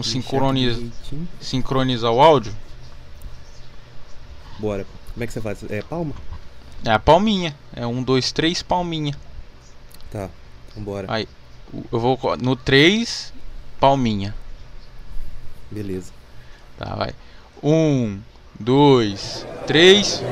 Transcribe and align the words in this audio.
Vamos 0.00 0.12
Deixar 0.12 1.26
sincronizar, 1.40 2.10
o 2.10 2.20
áudio? 2.20 2.56
Bora. 4.58 4.86
Como 5.12 5.24
é 5.24 5.26
que 5.26 5.32
você 5.32 5.40
faz? 5.40 5.62
É 5.68 5.82
palma? 5.82 6.14
É 6.84 6.90
a 6.90 6.98
palminha. 6.98 7.54
É 7.74 7.86
um, 7.86 8.02
dois, 8.02 8.32
três, 8.32 8.62
palminha. 8.62 9.14
Tá. 10.10 10.30
Vambora. 10.74 11.06
Aí. 11.10 11.28
Eu 11.92 12.00
vou 12.00 12.18
no 12.40 12.56
3, 12.56 13.32
palminha. 13.78 14.34
Beleza. 15.70 16.12
Tá, 16.78 16.96
vai. 16.96 17.14
Um, 17.62 18.18
dois, 18.58 19.46
três. 19.66 20.22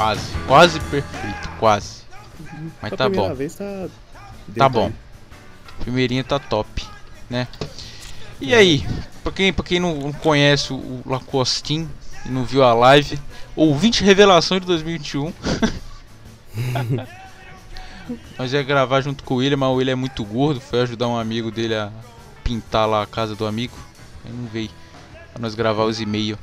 Quase, 0.00 0.32
quase 0.46 0.80
perfeito, 0.80 1.48
quase. 1.58 2.00
Mas 2.80 2.92
tá 2.94 3.06
bom. 3.06 3.34
vez 3.34 3.54
tá. 3.54 3.86
Tá 4.56 4.66
bom. 4.66 4.86
aí. 4.86 4.92
Primeirinho 5.80 6.24
tá 6.24 6.38
top, 6.38 6.86
né? 7.28 7.46
E 8.40 8.54
aí, 8.54 8.82
pra 9.22 9.30
quem, 9.30 9.52
pra 9.52 9.62
quem 9.62 9.78
não 9.78 10.10
conhece 10.10 10.72
o- 10.72 11.02
Lacostin 11.04 11.86
e 12.24 12.30
não 12.30 12.44
viu 12.44 12.64
a 12.64 12.72
live, 12.72 13.18
ouvinte 13.54 14.02
revelação 14.02 14.58
de 14.58 14.64
2021. 14.64 15.34
Nós 18.38 18.54
ia 18.54 18.62
gravar 18.62 19.02
junto 19.02 19.22
com 19.22 19.34
o 19.34 19.36
William, 19.36 19.58
mas 19.58 19.68
o 19.68 19.74
William 19.74 19.92
é 19.92 19.96
muito 19.96 20.24
gordo, 20.24 20.62
foi 20.62 20.80
ajudar 20.80 21.08
um 21.08 21.18
amigo 21.18 21.50
dele 21.50 21.74
a 21.74 21.92
pintar 22.42 22.88
lá 22.88 23.02
a 23.02 23.06
casa 23.06 23.36
do 23.36 23.46
amigo. 23.46 23.76
Aí 24.24 24.32
não 24.32 24.46
veio. 24.46 24.70
Pra 25.32 25.42
nós 25.42 25.54
gravar 25.54 25.84
os 25.84 26.00
e-mails. 26.00 26.38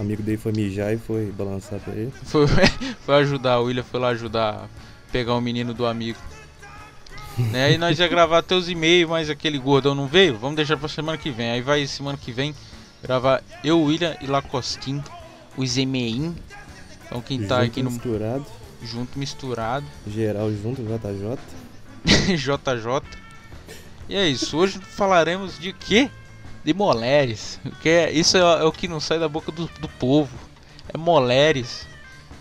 O 0.00 0.02
amigo 0.02 0.22
dele 0.22 0.38
foi 0.38 0.50
mijar 0.50 0.94
e 0.94 0.96
foi 0.96 1.26
balançar 1.30 1.78
pra 1.78 1.92
ele. 1.92 2.10
Foi, 2.24 2.46
foi 3.04 3.14
ajudar, 3.16 3.60
o 3.60 3.64
William 3.64 3.82
foi 3.84 4.00
lá 4.00 4.08
ajudar 4.08 4.54
a 4.64 4.68
pegar 5.12 5.34
o 5.34 5.40
menino 5.42 5.74
do 5.74 5.84
amigo. 5.84 6.18
né? 7.36 7.66
Aí 7.66 7.76
nós 7.76 7.98
ia 7.98 8.08
gravar 8.08 8.42
os 8.50 8.70
e-mails, 8.70 9.10
mas 9.10 9.28
aquele 9.28 9.58
gordão 9.58 9.94
não 9.94 10.06
veio. 10.06 10.38
Vamos 10.38 10.56
deixar 10.56 10.78
pra 10.78 10.88
semana 10.88 11.18
que 11.18 11.30
vem. 11.30 11.50
Aí 11.50 11.60
vai 11.60 11.86
semana 11.86 12.16
que 12.16 12.32
vem 12.32 12.54
gravar 13.02 13.42
eu, 13.62 13.78
William 13.82 14.16
e 14.22 14.26
Lacostin, 14.26 15.02
os 15.54 15.76
e-mails. 15.76 16.32
Então 17.04 17.20
quem 17.20 17.42
tá 17.46 17.56
Junto, 17.60 17.70
aqui 17.70 17.82
no 17.82 17.90
misturado. 17.90 18.46
junto 18.82 19.18
misturado, 19.18 19.86
Geral 20.06 20.50
junto, 20.50 20.82
JJ. 20.82 21.38
JJ. 22.38 23.02
E 24.08 24.16
é 24.16 24.26
isso. 24.26 24.56
Hoje 24.56 24.80
falaremos 24.80 25.56
de 25.56 25.72
quê? 25.72 26.10
De 26.64 26.74
moleres. 26.74 27.58
Que 27.82 27.88
é, 27.88 28.10
isso 28.12 28.36
é, 28.36 28.40
é 28.40 28.64
o 28.64 28.72
que 28.72 28.86
não 28.88 29.00
sai 29.00 29.18
da 29.18 29.28
boca 29.28 29.50
do, 29.50 29.66
do 29.80 29.88
povo. 29.88 30.36
É 30.92 30.98
moleres. 30.98 31.86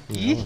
E. 0.09 0.43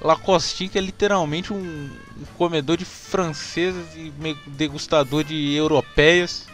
Lacostin 0.00 0.68
que 0.68 0.76
é 0.78 0.80
literalmente 0.80 1.52
um, 1.52 1.58
um 1.58 2.24
comedor 2.36 2.76
de 2.76 2.84
francesas 2.84 3.86
e 3.96 4.12
degustador 4.46 5.24
de 5.24 5.54
europeias, 5.54 6.46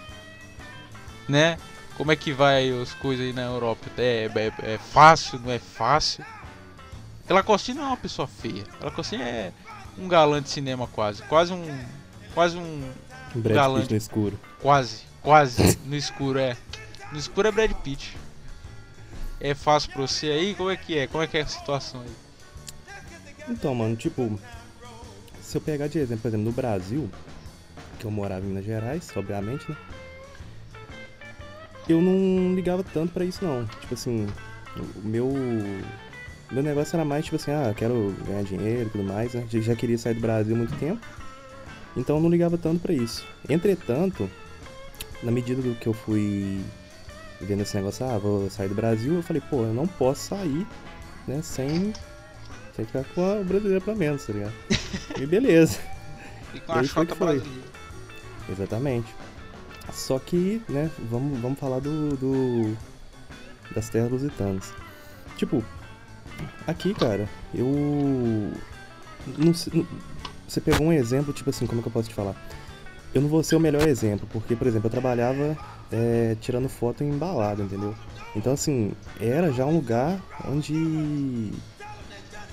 né? 1.29 1.59
Como 1.97 2.11
é 2.13 2.17
que 2.17 2.33
vai 2.33 2.71
as 2.81 2.93
coisas 2.95 3.27
aí 3.27 3.33
na 3.33 3.43
Europa? 3.43 3.87
É, 3.99 4.31
é- 4.35 4.73
é 4.75 4.79
fácil, 4.79 5.41
não 5.41 5.51
é 5.51 5.59
fácil? 5.59 6.25
Lacostin 7.29 7.75
não 7.75 7.83
é 7.85 7.87
uma 7.89 7.97
pessoa 7.97 8.29
feia. 8.29 8.65
Lacostin 8.81 9.17
é 9.17 9.53
um 9.99 10.07
galã 10.09 10.41
de 10.41 10.49
cinema 10.49 10.87
quase, 10.87 11.23
quase 11.23 11.53
um, 11.53 11.79
quase 12.35 12.57
um, 12.57 12.91
Um 13.35 13.41
Brad 13.41 13.55
Galante. 13.57 13.83
Pitt 13.83 13.93
no 13.93 13.99
escuro. 13.99 14.41
quase, 14.61 15.03
quase 15.23 15.79
no 15.85 15.97
escuro 15.97 16.39
é. 16.39 16.57
No 17.13 17.19
escuro 17.19 17.49
é 17.49 17.53
Brad 17.53 17.73
Pitt. 17.73 18.17
É 19.41 19.55
fácil 19.55 19.91
pra 19.93 20.03
você 20.03 20.27
aí? 20.29 20.55
Como 20.55 20.71
é 20.71 20.77
que 20.77 20.97
é? 20.99 21.07
Como 21.07 21.23
é 21.23 21.27
que 21.27 21.37
é 21.37 21.43
a 21.43 21.47
situação 21.47 22.01
aí? 22.01 23.05
Então, 23.49 23.75
mano, 23.75 23.97
tipo, 23.97 24.39
se 25.41 25.57
eu 25.57 25.61
pegar 25.61 25.89
de 25.89 25.99
exemplo, 25.99 26.23
por 26.23 26.29
exemplo, 26.29 26.47
no 26.47 26.53
Brasil, 26.53 27.11
que 27.99 28.05
eu 28.05 28.11
morava 28.11 28.41
em 28.45 28.49
Minas 28.49 28.65
Gerais, 28.65 29.11
obviamente, 29.17 29.69
né? 29.69 29.77
Eu 31.89 32.01
não 32.01 32.55
ligava 32.55 32.85
tanto 32.85 33.13
pra 33.13 33.25
isso 33.25 33.45
não. 33.45 33.67
Tipo 33.67 33.95
assim, 33.95 34.27
o 34.97 35.07
meu 35.07 35.33
meu 36.51 36.63
negócio 36.63 36.95
era 36.95 37.05
mais 37.05 37.25
tipo 37.25 37.37
assim, 37.37 37.51
ah, 37.51 37.75
quero 37.77 38.15
ganhar 38.27 38.45
dinheiro 38.45 38.83
e 38.87 38.91
tudo 38.91 39.03
mais, 39.05 39.35
né? 39.35 39.45
Já- 39.51 39.75
queria 39.75 39.99
sair 39.99 40.15
do 40.15 40.21
Brasil 40.21 40.55
há 40.55 40.59
muito 40.59 40.77
tempo. 40.77 41.01
Então 41.97 42.17
eu 42.17 42.23
não 42.23 42.31
ligava 42.31 42.57
tanto 42.57 42.81
pra 42.81 42.93
isso. 42.93 43.27
Entretanto, 43.49 44.31
na 45.23 45.31
medida 45.31 45.61
do 45.63 45.75
que 45.75 45.87
eu 45.87 45.93
fui 45.93 46.61
vendo 47.41 47.63
esse 47.63 47.75
negócio, 47.77 48.07
ah, 48.07 48.19
vou 48.19 48.49
sair 48.51 48.69
do 48.69 48.75
Brasil, 48.75 49.15
eu 49.15 49.23
falei, 49.23 49.43
pô, 49.51 49.63
eu 49.63 49.75
não 49.75 49.87
posso 49.87 50.29
sair, 50.29 50.67
né, 51.27 51.41
sem 51.43 51.93
que 52.75 52.85
ficar 52.85 53.05
com 53.15 53.25
a 53.41 53.43
brasileira 53.45 53.81
pelo 53.81 53.97
menos, 53.97 54.25
tá 54.27 54.33
ligado? 54.33 54.53
E 55.21 55.27
beleza, 55.27 55.79
E 56.55 56.61
com 56.61 56.73
a 56.73 56.83
chota 56.85 57.15
brasileira. 57.15 57.51
exatamente. 58.51 59.15
Só 59.93 60.19
que, 60.19 60.63
né, 60.69 60.91
vamos, 61.11 61.39
vamos 61.41 61.59
falar 61.59 61.81
do, 61.81 62.17
do- 62.17 62.77
das 63.75 63.89
terras 63.89 64.11
lusitanas. 64.11 64.73
Tipo, 65.37 65.63
aqui, 66.67 66.95
cara, 66.95 67.29
eu. 67.55 68.53
Não, 69.37 69.53
sei- 69.53 69.73
não- 69.75 69.87
você 70.49 70.61
pegou 70.61 70.87
um 70.87 70.93
exemplo, 70.93 71.33
tipo 71.33 71.51
assim, 71.51 71.67
como 71.67 71.81
é 71.81 71.83
que 71.83 71.89
eu 71.89 71.93
posso 71.93 72.09
te 72.09 72.15
falar? 72.15 72.35
Eu 73.15 73.21
não 73.21 73.29
vou 73.29 73.43
ser 73.43 73.57
o 73.57 73.61
melhor 73.61 73.87
exemplo, 73.87 74.27
porque, 74.33 74.57
por 74.57 74.67
exemplo, 74.67 74.87
eu 74.87 74.91
trabalhava 74.91 75.57
é, 75.91 76.35
tirando 76.41 76.69
foto 76.69 77.05
em 77.05 77.11
balada, 77.19 77.63
entendeu? 77.63 77.95
Então, 78.35 78.53
assim, 78.55 78.93
era 79.21 79.53
já 79.53 79.67
um 79.67 79.75
lugar 79.77 80.19
onde 80.49 81.51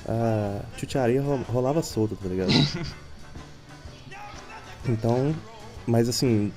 a 0.07 0.61
chucharia 0.77 1.21
ro- 1.21 1.45
rolava 1.47 1.81
solta, 1.81 2.15
tá 2.15 2.27
ligado? 2.27 2.51
Então, 4.87 5.35
mas 5.85 6.07
assim, 6.09 6.51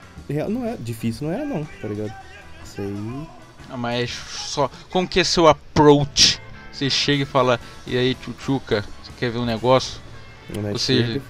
não 0.48 0.64
é 0.64 0.76
difícil, 0.76 1.26
não 1.26 1.34
era 1.34 1.44
não, 1.44 1.64
tá 1.64 1.88
ligado? 1.88 2.12
Isso 2.64 2.80
aí. 2.80 3.26
Ah, 3.68 3.76
mas 3.76 4.04
é 4.04 4.06
só. 4.46 4.70
Como 4.90 5.06
que 5.08 5.20
é 5.20 5.24
seu 5.24 5.48
approach? 5.48 6.40
Você 6.72 6.88
chega 6.88 7.24
e 7.24 7.26
fala, 7.26 7.60
e 7.86 7.96
aí, 7.98 8.14
tchutchuca, 8.14 8.84
você 9.02 9.10
quer 9.18 9.30
ver 9.30 9.38
um 9.38 9.44
negócio? 9.44 10.00
Né, 10.48 10.70
Ou 10.72 10.78
seja- 10.78 11.20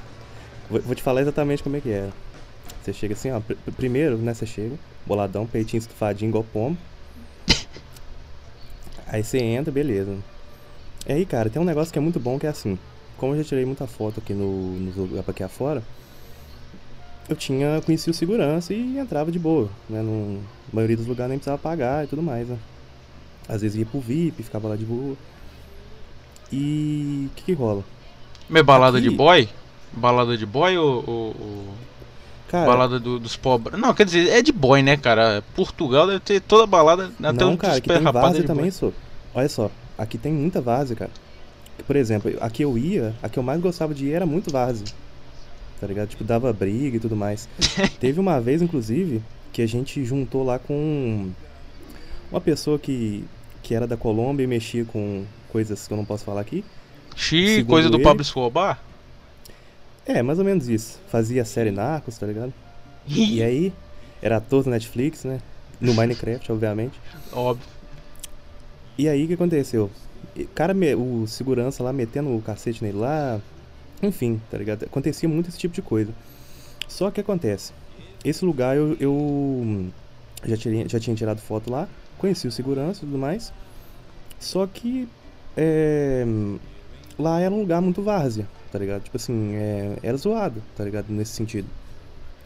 vou, 0.71 0.81
vou 0.83 0.94
te 0.94 1.03
falar 1.03 1.22
exatamente 1.22 1.62
como 1.62 1.77
é 1.77 1.81
que 1.81 1.91
era. 1.91 2.12
Você 2.82 2.93
chega 2.93 3.15
assim, 3.15 3.31
ó, 3.31 3.41
pr- 3.41 3.54
primeiro, 3.76 4.16
né, 4.19 4.34
você 4.34 4.44
chega, 4.47 4.75
boladão, 5.06 5.47
peitinho 5.47 5.78
estufadinho 5.78 6.31
igual 6.31 6.44
pombo. 6.44 6.76
Aí 9.06 9.22
você 9.22 9.38
entra, 9.38 9.72
beleza. 9.72 10.16
E 11.06 11.12
aí, 11.12 11.26
cara, 11.26 11.50
tem 11.50 11.60
um 11.60 11.65
negócio 11.65 11.92
que 11.92 11.98
é 11.98 12.03
muito 12.03 12.21
bom 12.21 12.38
que 12.38 12.47
é 12.47 12.50
assim. 12.50 12.78
Como 13.19 13.34
eu 13.34 13.38
já 13.38 13.44
tirei 13.48 13.65
muita 13.65 13.87
foto 13.87 14.21
aqui 14.21 14.32
no, 14.32 14.72
nos 14.78 14.97
lugares 14.97 15.28
aqui 15.28 15.42
afora, 15.42 15.82
eu 17.28 17.37
tinha 17.37 17.81
conhecido 17.84 18.10
o 18.12 18.15
segurança 18.15 18.72
e 18.72 18.98
entrava 18.98 19.31
de 19.31 19.38
boa, 19.38 19.69
né? 19.88 20.00
No, 20.03 20.34
na 20.37 20.41
maioria 20.72 20.97
dos 20.97 21.06
lugares 21.06 21.31
nem 21.31 21.38
precisava 21.38 21.59
pagar 21.59 22.04
e 22.04 22.09
tudo 22.09 22.22
mais, 22.22 22.48
né? 22.48 22.56
Às 23.48 23.62
vezes 23.62 23.76
ia 23.78 23.87
pro 23.87 24.00
VIP, 24.00 24.42
ficava 24.42 24.69
lá 24.69 24.76
de 24.76 24.84
boa. 24.84 25.16
E 26.50 27.28
o 27.31 27.34
que 27.34 27.42
que 27.47 27.53
rola? 27.53 27.84
Minha 28.48 28.62
balada 28.62 29.00
de 29.00 29.09
Aqui- 29.09 29.16
boy? 29.16 29.48
Balada 29.92 30.37
de 30.37 30.47
boy 30.47 30.76
ou, 30.78 31.04
ou- 31.06 31.37
ou 31.38 31.65
Cara, 32.52 32.66
balada 32.66 33.00
do- 33.00 33.18
dos 33.18 33.34
pobres? 33.34 33.80
Não, 33.80 33.92
quer 33.94 34.04
dizer, 34.04 34.28
é 34.28 34.42
de 34.42 34.52
boy, 34.52 34.82
né, 34.82 34.94
cara? 34.96 35.42
Portugal 35.56 36.06
deve 36.06 36.21
ter 36.21 36.38
toda 36.41 36.66
balada, 36.66 37.10
até 37.22 37.32
não, 37.44 37.53
um 37.53 37.56
cara, 37.56 37.77
aqui 37.78 37.88
tem 37.88 37.97
é 37.97 38.12
várzea 38.12 38.42
de 38.42 38.47
também, 38.47 38.71
só. 38.71 38.92
Olha 39.34 39.48
só, 39.48 39.71
aqui 39.97 40.18
tem 40.18 40.32
muita 40.34 40.60
várzea, 40.60 40.94
cara. 40.94 41.10
Por 41.86 41.97
exemplo, 41.97 42.30
aqui 42.42 42.62
eu 42.62 42.77
ia, 42.77 43.15
a 43.22 43.28
que 43.30 43.38
eu 43.38 43.42
mais 43.42 43.59
gostava 43.60 43.94
de 43.94 44.04
ir 44.04 44.12
era 44.12 44.27
muito 44.27 44.53
várzea. 44.53 44.86
Tá 45.80 45.86
ligado? 45.86 46.10
Tipo, 46.10 46.22
dava 46.24 46.53
briga 46.53 46.98
e 46.98 47.00
tudo 47.00 47.16
mais. 47.16 47.48
Teve 47.98 48.21
uma 48.21 48.38
vez, 48.38 48.60
inclusive, 48.62 49.22
que 49.50 49.62
a 49.62 49.66
gente 49.66 50.04
juntou 50.04 50.44
lá 50.44 50.59
com 50.59 51.30
uma 52.30 52.41
pessoa 52.41 52.78
que, 52.78 53.24
que 53.62 53.74
era 53.74 53.86
da 53.86 53.97
Colômbia 53.97 54.44
e 54.44 54.47
mexia 54.47 54.84
com 54.84 55.24
coisas 55.48 55.88
que 55.88 55.92
eu 55.92 55.97
não 55.97 56.04
posso 56.04 56.22
falar 56.24 56.42
aqui. 56.42 56.62
Xi, 57.16 57.65
coisa 57.65 57.88
do 57.91 57.97
ele- 57.97 58.04
Pablo 58.04 58.22
Escobar? 58.22 58.78
É, 60.07 60.22
mais 60.22 60.39
ou 60.39 60.45
menos 60.45 60.69
isso. 60.69 61.01
Fazia 61.09 61.45
série 61.45 61.71
Narcos, 61.71 62.19
tá 62.19 62.27
ligado? 62.27 62.53
E 63.07 63.43
aí, 63.43 63.72
era 64.21 64.37
ator 64.37 64.65
do 64.65 64.71
Netflix, 64.71 65.25
né? 65.25 65.41
No 65.81 65.95
Minecraft, 65.95 66.53
obviamente. 66.53 67.01
Óbvio. 67.33 67.66
E 68.97 69.09
aí 69.09 69.25
o 69.25 69.28
que 69.28 69.34
aconteceu? 69.34 69.91
E, 70.37 70.45
Cara, 70.45 70.75
o 70.97 71.27
segurança 71.27 71.83
lá 71.83 71.93
metendo 71.93 72.34
o 72.37 72.43
cacete 72.43 72.83
nele 72.84 72.99
lá. 72.99 73.41
Enfim, 74.03 74.41
tá 74.51 74.59
ligado? 74.59 74.84
Acontecia 74.84 75.28
muito 75.28 75.49
esse 75.49 75.59
tipo 75.59 75.75
de 75.75 75.83
coisa. 75.83 76.13
Só 76.89 77.10
que 77.10 77.21
acontece. 77.21 77.72
esse 78.25 78.45
lugar 78.45 78.77
eu, 78.77 78.97
eu 79.01 79.87
já, 80.45 80.57
tinha, 80.57 80.89
já 80.89 81.01
tinha 81.01 81.16
tirado 81.16 81.41
foto 81.41 81.71
lá, 81.71 81.89
conheci 82.19 82.47
o 82.47 82.53
segurança 82.53 82.99
e 83.03 83.07
tudo 83.07 83.19
mais. 83.19 83.53
Só 84.39 84.66
que 84.66 85.09
é, 85.57 86.25
lá 87.19 87.41
era 87.41 87.54
um 87.54 87.60
lugar 87.60 87.81
muito 87.81 88.03
várzea, 88.03 88.47
tá 88.72 88.78
ligado? 88.78 89.03
Tipo 89.03 89.19
assim, 89.19 89.54
é, 89.54 89.98
era 90.03 90.16
zoado, 90.16 90.63
tá 90.74 90.83
ligado? 90.83 91.07
Nesse 91.10 91.33
sentido. 91.33 91.69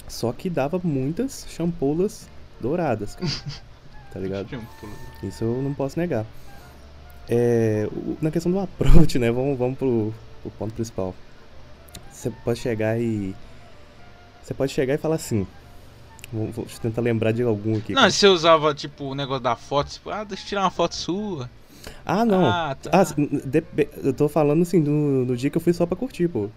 Só 0.08 0.32
que 0.32 0.50
dava 0.50 0.80
muitas 0.82 1.46
champoulas 1.48 2.28
douradas, 2.60 3.14
cara, 3.14 3.30
tá 4.12 4.18
ligado? 4.18 4.48
Isso 5.22 5.44
eu 5.44 5.62
não 5.62 5.72
posso 5.72 5.98
negar. 5.98 6.26
É, 7.28 7.88
na 8.20 8.30
questão 8.30 8.50
do 8.50 8.58
approach, 8.58 9.18
né? 9.18 9.30
Vamos, 9.30 9.56
vamos 9.58 9.78
pro, 9.78 10.12
pro 10.42 10.50
ponto 10.52 10.74
principal. 10.74 11.14
Você 12.10 12.30
pode 12.44 12.58
chegar 12.58 13.00
e. 13.00 13.34
Você 14.42 14.54
pode 14.54 14.72
chegar 14.72 14.94
e 14.94 14.98
falar 14.98 15.16
assim. 15.16 15.46
Vou, 16.32 16.50
vou 16.50 16.66
tentar 16.80 17.02
lembrar 17.02 17.32
de 17.32 17.42
algum 17.42 17.78
aqui. 17.78 17.92
Não, 17.92 18.02
cara. 18.02 18.10
você 18.10 18.26
usava, 18.26 18.74
tipo, 18.74 19.04
o 19.04 19.14
negócio 19.14 19.42
da 19.42 19.54
foto, 19.54 19.90
tipo, 19.90 20.10
ah, 20.10 20.24
deixa 20.24 20.44
eu 20.44 20.48
tirar 20.48 20.62
uma 20.62 20.70
foto 20.70 20.94
sua. 20.94 21.50
Ah, 22.04 22.24
não. 22.24 22.44
Ah, 22.46 22.76
tá. 22.80 22.90
Ah, 22.92 23.04
de- 23.04 23.64
eu 24.02 24.12
tô 24.12 24.28
falando 24.28 24.62
assim, 24.62 24.80
no, 24.80 25.24
no 25.24 25.36
dia 25.36 25.50
que 25.50 25.56
eu 25.56 25.60
fui 25.60 25.72
só 25.72 25.86
pra 25.86 25.96
curtir, 25.96 26.28
pô. 26.28 26.48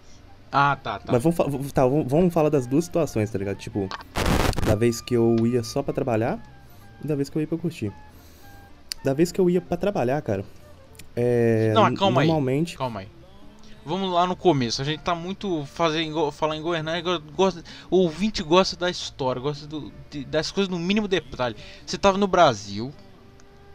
Ah, 0.52 0.76
tá, 0.82 0.98
tá. 0.98 1.12
Mas 1.12 1.22
vamos, 1.22 1.72
tá, 1.72 1.86
vamos, 1.86 2.10
vamos 2.10 2.34
falar 2.34 2.48
das 2.48 2.66
duas 2.66 2.84
situações, 2.84 3.30
tá 3.30 3.38
ligado? 3.38 3.56
Tipo, 3.56 3.88
da 4.66 4.74
vez 4.74 5.00
que 5.00 5.14
eu 5.14 5.36
ia 5.46 5.62
só 5.62 5.82
pra 5.82 5.94
trabalhar 5.94 6.38
e 7.02 7.06
da 7.06 7.14
vez 7.14 7.30
que 7.30 7.36
eu 7.38 7.40
ia 7.42 7.46
pra 7.48 7.56
curtir. 7.58 7.92
Da 9.04 9.14
vez 9.14 9.30
que 9.32 9.40
eu 9.40 9.48
ia 9.48 9.60
pra 9.60 9.76
trabalhar, 9.76 10.20
cara. 10.22 10.44
É. 11.16 11.72
Não, 11.74 11.82
mas 11.82 11.98
calma 11.98 12.20
aí. 12.22 12.26
normalmente. 12.26 12.76
Calma 12.76 13.00
aí. 13.00 13.08
Vamos 13.84 14.12
lá 14.12 14.26
no 14.26 14.36
começo. 14.36 14.82
A 14.82 14.84
gente 14.84 15.00
tá 15.00 15.14
muito 15.14 15.64
fazendo 15.64 16.30
falar 16.30 16.54
em 16.56 16.60
governança. 16.62 17.18
Gosta, 17.34 17.62
o 17.90 17.96
ouvinte 17.98 18.42
gosta 18.42 18.76
da 18.76 18.90
história, 18.90 19.40
gosta 19.40 19.66
do- 19.66 19.90
de- 20.10 20.24
das 20.24 20.50
coisas 20.52 20.68
no 20.70 20.78
mínimo 20.78 21.08
detalhe. 21.08 21.56
Você 21.86 21.96
tava 21.96 22.18
no 22.18 22.26
Brasil, 22.26 22.92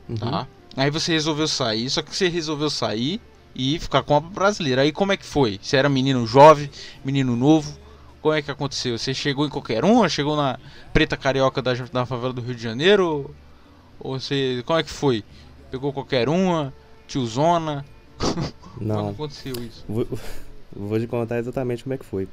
Uhum. 0.07 0.15
tá? 0.15 0.47
Aí 0.75 0.89
você 0.89 1.13
resolveu 1.13 1.48
sair, 1.48 1.89
só 1.89 2.01
que 2.01 2.13
você 2.16 2.27
resolveu 2.27 2.69
sair 2.69 3.22
e 3.56 3.80
ficar 3.80 4.04
com 4.04 4.16
a 4.16 4.19
brasileira. 4.19 4.81
Aí 4.81 4.92
como 4.92 5.13
é 5.13 5.18
que 5.18 5.25
foi? 5.25 5.60
Você 5.62 5.77
era 5.77 5.88
menino 5.88 6.25
jovem, 6.27 6.69
menino 7.04 7.36
novo? 7.36 7.77
Como 8.22 8.33
é 8.33 8.42
que 8.42 8.51
aconteceu? 8.51 8.98
Você 8.98 9.13
chegou 9.13 9.45
em 9.45 9.50
qualquer 9.50 9.86
um? 9.86 10.07
Chegou 10.10 10.36
na 10.36 10.60
preta 10.92 11.16
carioca 11.16 11.62
da, 11.62 11.74
da 11.74 12.06
favela 12.06 12.33
do 12.33 12.42
Rio 12.42 12.56
de 12.56 12.62
Janeiro? 12.62 13.33
Ou 14.00 14.19
você. 14.19 14.63
Como 14.66 14.80
é 14.80 14.83
que 14.83 14.89
foi? 14.89 15.24
Pegou 15.72 15.94
qualquer 15.94 16.27
uma? 16.27 16.74
Tiozona? 17.07 17.86
Como 18.75 18.88
Não. 18.88 19.06
que 19.06 19.12
aconteceu 19.12 19.54
isso? 19.63 19.86
Vou, 19.88 20.07
vou 20.75 21.00
te 21.00 21.07
contar 21.07 21.38
exatamente 21.38 21.83
como 21.83 21.94
é 21.94 21.98
que 21.98 22.06
foi. 22.06 22.27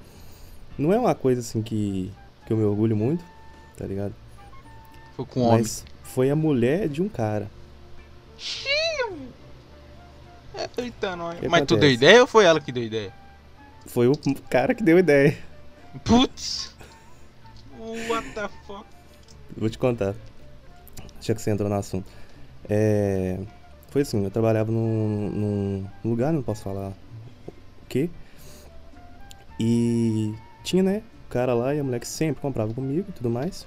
Não 0.77 0.93
é 0.93 0.99
uma 0.99 1.15
coisa 1.15 1.41
assim 1.41 1.63
que, 1.63 2.11
que 2.47 2.53
eu 2.53 2.57
me 2.57 2.65
orgulho 2.65 2.97
muito, 2.97 3.23
tá 3.77 3.87
ligado? 3.87 4.15
Foi 5.15 5.25
com 5.25 5.43
homem. 5.43 5.59
Mas 5.59 5.85
foi 6.03 6.31
a 6.31 6.37
mulher 6.37 6.89
de 6.89 7.01
um 7.01 7.09
cara. 7.09 7.49
Eita, 10.77 11.17
não. 11.17 11.35
que 11.35 11.49
Mas 11.49 11.63
tu 11.63 11.75
acontece? 11.75 11.81
deu 11.81 11.91
ideia 11.91 12.21
ou 12.21 12.27
foi 12.27 12.45
ela 12.45 12.61
que 12.61 12.71
deu 12.73 12.83
ideia? 12.83 13.13
Foi 13.87 14.07
o 14.09 14.13
cara 14.49 14.75
que 14.75 14.83
deu 14.83 14.99
ideia. 14.99 15.37
Putz! 16.05 16.75
What 18.09 18.29
the 18.35 18.49
fuck? 18.67 18.85
Vou 19.57 19.69
te 19.69 19.79
contar. 19.79 20.15
Já 21.21 21.35
que 21.35 21.43
você 21.43 21.51
entrou 21.51 21.69
no 21.69 21.75
assunto. 21.77 22.07
É, 22.69 23.39
Foi 23.91 24.03
assim, 24.03 24.23
eu 24.23 24.31
trabalhava 24.31 24.71
num, 24.71 25.31
num 25.31 26.11
lugar, 26.11 26.33
não 26.33 26.43
posso 26.43 26.63
falar 26.63 26.91
o 26.91 27.87
quê. 27.89 28.09
E 29.59 30.35
tinha, 30.65 30.83
né, 30.83 31.03
o 31.27 31.33
cara 31.33 31.55
lá 31.55 31.75
e 31.75 31.81
a 31.81 31.85
mulher 31.85 32.01
que 32.01 32.09
sempre 32.09 32.41
comprava 32.41 32.73
comigo 32.73 33.07
e 33.09 33.13
tudo 33.13 33.29
mais. 33.31 33.67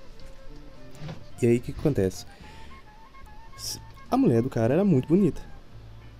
E 1.41 1.47
aí 1.47 1.57
o 1.57 1.61
que, 1.61 1.73
que 1.73 1.79
acontece? 1.79 2.25
A 4.15 4.17
mulher 4.17 4.41
do 4.41 4.49
cara 4.49 4.73
era 4.73 4.85
muito 4.85 5.09
bonita. 5.09 5.41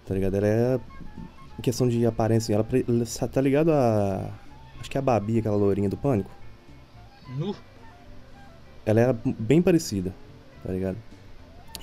Tá 0.05 0.13
ligado? 0.13 0.35
Ela 0.35 0.47
era. 0.47 0.81
Em 1.57 1.61
questão 1.61 1.87
de 1.87 2.05
aparência, 2.05 2.53
ela 2.53 2.67
tá 3.31 3.39
ligado 3.39 3.71
a. 3.71 4.29
Acho 4.79 4.91
que 4.91 4.97
é 4.97 4.99
a 4.99 5.01
Babi, 5.01 5.39
aquela 5.39 5.55
lourinha 5.55 5.87
do 5.87 5.95
pânico. 5.95 6.29
Nu? 7.37 7.55
ela 8.85 8.99
era 8.99 9.13
bem 9.13 9.61
parecida, 9.61 10.13
tá 10.61 10.71
ligado? 10.71 10.97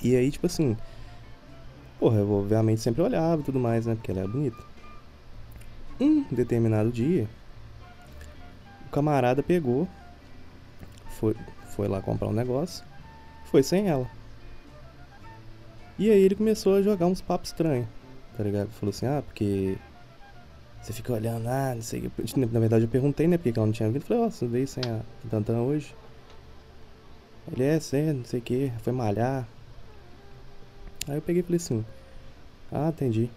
E 0.01 0.15
aí, 0.15 0.31
tipo 0.31 0.45
assim, 0.45 0.77
porra, 1.99 2.19
eu 2.19 2.31
obviamente 2.31 2.81
sempre 2.81 3.01
olhava 3.01 3.41
e 3.41 3.43
tudo 3.45 3.59
mais, 3.59 3.85
né? 3.85 3.95
Porque 3.95 4.11
ela 4.11 4.21
era 4.21 4.29
bonita. 4.29 4.57
Um 5.99 6.23
determinado 6.31 6.91
dia, 6.91 7.27
o 8.85 8.89
camarada 8.89 9.41
pegou, 9.41 9.87
foi, 11.19 11.35
foi 11.75 11.87
lá 11.87 12.01
comprar 12.01 12.27
um 12.27 12.33
negócio, 12.33 12.85
foi 13.45 13.63
sem 13.63 13.89
ela. 13.89 14.07
E 15.97 16.09
aí 16.09 16.21
ele 16.21 16.35
começou 16.35 16.75
a 16.75 16.81
jogar 16.81 17.05
uns 17.05 17.21
papos 17.21 17.49
estranhos, 17.49 17.87
tá 18.35 18.43
ligado? 18.43 18.69
Falou 18.71 18.89
assim, 18.89 19.05
ah, 19.05 19.21
porque 19.25 19.77
você 20.81 20.91
fica 20.91 21.13
olhando, 21.13 21.47
ah, 21.47 21.73
não 21.75 21.81
sei 21.81 21.99
o 22.07 22.09
que. 22.09 22.39
Na 22.39 22.59
verdade 22.59 22.85
eu 22.85 22.89
perguntei, 22.89 23.27
né, 23.27 23.37
porque 23.37 23.51
que 23.51 23.59
ela 23.59 23.65
não 23.65 23.73
tinha 23.73 23.89
vindo. 23.89 24.03
Falei, 24.03 24.23
ó, 24.23 24.29
você 24.29 24.47
veio 24.47 24.67
sem 24.67 24.83
a 24.83 25.01
Tantan 25.29 25.61
hoje? 25.61 25.95
Ele 27.51 27.63
é 27.63 27.79
sério, 27.79 28.15
não 28.15 28.25
sei 28.25 28.39
o 28.39 28.43
que, 28.43 28.71
foi 28.81 28.91
malhar. 28.91 29.47
Aí 31.07 31.15
eu 31.15 31.21
peguei 31.21 31.41
e 31.41 31.43
falei 31.43 31.57
assim, 31.57 31.85
ah, 32.71 32.89
entendi. 32.89 33.29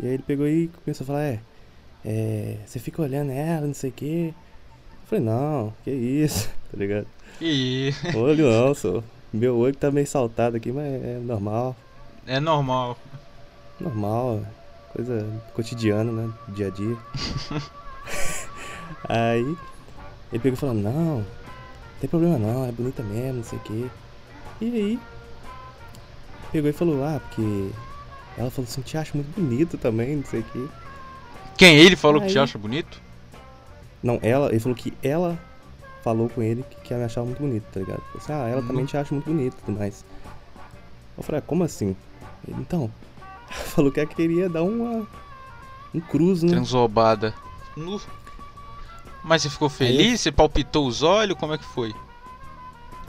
E 0.00 0.06
aí 0.06 0.14
ele 0.14 0.22
pegou 0.22 0.46
e 0.46 0.68
começou 0.84 1.04
a 1.04 1.06
falar, 1.06 1.22
é, 1.24 1.40
é, 2.04 2.58
você 2.66 2.78
fica 2.78 3.00
olhando 3.02 3.30
ela, 3.30 3.66
não 3.66 3.74
sei 3.74 3.90
o 3.90 3.92
que. 3.92 4.28
Eu 4.28 5.06
falei, 5.06 5.24
não, 5.24 5.72
que 5.84 5.90
isso, 5.90 6.48
tá 6.70 6.76
ligado? 6.76 7.06
E 7.40 7.90
Olho 8.14 8.50
não, 8.50 8.74
só. 8.74 9.02
Meu 9.32 9.56
olho 9.56 9.74
tá 9.74 9.90
meio 9.90 10.06
saltado 10.06 10.56
aqui, 10.56 10.70
mas 10.70 10.84
é 10.86 11.18
normal. 11.22 11.74
é 12.26 12.38
normal. 12.38 12.98
Normal, 13.80 14.42
coisa 14.92 15.26
cotidiana, 15.54 16.12
né? 16.12 16.30
Dia 16.48 16.66
a 16.68 16.70
dia. 16.70 16.96
Aí 19.08 19.40
ele 20.32 20.38
pegou 20.40 20.52
e 20.52 20.56
falou, 20.56 20.74
não, 20.74 20.92
não 21.18 21.26
tem 22.00 22.08
problema 22.08 22.38
não, 22.38 22.64
é 22.66 22.72
bonita 22.72 23.02
mesmo, 23.02 23.38
não 23.38 23.44
sei 23.44 23.58
o 23.58 23.62
quê. 23.62 23.86
E 24.60 24.64
aí 24.66 24.98
pegou 26.52 26.70
e 26.70 26.72
falou, 26.72 27.04
ah, 27.04 27.20
porque 27.20 27.70
ela 28.38 28.50
falou 28.50 28.68
assim, 28.68 28.80
te 28.82 28.96
acho 28.96 29.16
muito 29.16 29.34
bonito 29.34 29.76
também, 29.76 30.16
não 30.16 30.24
sei 30.24 30.40
o 30.40 30.44
quê. 30.44 30.66
Quem? 31.56 31.76
Ele 31.76 31.96
falou 31.96 32.20
que 32.20 32.28
te 32.28 32.38
Aí- 32.38 32.44
acha 32.44 32.58
bonito? 32.58 33.00
Não, 34.02 34.18
ela, 34.22 34.48
ele 34.50 34.60
falou 34.60 34.76
que 34.76 34.92
ela 35.02 35.38
falou 36.02 36.28
com 36.28 36.42
ele 36.42 36.64
que, 36.68 36.76
que 36.76 36.92
ela 36.92 37.00
me 37.00 37.06
achava 37.06 37.26
muito 37.26 37.40
bonito, 37.40 37.64
tá 37.72 37.80
ligado? 37.80 38.00
Falou 38.00 38.18
assim, 38.18 38.32
ah, 38.32 38.48
ela 38.48 38.62
também 38.62 38.82
Não. 38.82 38.86
te 38.86 38.96
acha 38.96 39.14
muito 39.14 39.26
bonito 39.26 39.54
e 39.54 39.64
tudo 39.64 39.78
mais. 39.78 40.04
Eu 41.16 41.22
falei, 41.22 41.38
ah, 41.38 41.42
como 41.46 41.64
assim? 41.64 41.96
Ele, 42.46 42.60
então, 42.60 42.90
falou 43.48 43.90
que 43.90 44.00
ela 44.00 44.08
queria 44.08 44.48
dar 44.48 44.62
uma. 44.62 45.06
um 45.94 46.00
cruzo, 46.00 46.46
né? 46.46 46.52
Transobada. 46.52 47.34
Nu. 47.76 48.00
Mas 49.22 49.42
você 49.42 49.50
ficou 49.50 49.68
feliz? 49.68 50.20
Você 50.20 50.32
palpitou 50.32 50.86
os 50.86 51.02
olhos? 51.02 51.38
Como 51.38 51.54
é 51.54 51.58
que 51.58 51.64
foi? 51.64 51.94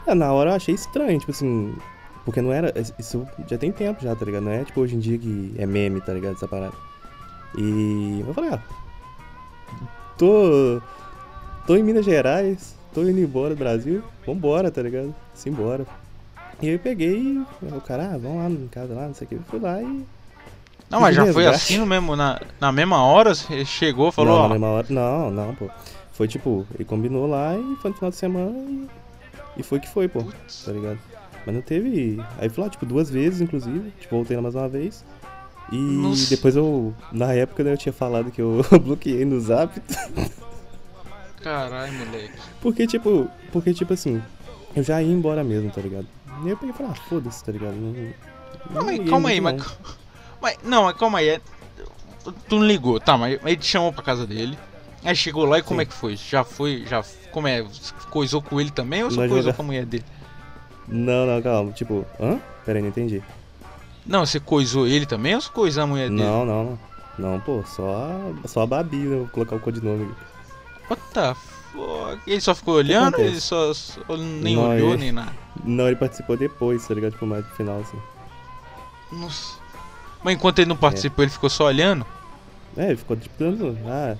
Ah, 0.05 0.13
na 0.13 0.31
hora 0.31 0.51
eu 0.51 0.55
achei 0.55 0.75
estranho, 0.75 1.19
tipo 1.19 1.31
assim. 1.31 1.75
Porque 2.23 2.41
não 2.41 2.53
era. 2.53 2.73
Isso 2.99 3.27
já 3.47 3.57
tem 3.57 3.71
tempo 3.71 4.03
já, 4.03 4.15
tá 4.15 4.23
ligado? 4.23 4.43
Não 4.43 4.51
é 4.51 4.63
tipo 4.63 4.79
hoje 4.81 4.95
em 4.95 4.99
dia 4.99 5.17
que 5.17 5.55
é 5.57 5.65
meme, 5.65 5.99
tá 6.01 6.13
ligado? 6.13 6.35
Essa 6.35 6.47
parada. 6.47 6.75
E 7.57 8.23
eu 8.25 8.33
falei, 8.33 8.51
ah. 8.53 8.59
Tô. 10.17 10.81
Tô 11.65 11.75
em 11.75 11.83
Minas 11.83 12.03
Gerais, 12.05 12.75
tô 12.93 13.01
indo 13.01 13.19
embora 13.19 13.55
do 13.55 13.59
Brasil, 13.59 14.03
vambora, 14.25 14.71
tá 14.71 14.81
ligado? 14.81 15.13
Simbora. 15.33 15.85
E 16.61 16.67
aí 16.67 16.73
eu 16.73 16.79
peguei 16.79 17.41
o 17.61 17.81
cara, 17.81 18.11
ah, 18.13 18.17
vamos 18.17 18.37
lá 18.37 18.49
em 18.49 18.67
casa 18.67 18.93
lá, 18.93 19.07
não 19.07 19.13
sei 19.13 19.25
o 19.25 19.29
que. 19.29 19.35
Eu 19.35 19.43
fui 19.49 19.59
lá 19.59 19.81
e. 19.81 20.05
Não, 20.89 21.01
mas 21.01 21.15
já 21.15 21.25
foi 21.33 21.43
graça. 21.43 21.57
assim 21.57 21.77
no 21.77 21.85
mesmo, 21.85 22.15
na, 22.15 22.39
na 22.59 22.71
mesma 22.71 23.03
hora? 23.03 23.33
Você 23.33 23.65
chegou, 23.65 24.11
falou, 24.11 24.35
não, 24.35 24.39
ó. 24.39 24.43
na 24.43 24.53
mesma 24.53 24.67
hora. 24.67 24.87
Não, 24.89 25.31
não, 25.31 25.55
pô. 25.55 25.69
Foi 26.11 26.27
tipo, 26.27 26.65
ele 26.75 26.85
combinou 26.85 27.25
lá 27.25 27.57
e 27.57 27.75
foi 27.77 27.89
no 27.89 27.97
final 27.97 28.11
de 28.11 28.15
semana 28.17 28.57
e. 28.59 28.87
E 29.57 29.63
foi 29.63 29.79
que 29.79 29.89
foi, 29.89 30.07
pô. 30.07 30.23
Tá 30.65 30.71
ligado? 30.71 30.99
Mas 31.45 31.55
não 31.55 31.61
teve. 31.61 32.23
Aí 32.37 32.49
fui 32.49 32.63
lá, 32.63 32.69
tipo, 32.69 32.85
duas 32.85 33.09
vezes, 33.09 33.41
inclusive. 33.41 33.91
Tipo, 33.99 34.15
voltei 34.15 34.35
lá 34.35 34.43
mais 34.43 34.55
uma 34.55 34.69
vez. 34.69 35.03
E 35.71 35.77
Nossa. 35.77 36.29
depois 36.29 36.55
eu. 36.55 36.93
Na 37.11 37.33
época, 37.33 37.63
né, 37.63 37.73
eu 37.73 37.77
tinha 37.77 37.93
falado 37.93 38.31
que 38.31 38.41
eu 38.41 38.63
bloqueei 38.83 39.25
no 39.25 39.39
zap. 39.39 39.81
Caralho, 41.43 41.93
moleque. 41.93 42.31
Porque, 42.61 42.87
tipo. 42.87 43.29
Porque, 43.51 43.73
tipo 43.73 43.93
assim. 43.93 44.21
Eu 44.75 44.81
já 44.83 45.01
ia 45.01 45.11
embora 45.13 45.43
mesmo, 45.43 45.69
tá 45.69 45.81
ligado? 45.81 46.07
E 46.43 46.49
eu 46.49 46.57
peguei 46.57 46.73
e 46.73 46.77
falei, 46.77 46.91
ah, 46.93 46.95
foda-se, 47.07 47.43
tá 47.43 47.51
ligado? 47.51 47.73
Não, 47.75 47.91
não 48.71 48.83
Não, 48.97 49.05
calma 49.05 49.29
aí, 49.29 49.39
mas, 49.39 49.55
não. 49.61 49.65
mas. 50.41 50.57
Não, 50.63 50.83
mas 50.85 50.97
calma 50.97 51.19
aí. 51.19 51.29
é- 51.29 51.41
Tu 52.47 52.55
não 52.57 52.65
ligou, 52.65 52.99
tá, 52.99 53.17
mas 53.17 53.37
ele 53.43 53.57
te 53.57 53.65
chamou 53.67 53.91
pra 53.91 54.01
casa 54.01 54.25
dele. 54.25 54.57
Aí 55.03 55.13
chegou 55.15 55.43
lá 55.45 55.59
e 55.59 55.61
como 55.61 55.79
Sim. 55.79 55.83
é 55.83 55.85
que 55.85 55.93
foi? 55.93 56.15
Já 56.15 56.43
foi, 56.45 56.85
já. 56.87 57.03
Como 57.31 57.47
é? 57.47 57.65
Coisou 58.09 58.41
com 58.41 58.59
ele 58.61 58.71
também 58.71 59.03
ou 59.03 59.11
só 59.11 59.17
Nós 59.21 59.29
coisou 59.29 59.43
joga- 59.51 59.55
com 59.57 59.61
a 59.61 59.65
mulher 59.65 59.85
dele? 59.85 60.05
Não, 60.87 61.25
não, 61.25 61.41
calma. 61.41 61.71
Tipo, 61.73 62.05
hã? 62.19 62.39
Pera 62.65 62.79
aí, 62.79 62.81
não 62.81 62.89
entendi. 62.89 63.21
Não, 64.05 64.25
você 64.25 64.39
coisou 64.39 64.87
ele 64.87 65.05
também 65.05 65.35
ou 65.35 65.41
você 65.41 65.49
coisou 65.49 65.83
a 65.83 65.87
mulher 65.87 66.09
dele? 66.09 66.23
Não, 66.23 66.45
não, 66.45 66.63
não. 66.63 66.79
Não, 67.33 67.39
pô, 67.41 67.63
só 67.67 67.93
a, 68.43 68.47
só 68.47 68.61
a 68.61 68.65
Babi, 68.67 68.97
né? 68.97 69.17
Vou 69.17 69.27
colocar 69.27 69.55
o 69.55 69.59
codinome 69.59 70.05
aqui. 70.05 70.13
What 70.93 71.01
the 71.13 71.35
Pô, 71.73 72.17
ele 72.27 72.39
só 72.39 72.53
ficou 72.53 72.75
olhando? 72.75 73.19
Ele 73.19 73.39
só, 73.39 73.73
só 73.73 73.99
nem 74.15 74.55
Não, 74.55 74.69
olhou, 74.69 74.89
ele- 74.91 74.97
nem 74.99 75.11
nada. 75.11 75.33
Não, 75.63 75.87
ele 75.87 75.95
participou 75.95 76.37
depois, 76.37 76.87
tá 76.87 76.93
ligado? 76.93 77.13
Tipo, 77.13 77.25
mais 77.25 77.43
pro 77.45 77.55
final, 77.55 77.79
assim. 77.79 77.97
Nossa. 79.11 79.57
Mas 80.23 80.35
enquanto 80.35 80.59
ele 80.59 80.69
não 80.69 80.77
participou, 80.77 81.23
ele 81.23 81.31
ficou 81.31 81.49
só 81.49 81.65
olhando? 81.65 82.05
É, 82.77 82.87
ele 82.87 82.97
ficou 82.97 83.15
tipo 83.17 83.33
dando. 83.39 83.75
Ah, 83.87 84.15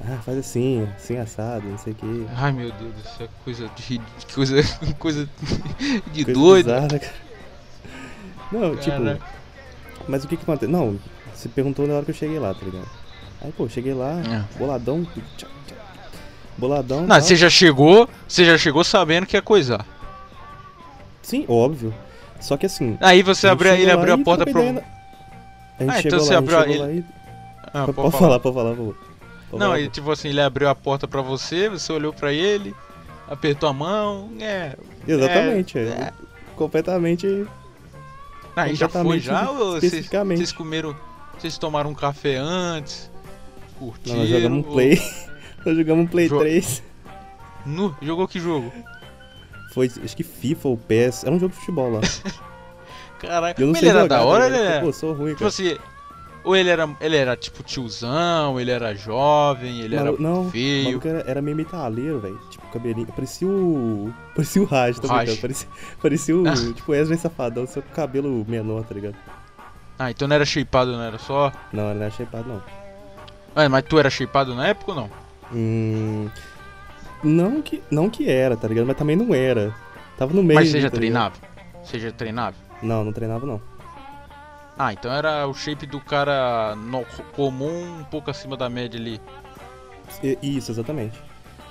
ah, 0.00 0.18
faz 0.24 0.38
assim, 0.38 0.88
assim 0.96 1.16
assado, 1.16 1.66
não 1.68 1.78
sei 1.78 1.92
o 1.92 1.96
que. 1.96 2.26
Ai 2.36 2.50
meu 2.52 2.70
Deus 2.72 2.94
do 2.94 3.02
céu, 3.16 3.28
coisa 3.44 3.68
de. 3.76 4.00
coisa. 4.34 4.56
coisa 4.98 5.28
de 6.12 6.24
Coisa 6.24 6.32
doido. 6.40 6.66
bizarra, 6.66 6.88
cara. 6.98 7.14
Não, 8.52 8.76
tipo. 8.76 8.96
Mas 10.08 10.24
o 10.24 10.28
que 10.28 10.36
que 10.36 10.42
acontece? 10.42 10.70
Não, 10.70 10.98
você 11.34 11.48
perguntou 11.48 11.86
na 11.86 11.94
hora 11.94 12.04
que 12.04 12.10
eu 12.10 12.14
cheguei 12.14 12.38
lá, 12.40 12.52
tá 12.54 12.64
ligado? 12.64 12.88
Aí, 13.40 13.52
pô, 13.52 13.68
cheguei 13.68 13.94
lá, 13.94 14.20
É. 14.20 14.58
boladão. 14.58 15.06
tchac, 15.36 15.50
Boladão. 16.58 17.00
Não, 17.02 17.08
tal. 17.08 17.20
você 17.20 17.36
já 17.36 17.48
chegou. 17.48 18.08
Você 18.26 18.44
já 18.44 18.58
chegou 18.58 18.82
sabendo 18.84 19.26
que 19.26 19.36
ia 19.36 19.42
coisar. 19.42 19.86
Sim, 21.22 21.44
óbvio. 21.48 21.94
Só 22.40 22.56
que 22.56 22.66
assim. 22.66 22.96
Aí 23.00 23.22
você 23.22 23.48
abriu, 23.48 23.72
ele 23.74 23.90
abriu 23.90 24.14
a 24.14 24.18
porta 24.18 24.48
ideia 24.48 24.72
na- 24.72 24.80
A 25.78 25.82
gente 25.84 25.90
Ah, 25.96 26.00
então 26.00 26.18
você 26.18 26.32
lá, 26.32 26.38
abriu 26.38 26.60
ele- 26.62 26.78
lá 26.78 26.90
e. 26.90 27.04
Ah, 27.72 27.84
Pode, 27.84 27.92
pode 27.92 28.16
falar, 28.18 28.40
pode 28.40 28.54
falar. 28.56 28.74
Pode 28.74 28.94
Não, 29.52 29.58
falar, 29.58 29.78
ele, 29.80 29.88
tipo 29.90 30.10
assim, 30.10 30.28
ele 30.28 30.40
abriu 30.40 30.68
a 30.68 30.74
porta 30.74 31.06
pra 31.06 31.20
você, 31.22 31.68
você 31.68 31.92
olhou 31.92 32.12
pra 32.12 32.32
ele, 32.32 32.74
apertou 33.28 33.68
a 33.68 33.72
mão, 33.72 34.30
é. 34.40 34.70
pô. 34.70 34.82
Exatamente, 35.12 35.78
é, 35.78 35.82
é, 35.82 35.86
é. 35.86 36.12
completamente. 36.56 37.46
Aí 38.56 38.74
já 38.74 38.88
foi 38.88 39.20
já 39.20 39.50
ou 39.50 39.56
vocês, 39.72 39.84
especificamente. 39.84 40.38
vocês 40.38 40.52
comeram. 40.52 40.96
Vocês 41.38 41.56
tomaram 41.58 41.90
um 41.90 41.94
café 41.94 42.36
antes? 42.36 43.08
Não, 43.80 43.88
Curtiram? 43.88 44.16
nós 44.18 44.28
jogamos 44.28 44.64
um 44.64 44.68
ou- 44.68 44.72
Play. 44.74 45.00
Nós 45.64 45.76
jogamos 45.76 46.04
um 46.04 46.06
Play 46.06 46.28
Jo- 46.28 46.38
3. 46.38 46.82
Nu, 47.66 47.94
jogou 48.00 48.26
que 48.28 48.40
jogo? 48.40 48.72
Foi, 49.74 49.86
acho 50.02 50.16
que 50.16 50.22
FIFA 50.24 50.68
ou 50.68 50.76
PES. 50.76 51.24
Era 51.24 51.34
um 51.34 51.38
jogo 51.38 51.52
de 51.52 51.58
futebol 51.60 51.90
lá. 51.92 52.00
Caraca, 53.20 53.60
Eu 53.60 53.66
não 53.66 53.72
mas 53.72 53.80
sei 53.80 53.88
ele 53.88 53.98
era 53.98 54.04
jogar, 54.04 54.16
da 54.18 54.24
hora, 54.24 54.40
tá 54.44 54.46
ele 54.50 54.56
ligado? 54.58 54.72
era. 54.74 54.84
Pô, 54.84 54.92
sou 54.92 55.12
ruim, 55.12 55.28
Tipo 55.34 55.38
cara. 55.40 55.48
assim, 55.48 55.76
ou 56.44 56.56
ele 56.56 56.70
era, 56.70 56.88
ele 57.00 57.16
era 57.16 57.36
tipo 57.36 57.62
tiozão, 57.64 58.58
ele 58.60 58.70
era 58.70 58.94
jovem, 58.94 59.80
ele 59.80 59.96
Malu- 59.96 60.08
era 60.14 60.22
não, 60.22 60.50
feio. 60.50 60.84
maluco 60.84 61.08
era, 61.08 61.24
era 61.28 61.42
meio 61.42 61.56
metaleiro, 61.56 62.20
velho. 62.20 62.38
Tipo, 62.48 62.66
cabelinho. 62.68 63.06
Parecia 63.08 63.46
o. 63.48 64.14
Parecia 64.36 64.62
o 64.62 64.64
Raj, 64.64 64.98
tá 65.00 65.06
O 65.06 65.10
Raj. 65.10 65.18
brincando? 65.24 65.40
Parecia, 65.42 65.68
parecia 66.00 66.36
o. 66.36 66.44
tipo, 66.74 66.92
Wesley 66.92 67.18
Safadão, 67.18 67.66
só 67.66 67.82
com 67.82 67.90
cabelo 67.92 68.44
menor, 68.48 68.84
tá 68.84 68.94
ligado? 68.94 69.16
Ah, 69.98 70.12
então 70.12 70.28
não 70.28 70.36
era 70.36 70.44
shapeado, 70.46 70.92
não 70.92 71.02
era 71.02 71.18
só. 71.18 71.50
Não, 71.72 71.90
ele 71.90 71.98
não 71.98 72.06
é 72.06 72.10
shapeado, 72.10 72.48
não. 72.48 72.62
Ah, 73.56 73.68
mas 73.68 73.82
tu 73.84 73.98
era 73.98 74.08
shapeado 74.08 74.54
na 74.54 74.68
época 74.68 74.92
ou 74.92 74.96
não? 74.96 75.10
Hum. 75.52 76.28
Não 77.22 77.60
que, 77.62 77.82
não 77.90 78.08
que 78.08 78.28
era, 78.30 78.56
tá 78.56 78.68
ligado? 78.68 78.86
Mas 78.86 78.96
também 78.96 79.16
não 79.16 79.34
era. 79.34 79.74
Tava 80.16 80.32
no 80.34 80.42
meio. 80.42 80.58
mas 80.60 80.68
você 80.70 80.80
já 80.80 80.90
tá 80.90 80.98
ligado? 80.98 81.32
treinava? 81.32 81.34
Você 81.84 81.98
já 81.98 82.12
treinava? 82.12 82.56
Não, 82.82 83.04
não 83.04 83.12
treinava, 83.12 83.46
não. 83.46 83.60
Ah, 84.78 84.92
então 84.92 85.12
era 85.12 85.46
o 85.46 85.54
shape 85.54 85.86
do 85.86 86.00
cara 86.00 86.76
no- 86.76 87.04
comum, 87.34 87.98
um 88.00 88.04
pouco 88.04 88.30
acima 88.30 88.56
da 88.56 88.68
média 88.68 88.98
ali. 88.98 89.20
Isso, 90.42 90.70
exatamente. 90.70 91.18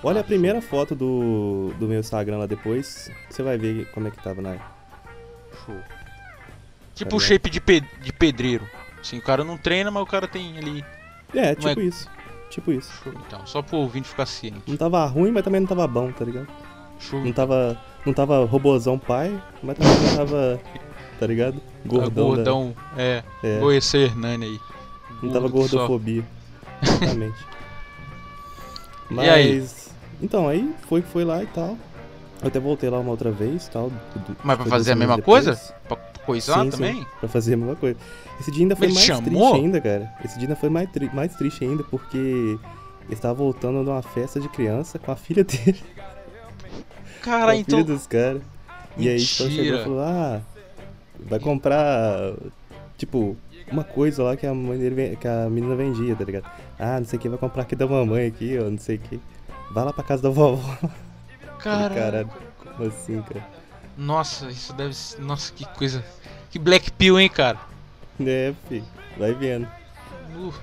Olha 0.03 0.21
a 0.21 0.23
primeira 0.23 0.61
foto 0.61 0.93
do, 0.93 1.73
do 1.79 1.87
meu 1.87 1.99
Instagram 1.99 2.37
lá 2.39 2.45
depois, 2.45 3.09
você 3.29 3.41
vai 3.41 3.57
ver 3.57 3.89
como 3.93 4.07
é 4.07 4.11
que 4.11 4.21
tava 4.21 4.41
na. 4.41 4.55
Show. 5.65 5.75
Tipo 6.93 7.11
Tá 7.11 7.15
o 7.15 7.19
ligado? 7.19 7.21
shape 7.21 7.49
de, 7.49 7.61
pe- 7.61 7.83
de 8.01 8.11
pedreiro. 8.13 8.67
Assim, 8.99 9.17
o 9.17 9.21
cara 9.21 9.43
não 9.43 9.57
treina, 9.57 9.89
mas 9.89 10.03
o 10.03 10.05
cara 10.05 10.27
tem 10.27 10.57
ali. 10.57 10.83
É, 11.33 11.41
Não 11.41 11.49
é- 11.49 11.55
tipo 11.55 11.81
isso. 11.81 12.09
Tipo 12.57 12.71
isso. 12.71 12.91
Show, 13.03 13.13
então. 13.27 13.45
Só 13.45 13.61
pro 13.61 13.77
ouvinte 13.77 14.09
ficar 14.09 14.25
ciente. 14.25 14.63
Não 14.67 14.75
tava 14.75 15.05
ruim, 15.05 15.31
mas 15.31 15.43
também 15.43 15.61
não 15.61 15.67
tava 15.67 15.85
bom, 15.87 16.11
tá 16.11 16.25
ligado? 16.25 16.47
Show. 16.99 17.23
Não 17.23 17.31
tava. 17.31 17.77
Não 18.03 18.13
tava 18.13 18.43
robozão 18.45 18.97
pai, 18.97 19.39
mas 19.61 19.77
também 19.77 19.93
não 20.09 20.17
tava. 20.17 20.59
Tá 21.19 21.27
ligado? 21.27 21.61
Gordão. 21.85 22.09
da- 22.09 22.21
Gordão, 22.35 22.75
é. 22.97 23.23
é, 23.43 23.57
Igual 23.57 23.73
esse 23.73 23.97
Hernani 23.97 24.45
aí. 24.45 24.59
não 25.21 25.31
tava 25.31 25.47
Gordo 25.47 25.67
só. 25.69 25.77
gordofobia. 25.87 26.23
Exatamente. 26.81 27.45
Mas. 29.09 29.25
E 29.27 29.29
aí? 29.29 29.67
Então, 30.21 30.47
aí 30.49 30.73
foi 30.89 31.01
que 31.03 31.07
foi 31.09 31.23
lá 31.23 31.43
e 31.43 31.47
tal. 31.47 31.77
Eu 32.41 32.47
até 32.49 32.59
voltei 32.59 32.89
lá 32.89 32.99
uma 32.99 33.11
outra 33.11 33.31
vez 33.31 33.67
tal. 33.67 33.91
Mas 34.43 34.57
pra 34.57 34.65
fazer 34.65 34.91
a 34.93 34.95
mesma 34.95 35.15
semanas 35.15 35.25
coisa? 35.25 35.51
depois. 35.51 35.73
Pra 35.87 35.97
coisar 36.27 36.63
Sim, 36.63 36.69
também? 36.69 36.93
Sim, 36.95 37.05
pra 37.19 37.27
fazer 37.29 37.53
a 37.55 37.57
mesma 37.57 37.75
coisa. 37.75 37.97
Esse 38.39 38.51
dia 38.51 38.63
ainda 38.63 38.75
foi 38.75 38.85
Ele 38.87 38.93
mais 38.93 39.05
chamou? 39.05 39.23
triste 39.23 39.55
ainda, 39.55 39.81
cara. 39.81 40.13
Esse 40.23 40.35
dia 40.37 40.43
ainda 40.47 40.55
foi 40.55 40.69
mais, 40.69 40.91
tri- 40.91 41.09
mais 41.13 41.35
triste 41.35 41.63
ainda, 41.65 41.83
porque 41.85 42.17
ele 42.17 42.59
estava 43.09 43.33
voltando 43.33 43.83
de 43.83 43.89
uma 43.89 44.01
festa 44.03 44.39
de 44.39 44.47
criança 44.49 44.99
com 44.99 45.11
a 45.11 45.15
filha 45.15 45.43
dele. 45.43 45.81
Cara, 47.21 47.45
com 47.45 47.49
a 47.51 47.55
então. 47.55 47.79
filha 47.79 47.95
dos 47.95 48.05
caras. 48.05 48.41
E 48.97 49.09
aí 49.09 49.19
tipo, 49.19 49.49
chegou 49.49 49.79
e 49.79 49.83
falou, 49.83 50.01
ah, 50.01 50.41
vai 51.19 51.39
comprar, 51.39 52.33
tipo, 52.97 53.35
uma 53.71 53.83
coisa 53.83 54.23
lá 54.23 54.35
que 54.35 54.45
a 54.45 54.53
mãe 54.53 54.77
dele, 54.77 55.15
que 55.19 55.27
a 55.27 55.49
menina 55.49 55.75
vendia, 55.75 56.15
tá 56.15 56.23
ligado? 56.23 56.49
Ah, 56.79 56.99
não 56.99 57.05
sei 57.05 57.17
o 57.17 57.21
que, 57.21 57.29
vai 57.29 57.37
comprar 57.37 57.63
aqui 57.63 57.75
da 57.75 57.87
mamãe 57.87 58.27
aqui, 58.27 58.57
ó, 58.59 58.69
não 58.69 58.77
sei 58.77 58.97
o 58.97 58.99
que. 58.99 59.19
Vai 59.71 59.83
lá 59.85 59.93
pra 59.93 60.03
casa 60.03 60.23
da 60.23 60.29
vovó. 60.29 60.77
Cara, 61.59 61.93
Caralho, 61.93 62.29
como 62.63 62.87
assim, 62.89 63.21
cara? 63.23 63.45
Nossa, 63.97 64.47
isso 64.51 64.73
deve 64.73 64.93
ser. 64.93 65.19
Nossa, 65.21 65.51
que 65.53 65.65
coisa. 65.65 66.03
Que 66.51 66.59
Black 66.59 66.91
Pill, 66.91 67.19
hein, 67.19 67.29
cara? 67.29 67.57
É, 68.19 68.53
fi, 68.69 68.83
vai 69.17 69.33
vendo. 69.33 69.67
Uh, 70.35 70.53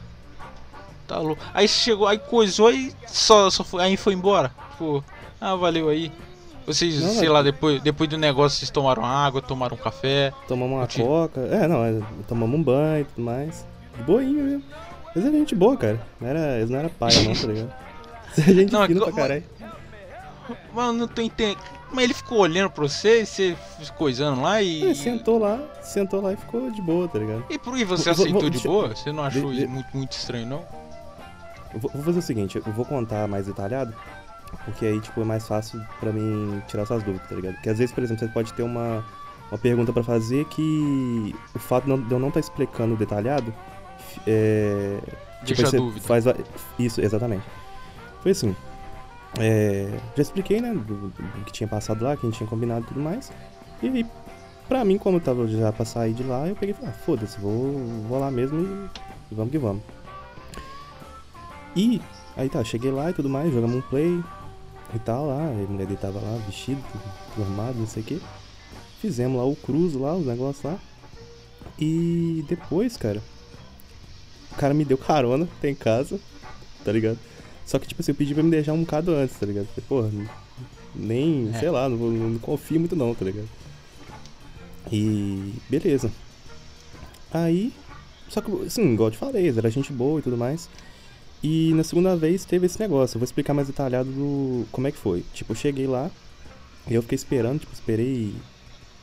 tá 1.07 1.19
louco. 1.19 1.43
Aí 1.53 1.67
chegou, 1.69 2.07
aí 2.07 2.19
coisou 2.19 2.71
e 2.73 2.93
só, 3.07 3.51
só 3.51 3.65
foi, 3.65 3.83
aí 3.83 3.97
foi 3.97 4.13
embora. 4.15 4.51
Tipo, 4.73 5.05
ah, 5.41 5.55
valeu 5.57 5.89
aí. 5.89 6.11
Vocês, 6.67 7.01
Não, 7.03 7.11
sei 7.11 7.23
mas- 7.25 7.31
lá, 7.31 7.43
depois, 7.43 7.83
depois 7.83 8.09
do 8.09 8.17
negócio 8.17 8.59
vocês 8.59 8.71
tomaram 8.71 9.05
água, 9.05 9.43
tomaram 9.43 9.77
um 9.77 9.81
café. 9.81 10.33
Tomamos 10.49 10.73
uma 10.77 10.81
Curti. 10.87 11.03
coca. 11.03 11.41
É, 11.43 11.69
não, 11.69 11.85
é, 11.85 12.01
tomamos 12.27 12.59
um 12.59 12.63
banho 12.63 13.03
e 13.03 13.05
tudo 13.05 13.23
mais. 13.23 13.67
Boinha 14.07 14.43
mesmo. 14.43 14.63
Mas 15.15 15.25
é 15.27 15.31
gente 15.31 15.55
boa, 15.55 15.77
cara. 15.77 16.01
Não 16.21 16.29
era, 16.29 16.57
eles 16.57 16.71
não 16.71 16.79
eram 16.79 16.89
pai, 16.89 17.11
não, 17.23 17.35
tá 17.35 17.47
ligado? 17.47 17.73
É 18.37 18.43
gente 18.53 18.73
Não, 18.73 18.83
é 18.83 18.87
fina 18.89 18.99
co- 19.01 19.07
pra 19.13 19.15
caralho. 19.23 19.45
Eu 20.77 20.93
não 20.93 21.07
tô 21.07 21.23
entendendo. 21.23 21.59
Mas 21.95 22.05
ele 22.05 22.15
ficou 22.15 22.39
olhando 22.39 22.71
pra 22.71 22.83
você 22.89 23.23
e 23.23 23.27
você 23.27 23.57
coisando 23.97 24.43
lá 24.43 24.61
e. 24.61 24.91
É, 24.91 24.95
sentou 24.95 25.39
lá, 25.39 25.61
sentou 25.83 26.21
lá 26.21 26.33
e 26.33 26.37
ficou 26.37 26.71
de 26.71 26.83
boa, 26.83 27.07
tá 27.09 27.19
ligado? 27.19 27.45
E 27.49 27.59
por 27.59 27.77
que 27.77 27.85
você 27.85 28.13
vou- 28.13 28.25
aceitou 28.25 28.41
vou- 28.43 28.51
de 28.51 28.59
boa? 28.67 28.95
Você 28.97 29.13
não 29.13 29.23
achou 29.23 29.51
de- 29.53 29.59
isso 29.59 29.67
de- 29.67 29.73
muito, 29.73 29.97
muito 29.97 30.13
estranho, 30.13 30.47
não? 30.47 30.65
Eu 31.73 31.81
vou, 31.81 31.91
fazer 32.03 32.19
o 32.19 32.23
seguinte, 32.23 32.57
eu 32.65 32.73
vou 32.73 32.85
contar 32.85 33.27
mais 33.29 33.47
detalhado, 33.47 33.95
porque 34.65 34.87
aí, 34.87 35.01
tipo, 35.01 35.21
é 35.21 35.25
mais 35.25 35.47
fácil 35.47 35.81
pra 36.01 36.13
mim 36.13 36.63
tirar 36.69 36.87
suas 36.87 37.03
dúvidas, 37.03 37.29
tá 37.29 37.35
ligado? 37.35 37.55
Porque 37.55 37.69
às 37.69 37.79
vezes, 37.79 37.93
por 37.95 38.03
exemplo, 38.05 38.25
você 38.25 38.33
pode 38.33 38.53
ter 38.55 38.63
uma, 38.63 39.05
uma 39.51 39.59
pergunta 39.59 39.93
pra 39.93 40.03
fazer 40.05 40.45
que 40.47 41.35
o 41.55 41.59
fato 41.59 41.85
de 41.85 42.13
eu 42.13 42.19
não 42.19 42.29
estar 42.29 42.41
explicando 42.41 42.97
detalhado, 42.97 43.53
é... 44.27 44.99
Deixa 45.43 45.63
aí 45.63 45.67
a 45.67 45.71
você 45.71 45.77
dúvida. 45.77 46.07
Faz, 46.07 46.25
isso, 46.79 47.01
exatamente. 47.01 47.45
Foi 48.23 48.31
assim, 48.31 48.55
é, 49.41 49.89
já 50.17 50.23
expliquei, 50.23 50.61
né, 50.61 50.73
do, 50.73 51.09
do 51.09 51.45
que 51.45 51.53
tinha 51.53 51.69
passado 51.69 52.05
lá, 52.05 52.17
que 52.17 52.27
a 52.27 52.31
gente 52.31 52.39
tinha 52.39 52.49
combinado 52.49 52.85
e 52.85 52.89
tudo 52.89 53.01
mais, 53.01 53.33
e 53.83 54.07
pra 54.69 54.85
mim, 54.85 54.99
como 54.99 55.17
eu 55.17 55.21
tava 55.21 55.47
já 55.49 55.73
pra 55.73 55.85
sair 55.85 56.15
de 56.15 56.23
lá, 56.23 56.47
eu 56.47 56.55
peguei 56.55 56.75
e 56.75 56.75
falei, 56.75 56.91
ah, 56.91 57.05
foda-se, 57.05 57.39
vou, 57.41 57.73
vou 58.09 58.19
lá 58.19 58.31
mesmo 58.31 58.61
e, 58.61 59.33
e 59.33 59.35
vamos 59.35 59.51
que 59.51 59.59
vamos. 59.59 59.83
E 61.77 62.01
aí 62.37 62.49
tá, 62.49 62.63
cheguei 62.63 62.91
lá 62.91 63.11
e 63.11 63.15
tudo 63.15 63.29
mais, 63.29 63.53
jogamos 63.53 63.77
um 63.77 63.83
play 63.83 64.23
e 64.95 64.99
tal 65.01 65.27
lá, 65.27 65.49
a 65.49 65.71
mulher 65.71 65.87
dele 65.87 65.99
tava 66.01 66.21
lá, 66.21 66.39
vestido, 66.47 66.81
tudo, 66.93 67.43
arrumado, 67.43 67.79
não 67.79 67.87
sei 67.87 68.03
o 68.03 68.07
que. 68.07 68.23
Fizemos 69.01 69.37
lá 69.37 69.45
o 69.45 69.57
cruzo 69.57 69.99
lá, 69.99 70.15
os 70.15 70.25
negócios 70.25 70.65
lá. 70.65 70.79
E 71.79 72.45
depois, 72.49 72.97
cara, 72.97 73.21
o 74.53 74.55
cara 74.55 74.73
me 74.73 74.85
deu 74.85 74.97
carona 74.97 75.49
até 75.59 75.69
em 75.69 75.75
casa, 75.75 76.21
tá 76.85 76.93
ligado? 76.93 77.19
Só 77.67 77.79
que, 77.79 77.87
tipo 77.89 78.01
assim, 78.03 78.13
eu 78.13 78.17
pedi 78.17 78.35
pra 78.35 78.43
me 78.43 78.51
deixar 78.51 78.73
um 78.73 78.81
bocado 78.81 79.13
antes, 79.13 79.37
tá 79.39 79.47
ligado? 79.47 79.67
Porque, 79.67 79.81
porra, 79.83 80.11
nem, 80.95 81.51
É. 81.55 81.59
sei 81.59 81.71
lá, 81.71 81.89
não, 81.89 81.97
vou- 81.97 82.11
não 82.11 82.39
confio 82.39 82.79
muito 82.79 82.95
não, 82.95 83.15
tá 83.15 83.25
ligado? 83.25 83.49
E 84.93 85.53
beleza. 85.69 86.11
Aí, 87.33 87.73
só 88.29 88.41
que, 88.41 88.51
assim, 88.67 88.93
igual 88.93 89.09
eu 89.09 89.13
te 89.13 89.19
falei, 89.19 89.49
era 89.49 89.71
gente 89.71 89.93
boa 89.93 90.21
e 90.21 90.23
tudo 90.23 90.37
mais. 90.37 90.69
E 91.43 91.73
na 91.75 91.85
segunda 91.85 92.17
vez 92.17 92.45
teve 92.45 92.67
esse 92.67 92.79
negócio. 92.81 93.17
Eu 93.17 93.21
vou 93.21 93.25
explicar 93.25 93.53
mais 93.55 93.67
detalhado 93.69 94.11
do 94.11 94.67
como 94.71 94.87
é 94.87 94.93
que 94.93 94.99
foi. 94.99 95.25
Tipo, 95.35 95.53
eu 95.53 95.57
cheguei 95.57 95.87
lá 95.87 96.11
e 96.89 96.95
eu 96.95 97.03
fiquei 97.03 97.17
esperando, 97.17 97.61
tipo, 97.61 97.73
esperei, 97.73 98.35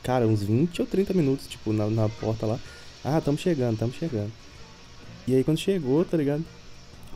cara, 0.02 0.26
uns 0.26 0.42
20 0.42 0.80
ou 0.80 0.86
30 0.86 1.12
minutos, 1.14 1.46
tipo, 1.46 1.72
na, 1.72 1.88
na 1.88 2.08
porta 2.08 2.46
lá. 2.46 2.58
Ah, 3.04 3.20
tamo 3.20 3.36
chegando, 3.38 3.78
tamo 3.78 3.92
chegando. 3.92 4.32
E 5.26 5.34
aí 5.34 5.44
quando 5.44 5.58
chegou, 5.58 6.04
tá 6.04 6.16
ligado? 6.16 6.44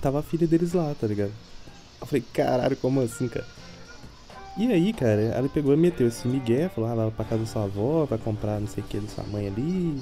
Tava 0.00 0.20
a 0.20 0.22
filha 0.22 0.46
deles 0.46 0.72
lá, 0.72 0.94
tá 1.00 1.06
ligado? 1.06 1.32
Eu 2.00 2.06
falei, 2.06 2.22
caralho, 2.32 2.76
como 2.76 3.00
assim, 3.00 3.28
cara? 3.28 3.46
E 4.58 4.72
aí, 4.72 4.92
cara, 4.92 5.20
ela 5.20 5.48
pegou 5.48 5.74
e 5.74 5.76
meteu 5.76 6.06
esse 6.08 6.26
migué, 6.26 6.68
falou, 6.68 6.90
ah, 6.90 6.94
vai 6.94 7.10
pra 7.10 7.24
casa 7.24 7.40
da 7.42 7.46
sua 7.46 7.64
avó, 7.64 8.04
vai 8.06 8.18
comprar 8.18 8.58
não 8.60 8.66
sei 8.66 8.82
o 8.82 8.86
que 8.86 8.98
da 8.98 9.08
sua 9.08 9.24
mãe 9.24 9.46
ali. 9.48 10.00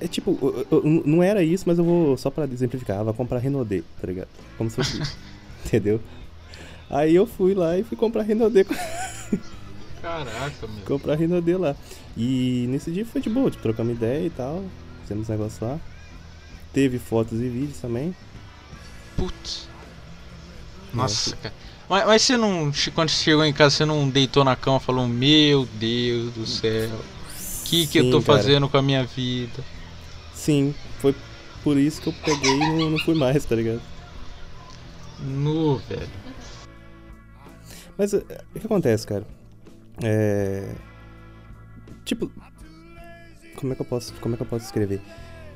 É 0.00 0.08
tipo, 0.08 0.36
eu- 0.42 0.66
eu- 0.70 1.02
não 1.06 1.22
era 1.22 1.42
isso, 1.42 1.64
mas 1.66 1.78
eu 1.78 1.84
vou, 1.84 2.16
só 2.16 2.28
pra 2.30 2.44
exemplificar, 2.44 2.96
ela 2.96 3.04
vai 3.04 3.14
comprar 3.14 3.38
Renaudê, 3.38 3.82
tá 4.00 4.06
ligado? 4.06 4.28
Como 4.58 4.68
se 4.68 4.76
fosse 4.76 5.00
isso, 5.00 5.16
entendeu? 5.64 6.00
Aí 6.90 7.14
eu 7.14 7.26
fui 7.26 7.54
lá 7.54 7.78
e 7.78 7.82
fui 7.84 7.96
comprar 7.96 8.22
Renaudet, 8.22 8.68
Caraca, 10.02 10.66
meu. 10.66 10.84
comprar 10.84 11.14
Renaudet 11.14 11.56
lá. 11.56 11.74
E 12.16 12.66
nesse 12.68 12.90
dia 12.90 13.06
foi 13.06 13.20
de 13.22 13.30
boa, 13.30 13.50
tipo, 13.50 13.62
trocamos 13.62 13.94
ideia 13.96 14.26
e 14.26 14.30
tal, 14.30 14.62
fizemos 15.02 15.28
negócio 15.28 15.66
lá. 15.66 15.78
Teve 16.72 16.98
fotos 16.98 17.40
e 17.40 17.48
vídeos 17.48 17.78
também. 17.78 18.14
Putz. 19.16 19.68
Nossa, 20.92 21.36
cara. 21.36 21.54
Mas, 21.88 22.06
mas 22.06 22.22
você 22.22 22.36
não. 22.36 22.72
Quando 22.94 23.10
você 23.10 23.22
chegou 23.24 23.44
em 23.44 23.52
casa, 23.52 23.76
você 23.76 23.84
não 23.84 24.08
deitou 24.08 24.44
na 24.44 24.56
cama 24.56 24.78
e 24.78 24.80
falou: 24.80 25.06
Meu 25.06 25.66
Deus 25.74 26.32
do 26.32 26.46
céu, 26.46 26.90
o 26.90 27.64
que, 27.64 27.86
que 27.86 27.98
eu 27.98 28.04
Sim, 28.04 28.10
tô 28.10 28.22
cara. 28.22 28.38
fazendo 28.38 28.68
com 28.68 28.76
a 28.76 28.82
minha 28.82 29.04
vida? 29.04 29.62
Sim, 30.32 30.74
foi 31.00 31.14
por 31.62 31.76
isso 31.76 32.00
que 32.00 32.08
eu 32.08 32.14
peguei 32.24 32.52
e 32.52 32.58
não, 32.58 32.90
não 32.90 32.98
fui 32.98 33.14
mais, 33.14 33.44
tá 33.44 33.54
ligado? 33.54 33.82
No, 35.20 35.78
velho. 35.78 36.08
Mas 37.96 38.12
é, 38.14 38.18
o 38.54 38.60
que 38.60 38.66
acontece, 38.66 39.06
cara? 39.06 39.26
É. 40.02 40.74
Tipo. 42.04 42.30
Como 43.56 43.72
é 43.72 43.76
que 43.76 43.82
eu 43.82 43.86
posso, 43.86 44.12
como 44.14 44.34
é 44.34 44.36
que 44.36 44.42
eu 44.42 44.46
posso 44.46 44.64
escrever? 44.64 45.00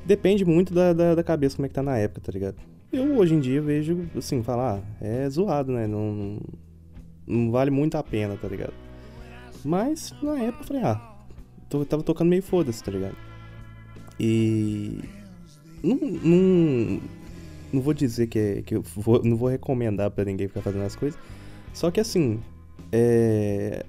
Depende 0.05 0.45
muito 0.45 0.73
da, 0.73 0.93
da, 0.93 1.15
da 1.15 1.23
cabeça, 1.23 1.55
como 1.55 1.65
é 1.65 1.69
que 1.69 1.75
tá 1.75 1.83
na 1.83 1.97
época, 1.97 2.21
tá 2.21 2.31
ligado? 2.31 2.55
Eu 2.91 3.17
hoje 3.17 3.35
em 3.35 3.39
dia 3.39 3.61
vejo, 3.61 4.07
assim, 4.17 4.41
falar, 4.41 4.79
ah, 4.79 4.83
é 4.99 5.29
zoado, 5.29 5.71
né? 5.71 5.85
Não, 5.85 6.39
não 7.27 7.51
vale 7.51 7.69
muito 7.69 7.95
a 7.95 8.03
pena, 8.03 8.35
tá 8.35 8.47
ligado? 8.47 8.73
Mas 9.63 10.13
na 10.23 10.39
época 10.39 10.63
eu 10.63 10.67
falei, 10.67 10.83
ah, 10.83 11.15
tô, 11.69 11.85
tava 11.85 12.01
tocando 12.01 12.29
meio 12.29 12.41
foda-se, 12.41 12.83
tá 12.83 12.91
ligado? 12.91 13.15
E. 14.19 14.99
Não, 15.83 15.95
não, 15.95 17.01
não 17.71 17.81
vou 17.81 17.93
dizer 17.93 18.27
que, 18.27 18.39
é, 18.39 18.61
que 18.63 18.75
eu 18.75 18.81
vou, 18.81 19.23
não 19.23 19.37
vou 19.37 19.49
recomendar 19.49 20.11
pra 20.11 20.25
ninguém 20.25 20.47
ficar 20.47 20.61
fazendo 20.61 20.83
as 20.83 20.95
coisas. 20.95 21.19
Só 21.73 21.91
que 21.91 21.99
assim, 21.99 22.41
é... 22.91 23.85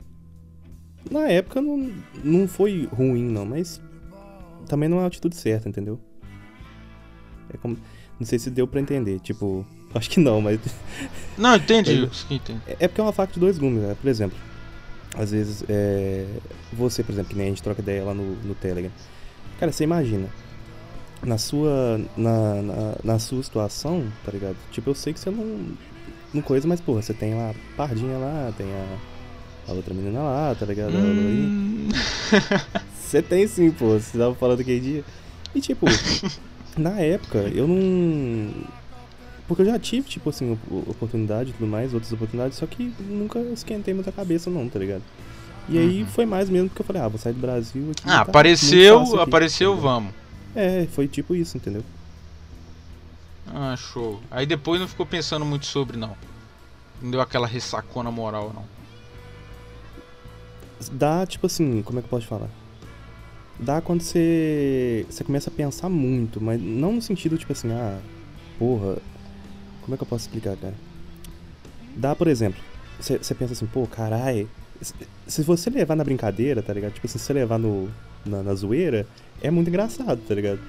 na 1.10 1.28
época 1.28 1.60
não, 1.60 1.90
não 2.22 2.46
foi 2.46 2.86
ruim 2.92 3.24
não, 3.24 3.44
mas 3.44 3.80
também 4.68 4.88
não 4.88 5.00
é 5.00 5.04
a 5.04 5.06
atitude 5.06 5.34
certa, 5.34 5.68
entendeu? 5.68 5.98
É 7.52 7.56
como... 7.56 7.76
Não 8.20 8.26
sei 8.26 8.38
se 8.38 8.50
deu 8.50 8.68
pra 8.68 8.80
entender, 8.80 9.18
tipo, 9.20 9.66
acho 9.94 10.08
que 10.10 10.20
não, 10.20 10.40
mas 10.40 10.60
Não, 11.36 11.56
entendi. 11.56 12.08
Que 12.28 12.40
é 12.66 12.76
é 12.80 12.88
porque 12.88 13.00
é 13.00 13.04
uma 13.04 13.12
faca 13.12 13.32
de 13.32 13.40
dois 13.40 13.58
gumes, 13.58 13.82
né? 13.82 13.96
Por 14.00 14.08
exemplo, 14.08 14.38
às 15.16 15.30
vezes, 15.30 15.64
é... 15.68 16.26
você, 16.72 17.02
por 17.02 17.12
exemplo, 17.12 17.30
que 17.30 17.36
nem 17.36 17.46
a 17.46 17.48
gente 17.48 17.62
troca 17.62 17.80
ideia 17.80 18.04
lá 18.04 18.12
no, 18.12 18.36
no 18.36 18.54
Telegram. 18.54 18.92
Cara, 19.58 19.72
você 19.72 19.84
imagina, 19.84 20.28
na 21.22 21.38
sua, 21.38 22.00
na, 22.16 22.62
na, 22.62 22.96
na 23.02 23.18
sua 23.18 23.42
situação, 23.42 24.06
tá 24.24 24.32
ligado? 24.32 24.56
Tipo, 24.70 24.90
eu 24.90 24.94
sei 24.94 25.12
que 25.12 25.20
você 25.20 25.30
não, 25.30 25.66
não 26.32 26.42
coisa, 26.42 26.68
mas, 26.68 26.80
porra, 26.80 27.02
você 27.02 27.14
tem 27.14 27.34
lá 27.34 27.50
a 27.50 27.76
Pardinha 27.76 28.18
lá, 28.18 28.52
tem 28.56 28.66
a, 28.66 28.98
a 29.70 29.72
outra 29.72 29.94
menina 29.94 30.20
lá, 30.20 30.54
tá 30.54 30.66
ligado? 30.66 30.92
Hum, 30.94 31.88
Você 33.10 33.20
tem 33.20 33.44
sim, 33.48 33.72
pô. 33.72 33.98
Você 33.98 34.16
tava 34.16 34.34
falando 34.36 34.60
aquele 34.60 34.78
dia. 34.78 35.04
E 35.52 35.60
tipo, 35.60 35.84
na 36.76 36.98
época, 37.00 37.38
eu 37.38 37.66
não. 37.66 38.52
Porque 39.48 39.62
eu 39.62 39.66
já 39.66 39.78
tive, 39.78 40.08
tipo 40.08 40.30
assim, 40.30 40.52
op- 40.52 40.90
oportunidade 40.90 41.50
e 41.50 41.52
tudo 41.52 41.66
mais, 41.66 41.92
outras 41.92 42.12
oportunidades, 42.12 42.56
só 42.58 42.66
que 42.66 42.92
nunca 43.00 43.38
esquentei 43.40 43.92
muita 43.92 44.12
cabeça, 44.12 44.48
não, 44.48 44.68
tá 44.68 44.78
ligado? 44.78 45.02
E 45.68 45.78
aí 45.78 46.02
Uhum. 46.02 46.08
foi 46.08 46.24
mais 46.26 46.48
mesmo 46.48 46.68
porque 46.68 46.82
eu 46.82 46.86
falei, 46.86 47.02
ah, 47.02 47.08
vou 47.08 47.18
sair 47.18 47.32
do 47.32 47.40
Brasil 47.40 47.90
aqui. 47.90 48.02
ah, 48.06 48.10
tá 48.16 48.20
apareceu, 48.22 49.00
aqui, 49.02 49.20
apareceu, 49.20 49.74
tá 49.74 49.80
vamos. 49.80 50.12
É, 50.54 50.86
foi 50.92 51.06
tipo 51.08 51.34
isso, 51.34 51.56
entendeu? 51.56 51.82
Ah, 53.52 53.74
show. 53.76 54.20
Aí 54.30 54.46
depois 54.46 54.80
não 54.80 54.86
ficou 54.88 55.04
pensando 55.06 55.44
muito 55.44 55.66
sobre, 55.66 55.96
não. 55.96 56.16
Não 57.02 57.10
deu 57.10 57.20
aquela 57.20 57.46
ressacona 57.46 58.10
moral, 58.10 58.52
não. 58.54 58.64
Dá, 60.92 61.26
tipo 61.26 61.46
assim, 61.46 61.82
como 61.82 61.98
é 61.98 62.02
que 62.02 62.06
eu 62.06 62.10
posso 62.10 62.26
falar? 62.26 62.48
Dá 63.62 63.80
quando 63.80 64.00
você. 64.00 65.04
Você 65.10 65.22
começa 65.22 65.50
a 65.50 65.52
pensar 65.52 65.88
muito, 65.88 66.40
mas 66.40 66.60
não 66.60 66.92
no 66.94 67.02
sentido, 67.02 67.36
tipo 67.36 67.52
assim, 67.52 67.70
ah, 67.72 67.98
porra. 68.58 68.96
Como 69.82 69.94
é 69.94 69.96
que 69.96 70.02
eu 70.02 70.06
posso 70.06 70.24
explicar, 70.26 70.56
cara? 70.56 70.74
Dá, 71.96 72.14
por 72.14 72.26
exemplo, 72.28 72.60
você 72.98 73.18
você 73.18 73.34
pensa 73.34 73.52
assim, 73.52 73.66
pô, 73.66 73.86
caralho. 73.86 74.48
se- 75.26 75.42
você 75.42 75.68
levar 75.68 75.94
na 75.96 76.04
brincadeira, 76.04 76.62
tá 76.62 76.72
ligado? 76.72 76.92
Tipo 76.94 77.06
assim, 77.06 77.18
se 77.18 77.24
você 77.24 77.32
levar 77.34 77.58
no, 77.58 77.88
na, 78.24 78.42
na 78.42 78.54
zoeira, 78.54 79.06
é 79.42 79.50
muito 79.50 79.68
engraçado, 79.68 80.20
tá 80.26 80.34
ligado? 80.34 80.60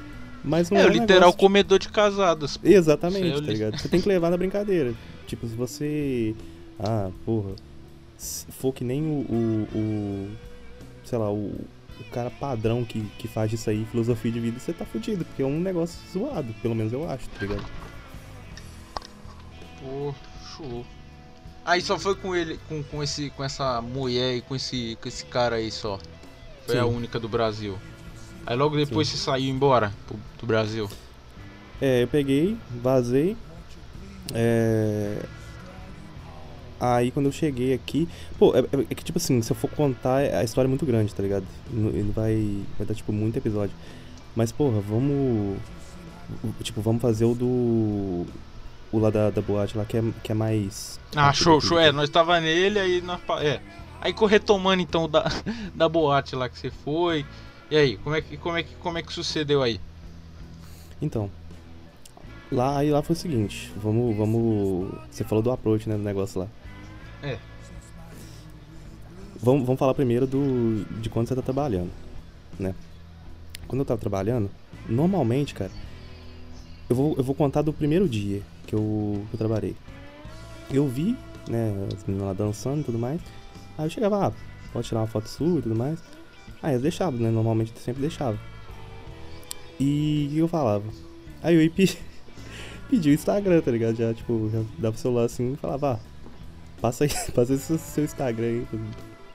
Mas 0.43 0.69
não 0.69 0.77
É, 0.77 0.81
é, 0.81 0.85
o 0.85 0.89
um 0.89 0.91
literal 0.91 1.19
negócio, 1.21 1.37
comedor 1.39 1.79
de 1.79 1.87
casadas. 1.89 2.57
pô. 2.57 2.67
Exatamente, 2.67 3.27
é 3.27 3.33
tá 3.35 3.39
li- 3.41 3.53
ligado? 3.53 3.79
Você 3.79 3.87
tem 3.87 4.01
que 4.01 4.07
levar 4.09 4.29
na 4.31 4.37
brincadeira. 4.37 4.93
Tipo, 5.27 5.47
se 5.47 5.55
você. 5.55 6.35
Ah, 6.79 7.09
porra. 7.25 7.51
Se 8.17 8.45
for 8.51 8.73
que 8.73 8.83
nem 8.83 9.01
o. 9.03 9.25
o, 9.29 9.67
o- 9.77 10.29
sei 11.05 11.17
lá, 11.19 11.31
o, 11.31 11.53
o 12.01 12.11
cara 12.11 12.29
padrão 12.29 12.83
que, 12.83 13.01
que 13.17 13.27
faz 13.27 13.51
isso 13.53 13.69
aí, 13.69 13.85
filosofia 13.85 14.31
de 14.31 14.39
vida, 14.39 14.59
você 14.59 14.73
tá 14.73 14.85
fudido, 14.85 15.25
porque 15.25 15.41
é 15.41 15.45
um 15.45 15.59
negócio 15.59 15.99
zoado, 16.11 16.53
pelo 16.61 16.75
menos 16.75 16.91
eu 16.91 17.09
acho, 17.09 17.27
tá 17.29 17.41
ligado? 17.41 17.65
Pô, 19.79 20.13
show. 20.55 20.85
Aí 21.65 21.81
só 21.81 21.97
foi 21.97 22.15
com 22.15 22.35
ele, 22.35 22.59
com, 22.67 22.83
com, 22.83 23.03
esse, 23.03 23.29
com 23.31 23.43
essa 23.43 23.81
mulher 23.81 24.35
e 24.35 24.41
com 24.41 24.55
esse, 24.55 24.97
com 25.01 25.07
esse 25.07 25.25
cara 25.25 25.57
aí 25.57 25.71
só. 25.71 25.99
Foi 26.65 26.77
a 26.77 26.83
Sim. 26.83 26.89
única 26.89 27.19
do 27.19 27.29
Brasil. 27.29 27.77
Aí 28.45 28.55
logo 28.55 28.75
depois 28.75 29.07
você 29.07 29.17
saiu 29.17 29.49
embora 29.49 29.93
pro, 30.07 30.19
do 30.39 30.47
Brasil. 30.47 30.89
É, 31.79 32.03
eu 32.03 32.07
peguei, 32.07 32.57
vazei. 32.81 33.37
É. 34.33 35.17
Aí 36.81 37.11
quando 37.11 37.27
eu 37.27 37.31
cheguei 37.31 37.75
aqui. 37.75 38.09
Pô, 38.39 38.55
é, 38.55 38.61
é 38.89 38.95
que 38.95 39.03
tipo 39.03 39.19
assim, 39.19 39.39
se 39.43 39.51
eu 39.51 39.55
for 39.55 39.69
contar, 39.69 40.17
a 40.17 40.43
história 40.43 40.67
é 40.67 40.69
muito 40.69 40.83
grande, 40.83 41.13
tá 41.13 41.21
ligado? 41.21 41.45
Ele 41.71 42.11
vai. 42.11 42.57
Vai 42.75 42.87
dar 42.87 42.95
tipo 42.95 43.13
muito 43.13 43.37
episódio. 43.37 43.75
Mas, 44.35 44.51
porra, 44.51 44.81
vamos. 44.81 45.59
Tipo, 46.63 46.81
vamos 46.81 46.99
fazer 46.99 47.25
o 47.25 47.35
do. 47.35 48.25
O 48.91 48.99
lá 48.99 49.11
da, 49.11 49.29
da 49.29 49.41
boate 49.41 49.77
lá, 49.77 49.85
que 49.85 49.95
é, 49.95 50.03
que 50.23 50.31
é 50.31 50.35
mais. 50.35 50.99
Ah, 51.15 51.31
show, 51.31 51.61
show. 51.61 51.79
É, 51.79 51.91
nós 51.91 52.09
tava 52.09 52.39
nele, 52.41 52.79
aí 52.79 53.01
nós. 53.01 53.21
É. 53.41 53.61
Aí 54.01 54.15
retomando 54.27 54.81
então 54.81 55.07
da, 55.07 55.25
da 55.75 55.87
boate 55.87 56.35
lá 56.35 56.49
que 56.49 56.57
você 56.57 56.71
foi. 56.71 57.23
E 57.69 57.77
aí, 57.77 57.97
como 57.97 58.15
é 58.15 58.21
que, 58.21 58.37
como 58.37 58.57
é 58.57 58.63
que, 58.63 58.75
como 58.77 58.97
é 58.97 59.03
que 59.03 59.13
sucedeu 59.13 59.61
aí? 59.61 59.79
Então. 60.99 61.29
Lá, 62.51 62.79
aí 62.79 62.89
lá 62.89 63.03
foi 63.03 63.15
o 63.15 63.19
seguinte, 63.19 63.71
vamos, 63.77 64.17
vamos. 64.17 64.91
Você 65.09 65.23
falou 65.23 65.43
do 65.43 65.51
approach, 65.51 65.87
né, 65.87 65.95
do 65.95 66.03
negócio 66.03 66.41
lá. 66.41 66.47
É. 67.23 67.37
Vamos, 69.41 69.65
vamos 69.65 69.79
falar 69.79 69.93
primeiro 69.93 70.27
do 70.27 70.85
de 71.01 71.09
quando 71.09 71.27
você 71.27 71.35
tá 71.35 71.41
trabalhando, 71.41 71.89
né? 72.59 72.75
Quando 73.67 73.79
eu 73.81 73.85
tava 73.85 73.99
trabalhando, 73.99 74.49
normalmente, 74.87 75.53
cara, 75.53 75.71
eu 76.89 76.95
vou, 76.95 77.15
eu 77.17 77.23
vou 77.23 77.33
contar 77.33 77.61
do 77.61 77.73
primeiro 77.73 78.07
dia 78.07 78.41
que 78.67 78.75
eu, 78.75 79.23
que 79.29 79.35
eu 79.35 79.37
trabalhei. 79.37 79.75
Eu 80.71 80.87
vi, 80.87 81.17
né, 81.47 81.73
as 81.95 82.03
meninas 82.05 82.27
lá 82.27 82.33
dançando 82.33 82.81
e 82.81 82.83
tudo 82.83 82.99
mais. 82.99 83.19
Aí 83.77 83.85
eu 83.85 83.89
chegava, 83.89 84.27
ah, 84.27 84.31
pode 84.71 84.87
tirar 84.87 85.01
uma 85.01 85.07
foto 85.07 85.27
sua 85.27 85.59
e 85.59 85.61
tudo 85.61 85.75
mais. 85.75 85.99
Aí 86.61 86.75
eu 86.75 86.79
deixava, 86.81 87.17
né? 87.17 87.31
Normalmente 87.31 87.71
eu 87.75 87.81
sempre 87.81 88.01
deixava. 88.01 88.37
E 89.79 90.37
eu 90.37 90.47
falava? 90.47 90.83
Aí 91.41 91.55
eu 91.55 91.61
ia 91.63 91.69
pe- 91.71 91.97
pedir 92.89 93.09
o 93.09 93.13
Instagram, 93.13 93.61
tá 93.61 93.71
ligado? 93.71 93.95
Já, 93.95 94.13
tipo, 94.13 94.49
já 94.53 94.61
dava 94.77 94.95
o 94.95 94.99
celular 94.99 95.25
assim 95.25 95.53
e 95.53 95.55
falava, 95.57 95.93
ah, 95.93 96.10
passa 96.81 97.03
aí, 97.05 97.09
passa 97.33 97.57
seu 97.57 98.03
Instagram 98.03 98.45
aí. 98.45 98.67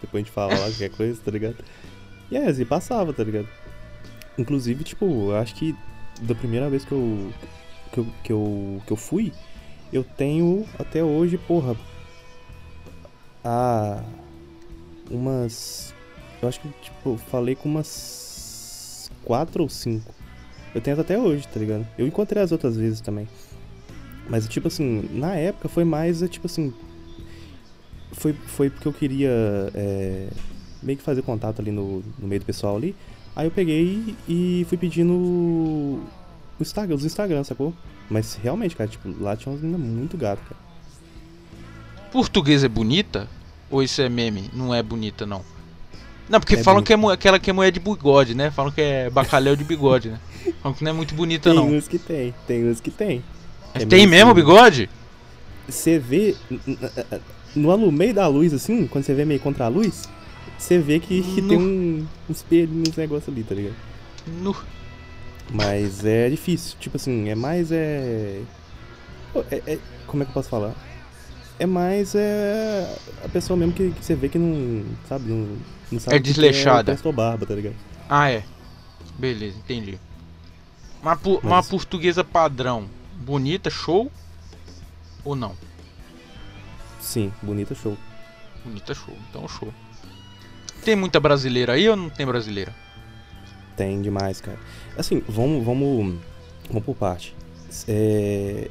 Depois 0.00 0.14
a 0.14 0.18
gente 0.18 0.30
fala 0.30 0.52
lá 0.52 0.66
qualquer 0.66 0.90
coisa, 0.90 1.20
tá 1.24 1.30
ligado? 1.30 1.56
E 2.30 2.36
aí, 2.36 2.46
assim, 2.46 2.64
passava, 2.64 3.12
tá 3.12 3.22
ligado? 3.22 3.48
Inclusive, 4.36 4.84
tipo, 4.84 5.30
eu 5.30 5.36
acho 5.36 5.54
que 5.54 5.74
da 6.22 6.34
primeira 6.34 6.68
vez 6.68 6.84
que 6.84 6.92
eu, 6.92 7.32
que 7.92 7.98
eu, 7.98 8.06
que 8.24 8.32
eu, 8.32 8.82
que 8.86 8.92
eu 8.92 8.96
fui, 8.96 9.32
eu 9.92 10.04
tenho 10.04 10.66
até 10.78 11.02
hoje, 11.02 11.38
porra, 11.38 11.76
a 13.44 14.02
umas. 15.10 15.94
Eu 16.42 16.48
acho 16.48 16.60
que, 16.60 16.68
tipo, 16.82 17.16
falei 17.16 17.54
com 17.54 17.68
umas 17.68 19.10
quatro 19.24 19.62
ou 19.62 19.68
cinco. 19.68 20.14
Eu 20.74 20.80
tenho 20.80 21.00
até 21.00 21.18
hoje, 21.18 21.46
tá 21.48 21.58
ligado? 21.58 21.86
Eu 21.96 22.06
encontrei 22.06 22.42
as 22.42 22.52
outras 22.52 22.76
vezes 22.76 23.00
também. 23.00 23.26
Mas, 24.28 24.46
tipo 24.48 24.68
assim, 24.68 25.08
na 25.12 25.34
época 25.34 25.68
foi 25.68 25.84
mais, 25.84 26.22
é, 26.22 26.28
tipo 26.28 26.46
assim. 26.46 26.74
Foi, 28.18 28.32
foi 28.32 28.70
porque 28.70 28.88
eu 28.88 28.92
queria 28.92 29.30
é, 29.74 30.28
meio 30.82 30.96
que 30.98 31.04
fazer 31.04 31.22
contato 31.22 31.60
ali 31.60 31.70
no, 31.70 32.02
no 32.18 32.26
meio 32.26 32.40
do 32.40 32.46
pessoal 32.46 32.76
ali. 32.76 32.94
Aí 33.34 33.46
eu 33.46 33.50
peguei 33.50 34.14
e 34.28 34.64
fui 34.68 34.78
pedindo 34.78 35.12
o 35.12 36.02
Instagram, 36.60 36.94
os 36.96 37.04
Instagram, 37.04 37.44
sacou? 37.44 37.74
Mas 38.08 38.34
realmente, 38.42 38.74
cara, 38.74 38.88
tipo, 38.88 39.08
lá 39.20 39.36
tinha 39.36 39.52
umas 39.52 39.60
meninas 39.60 39.80
muito 39.86 40.16
gatas, 40.16 40.44
cara. 40.48 40.60
Português 42.10 42.64
é 42.64 42.68
bonita? 42.68 43.28
Ou 43.70 43.82
isso 43.82 44.00
é 44.00 44.08
meme? 44.08 44.48
Não 44.54 44.74
é 44.74 44.82
bonita, 44.82 45.26
não. 45.26 45.42
Não, 46.28 46.40
porque 46.40 46.54
É 46.54 46.62
falam 46.62 46.82
bonita. 46.82 46.96
que 46.98 47.06
é 47.06 47.12
aquela 47.12 47.38
que 47.38 47.50
é 47.50 47.52
mulher 47.52 47.70
de 47.70 47.80
bigode, 47.80 48.34
né? 48.34 48.50
Falam 48.50 48.72
que 48.72 48.80
é 48.80 49.10
bacalhau 49.10 49.54
de 49.54 49.64
bigode, 49.64 50.10
né? 50.10 50.20
Falam 50.62 50.76
que 50.76 50.82
não 50.84 50.90
é 50.90 50.94
muito 50.94 51.14
bonita, 51.14 51.50
Tem 51.50 51.58
não. 51.58 51.68
uns 51.68 51.86
que 51.86 51.98
tem, 51.98 52.34
tem 52.46 52.68
uns 52.68 52.80
que 52.80 52.90
tem. 52.90 53.22
Mas 53.74 53.82
é 53.82 53.86
tem 53.86 53.98
meio 54.06 54.10
mesmo 54.10 54.30
assim. 54.30 54.40
bigode? 54.40 54.90
você 55.68 55.98
vê 55.98 56.36
no 57.56 57.76
no 57.76 57.90
meio 57.90 58.14
da 58.14 58.26
luz, 58.26 58.52
assim, 58.52 58.86
quando 58.86 59.04
você 59.04 59.14
vê 59.14 59.24
meio 59.24 59.40
contra 59.40 59.64
a 59.64 59.68
luz, 59.68 60.08
você 60.58 60.78
vê 60.78 61.00
que, 61.00 61.22
que 61.22 61.42
tem 61.42 61.58
um, 61.58 62.06
um 62.28 62.32
espelho 62.32 62.72
nos 62.72 62.96
negócios 62.96 63.28
ali, 63.32 63.42
tá 63.42 63.54
ligado? 63.54 63.74
No... 64.42 64.54
Mas 65.52 66.04
é 66.04 66.28
difícil, 66.28 66.76
tipo 66.80 66.96
assim, 66.96 67.28
é 67.28 67.34
mais 67.34 67.70
é... 67.72 68.40
É- 69.50 69.62
é- 69.66 69.78
Como 70.06 70.22
é 70.22 70.26
que 70.26 70.30
eu 70.30 70.34
posso 70.34 70.48
falar? 70.48 70.74
É 71.58 71.64
mais 71.66 72.14
é 72.14 72.94
a 73.24 73.28
pessoa 73.28 73.56
mesmo 73.56 73.72
que, 73.72 73.90
que 73.90 74.04
você 74.04 74.14
vê 74.14 74.28
que 74.28 74.38
não, 74.38 74.84
sabe, 75.08 75.30
não, 75.30 75.56
não 75.90 76.00
sabe 76.00 76.16
É 76.16 76.18
o 76.18 76.22
que 76.22 76.28
desleixada. 76.28 76.92
É 77.02 77.12
barba, 77.12 77.46
tá 77.46 77.54
ligado? 77.54 77.76
Ah, 78.08 78.30
é. 78.30 78.44
Beleza, 79.18 79.56
entendi. 79.58 79.98
Uma, 81.02 81.16
pu- 81.16 81.40
Mas- 81.42 81.44
uma 81.44 81.62
portuguesa 81.62 82.22
padrão, 82.22 82.86
bonita, 83.24 83.70
show? 83.70 84.10
Ou 85.24 85.34
não? 85.34 85.54
Sim, 87.06 87.32
bonita 87.40 87.72
show. 87.72 87.96
Bonita, 88.64 88.92
show. 88.92 89.14
Então, 89.30 89.46
show. 89.48 89.72
Tem 90.84 90.96
muita 90.96 91.20
brasileira 91.20 91.74
aí 91.74 91.88
ou 91.88 91.94
não 91.94 92.10
tem 92.10 92.26
brasileira? 92.26 92.74
Tem 93.76 94.02
demais, 94.02 94.40
cara. 94.40 94.58
Assim, 94.98 95.22
vamos, 95.28 95.64
vamos, 95.64 96.16
vamos 96.68 96.84
por 96.84 96.96
parte. 96.96 97.32
É, 97.86 98.68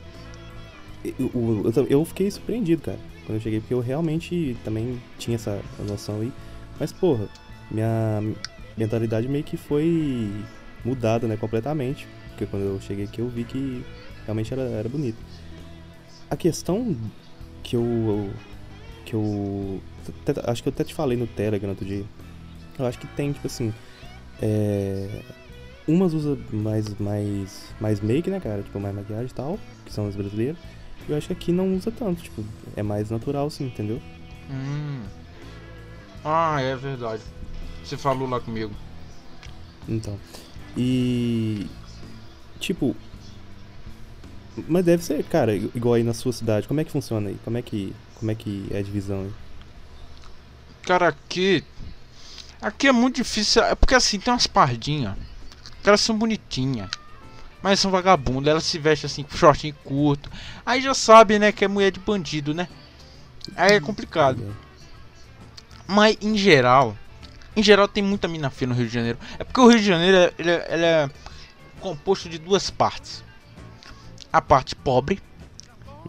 eu, 1.17 1.71
eu- 1.73 1.87
eu 1.89 2.05
fiquei 2.05 2.29
surpreendido, 2.29 2.81
cara, 2.81 2.99
quando 3.25 3.37
eu 3.37 3.41
cheguei, 3.41 3.61
porque 3.61 3.73
eu 3.73 3.79
realmente 3.79 4.57
também 4.65 5.01
tinha 5.17 5.35
essa 5.35 5.61
noção 5.87 6.19
aí. 6.19 6.31
Mas, 6.77 6.91
porra, 6.91 7.29
minha 7.71 8.21
mentalidade 8.75 9.29
meio 9.29 9.45
que 9.45 9.55
foi 9.55 10.29
mudada, 10.83 11.25
né, 11.25 11.37
completamente. 11.37 12.05
Porque 12.29 12.45
quando 12.45 12.63
eu 12.63 12.81
cheguei 12.81 13.05
aqui 13.05 13.19
eu 13.21 13.29
vi 13.29 13.45
que 13.45 13.81
realmente 14.25 14.51
era, 14.51 14.63
era 14.63 14.89
bonito. 14.89 15.17
A 16.29 16.35
questão 16.35 16.97
que 17.65 17.75
eu. 17.75 18.29
que 19.05 19.15
eu. 19.15 19.81
acho 20.45 20.61
que 20.63 20.69
eu 20.69 20.73
até 20.73 20.83
te 20.83 20.93
falei 20.93 21.17
no 21.17 21.27
Telegram 21.27 21.71
outro 21.71 21.85
dia. 21.85 22.05
Eu 22.77 22.85
acho 22.85 22.99
que 22.99 23.07
tem, 23.07 23.33
tipo 23.33 23.47
assim. 23.47 23.73
É, 24.41 25.21
umas 25.87 26.13
usa 26.13 26.37
mais, 26.51 26.97
mais, 26.99 27.73
mais 27.81 27.99
make, 27.99 28.29
né, 28.29 28.39
cara? 28.39 28.61
Tipo, 28.61 28.79
mais 28.79 28.95
maquiagem 28.95 29.27
e 29.27 29.33
tal, 29.33 29.59
que 29.83 29.91
são 29.91 30.07
as 30.07 30.15
brasileiras. 30.15 30.57
E 31.07 31.11
eu 31.11 31.17
acho 31.17 31.27
que 31.27 31.33
aqui 31.33 31.51
não 31.51 31.73
usa 31.73 31.91
tanto, 31.91 32.21
tipo, 32.21 32.43
é 32.75 32.83
mais 32.83 33.09
natural, 33.09 33.49
sim, 33.49 33.65
entendeu? 33.65 33.99
Hum. 34.49 35.03
Ah, 36.23 36.61
é 36.61 36.75
verdade. 36.75 37.23
Você 37.83 37.97
falou 37.97 38.29
lá 38.29 38.39
comigo. 38.39 38.73
Então. 39.89 40.19
E. 40.77 41.67
Tipo. 42.59 42.95
Mas 44.67 44.85
deve 44.85 45.03
ser, 45.03 45.23
cara, 45.23 45.53
igual 45.55 45.95
aí 45.95 46.03
na 46.03 46.13
sua 46.13 46.31
cidade. 46.31 46.67
Como 46.67 46.79
é 46.79 46.83
que 46.83 46.91
funciona 46.91 47.29
aí? 47.29 47.37
Como 47.43 47.57
é 47.57 47.61
que, 47.61 47.93
como 48.15 48.31
é, 48.31 48.35
que 48.35 48.67
é 48.71 48.79
a 48.79 48.81
divisão 48.81 49.21
aí? 49.21 49.31
Cara, 50.83 51.09
aqui. 51.09 51.63
Aqui 52.61 52.87
é 52.87 52.91
muito 52.91 53.17
difícil. 53.17 53.63
É 53.63 53.75
porque 53.75 53.95
assim, 53.95 54.19
tem 54.19 54.33
umas 54.33 54.47
pardinhas. 54.47 55.15
Elas 55.83 56.01
são 56.01 56.17
bonitinhas. 56.17 56.89
Mas 57.61 57.79
são 57.79 57.91
vagabundas. 57.91 58.51
Elas 58.51 58.63
se 58.63 58.79
vestem 58.79 59.07
assim 59.07 59.23
com 59.23 59.35
shortinho 59.35 59.75
curto. 59.83 60.31
Aí 60.65 60.81
já 60.81 60.93
sabe, 60.93 61.37
né, 61.37 61.51
que 61.51 61.65
é 61.65 61.67
mulher 61.67 61.91
de 61.91 61.99
bandido, 61.99 62.53
né? 62.53 62.67
Aí 63.55 63.73
é 63.73 63.79
complicado. 63.79 64.55
Mas 65.87 66.17
em 66.21 66.37
geral. 66.37 66.97
Em 67.55 67.63
geral 67.63 67.87
tem 67.87 68.03
muita 68.03 68.27
mina 68.27 68.49
feia 68.49 68.69
no 68.69 68.75
Rio 68.75 68.87
de 68.87 68.93
Janeiro. 68.93 69.17
É 69.37 69.43
porque 69.43 69.59
o 69.59 69.67
Rio 69.67 69.79
de 69.79 69.85
Janeiro 69.85 70.33
ele 70.37 70.51
é, 70.51 70.67
ele 70.69 70.85
é 70.85 71.09
composto 71.79 72.29
de 72.29 72.37
duas 72.37 72.69
partes. 72.69 73.23
A 74.35 74.41
parte 74.41 74.75
pobre. 74.75 75.21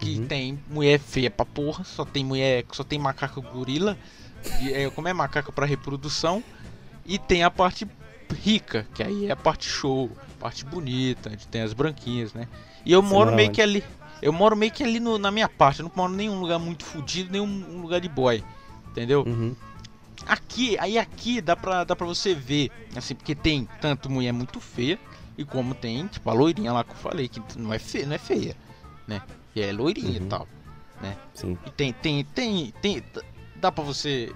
Que 0.01 0.19
Uhum. 0.19 0.27
tem 0.27 0.59
mulher 0.69 0.99
feia 0.99 1.31
pra 1.31 1.47
porra. 1.47 1.85
Só 1.85 2.05
tem 2.05 2.25
mulher. 2.25 2.65
Só 2.73 2.83
tem 2.85 2.99
macaco 2.99 3.41
gorila. 3.41 3.97
de- 4.61 4.73
é, 4.73 4.89
como 4.91 5.09
é 5.09 5.13
macaca 5.13 5.51
pra 5.51 5.67
reprodução. 5.67 6.43
E 7.05 7.19
tem 7.19 7.43
a 7.43 7.51
parte 7.51 7.87
rica, 8.43 8.87
que 8.95 9.03
aí 9.03 9.27
é 9.27 9.31
a 9.33 9.37
parte 9.37 9.69
show, 9.69 10.09
parte 10.39 10.65
bonita, 10.65 11.31
onde 11.33 11.47
tem 11.49 11.63
as 11.63 11.73
branquinhas, 11.73 12.33
né? 12.35 12.47
E 12.85 12.93
eu 12.93 13.03
Você 13.03 13.09
moro 13.13 13.35
meio 13.35 13.49
onde? 13.49 13.57
que 13.57 13.63
ali. 13.63 13.83
Eu 14.23 14.33
moro 14.33 14.55
meio 14.57 14.71
que 14.73 14.83
ali 14.85 15.01
no- 15.01 15.19
na 15.19 15.31
minha 15.33 15.49
parte, 15.49 15.81
eu 15.81 15.85
não 15.85 15.93
moro 15.97 16.13
em 16.13 16.17
nenhum 16.17 16.39
lugar 16.41 16.59
muito 16.61 16.85
fodido, 16.85 17.31
nenhum 17.33 17.45
um 17.47 17.81
lugar 17.81 18.01
de 18.01 18.09
boy. 18.09 18.43
Entendeu? 18.91 19.23
Uhum. 19.27 19.55
Aqui, 20.27 20.77
aí 20.79 20.99
aqui 20.99 21.41
dá 21.41 21.55
pra, 21.57 21.85
dá 21.85 21.95
pra 21.97 22.07
você 22.07 22.35
ver, 22.35 22.71
assim, 22.97 23.15
porque 23.15 23.35
tem 23.35 23.69
tanto 23.81 24.11
mulher 24.11 24.33
muito 24.33 24.61
feia, 24.61 24.99
e 25.39 25.45
como 25.45 25.75
tem, 25.75 26.07
tipo, 26.07 26.29
a 26.31 26.33
loirinha 26.33 26.73
lá 26.73 26.83
que 26.85 26.91
eu 26.93 26.97
falei, 26.97 27.29
que 27.29 27.41
não 27.59 27.73
é 27.73 27.79
feia, 27.79 28.07
não 28.07 28.15
é 28.15 28.19
feia, 28.19 28.57
né? 29.07 29.21
E 29.55 29.61
é 29.61 29.73
loirinha 29.73 30.19
Uhum. 30.21 30.27
e 30.27 30.29
tal. 30.29 30.49
Sim. 31.35 31.59
E 31.67 31.71
tem, 31.71 31.93
tem, 31.93 32.25
tem, 32.25 32.73
tem. 32.81 33.05
Dá 33.57 33.71
pra 33.71 33.85
você 33.85 34.33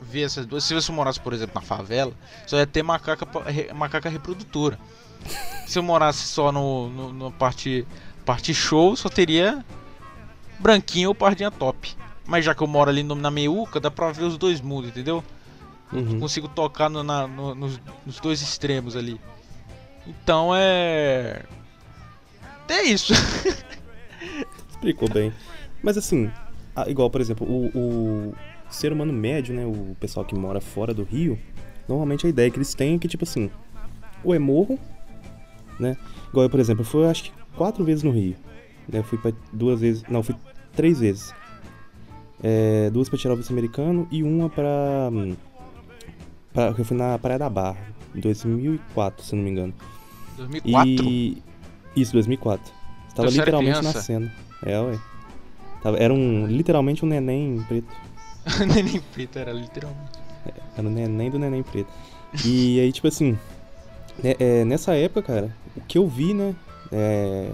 ver 0.00 0.22
essas 0.22 0.44
duas. 0.46 0.64
Se 0.64 0.74
você 0.74 0.90
morasse, 0.90 1.20
por 1.20 1.32
exemplo, 1.32 1.54
na 1.54 1.60
favela, 1.60 2.12
só 2.46 2.56
ia 2.56 2.66
ter 2.66 2.82
macaca, 2.82 3.26
macaca 3.74 4.08
reprodutora. 4.08 4.78
Se 5.66 5.78
eu 5.78 5.82
morasse 5.82 6.26
só 6.26 6.50
no, 6.50 6.88
no, 6.90 7.12
no 7.12 7.30
parte, 7.32 7.86
parte 8.26 8.52
show, 8.52 8.96
só 8.96 9.08
teria 9.08 9.64
branquinho 10.58 11.08
ou 11.10 11.14
pardinha 11.14 11.50
top. 11.50 11.94
Mas 12.26 12.44
já 12.44 12.54
que 12.54 12.62
eu 12.62 12.66
moro 12.66 12.90
ali 12.90 13.02
no- 13.04 13.14
na 13.14 13.30
meiuca, 13.30 13.78
dá 13.80 13.90
pra 13.90 14.10
ver 14.12 14.24
os 14.24 14.36
dois 14.36 14.60
mundos, 14.60 14.90
entendeu? 14.90 15.22
Uhum. 15.92 16.18
Consigo 16.20 16.48
tocar 16.48 16.88
no- 16.90 17.02
na- 17.04 17.26
no- 17.28 17.54
nos, 17.54 17.80
nos 18.04 18.18
dois 18.20 18.42
extremos 18.42 18.96
ali. 18.96 19.20
Então 20.06 20.50
é. 20.54 21.42
É 22.68 22.82
isso. 22.82 23.12
Explicou 24.70 25.08
bem. 25.08 25.32
Mas 25.82 25.98
assim, 25.98 26.30
igual, 26.86 27.10
por 27.10 27.20
exemplo, 27.20 27.46
o, 27.46 27.66
o 27.74 28.34
ser 28.70 28.92
humano 28.92 29.12
médio, 29.12 29.54
né? 29.54 29.64
O 29.66 29.96
pessoal 30.00 30.24
que 30.24 30.34
mora 30.34 30.60
fora 30.60 30.94
do 30.94 31.04
Rio, 31.04 31.38
normalmente 31.88 32.26
a 32.26 32.30
ideia 32.30 32.50
que 32.50 32.56
eles 32.56 32.74
têm 32.74 32.94
é 32.94 32.98
que, 32.98 33.08
tipo 33.08 33.24
assim, 33.24 33.50
ou 34.24 34.34
é 34.34 34.38
morro, 34.38 34.78
né? 35.78 35.96
Igual 36.28 36.44
eu, 36.44 36.50
por 36.50 36.60
exemplo, 36.60 36.84
fui 36.84 37.04
acho 37.06 37.24
que 37.24 37.32
quatro 37.56 37.84
vezes 37.84 38.02
no 38.02 38.10
Rio. 38.10 38.36
Né? 38.88 39.00
Eu 39.00 39.04
fui 39.04 39.18
pra 39.18 39.32
duas 39.52 39.80
vezes. 39.80 40.02
Não, 40.08 40.22
fui 40.22 40.34
três 40.74 41.00
vezes. 41.00 41.34
É, 42.42 42.90
duas 42.90 43.08
pra 43.08 43.18
tirar 43.18 43.34
o 43.34 43.36
vice-americano 43.36 44.08
e 44.10 44.22
uma 44.22 44.48
pra. 44.48 45.10
pra. 46.52 46.74
Eu 46.76 46.84
fui 46.84 46.96
na 46.96 47.18
Praia 47.18 47.38
da 47.38 47.48
Barra, 47.48 47.86
em 48.14 48.20
2004, 48.20 49.24
se 49.24 49.34
não 49.34 49.42
me 49.42 49.50
engano. 49.50 49.74
2004? 50.36 51.04
E. 51.04 51.42
Isso, 51.94 52.12
2004. 52.12 52.72
Estava 53.08 53.30
você 53.30 53.36
era 53.36 53.44
literalmente 53.44 53.78
criança? 53.78 53.98
nascendo. 53.98 54.30
É, 54.64 54.80
ué. 54.80 54.98
Tava, 55.82 55.96
era 55.98 56.12
um. 56.12 56.46
Literalmente 56.46 57.04
um 57.04 57.08
neném 57.08 57.64
preto. 57.68 57.88
Neném 58.74 59.00
preto 59.12 59.38
era 59.38 59.52
literalmente. 59.52 60.20
Era 60.76 60.86
o 60.86 60.90
neném 60.90 61.30
do 61.30 61.38
neném 61.38 61.62
preto. 61.62 61.90
E 62.44 62.80
aí, 62.80 62.92
tipo 62.92 63.06
assim. 63.06 63.38
né, 64.22 64.34
é, 64.38 64.64
nessa 64.64 64.94
época, 64.94 65.22
cara, 65.22 65.56
o 65.76 65.80
que 65.80 65.98
eu 65.98 66.08
vi, 66.08 66.34
né? 66.34 66.54
é, 66.92 67.50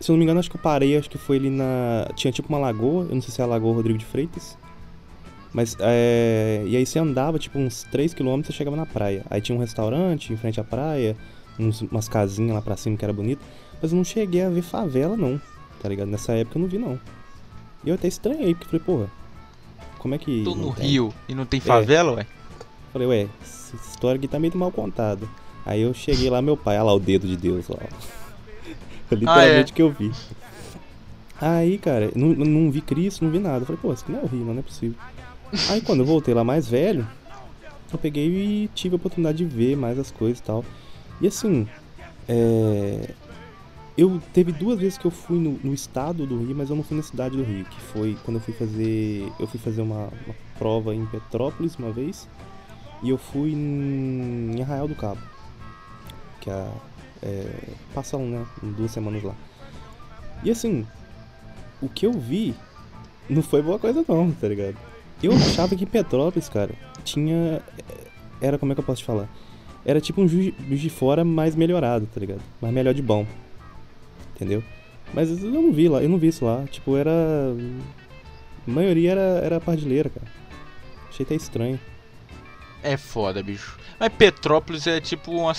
se 0.00 0.10
eu 0.10 0.14
não 0.14 0.18
me 0.18 0.24
engano, 0.24 0.40
acho 0.40 0.50
que 0.50 0.56
eu 0.56 0.60
parei, 0.60 0.96
acho 0.96 1.08
que 1.08 1.16
foi 1.16 1.36
ali 1.36 1.50
na. 1.50 2.08
Tinha 2.14 2.32
tipo 2.32 2.48
uma 2.48 2.58
lagoa, 2.58 3.04
eu 3.04 3.14
não 3.14 3.22
sei 3.22 3.32
se 3.32 3.40
é 3.40 3.44
a 3.44 3.46
Lagoa 3.46 3.74
Rodrigo 3.74 3.98
de 3.98 4.04
Freitas. 4.04 4.58
Mas, 5.52 5.74
é, 5.80 6.62
e 6.66 6.76
aí 6.76 6.84
você 6.84 6.98
andava, 6.98 7.38
tipo, 7.38 7.58
uns 7.58 7.86
3km 7.90 8.46
e 8.46 8.52
chegava 8.52 8.76
na 8.76 8.84
praia. 8.84 9.24
Aí 9.30 9.40
tinha 9.40 9.56
um 9.56 9.60
restaurante 9.60 10.30
em 10.30 10.36
frente 10.36 10.60
à 10.60 10.64
praia, 10.64 11.16
uns- 11.58 11.82
umas 11.82 12.08
casinhas 12.08 12.54
lá 12.54 12.62
pra 12.62 12.76
cima 12.76 12.96
que 12.96 13.04
era 13.04 13.12
bonito. 13.12 13.40
Mas 13.80 13.92
eu 13.92 13.96
não 13.96 14.04
cheguei 14.04 14.42
a 14.42 14.48
ver 14.48 14.62
favela, 14.62 15.16
não, 15.16 15.40
tá 15.82 15.88
ligado? 15.88 16.08
Nessa 16.08 16.32
época 16.32 16.58
eu 16.58 16.62
não 16.62 16.68
vi, 16.68 16.78
não. 16.78 16.98
E 17.84 17.88
eu 17.90 17.94
até 17.94 18.08
estranhei, 18.08 18.54
porque 18.54 18.66
falei, 18.78 18.84
porra, 18.84 19.10
como 19.98 20.14
é 20.14 20.18
que. 20.18 20.42
Tô 20.44 20.54
no 20.54 20.72
tem? 20.74 20.86
Rio 20.86 21.14
e 21.28 21.34
não 21.34 21.44
tem 21.44 21.60
favela, 21.60 22.12
ué? 22.12 22.26
Falei, 22.92 23.06
ué, 23.08 23.28
essa 23.42 23.76
história 23.76 24.18
aqui 24.18 24.26
tá 24.26 24.38
meio 24.38 24.56
mal 24.56 24.70
contada. 24.72 25.26
Aí 25.64 25.82
eu 25.82 25.92
cheguei 25.92 26.30
lá, 26.30 26.40
meu 26.40 26.56
pai, 26.56 26.76
olha 26.76 26.84
lá 26.84 26.94
o 26.94 27.00
dedo 27.00 27.26
de 27.26 27.36
Deus, 27.36 27.66
ó. 27.68 27.74
Foi 29.08 29.18
literalmente 29.18 29.72
o 29.72 29.74
que 29.74 29.82
eu 29.82 29.90
vi. 29.92 30.10
Aí, 31.40 31.76
cara, 31.78 32.10
não, 32.14 32.28
não 32.28 32.70
vi 32.70 32.80
Cristo, 32.80 33.24
não 33.24 33.30
vi 33.30 33.38
nada. 33.38 33.58
Eu 33.60 33.66
falei, 33.66 33.80
pô, 33.80 33.92
isso 33.92 34.02
aqui 34.04 34.12
não 34.12 34.20
é 34.20 34.22
o 34.22 34.26
Rio, 34.26 34.44
não 34.44 34.58
é 34.58 34.62
possível. 34.62 34.96
Aí 35.70 35.80
quando 35.80 36.00
eu 36.00 36.06
voltei 36.06 36.32
lá 36.34 36.42
mais 36.42 36.66
velho, 36.66 37.06
eu 37.92 37.98
peguei 37.98 38.26
e 38.28 38.70
tive 38.74 38.94
a 38.94 38.96
oportunidade 38.96 39.38
de 39.38 39.44
ver 39.44 39.76
mais 39.76 39.98
as 39.98 40.10
coisas 40.10 40.38
e 40.38 40.42
tal. 40.42 40.64
E 41.20 41.26
assim, 41.26 41.66
é... 42.28 43.10
Eu 43.96 44.20
teve 44.34 44.52
duas 44.52 44.78
vezes 44.78 44.98
que 44.98 45.06
eu 45.06 45.10
fui 45.10 45.38
no, 45.38 45.58
no 45.64 45.72
estado 45.72 46.26
do 46.26 46.38
Rio, 46.38 46.54
mas 46.54 46.68
eu 46.68 46.76
não 46.76 46.82
fui 46.82 46.98
na 46.98 47.02
cidade 47.02 47.34
do 47.34 47.42
Rio, 47.42 47.64
que 47.64 47.80
foi 47.80 48.14
quando 48.24 48.36
eu 48.36 48.42
fui 48.42 48.52
fazer. 48.52 49.32
Eu 49.40 49.46
fui 49.46 49.58
fazer 49.58 49.80
uma, 49.80 50.08
uma 50.26 50.34
prova 50.58 50.94
em 50.94 51.06
Petrópolis 51.06 51.76
uma 51.76 51.90
vez. 51.90 52.28
E 53.02 53.08
eu 53.08 53.16
fui 53.16 53.52
em 53.52 54.60
Arraial 54.60 54.86
do 54.86 54.94
Cabo. 54.94 55.20
Que 56.42 56.50
é, 56.50 56.68
é 57.22 57.68
passam, 57.94 58.26
né? 58.26 58.46
Duas 58.62 58.90
semanas 58.90 59.22
lá. 59.22 59.34
E 60.44 60.50
assim, 60.50 60.86
o 61.80 61.88
que 61.88 62.04
eu 62.04 62.12
vi 62.12 62.54
não 63.30 63.42
foi 63.42 63.62
boa 63.62 63.78
coisa 63.78 64.04
não, 64.06 64.30
tá 64.30 64.46
ligado? 64.48 64.76
Eu 65.22 65.32
achava 65.32 65.74
que 65.74 65.86
Petrópolis, 65.86 66.50
cara, 66.50 66.74
tinha. 67.02 67.62
Era 68.42 68.58
como 68.58 68.72
é 68.72 68.74
que 68.74 68.80
eu 68.82 68.84
posso 68.84 69.00
te 69.00 69.06
falar? 69.06 69.26
Era 69.86 70.00
tipo 70.00 70.20
um 70.20 70.26
Juiz 70.26 70.52
de 70.80 70.90
Fora 70.90 71.24
mais 71.24 71.54
melhorado, 71.54 72.08
tá 72.12 72.18
ligado? 72.18 72.42
Mais 72.60 72.74
melhor 72.74 72.92
de 72.92 73.00
bom. 73.00 73.24
Entendeu? 74.34 74.62
Mas 75.14 75.30
eu 75.30 75.48
não 75.48 75.72
vi 75.72 75.88
lá, 75.88 76.02
eu 76.02 76.08
não 76.08 76.18
vi 76.18 76.26
isso 76.26 76.44
lá. 76.44 76.64
Tipo, 76.68 76.96
era. 76.96 77.12
A 78.66 78.70
maioria 78.70 79.12
era, 79.12 79.40
era 79.44 79.60
pardilheira, 79.60 80.10
cara. 80.10 80.26
Achei 81.08 81.24
até 81.24 81.36
estranho. 81.36 81.78
É 82.82 82.96
foda, 82.96 83.40
bicho. 83.44 83.78
Mas 83.98 84.12
Petrópolis 84.12 84.88
é 84.88 85.00
tipo 85.00 85.30
uma, 85.30 85.52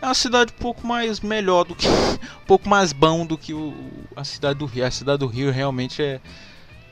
é 0.00 0.06
uma 0.06 0.14
cidade 0.14 0.52
um 0.56 0.62
pouco 0.62 0.86
mais 0.86 1.18
melhor 1.20 1.64
do 1.64 1.74
que. 1.74 1.88
um 1.88 2.46
pouco 2.46 2.68
mais 2.68 2.92
bom 2.92 3.26
do 3.26 3.36
que 3.36 3.52
o, 3.52 3.74
a 4.14 4.22
cidade 4.22 4.60
do 4.60 4.64
Rio. 4.64 4.86
A 4.86 4.90
cidade 4.92 5.18
do 5.18 5.26
Rio 5.26 5.50
realmente 5.50 6.00
é 6.00 6.20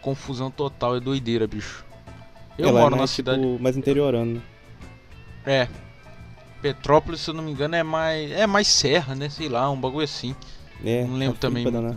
confusão 0.03 0.51
total, 0.51 0.97
é 0.97 1.01
doideira, 1.01 1.47
bicho. 1.47 1.85
Eu 2.59 2.69
Ela 2.71 2.81
moro 2.81 2.89
é 2.89 2.97
na 2.97 2.97
mais, 2.99 3.11
cidade. 3.11 3.41
tipo, 3.41 3.63
mais 3.63 3.77
interiorano, 3.77 4.35
né? 4.35 4.41
É. 5.47 5.69
Petrópolis, 6.63 7.21
se 7.21 7.31
eu 7.31 7.35
não 7.35 7.43
me 7.43 7.51
engano, 7.53 7.75
é 7.75 7.83
mais. 7.83 8.31
É 8.33 8.47
mais 8.47 8.69
serra, 8.69 9.15
né? 9.15 9.29
Sei 9.29 9.49
lá, 9.49 9.71
um 9.71 9.81
bagulho 9.81 10.05
assim. 10.05 10.35
É, 10.85 11.05
Não 11.05 11.17
lembro 11.17 11.39
também 11.39 11.71
danar. 11.71 11.97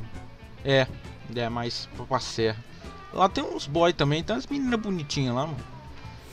É, 0.64 0.88
é 1.36 1.50
mais 1.50 1.88
pra- 2.08 2.20
serra. 2.20 2.58
Lá 3.14 3.30
tem 3.30 3.44
uns 3.44 3.68
boy 3.68 3.94
também, 3.94 4.24
tem 4.24 4.36
umas 4.36 4.48
meninas 4.48 4.80
bonitinhas 4.80 5.36
lá, 5.36 5.46
mano. 5.48 5.58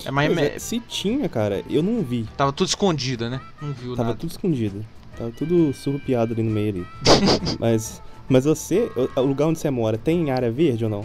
É 0.05 0.11
mais. 0.11 0.37
É, 0.38 0.59
se 0.59 0.81
tinha, 0.81 1.29
cara, 1.29 1.62
eu 1.69 1.83
não 1.83 2.03
vi. 2.03 2.27
Tava 2.37 2.53
tudo 2.53 2.69
escondida, 2.69 3.29
né? 3.29 3.40
Não 3.61 3.73
viu 3.73 3.95
Tava 3.97 4.09
nada. 4.11 4.19
tudo 4.21 4.31
escondido. 4.31 4.85
Tava 5.16 5.31
tudo 5.33 5.75
surrupiado 5.75 6.33
ali 6.33 6.43
no 6.43 6.51
meio 6.51 6.71
ali. 6.71 6.87
mas, 7.61 8.01
mas 8.29 8.45
você, 8.45 8.90
o 9.16 9.21
lugar 9.21 9.47
onde 9.49 9.59
você 9.59 9.71
mora, 9.71 9.99
tem 9.99 10.31
área 10.31 10.51
verde 10.51 10.85
ou 10.85 10.90
não? 10.90 11.05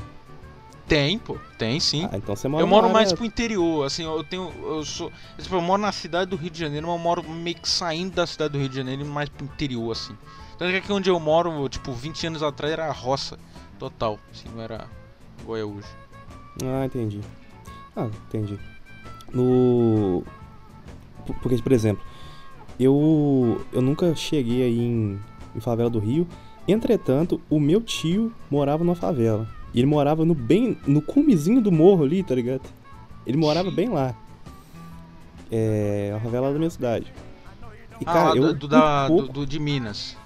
Tem, 0.87 1.17
pô. 1.17 1.37
Tem 1.57 1.79
sim. 1.79 2.07
Ah, 2.11 2.17
então 2.17 2.35
você 2.35 2.47
mora 2.47 2.61
eu 2.63 2.67
moro 2.67 2.89
mais 2.89 3.07
área- 3.07 3.17
pro 3.17 3.25
interior, 3.25 3.85
assim, 3.85 4.03
eu 4.03 4.23
tenho. 4.23 4.51
Eu 4.63 4.83
sou. 4.85 5.11
Tipo, 5.37 5.55
eu 5.55 5.61
moro 5.61 5.81
na 5.81 5.91
cidade 5.91 6.29
do 6.29 6.35
Rio 6.35 6.49
de 6.51 6.59
Janeiro, 6.59 6.85
mas 6.87 6.95
eu 6.95 7.01
moro 7.01 7.23
meio 7.27 7.55
que 7.55 7.67
saindo 7.67 8.13
da 8.15 8.27
cidade 8.27 8.53
do 8.53 8.59
Rio 8.59 8.69
de 8.69 8.75
Janeiro 8.75 9.01
e 9.01 9.05
mais 9.05 9.27
pro 9.29 9.45
interior, 9.45 9.91
assim. 9.91 10.15
Tanto 10.59 10.71
que 10.71 10.77
aqui 10.77 10.93
onde 10.93 11.09
eu 11.09 11.19
moro, 11.19 11.67
tipo, 11.69 11.91
20 11.91 12.27
anos 12.27 12.43
atrás 12.43 12.71
era 12.71 12.89
roça 12.91 13.37
total. 13.79 14.19
Assim, 14.31 14.47
não 14.55 14.61
era 14.61 14.87
igual 15.41 15.57
é 15.57 15.63
hoje. 15.65 15.87
Ah, 16.63 16.85
entendi. 16.85 17.19
Ah, 17.95 18.07
entendi. 18.27 18.59
No. 19.33 20.23
Por- 21.25 21.35
Porque, 21.37 21.57
por 21.61 21.71
exemplo, 21.71 22.03
eu. 22.79 23.65
Eu 23.73 23.81
nunca 23.81 24.13
cheguei 24.15 24.61
aí 24.63 24.79
em, 24.79 25.19
em 25.55 25.59
favela 25.59 25.89
do 25.89 25.99
Rio. 25.99 26.27
Entretanto, 26.67 27.41
o 27.49 27.59
meu 27.59 27.81
tio 27.81 28.31
morava 28.49 28.83
numa 28.83 28.95
favela. 28.95 29.47
E 29.75 29.79
ele 29.79 29.85
morava 29.87 30.23
no 30.23 30.33
bem. 30.33 30.77
no 30.87 31.01
cumezinho 31.01 31.61
do 31.61 31.71
morro 31.71 32.05
ali, 32.05 32.23
tá 32.23 32.33
ligado? 32.33 32.61
Ele 33.27 33.37
morava 33.37 33.69
bem 33.69 33.89
lá. 33.89 34.15
É. 35.51 36.13
a 36.15 36.19
favela 36.19 36.51
da 36.51 36.57
minha 36.57 36.69
cidade. 36.69 37.11
E, 37.99 38.03
ah, 38.05 38.13
cara, 38.13 38.29
lá 38.29 38.35
eu. 38.35 38.53
do, 38.53 38.67
da, 38.67 39.05
por 39.07 39.13
do, 39.15 39.17
pouco- 39.23 39.33
do- 39.33 39.45
de 39.45 39.59
Minas. 39.59 40.17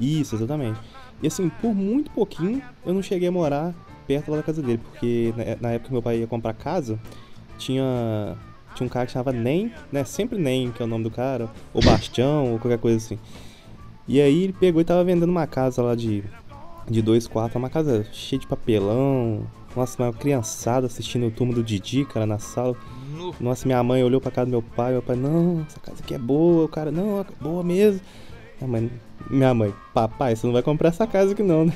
Isso, 0.00 0.34
exatamente. 0.36 0.78
E 1.22 1.26
assim, 1.26 1.48
por 1.48 1.74
muito 1.74 2.10
pouquinho 2.10 2.62
eu 2.84 2.92
não 2.94 3.02
cheguei 3.02 3.28
a 3.28 3.32
morar 3.32 3.74
perto 4.06 4.30
lá 4.30 4.36
da 4.38 4.42
casa 4.42 4.60
dele, 4.62 4.80
porque 4.90 5.32
na, 5.36 5.68
na 5.68 5.74
época 5.74 5.88
que 5.88 5.92
meu 5.92 6.02
pai 6.02 6.18
ia 6.18 6.26
comprar 6.26 6.52
casa, 6.52 6.98
tinha 7.58 8.36
tinha 8.74 8.86
um 8.86 8.90
cara 8.90 9.06
que 9.06 9.12
chamava 9.12 9.32
Nem, 9.32 9.72
né? 9.92 10.04
Sempre 10.04 10.38
Nem, 10.38 10.70
que 10.72 10.82
é 10.82 10.84
o 10.84 10.88
nome 10.88 11.04
do 11.04 11.10
cara, 11.10 11.48
ou 11.72 11.82
Bastião, 11.82 12.52
ou 12.52 12.58
qualquer 12.58 12.78
coisa 12.78 12.96
assim. 12.98 13.18
E 14.06 14.20
aí 14.20 14.44
ele 14.44 14.52
pegou 14.52 14.80
e 14.80 14.84
tava 14.84 15.02
vendendo 15.04 15.30
uma 15.30 15.46
casa 15.46 15.80
lá 15.80 15.94
de, 15.94 16.24
de 16.88 17.02
dois 17.02 17.26
quartos, 17.26 17.56
uma 17.56 17.70
casa 17.70 18.06
cheia 18.12 18.40
de 18.40 18.46
papelão. 18.46 19.46
Nossa, 19.74 20.02
uma 20.02 20.12
criançada 20.12 20.86
assistindo 20.86 21.26
o 21.26 21.30
turno 21.30 21.52
do 21.52 21.62
Didi, 21.62 22.04
cara, 22.04 22.26
na 22.26 22.38
sala. 22.38 22.76
No, 23.16 23.34
Nossa, 23.40 23.66
minha 23.66 23.82
mãe 23.82 24.04
olhou 24.04 24.20
pra 24.20 24.30
casa 24.30 24.46
do 24.46 24.50
meu 24.50 24.62
pai, 24.62 24.92
meu 24.92 25.02
pai, 25.02 25.16
não, 25.16 25.64
essa 25.68 25.80
casa 25.80 26.02
aqui 26.02 26.14
é 26.14 26.18
boa, 26.18 26.64
o 26.64 26.68
cara, 26.68 26.90
não, 26.90 27.20
é 27.20 27.24
boa 27.40 27.62
mesmo. 27.62 28.00
Minha 28.60 28.70
mãe, 28.70 28.90
minha 29.28 29.54
mãe, 29.54 29.74
papai, 29.92 30.36
você 30.36 30.46
não 30.46 30.52
vai 30.52 30.62
comprar 30.62 30.90
essa 30.90 31.06
casa 31.06 31.32
aqui 31.32 31.42
não, 31.42 31.64
né? 31.64 31.72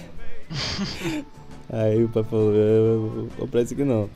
Aí 1.71 2.03
o 2.03 2.09
pai 2.09 2.23
falou, 2.23 2.55
eu 2.55 3.01
não 3.01 3.09
vou 3.09 3.29
comprar 3.39 3.63
isso 3.63 3.75
aqui 3.75 3.85
não. 3.85 4.09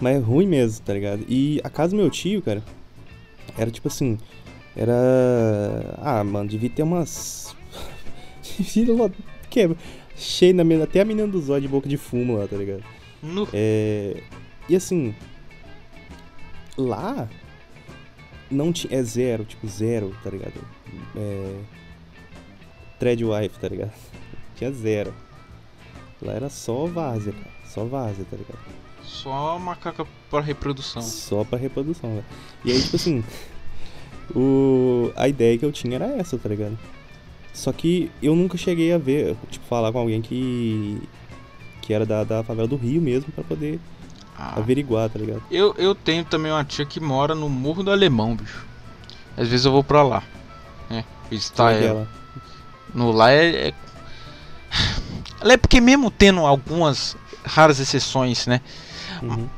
Mas 0.00 0.16
é 0.16 0.18
ruim 0.18 0.46
mesmo, 0.46 0.84
tá 0.84 0.92
ligado? 0.92 1.24
E 1.28 1.60
a 1.64 1.70
casa 1.70 1.90
do 1.90 1.96
meu 1.96 2.10
tio, 2.10 2.40
cara, 2.40 2.62
era 3.58 3.70
tipo 3.70 3.88
assim, 3.88 4.18
era... 4.76 4.94
Ah, 5.98 6.22
mano, 6.22 6.48
devia 6.48 6.70
ter 6.70 6.82
umas... 6.82 7.56
devia 8.58 8.94
que 9.56 9.76
cheio 10.16 10.54
na 10.54 10.64
minha... 10.64 10.84
Até 10.84 11.00
a 11.00 11.04
menina 11.04 11.26
do 11.26 11.40
zóio 11.40 11.62
de 11.62 11.68
boca 11.68 11.88
de 11.88 11.96
fumo 11.96 12.36
lá, 12.36 12.46
tá 12.46 12.56
ligado? 12.56 12.84
no, 13.22 13.48
É, 13.52 14.22
e 14.68 14.76
assim, 14.76 15.14
lá 16.76 17.28
não 18.50 18.72
tinha. 18.72 18.98
É 18.98 19.02
zero, 19.02 19.44
tipo 19.44 19.66
zero, 19.66 20.14
tá 20.22 20.30
ligado? 20.30 20.60
É. 21.16 21.60
Threadwife, 22.98 23.58
tá 23.58 23.68
ligado? 23.68 23.92
Tinha 24.56 24.72
zero. 24.72 25.14
Lá 26.22 26.32
era 26.32 26.48
só 26.48 26.86
várzea, 26.86 27.32
cara. 27.32 27.50
Só 27.66 27.84
várzea, 27.84 28.24
tá 28.30 28.36
ligado? 28.36 28.58
só 29.02 29.58
macaca 29.58 30.06
para 30.30 30.40
reprodução. 30.40 31.02
Só 31.02 31.44
pra 31.44 31.58
reprodução, 31.58 32.10
velho. 32.10 32.24
E 32.64 32.72
aí, 32.72 32.82
tipo 32.82 32.96
assim, 32.96 33.24
o... 34.34 35.12
a 35.14 35.28
ideia 35.28 35.56
que 35.58 35.64
eu 35.64 35.72
tinha 35.72 35.96
era 35.96 36.06
essa, 36.06 36.36
tá 36.38 36.48
ligado? 36.48 36.78
Só 37.56 37.72
que 37.72 38.10
eu 38.22 38.36
nunca 38.36 38.58
cheguei 38.58 38.92
a 38.92 38.98
ver, 38.98 39.34
tipo, 39.50 39.64
falar 39.66 39.90
com 39.90 39.98
alguém 39.98 40.20
que. 40.20 41.00
que 41.80 41.92
era 41.94 42.04
da, 42.04 42.22
da 42.22 42.44
favela 42.44 42.68
do 42.68 42.76
Rio 42.76 43.00
mesmo, 43.00 43.32
pra 43.32 43.42
poder 43.42 43.80
Ah, 44.38 44.58
averiguar, 44.58 45.08
tá 45.08 45.18
ligado? 45.18 45.42
eu, 45.50 45.74
eu 45.78 45.94
tenho 45.94 46.22
também 46.24 46.52
uma 46.52 46.64
tia 46.64 46.84
que 46.84 47.00
mora 47.00 47.34
no 47.34 47.48
Morro 47.48 47.82
do 47.82 47.90
Alemão, 47.90 48.36
bicho. 48.36 48.66
Às 49.36 49.48
vezes 49.48 49.64
eu 49.64 49.72
vou 49.72 49.82
pra 49.82 50.02
lá. 50.02 50.22
Né? 50.90 51.02
Visitar 51.30 51.72
é 51.72 51.80
é 51.82 51.86
ela. 51.86 52.08
No 52.94 53.10
lá 53.10 53.30
é, 53.32 53.68
é. 53.68 53.74
Ela 55.40 55.52
é 55.52 55.56
porque 55.56 55.80
mesmo 55.80 56.10
tendo 56.10 56.40
algumas 56.40 57.16
raras 57.44 57.78
exceções, 57.78 58.46
né? 58.46 58.60
Uhum. 59.22 59.48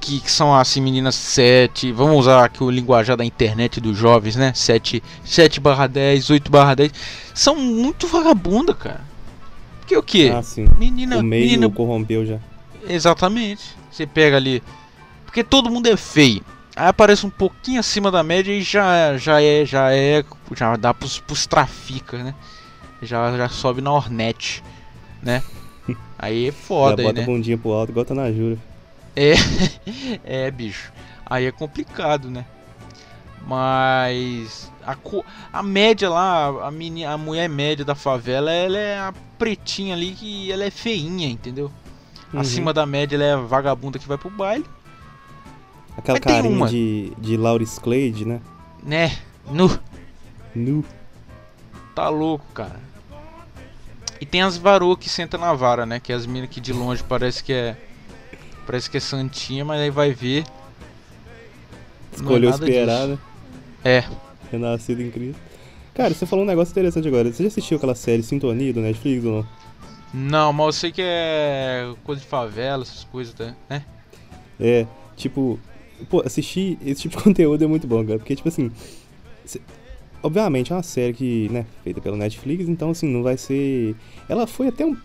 Que, 0.00 0.20
que 0.20 0.30
são 0.30 0.54
assim, 0.54 0.80
meninas 0.80 1.14
7. 1.14 1.92
Vamos 1.92 2.16
usar 2.20 2.44
aqui 2.44 2.64
o 2.64 2.70
linguajar 2.70 3.16
da 3.16 3.24
internet 3.24 3.80
dos 3.80 3.96
jovens, 3.96 4.34
né? 4.34 4.52
7, 4.54 5.02
7 5.24 5.60
barra 5.60 5.86
10, 5.86 6.30
8 6.30 6.50
barra 6.50 6.74
10. 6.74 6.92
São 7.34 7.56
muito 7.56 8.06
vagabunda, 8.06 8.74
cara. 8.74 9.04
Porque 9.80 9.96
o 9.96 10.02
que? 10.02 10.30
Ah, 10.30 10.42
sim. 10.42 10.66
menina, 10.78 11.18
o 11.18 11.22
meio 11.22 11.44
menina 11.44 11.68
corrompeu 11.68 12.24
já. 12.24 12.38
Exatamente. 12.88 13.76
Você 13.90 14.06
pega 14.06 14.36
ali. 14.36 14.62
Porque 15.26 15.44
todo 15.44 15.70
mundo 15.70 15.86
é 15.86 15.96
feio. 15.96 16.42
Aí 16.76 16.88
aparece 16.88 17.26
um 17.26 17.30
pouquinho 17.30 17.80
acima 17.80 18.10
da 18.10 18.22
média 18.22 18.52
e 18.52 18.62
já, 18.62 19.16
já 19.16 19.42
é, 19.42 19.66
já 19.66 19.92
é, 19.92 20.24
já 20.56 20.76
dá 20.76 20.94
pros, 20.94 21.18
pros 21.18 21.46
trafica, 21.46 22.22
né? 22.22 22.34
Já, 23.02 23.36
já 23.36 23.48
sobe 23.48 23.80
na 23.80 23.92
Hornet, 23.92 24.62
né? 25.22 25.42
Aí 26.18 26.48
é 26.48 26.52
foda, 26.52 27.02
já 27.02 27.08
aí, 27.08 27.14
bota 27.14 27.20
né? 27.20 27.22
a 27.22 27.26
bundinha 27.26 27.58
pro 27.58 27.72
alto, 27.72 27.90
igual 27.90 28.04
tá 28.04 28.14
na 28.14 28.30
jura. 28.30 28.58
É, 30.24 30.50
bicho. 30.50 30.92
Aí 31.26 31.46
é 31.46 31.52
complicado, 31.52 32.30
né? 32.30 32.44
Mas 33.46 34.70
a, 34.86 34.94
co- 34.94 35.24
a 35.52 35.62
média 35.62 36.08
lá, 36.10 36.66
a, 36.66 36.70
meni, 36.70 37.04
a 37.04 37.16
mulher 37.16 37.48
média 37.48 37.84
da 37.84 37.94
favela, 37.94 38.50
ela 38.52 38.78
é 38.78 38.98
a 38.98 39.14
pretinha 39.38 39.94
ali 39.94 40.12
que 40.12 40.52
ela 40.52 40.64
é 40.64 40.70
feinha, 40.70 41.28
entendeu? 41.28 41.70
Uhum. 42.32 42.40
Acima 42.40 42.72
da 42.72 42.84
média 42.86 43.16
ela 43.16 43.24
é 43.24 43.32
a 43.32 43.36
vagabunda 43.38 43.98
que 43.98 44.06
vai 44.06 44.18
pro 44.18 44.30
baile, 44.30 44.64
Aquela 45.96 46.18
Mas 46.24 46.32
carinha 46.34 46.56
uma. 46.56 46.68
de, 46.68 47.12
de 47.18 47.36
Lauris 47.36 47.78
Clade, 47.78 48.24
né? 48.24 48.40
né? 48.82 49.18
No, 49.50 49.78
Nu. 50.54 50.84
tá 51.94 52.08
louco, 52.08 52.44
cara. 52.54 52.80
E 54.20 54.26
tem 54.26 54.42
as 54.42 54.56
varoas 54.56 54.98
que 54.98 55.08
sentam 55.08 55.40
na 55.40 55.52
vara, 55.52 55.84
né? 55.84 55.98
Que 55.98 56.12
é 56.12 56.14
as 56.14 56.26
minas 56.26 56.48
que 56.50 56.60
de 56.60 56.72
longe 56.72 57.02
parece 57.02 57.42
que 57.42 57.52
é. 57.52 57.76
Parece 58.70 58.88
que 58.88 58.98
é 58.98 59.00
santinha, 59.00 59.64
mas 59.64 59.80
aí 59.80 59.90
vai 59.90 60.12
ver. 60.12 60.44
é 62.12 62.14
Escolheu 62.14 62.50
nada 62.50 62.64
esperar, 62.64 63.08
disso. 63.08 63.08
né? 63.08 63.18
É. 63.84 64.04
Renascido 64.52 65.02
em 65.02 65.10
Cristo. 65.10 65.40
Cara, 65.92 66.14
você 66.14 66.24
falou 66.24 66.44
um 66.44 66.48
negócio 66.48 66.70
interessante 66.70 67.08
agora. 67.08 67.32
Você 67.32 67.42
já 67.42 67.48
assistiu 67.48 67.78
aquela 67.78 67.96
série 67.96 68.22
Sintonia 68.22 68.72
do 68.72 68.80
Netflix 68.80 69.24
ou 69.24 69.32
não? 69.32 69.48
Não, 70.14 70.52
mas 70.52 70.66
eu 70.66 70.72
sei 70.72 70.92
que 70.92 71.02
é 71.04 71.92
coisa 72.04 72.20
de 72.20 72.28
favela, 72.28 72.84
essas 72.84 73.02
coisas, 73.02 73.34
tá? 73.34 73.56
né? 73.68 73.84
É, 74.60 74.86
tipo, 75.16 75.58
pô, 76.08 76.22
assistir 76.24 76.78
esse 76.80 77.02
tipo 77.02 77.16
de 77.16 77.24
conteúdo 77.24 77.64
é 77.64 77.66
muito 77.66 77.88
bom, 77.88 78.06
cara. 78.06 78.20
Porque, 78.20 78.36
tipo 78.36 78.48
assim, 78.48 78.70
cê- 79.44 79.60
obviamente 80.22 80.72
é 80.72 80.76
uma 80.76 80.82
série 80.84 81.12
que, 81.12 81.48
né, 81.48 81.66
feita 81.82 82.00
pela 82.00 82.16
Netflix, 82.16 82.68
então, 82.68 82.90
assim, 82.90 83.08
não 83.08 83.24
vai 83.24 83.36
ser. 83.36 83.96
Ela 84.28 84.46
foi 84.46 84.68
até 84.68 84.86
um, 84.86 84.96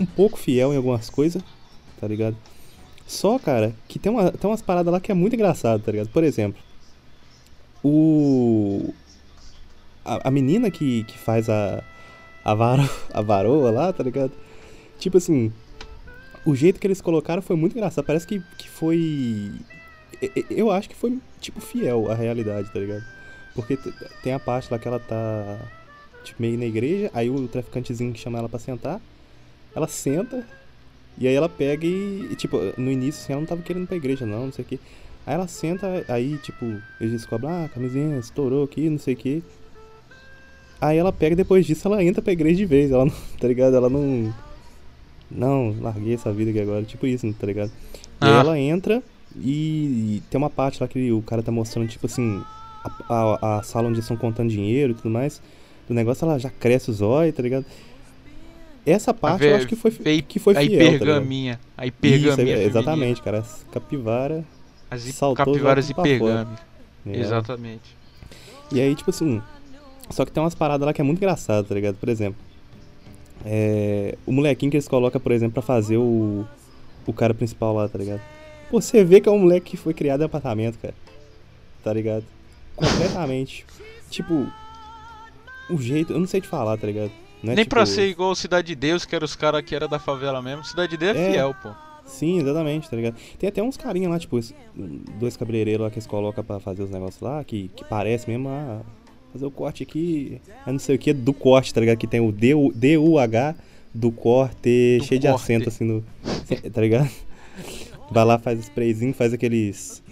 um 0.00 0.06
pouco 0.06 0.36
fiel 0.36 0.72
em 0.72 0.76
algumas 0.76 1.08
coisas, 1.08 1.40
tá 2.00 2.08
ligado? 2.08 2.36
Só, 3.06 3.38
cara, 3.38 3.74
que 3.88 3.98
tem, 3.98 4.10
uma, 4.10 4.30
tem 4.30 4.50
umas 4.50 4.62
paradas 4.62 4.92
lá 4.92 5.00
que 5.00 5.12
é 5.12 5.14
muito 5.14 5.34
engraçado, 5.34 5.82
tá 5.82 5.92
ligado? 5.92 6.08
Por 6.08 6.24
exemplo, 6.24 6.60
o. 7.82 8.92
A, 10.04 10.28
a 10.28 10.30
menina 10.30 10.70
que, 10.70 11.04
que 11.04 11.18
faz 11.18 11.48
a. 11.48 11.82
A, 12.44 12.54
varo, 12.54 12.88
a 13.12 13.20
varoa 13.20 13.70
lá, 13.70 13.92
tá 13.92 14.02
ligado? 14.02 14.32
Tipo 14.98 15.18
assim, 15.18 15.52
o 16.44 16.54
jeito 16.54 16.80
que 16.80 16.86
eles 16.86 17.00
colocaram 17.00 17.42
foi 17.42 17.56
muito 17.56 17.76
engraçado. 17.76 18.04
Parece 18.04 18.26
que, 18.26 18.40
que 18.58 18.68
foi. 18.68 19.52
Eu 20.50 20.70
acho 20.70 20.88
que 20.88 20.94
foi, 20.94 21.18
tipo, 21.40 21.60
fiel 21.60 22.10
à 22.10 22.14
realidade, 22.14 22.70
tá 22.70 22.78
ligado? 22.78 23.04
Porque 23.54 23.76
tem 24.22 24.32
a 24.32 24.38
parte 24.38 24.70
lá 24.70 24.78
que 24.78 24.88
ela 24.88 24.98
tá. 24.98 25.58
tipo, 26.24 26.40
meio 26.40 26.58
na 26.58 26.64
igreja, 26.64 27.10
aí 27.12 27.28
o 27.28 27.48
traficantezinho 27.48 28.16
chama 28.16 28.38
ela 28.38 28.48
pra 28.48 28.58
sentar, 28.58 29.00
ela 29.74 29.88
senta, 29.88 30.46
e 31.18 31.28
aí 31.28 31.34
ela 31.34 31.48
pega 31.48 31.86
e, 31.86 32.28
e, 32.30 32.36
tipo, 32.36 32.58
no 32.76 32.90
início 32.90 33.22
assim, 33.22 33.32
ela 33.32 33.40
não 33.40 33.46
tava 33.46 33.62
querendo 33.62 33.84
ir 33.84 33.86
pra 33.86 33.96
igreja 33.96 34.24
não, 34.26 34.46
não 34.46 34.52
sei 34.52 34.64
o 34.64 34.68
que. 34.68 34.80
Aí 35.26 35.34
ela 35.34 35.46
senta, 35.46 36.04
aí, 36.08 36.36
tipo, 36.38 36.64
eles 37.00 37.12
descobrem, 37.12 37.50
ah, 37.50 37.64
a 37.64 37.68
camisinha 37.68 38.18
estourou 38.18 38.64
aqui, 38.64 38.88
não 38.90 38.98
sei 38.98 39.14
o 39.14 39.16
que. 39.16 39.42
Aí 40.80 40.98
ela 40.98 41.12
pega, 41.12 41.36
depois 41.36 41.64
disso, 41.64 41.86
ela 41.86 42.02
entra 42.02 42.20
pra 42.20 42.32
igreja 42.32 42.56
de 42.56 42.66
vez, 42.66 42.90
ela 42.90 43.04
não, 43.04 43.14
tá 43.38 43.46
ligado? 43.46 43.76
Ela 43.76 43.88
não... 43.88 44.34
Não, 45.30 45.74
larguei 45.80 46.12
essa 46.14 46.30
vida 46.32 46.50
aqui 46.50 46.60
agora, 46.60 46.82
tipo 46.82 47.06
isso, 47.06 47.32
tá 47.34 47.46
ligado? 47.46 47.70
E 48.20 48.24
aí 48.24 48.30
Ah. 48.32 48.40
ela 48.40 48.58
entra 48.58 49.02
e, 49.36 50.16
e 50.16 50.22
tem 50.28 50.36
uma 50.36 50.50
parte 50.50 50.80
lá 50.82 50.86
que 50.88 51.10
o 51.10 51.22
cara 51.22 51.42
tá 51.42 51.50
mostrando, 51.50 51.88
tipo 51.88 52.04
assim, 52.04 52.42
a, 53.08 53.14
a, 53.14 53.58
a 53.58 53.62
sala 53.62 53.86
onde 53.86 53.94
eles 53.96 54.04
estão 54.04 54.16
contando 54.16 54.50
dinheiro 54.50 54.92
e 54.92 54.94
tudo 54.94 55.08
mais. 55.08 55.40
Do 55.88 55.94
negócio, 55.94 56.24
ela 56.24 56.38
já 56.38 56.50
cresce 56.50 56.90
os 56.90 57.00
olhos, 57.00 57.34
tá 57.34 57.42
ligado? 57.42 57.64
Essa 58.84 59.14
parte 59.14 59.44
eu 59.44 59.54
acho 59.56 59.66
que 59.66 59.76
foi, 59.76 59.90
Veio 59.92 60.22
que 60.24 60.38
foi 60.38 60.54
a 60.54 60.60
fiel, 60.60 60.70
tá 60.70 60.76
ligado? 60.84 60.94
hipergaminha. 60.96 61.60
a 61.76 61.86
Isso, 61.86 61.94
hipergaminha. 61.96 62.32
é- 62.32 62.36
feminina. 62.36 62.62
exatamente, 62.64 63.22
cara. 63.22 63.38
As 63.38 63.64
capivara. 63.70 64.44
As 64.90 65.06
hi- 65.06 65.12
saltou 65.12 65.46
capivaras 65.54 65.88
hipergâmicas. 65.88 66.64
né? 67.04 67.16
Exatamente. 67.18 67.96
E 68.72 68.80
aí, 68.80 68.94
tipo 68.94 69.10
assim. 69.10 69.40
Só 70.10 70.24
que 70.24 70.32
tem 70.32 70.42
umas 70.42 70.54
paradas 70.54 70.84
lá 70.84 70.92
que 70.92 71.00
é 71.00 71.04
muito 71.04 71.18
engraçado, 71.18 71.66
tá 71.66 71.74
ligado? 71.74 71.94
Por 71.96 72.08
exemplo, 72.08 72.38
é, 73.44 74.16
o 74.26 74.32
molequinho 74.32 74.70
que 74.70 74.76
eles 74.76 74.88
colocam, 74.88 75.20
por 75.20 75.32
exemplo, 75.32 75.54
pra 75.54 75.62
fazer 75.62 75.96
o, 75.96 76.44
o 77.06 77.12
cara 77.12 77.32
principal 77.32 77.74
lá, 77.74 77.88
tá 77.88 77.98
ligado? 77.98 78.20
Pô, 78.70 78.80
você 78.80 79.04
vê 79.04 79.20
que 79.20 79.28
é 79.28 79.32
um 79.32 79.38
moleque 79.38 79.70
que 79.72 79.76
foi 79.76 79.94
criado 79.94 80.22
em 80.22 80.24
apartamento, 80.24 80.78
cara. 80.78 80.94
Tá 81.84 81.92
ligado? 81.92 82.24
Completamente. 82.76 83.64
tipo, 84.10 84.46
o 85.70 85.78
jeito, 85.78 86.12
eu 86.12 86.18
não 86.20 86.26
sei 86.26 86.40
te 86.40 86.48
falar, 86.48 86.76
tá 86.76 86.86
ligado? 86.86 87.10
Não 87.42 87.52
é 87.52 87.56
Nem 87.56 87.64
tipo, 87.64 87.74
pra 87.74 87.84
ser 87.86 88.08
igual 88.08 88.34
Cidade 88.34 88.68
de 88.68 88.74
Deus, 88.74 89.04
que 89.04 89.14
era 89.14 89.24
os 89.24 89.34
caras 89.34 89.62
que 89.62 89.74
era 89.74 89.88
da 89.88 89.98
favela 89.98 90.40
mesmo. 90.40 90.64
Cidade 90.64 90.90
de 90.92 90.96
Deus 90.96 91.16
é, 91.16 91.28
É. 91.28 91.32
fiel, 91.32 91.54
pô. 91.62 91.70
Sim, 92.06 92.40
exatamente, 92.40 92.90
tá 92.90 92.96
ligado? 92.96 93.16
Tem 93.38 93.48
até 93.48 93.62
uns 93.62 93.76
carinha 93.76 94.08
lá, 94.08 94.18
tipo, 94.18 94.38
dois 95.18 95.36
cabeleireiros 95.36 95.82
lá 95.84 95.90
que 95.90 95.94
eles 95.98 96.06
colocam 96.06 96.42
pra 96.44 96.58
fazer 96.60 96.82
os 96.82 96.90
negócios 96.90 97.20
lá, 97.22 97.42
que, 97.44 97.68
que 97.74 97.84
parece 97.84 98.28
mesmo, 98.28 98.48
ah, 98.48 98.80
fazer 99.32 99.46
o 99.46 99.50
corte 99.50 99.82
aqui, 99.82 100.40
ah, 100.66 100.72
não 100.72 100.78
sei 100.78 100.96
o 100.96 100.98
que, 100.98 101.12
do 101.12 101.32
corte, 101.32 101.72
tá 101.72 101.80
ligado? 101.80 101.96
Que 101.96 102.06
tem 102.06 102.20
o 102.20 102.30
D-U- 102.32 102.72
D-U-H 102.74 103.54
do 103.94 104.10
corte, 104.10 104.98
Do 104.98 105.04
cheio 105.04 105.20
de 105.20 105.26
corte. 105.28 105.42
acento 105.42 105.68
assim 105.68 105.84
no. 105.84 106.04
tá 106.72 106.80
ligado? 106.80 107.08
Vai 108.10 108.24
lá, 108.24 108.38
faz 108.38 108.58
sprayzinho, 108.60 109.14
faz 109.14 109.32
aqueles. 109.32 110.02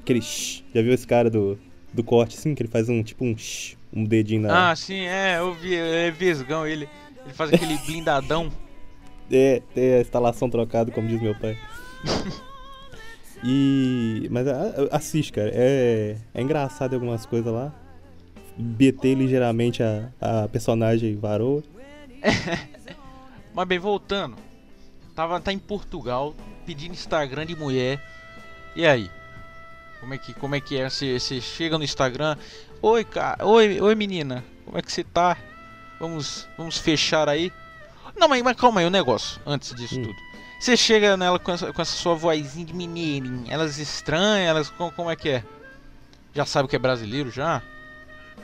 Aqueles. 0.00 0.24
shh. 0.24 0.62
Já 0.74 0.82
viu 0.82 0.92
esse 0.92 1.06
cara 1.06 1.28
do, 1.30 1.58
do 1.92 2.04
corte 2.04 2.36
assim? 2.36 2.54
Que 2.54 2.62
ele 2.62 2.68
faz 2.70 2.88
um 2.88 3.02
tipo 3.02 3.24
um 3.24 3.36
shh, 3.36 3.74
um 3.92 4.04
dedinho 4.04 4.42
na. 4.42 4.70
Ah, 4.70 4.76
sim, 4.76 5.00
é, 5.00 5.38
eu 5.38 5.52
vi, 5.54 5.74
é 5.76 6.10
vesgão 6.10 6.66
ele. 6.66 6.88
Ele 7.24 7.34
faz 7.34 7.52
aquele 7.52 7.76
blindadão. 7.86 8.50
É, 9.30 9.62
tem 9.74 9.94
a 9.94 10.00
instalação 10.00 10.48
trocada, 10.50 10.90
como 10.90 11.08
diz 11.08 11.20
meu 11.20 11.34
pai. 11.34 11.56
E. 13.44 14.28
Mas 14.30 14.46
a- 14.46 14.52
a- 14.92 14.96
assiste, 14.96 15.32
cara. 15.32 15.50
É, 15.52 16.16
é 16.32 16.42
engraçado 16.42 16.94
algumas 16.94 17.26
coisas 17.26 17.52
lá. 17.52 17.72
BT 18.56 19.14
ligeiramente 19.14 19.82
a, 19.82 20.10
a 20.20 20.48
personagem 20.48 21.16
varou. 21.16 21.62
Mas 23.52 23.66
bem, 23.68 23.78
voltando. 23.78 24.36
Tava, 25.14 25.40
tá 25.40 25.52
em 25.52 25.58
Portugal, 25.58 26.34
pedindo 26.64 26.92
Instagram 26.92 27.44
de 27.44 27.56
mulher. 27.56 28.00
E 28.76 28.86
aí? 28.86 29.10
Como 30.00 30.14
é 30.14 30.18
que, 30.18 30.32
como 30.34 30.54
é, 30.54 30.60
que 30.60 30.78
é? 30.78 30.88
Você 30.88 31.18
você 31.18 31.40
chega 31.40 31.76
no 31.76 31.84
Instagram. 31.84 32.36
Oi, 32.82 33.04
cara. 33.04 33.46
Oi, 33.46 33.80
oi, 33.80 33.94
menina. 33.94 34.44
Como 34.64 34.76
é 34.76 34.82
que 34.82 34.92
você 34.92 35.04
tá? 35.04 35.36
Vamos, 36.00 36.48
vamos 36.58 36.78
fechar 36.78 37.28
aí. 37.28 37.52
Não, 38.18 38.28
mas, 38.28 38.42
mas 38.42 38.56
calma 38.56 38.80
aí, 38.80 38.86
o 38.86 38.90
negócio. 38.90 39.40
Antes 39.46 39.74
disso 39.74 39.98
Hum. 39.98 40.02
tudo. 40.02 40.16
Você 40.58 40.76
chega 40.76 41.16
nela 41.16 41.38
com 41.38 41.50
essa, 41.52 41.72
com 41.72 41.82
essa 41.82 41.92
sua 41.96 42.14
vozinha 42.14 42.64
de 42.66 42.72
mineirinho. 42.74 43.44
Elas 43.48 43.78
estranham, 43.78 44.46
elas. 44.48 44.70
Como, 44.70 44.92
como 44.92 45.10
é 45.10 45.16
que 45.16 45.28
é? 45.28 45.44
Já 46.34 46.44
sabe 46.46 46.68
que 46.68 46.76
é 46.76 46.78
brasileiro 46.78 47.30
já? 47.30 47.62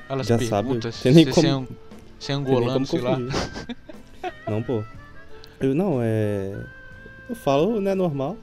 Elas 0.08 0.26
Já 0.26 0.38
sabe, 0.38 0.68
perguntam 0.68 0.90
tem 0.90 1.12
nem 1.12 1.24
se 1.26 1.32
como- 1.32 1.46
é 1.46 1.56
um- 1.56 1.66
se 2.18 2.32
é 2.32 2.34
angolano, 2.34 2.86
sei 2.86 3.00
lá. 3.00 3.16
Não, 4.48 4.62
pô. 4.62 4.82
Eu, 5.60 5.74
não, 5.74 5.98
é. 6.02 6.56
Eu 7.28 7.34
falo, 7.36 7.80
né, 7.80 7.94
normal. 7.94 8.36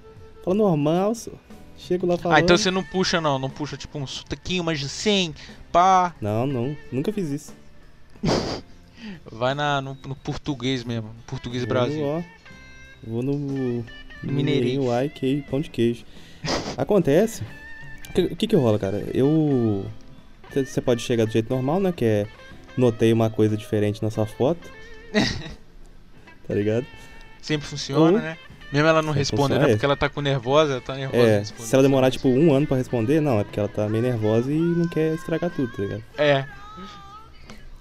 Falo 0.44 0.56
normal, 0.58 1.14
só. 1.16 1.32
Chego 1.78 2.06
lá 2.08 2.18
falando. 2.18 2.38
Ah, 2.38 2.40
então 2.40 2.58
você 2.58 2.70
não 2.72 2.84
puxa 2.84 3.20
não, 3.20 3.38
não 3.40 3.50
puxa 3.50 3.76
tipo 3.76 3.98
um 3.98 4.08
sotaquinho 4.08 4.64
mais 4.64 4.82
assim, 4.84 5.34
pá. 5.76 6.16
Não, 6.22 6.48
não. 6.48 6.78
Nunca 6.90 7.12
fiz 7.12 7.30
isso. 7.30 7.54
Vai 9.30 9.54
na, 9.54 9.82
no, 9.82 9.98
no 10.08 10.16
português 10.16 10.86
mesmo, 10.86 11.10
no 11.10 11.22
português 11.24 11.64
Vou 11.64 11.70
Brasil. 11.70 12.00
No, 12.00 12.08
ó, 12.08 12.24
vou 13.06 13.22
no, 13.22 13.34
no 13.38 13.86
Mineirinho. 14.24 14.34
Mineirinho, 14.34 14.92
ai, 14.92 15.10
que 15.10 15.42
pão 15.50 15.60
de 15.60 15.70
queijo. 15.70 16.06
Acontece. 16.78 17.44
O 18.10 18.14
que, 18.14 18.36
que 18.36 18.48
que 18.48 18.56
rola, 18.56 18.80
cara? 18.80 19.04
Eu. 19.14 19.86
Você 20.54 20.80
pode 20.80 21.02
chegar 21.02 21.26
do 21.26 21.32
jeito 21.34 21.54
normal, 21.54 21.82
né? 21.82 21.92
Que 21.92 22.06
é. 22.06 22.28
Notei 22.78 23.12
uma 23.12 23.30
coisa 23.30 23.58
diferente 23.58 24.02
na 24.02 24.10
sua 24.10 24.26
foto. 24.26 24.70
tá 26.48 26.54
ligado? 26.54 26.86
Sempre 27.42 27.68
funciona, 27.68 28.18
Ou- 28.18 28.24
né? 28.24 28.38
Mesmo 28.76 28.88
ela 28.90 29.02
não 29.02 29.14
respondendo, 29.14 29.48
funciona, 29.58 29.68
é 29.70 29.74
porque 29.74 29.86
ela 29.86 29.96
tá 29.96 30.10
com 30.10 30.22
nervosa, 30.22 30.74
ela 30.74 30.82
tá 30.82 30.96
nervosa. 30.96 31.24
É, 31.28 31.44
se 31.44 31.74
ela 31.74 31.82
demorar 31.84 32.12
tipo 32.12 32.28
um 32.28 32.54
ano 32.54 32.68
pra 32.68 32.78
responder, 32.78 33.20
não, 33.22 33.40
é 33.40 33.44
porque 33.44 33.60
ela 33.60 33.70
tá 33.70 33.88
meio 33.90 34.04
nervosa 34.04 34.52
e 34.52 34.56
não 34.60 34.88
quer 34.88 35.14
estragar 35.16 35.50
tudo, 35.50 35.72
tá 35.72 35.82
ligado? 35.82 36.04
É, 36.18 36.46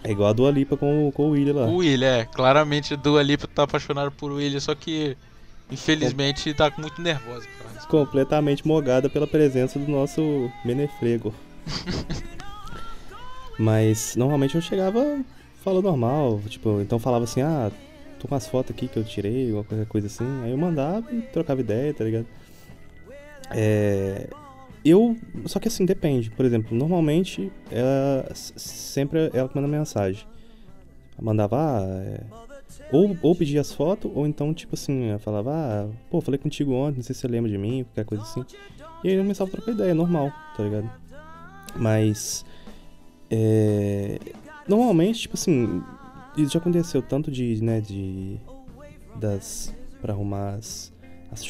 É 0.04 0.10
igual 0.10 0.28
a 0.28 0.32
Dua 0.32 0.50
Lipa 0.50 0.76
com, 0.76 1.08
o- 1.08 1.12
com 1.12 1.28
o 1.28 1.30
William 1.30 1.54
lá. 1.54 1.66
o 1.66 1.76
William, 1.76 2.08
é. 2.08 2.24
Claramente 2.26 2.92
a 2.94 2.96
Dua 2.96 3.22
Lipa 3.22 3.46
tá 3.48 3.62
apaixonada 3.62 4.10
por 4.10 4.30
William, 4.32 4.60
só 4.60 4.74
que 4.74 5.16
infelizmente 5.70 6.52
tá 6.54 6.70
muito 6.78 7.00
nervosa. 7.02 7.46
Cara. 7.58 7.64
completamente 7.88 8.66
mogada 8.66 9.08
pela 9.10 9.26
presença 9.26 9.78
do 9.78 9.90
nosso 9.90 10.50
menefrego. 10.64 11.34
Mas 13.58 14.16
normalmente 14.16 14.54
eu 14.54 14.60
chegava 14.60 15.20
falando 15.62 15.84
normal, 15.84 16.40
tipo, 16.48 16.80
então 16.80 16.98
falava 16.98 17.24
assim, 17.24 17.40
ah, 17.42 17.70
tô 18.24 18.28
com 18.28 18.34
as 18.34 18.46
fotos 18.46 18.74
aqui 18.74 18.88
que 18.88 18.98
eu 18.98 19.04
tirei, 19.04 19.52
ou 19.52 19.62
qualquer 19.64 19.86
coisa 19.86 20.06
assim. 20.06 20.24
Aí 20.42 20.50
eu 20.50 20.56
mandava 20.56 21.12
e 21.12 21.20
trocava 21.20 21.60
ideia, 21.60 21.92
tá 21.92 22.04
ligado? 22.04 22.26
É. 23.50 24.28
Eu. 24.84 25.16
Só 25.46 25.60
que 25.60 25.68
assim, 25.68 25.84
depende. 25.84 26.30
Por 26.30 26.44
exemplo, 26.44 26.76
normalmente 26.76 27.52
ela 27.70 28.28
sempre 28.34 29.30
ela 29.32 29.50
manda 29.54 29.68
mensagem. 29.68 30.26
Ela 31.16 31.24
mandava, 31.24 31.56
ah, 31.58 31.84
é, 31.86 32.20
ou, 32.90 33.16
ou 33.22 33.36
pedia 33.36 33.60
as 33.60 33.72
fotos, 33.72 34.10
ou 34.14 34.26
então, 34.26 34.52
tipo 34.52 34.74
assim, 34.74 35.10
ela 35.10 35.18
falava, 35.18 35.52
ah, 35.52 35.88
pô, 36.10 36.20
falei 36.20 36.38
contigo 36.38 36.72
ontem, 36.72 36.96
não 36.96 37.02
sei 37.04 37.14
se 37.14 37.20
você 37.20 37.28
lembra 37.28 37.50
de 37.50 37.56
mim, 37.56 37.84
qualquer 37.84 38.04
coisa 38.04 38.24
assim. 38.24 38.44
E 39.04 39.08
aí 39.08 39.14
eu 39.14 39.22
começava 39.22 39.48
a 39.50 39.52
trocar 39.52 39.72
ideia, 39.72 39.94
normal, 39.94 40.32
tá 40.56 40.62
ligado? 40.62 40.90
Mas. 41.76 42.44
É. 43.30 44.18
Normalmente, 44.66 45.20
tipo 45.20 45.34
assim, 45.34 45.82
isso 46.36 46.52
já 46.52 46.58
aconteceu 46.58 47.02
tanto 47.02 47.30
de, 47.30 47.62
né, 47.62 47.80
de. 47.80 48.38
Das. 49.16 49.74
pra 50.00 50.12
arrumar 50.12 50.54
as. 50.54 50.92
as 51.30 51.44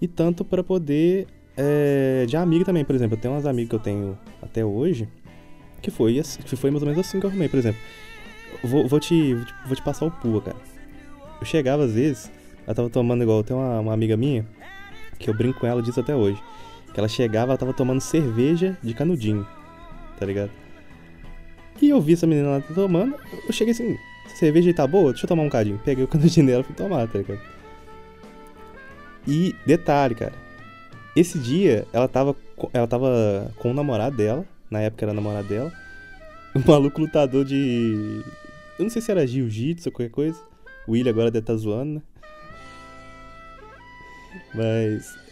e 0.00 0.08
tanto 0.08 0.44
pra 0.44 0.62
poder. 0.62 1.26
É, 1.56 2.24
de 2.26 2.36
amigo 2.36 2.64
também, 2.64 2.84
por 2.84 2.94
exemplo, 2.94 3.16
eu 3.16 3.20
tenho 3.20 3.34
umas 3.34 3.44
amigas 3.44 3.68
que 3.68 3.74
eu 3.74 3.80
tenho 3.80 4.18
até 4.40 4.64
hoje, 4.64 5.06
que 5.82 5.90
foi, 5.90 6.20
que 6.44 6.56
foi 6.56 6.70
mais 6.70 6.82
ou 6.82 6.88
menos 6.88 7.06
assim 7.06 7.20
que 7.20 7.26
eu 7.26 7.30
arrumei, 7.30 7.48
por 7.48 7.58
exemplo. 7.58 7.80
Vou, 8.64 8.86
vou 8.88 8.98
te- 8.98 9.34
vou 9.66 9.76
te 9.76 9.82
passar 9.82 10.06
o 10.06 10.10
pua, 10.10 10.40
cara. 10.40 10.56
Eu 11.38 11.46
chegava 11.46 11.84
às 11.84 11.92
vezes, 11.92 12.30
ela 12.66 12.74
tava 12.74 12.88
tomando 12.88 13.22
igual, 13.22 13.42
tem 13.44 13.54
uma, 13.54 13.80
uma 13.80 13.92
amiga 13.92 14.16
minha, 14.16 14.46
que 15.18 15.28
eu 15.28 15.34
brinco 15.34 15.60
com 15.60 15.66
ela 15.66 15.82
disso 15.82 16.00
até 16.00 16.14
hoje. 16.16 16.40
Que 16.94 16.98
ela 17.00 17.08
chegava, 17.08 17.52
ela 17.52 17.58
tava 17.58 17.72
tomando 17.74 18.00
cerveja 18.00 18.76
de 18.82 18.94
canudinho, 18.94 19.46
tá 20.18 20.24
ligado? 20.24 20.50
E 21.80 21.88
eu 21.88 22.00
vi 22.00 22.12
essa 22.12 22.26
menina 22.26 22.48
lá 22.50 22.60
tomando, 22.60 23.16
eu 23.46 23.52
cheguei 23.52 23.72
assim, 23.72 23.96
cerveja 24.34 24.72
tá 24.74 24.86
boa? 24.86 25.12
Deixa 25.12 25.24
eu 25.24 25.28
tomar 25.28 25.42
um 25.42 25.48
cadinho. 25.48 25.80
Peguei 25.84 26.04
o 26.04 26.08
canudinho 26.08 26.46
dela 26.46 26.60
e 26.60 26.64
fui 26.64 26.74
tomar, 26.74 27.06
tá 27.08 27.18
ligado? 27.18 27.40
E 29.26 29.54
detalhe, 29.66 30.14
cara. 30.14 30.32
Esse 31.14 31.38
dia, 31.38 31.86
ela 31.92 32.08
tava, 32.08 32.36
ela 32.72 32.86
tava 32.86 33.52
com 33.56 33.70
o 33.70 33.74
namorado 33.74 34.16
dela, 34.16 34.44
na 34.70 34.80
época 34.80 35.04
era 35.04 35.12
namorado 35.12 35.48
dela, 35.48 35.72
um 36.54 36.62
maluco 36.66 37.00
lutador 37.00 37.44
de. 37.44 38.22
Eu 38.78 38.84
não 38.84 38.90
sei 38.90 39.02
se 39.02 39.10
era 39.10 39.26
jiu-jitsu 39.26 39.88
ou 39.88 39.92
qualquer 39.92 40.10
coisa. 40.10 40.40
O 40.86 40.92
William 40.92 41.10
agora 41.10 41.30
deve 41.30 41.42
estar 41.42 41.56
zoando, 41.56 41.94
né? 41.94 42.02
Mas. 44.54 45.29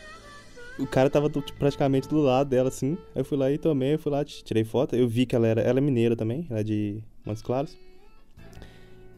O 0.78 0.86
cara 0.86 1.10
tava 1.10 1.28
praticamente 1.58 2.08
do 2.08 2.20
lado 2.20 2.50
dela, 2.50 2.68
assim. 2.68 2.96
Aí 3.14 3.20
eu 3.20 3.24
fui 3.24 3.36
lá 3.36 3.50
e 3.50 3.58
tomei, 3.58 3.94
eu 3.94 3.98
fui 3.98 4.12
lá, 4.12 4.24
tirei 4.24 4.64
foto. 4.64 4.94
Eu 4.94 5.08
vi 5.08 5.26
que 5.26 5.34
ela 5.34 5.46
era. 5.46 5.60
Ela 5.60 5.78
é 5.78 5.80
mineira 5.80 6.14
também, 6.14 6.46
ela 6.48 6.60
é 6.60 6.62
de 6.62 7.02
Montes 7.24 7.42
Claros. 7.42 7.76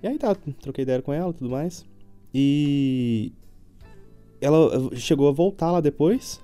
E 0.02 0.06
aí 0.06 0.18
tá, 0.18 0.34
troquei 0.34 0.82
ideia 0.82 1.02
com 1.02 1.12
ela 1.12 1.30
e 1.30 1.34
tudo 1.34 1.50
mais. 1.50 1.84
E. 2.34 3.32
Ela 4.40 4.90
eh, 4.92 4.96
chegou 4.96 5.28
a 5.28 5.32
voltar 5.32 5.70
lá 5.70 5.80
depois. 5.80 6.40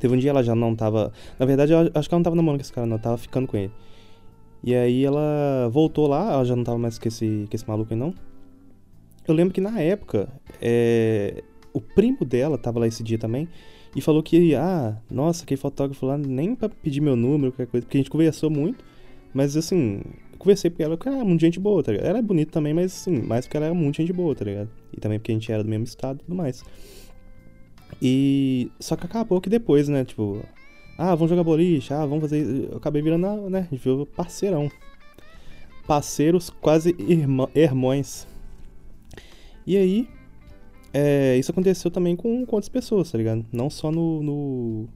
Teve 0.00 0.14
um 0.14 0.18
dia 0.18 0.30
ela 0.30 0.42
já 0.42 0.54
não 0.54 0.74
tava. 0.74 1.12
Na 1.38 1.46
verdade, 1.46 1.72
eu 1.72 1.78
acho 1.94 2.08
que 2.08 2.14
ela 2.14 2.18
não 2.18 2.24
tava 2.24 2.34
namorando 2.34 2.58
com 2.58 2.62
esse 2.62 2.72
cara, 2.72 2.86
não. 2.86 2.94
Ela 2.94 3.02
tava 3.02 3.18
ficando 3.18 3.46
com 3.46 3.56
ele. 3.56 3.72
E 4.64 4.74
aí 4.74 5.04
ela 5.04 5.68
voltou 5.70 6.06
lá, 6.06 6.32
ela 6.32 6.44
já 6.44 6.54
não 6.54 6.62
tava 6.62 6.78
mais 6.78 6.98
com 6.98 7.08
esse, 7.08 7.46
com 7.48 7.56
esse 7.56 7.68
maluco 7.68 7.92
aí 7.92 7.98
não. 7.98 8.14
Eu 9.26 9.34
lembro 9.34 9.52
que 9.54 9.60
na 9.60 9.80
época, 9.80 10.28
é, 10.60 11.42
o 11.72 11.80
primo 11.80 12.24
dela 12.24 12.58
tava 12.58 12.80
lá 12.80 12.86
esse 12.86 13.02
dia 13.02 13.18
também. 13.18 13.48
E 13.94 14.00
falou 14.00 14.22
que, 14.22 14.54
ah, 14.54 14.96
nossa, 15.10 15.44
aquele 15.44 15.60
fotógrafo 15.60 16.06
lá 16.06 16.16
nem 16.16 16.54
pra 16.54 16.68
pedir 16.68 17.00
meu 17.00 17.14
número, 17.14 17.52
qualquer 17.52 17.70
coisa, 17.70 17.86
porque 17.86 17.98
a 17.98 18.00
gente 18.00 18.10
conversou 18.10 18.50
muito. 18.50 18.84
Mas 19.34 19.56
assim, 19.56 20.02
conversei 20.38 20.70
porque 20.70 20.82
ela 20.82 20.98
era 21.06 21.24
muito 21.24 21.40
gente 21.40 21.60
boa, 21.60 21.82
tá 21.82 21.92
ligado? 21.92 22.06
Ela 22.06 22.18
é 22.18 22.22
bonita 22.22 22.52
também, 22.52 22.74
mas 22.74 22.92
assim, 22.92 23.22
mais 23.22 23.46
porque 23.46 23.56
ela 23.56 23.66
era 23.66 23.74
muito 23.74 23.96
gente 23.96 24.12
boa, 24.12 24.34
tá 24.34 24.44
ligado? 24.44 24.70
E 24.92 25.00
também 25.00 25.18
porque 25.18 25.32
a 25.32 25.34
gente 25.34 25.52
era 25.52 25.62
do 25.62 25.68
mesmo 25.68 25.84
estado 25.84 26.20
e 26.20 26.24
tudo 26.24 26.34
mais. 26.34 26.64
E. 28.00 28.70
Só 28.80 28.96
que 28.96 29.06
acabou 29.06 29.40
que 29.40 29.48
depois, 29.48 29.88
né? 29.88 30.04
Tipo, 30.04 30.42
ah, 30.98 31.14
vamos 31.14 31.30
jogar 31.30 31.44
boliche, 31.44 31.92
ah, 31.92 32.04
vamos 32.04 32.22
fazer. 32.22 32.70
Eu 32.70 32.76
acabei 32.76 33.02
virando, 33.02 33.48
né? 33.48 33.68
A 33.70 33.74
gente 33.74 34.06
parceirão. 34.16 34.70
Parceiros 35.86 36.50
quase 36.50 36.94
irmã, 36.98 37.48
irmãos. 37.54 38.26
E 39.66 39.76
aí, 39.76 40.08
é, 40.92 41.36
isso 41.38 41.50
aconteceu 41.50 41.90
também 41.90 42.14
com, 42.14 42.44
com 42.44 42.56
outras 42.56 42.68
pessoas, 42.68 43.10
tá 43.10 43.16
ligado? 43.16 43.44
Não 43.50 43.70
só 43.70 43.90
no, 43.90 44.22
no, 44.22 44.88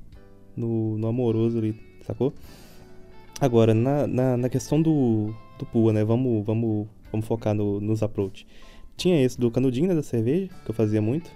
no, 0.56 0.98
no 0.98 1.08
amoroso 1.08 1.58
ali, 1.58 1.80
sacou? 2.06 2.34
Agora, 3.40 3.72
na, 3.72 4.06
na, 4.06 4.36
na, 4.36 4.48
questão 4.48 4.80
do, 4.80 5.34
do 5.58 5.66
Pua, 5.66 5.92
né? 5.92 6.04
Vamos, 6.04 6.44
vamos, 6.44 6.86
vamos 7.10 7.26
focar 7.26 7.54
no, 7.54 7.80
nos 7.80 8.02
approach. 8.02 8.46
Tinha 8.96 9.22
esse 9.22 9.38
do 9.38 9.50
canudinho, 9.50 9.88
né, 9.88 9.94
da 9.94 10.02
cerveja, 10.02 10.50
que 10.64 10.70
eu 10.70 10.74
fazia 10.74 11.00
muito. 11.00 11.30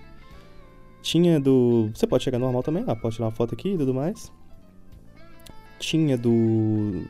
Tinha 1.03 1.41
do... 1.41 1.91
Você 1.95 2.07
pode 2.07 2.25
chegar 2.25 2.39
normal 2.39 2.63
também, 2.63 2.85
ah, 2.87 2.97
pode 2.97 3.15
tirar 3.15 3.27
uma 3.27 3.33
foto 3.33 3.55
aqui 3.55 3.71
e 3.71 3.79
tudo 3.79 3.95
mais. 3.95 4.33
Tinha 5.79 6.17
do... 6.17 7.05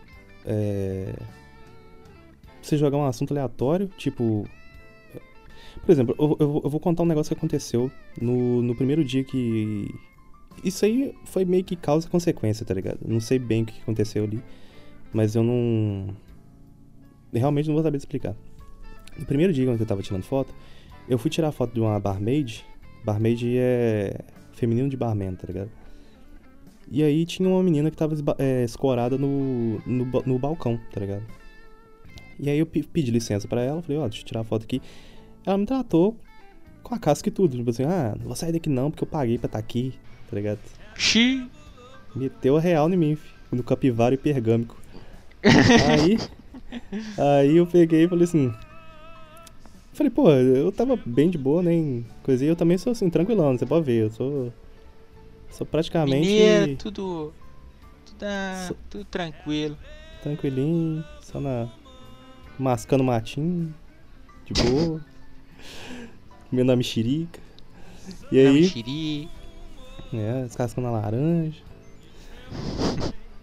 É... 0.45 1.15
Você 2.63 2.77
jogar 2.77 2.99
um 2.99 3.05
assunto 3.05 3.33
aleatório, 3.33 3.89
tipo... 3.97 4.45
Por 5.85 5.93
exemplo, 5.93 6.15
eu, 6.19 6.37
eu, 6.39 6.61
eu 6.65 6.71
vou 6.71 6.81
contar 6.81 7.03
um 7.03 7.07
negócio 7.07 7.35
que 7.35 7.39
aconteceu 7.39 7.91
no, 8.21 8.63
no 8.63 8.75
primeiro 8.75 9.05
dia 9.05 9.25
que... 9.25 9.93
Isso 10.63 10.85
aí 10.85 11.15
foi 11.25 11.45
meio 11.45 11.65
que 11.65 11.75
causa 11.75 12.07
e 12.07 12.11
consequência, 12.11 12.67
tá 12.67 12.75
ligado? 12.75 12.99
Não 13.07 13.21
sei 13.21 13.39
bem 13.39 13.63
o 13.63 13.67
que 13.67 13.81
aconteceu 13.81 14.25
ali, 14.25 14.43
mas 15.13 15.35
eu 15.35 15.43
não... 15.43 16.15
Realmente 17.33 17.67
não 17.67 17.75
vou 17.75 17.83
saber 17.83 17.97
explicar. 17.97 18.37
No 19.19 19.25
primeiro 19.25 19.53
dia 19.53 19.67
quando 19.67 19.81
eu 19.81 19.87
tava 19.87 20.03
tirando 20.03 20.25
foto, 20.25 20.55
eu 21.09 21.19
fui 21.19 21.31
tirar 21.31 21.51
foto 21.53 21.73
de 21.73 21.81
uma 21.81 21.99
barmaid. 21.99 22.65
Barmaid 23.05 23.57
é 23.57 24.21
feminino 24.53 24.89
de 24.89 24.97
barman, 24.97 25.35
tá 25.35 25.47
ligado? 25.47 25.71
E 26.91 27.03
aí 27.05 27.25
tinha 27.25 27.49
uma 27.49 27.63
menina 27.63 27.91
que 27.91 27.97
tava 27.97 28.17
é, 28.39 28.65
escorada 28.65 29.17
no, 29.17 29.79
no, 29.87 30.05
no, 30.27 30.39
balcão, 30.39 30.79
tá 30.93 31.01
ligado? 31.01 31.23
E 32.39 32.51
aí 32.51 32.59
eu 32.59 32.67
pedi 32.67 33.13
licença 33.13 33.47
para 33.47 33.63
ela, 33.63 33.81
falei, 33.81 33.99
ó, 33.99 34.05
oh, 34.05 34.09
deixa 34.09 34.23
eu 34.23 34.27
tirar 34.27 34.41
a 34.41 34.45
foto 34.45 34.65
aqui. 34.65 34.83
Ela 35.45 35.59
me 35.59 35.67
tratou 35.67 36.17
com 36.83 36.95
a 36.95 36.99
casca 36.99 37.29
e 37.29 37.33
tudo. 37.33 37.57
Tipo 37.57 37.71
assim, 37.71 37.85
ah, 37.85 38.15
não 38.19 38.27
vou 38.27 38.37
sair 38.37 38.53
daqui 38.53 38.69
não, 38.69 38.91
porque 38.91 39.05
eu 39.05 39.09
paguei 39.09 39.39
pra 39.39 39.47
estar 39.47 39.59
tá 39.59 39.65
aqui, 39.65 39.95
tá 40.29 40.37
ligado? 40.37 40.59
Xi! 40.97 41.49
Meteu 42.15 42.57
a 42.57 42.61
real 42.61 42.91
em 42.91 42.97
mim, 42.97 43.19
no 43.51 43.63
capivara 43.63 44.15
e 44.15 44.19
pergâmico. 44.19 44.77
aí, 45.89 46.19
aí 47.17 47.57
eu 47.57 47.67
peguei 47.67 48.05
e 48.05 48.09
falei 48.09 48.25
assim... 48.25 48.53
Falei, 49.93 50.11
pô, 50.11 50.31
eu 50.31 50.73
tava 50.73 50.99
bem 51.05 51.29
de 51.29 51.37
boa, 51.37 51.63
nem 51.63 52.07
coisa. 52.23 52.45
E 52.45 52.49
eu 52.49 52.57
também 52.57 52.79
sou 52.79 52.93
assim, 52.93 53.11
tranquilão, 53.11 53.57
você 53.57 53.67
pode 53.67 53.85
ver, 53.85 54.05
eu 54.05 54.11
sou... 54.11 54.53
Sou 55.51 55.67
praticamente... 55.67 56.29
Mineiro, 56.29 56.77
tudo... 56.77 57.33
Tudo, 58.07 58.27
sou... 58.67 58.77
tudo 58.89 59.05
tranquilo. 59.05 59.77
Tranquilinho, 60.23 61.05
só 61.21 61.41
na... 61.41 61.69
Mascando 62.59 63.03
matinho, 63.03 63.75
de 64.45 64.63
boa. 64.63 65.01
Comendo 66.49 66.73
a 66.73 66.77
mexerica. 66.77 67.41
E 68.31 68.39
aí. 68.39 68.61
Mexerica. 68.61 69.31
É, 70.13 70.43
descascando 70.43 70.89
a 70.89 70.91
laranja. 70.91 71.63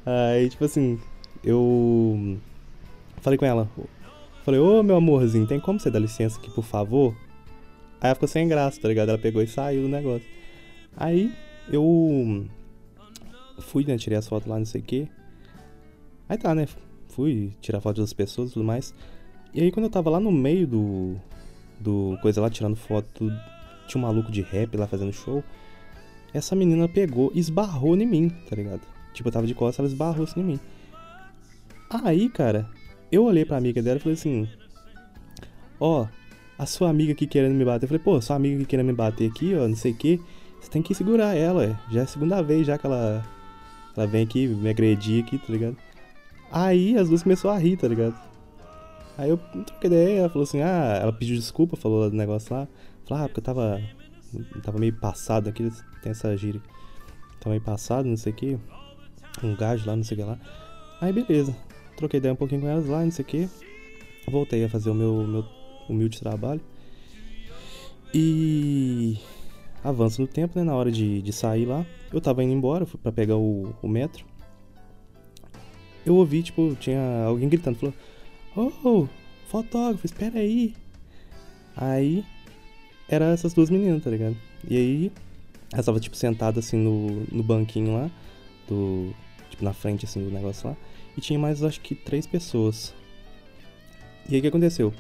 Aí, 0.06 0.50
tipo 0.50 0.66
assim, 0.66 1.00
eu 1.44 2.38
falei 3.22 3.38
com 3.38 3.46
ela. 3.46 3.70
Falei, 4.44 4.60
ô 4.60 4.82
meu 4.82 4.96
amorzinho, 4.96 5.48
tem 5.48 5.60
como 5.60 5.80
você 5.80 5.92
dar 5.92 6.00
licença 6.00 6.40
aqui, 6.40 6.50
por 6.50 6.64
favor? 6.64 7.16
Aí 8.00 8.08
ela 8.08 8.16
ficou 8.16 8.28
sem 8.28 8.48
graça, 8.48 8.80
tá 8.80 8.88
ligado? 8.88 9.10
Ela 9.10 9.18
pegou 9.18 9.42
e 9.42 9.48
saiu 9.48 9.84
do 9.84 9.90
negócio. 9.90 10.28
Aí 10.96 11.34
eu 11.72 12.46
fui, 13.60 13.84
né? 13.86 13.98
Tirei 13.98 14.18
as 14.18 14.28
fotos 14.28 14.48
lá, 14.48 14.58
não 14.58 14.66
sei 14.66 14.82
o 14.82 14.84
que. 14.84 15.10
Aí 16.30 16.38
tá, 16.38 16.54
né? 16.54 16.68
Fui 17.10 17.52
tirar 17.62 17.82
foto 17.82 18.02
das 18.02 18.14
pessoas 18.14 18.52
e 18.52 18.54
tudo 18.54 18.66
mais. 18.66 18.94
E 19.54 19.62
aí 19.62 19.72
quando 19.72 19.86
eu 19.86 19.90
tava 19.90 20.10
lá 20.10 20.20
no 20.20 20.32
meio 20.32 20.68
do, 20.68 21.16
do 21.80 22.18
coisa 22.22 22.42
lá, 22.42 22.50
tirando 22.50 22.76
foto, 22.76 23.32
tinha 23.88 24.02
um 24.02 24.06
maluco 24.06 24.32
de 24.32 24.42
rap 24.42 24.76
lá 24.76 24.88
fazendo 24.88 25.14
show. 25.14 25.44
Essa 26.34 26.56
menina 26.56 26.88
pegou 26.88 27.32
esbarrou 27.34 27.96
em 27.96 28.06
mim, 28.06 28.30
tá 28.50 28.56
ligado? 28.56 28.82
Tipo, 29.14 29.30
eu 29.30 29.34
tava 29.34 29.48
de 29.48 29.56
costas, 29.56 29.80
ela 29.80 29.88
esbarrou 29.88 30.24
assim 30.24 30.42
em 30.42 30.44
mim. 30.44 30.60
Aí, 31.90 32.30
cara, 32.30 32.70
eu 33.12 33.24
olhei 33.24 33.46
pra 33.46 33.58
amiga 33.58 33.82
dela 33.82 33.98
e 33.98 34.00
falei 34.00 34.14
assim: 34.14 34.48
Ó, 35.80 36.04
oh, 36.04 36.08
a 36.58 36.66
sua 36.66 36.90
amiga 36.90 37.14
aqui 37.14 37.28
querendo 37.28 37.54
me 37.54 37.64
bater. 37.64 37.86
Eu 37.86 37.88
falei, 37.88 38.04
pô, 38.04 38.20
sua 38.20 38.36
amiga 38.36 38.58
aqui 38.58 38.66
querendo 38.66 38.88
me 38.88 38.94
bater 38.94 39.30
aqui, 39.30 39.54
ó, 39.56 39.68
não 39.68 39.76
sei 39.76 39.92
o 39.92 39.96
que. 39.96 40.20
Você 40.60 40.70
tem 40.70 40.82
que 40.82 40.94
segurar 40.96 41.36
ela, 41.36 41.64
é. 41.64 41.76
Já 41.92 42.02
é 42.02 42.04
a 42.04 42.08
segunda 42.08 42.42
vez 42.42 42.66
já 42.66 42.78
que 42.78 42.86
ela, 42.86 43.24
ela 43.96 44.08
vem 44.08 44.24
aqui 44.24 44.48
me 44.48 44.70
agredir 44.70 45.24
aqui, 45.24 45.38
tá 45.38 45.46
ligado? 45.50 45.78
Aí 46.52 46.98
as 46.98 47.10
duas 47.10 47.24
começaram 47.24 47.56
a 47.56 47.60
rir, 47.60 47.78
tá 47.78 47.88
ligado? 47.88 48.16
Aí 49.18 49.30
eu 49.30 49.38
troquei 49.38 49.88
ideia, 49.90 50.20
ela 50.20 50.30
falou 50.30 50.44
assim, 50.44 50.62
ah, 50.62 51.00
ela 51.02 51.12
pediu 51.12 51.36
desculpa, 51.36 51.76
falou 51.76 52.10
do 52.10 52.16
negócio 52.16 52.56
lá. 52.56 52.68
Falou, 53.06 53.24
ah, 53.24 53.28
porque 53.28 53.40
eu 53.40 53.44
tava. 53.44 53.82
Tava 54.62 54.78
meio 54.78 54.94
passado 54.94 55.50
aqui, 55.50 55.72
tem 56.04 56.12
essa 56.12 56.36
gíria. 56.38 56.62
Tava 57.40 57.52
meio 57.52 57.62
passado, 57.62 58.08
não 58.08 58.18
sei 58.18 58.34
o 58.34 58.36
que. 58.36 58.60
Um 59.44 59.56
gajo 59.56 59.88
lá, 59.88 59.96
não 59.96 60.04
sei 60.04 60.18
o 60.18 60.20
que 60.20 60.26
lá. 60.26 60.40
Aí 61.02 61.12
beleza. 61.12 61.56
Troquei 61.96 62.20
ideia 62.20 62.34
um 62.34 62.38
pouquinho 62.38 62.62
com 62.62 62.68
elas 62.68 62.86
lá, 62.88 63.04
não 63.04 63.12
sei 63.12 63.24
o 63.24 63.28
que. 63.28 63.50
Voltei 64.28 64.64
a 64.66 64.70
fazer 64.70 64.90
o 64.90 64.94
meu, 64.94 65.26
meu 65.26 65.46
humilde 65.90 66.20
trabalho. 66.20 66.62
E 68.14 69.18
avança 69.84 70.22
no 70.22 70.28
tempo, 70.28 70.60
né? 70.60 70.66
Na 70.66 70.76
hora 70.76 70.92
de, 70.92 71.22
de 71.22 71.34
sair 71.34 71.66
lá. 71.66 71.86
Eu 72.12 72.22
tava 72.22 72.44
indo 72.44 72.54
embora, 72.54 72.86
fui 72.86 73.00
pra 73.02 73.12
pegar 73.12 73.38
o, 73.38 73.74
o 73.82 73.88
metro. 73.88 74.26
Eu 76.06 76.16
ouvi, 76.16 76.44
tipo, 76.44 76.76
tinha 76.80 77.26
alguém 77.26 77.50
gritando, 77.50 77.78
falou. 77.78 77.94
Oh, 78.60 79.08
fotógrafo, 79.50 80.04
espera 80.04 80.40
aí. 80.40 80.74
Aí, 81.76 82.26
era 83.08 83.26
essas 83.26 83.54
duas 83.54 83.70
meninas, 83.70 84.04
tá 84.04 84.10
ligado? 84.10 84.36
E 84.68 84.76
aí, 84.76 85.12
elas 85.72 85.84
estavam, 85.84 86.02
tipo, 86.02 86.16
sentadas, 86.16 86.66
assim, 86.66 86.78
no, 86.78 87.24
no 87.32 87.44
banquinho 87.44 87.94
lá, 87.94 88.10
do... 88.68 89.14
Tipo, 89.52 89.64
na 89.64 89.74
frente, 89.74 90.06
assim, 90.06 90.24
do 90.24 90.32
negócio 90.32 90.70
lá. 90.70 90.76
E 91.16 91.22
tinha 91.22 91.38
mais, 91.38 91.62
acho 91.62 91.80
que, 91.82 91.94
três 91.94 92.26
pessoas. 92.26 92.96
E 94.28 94.34
aí, 94.34 94.40
o 94.40 94.42
que 94.42 94.48
aconteceu? 94.48 94.92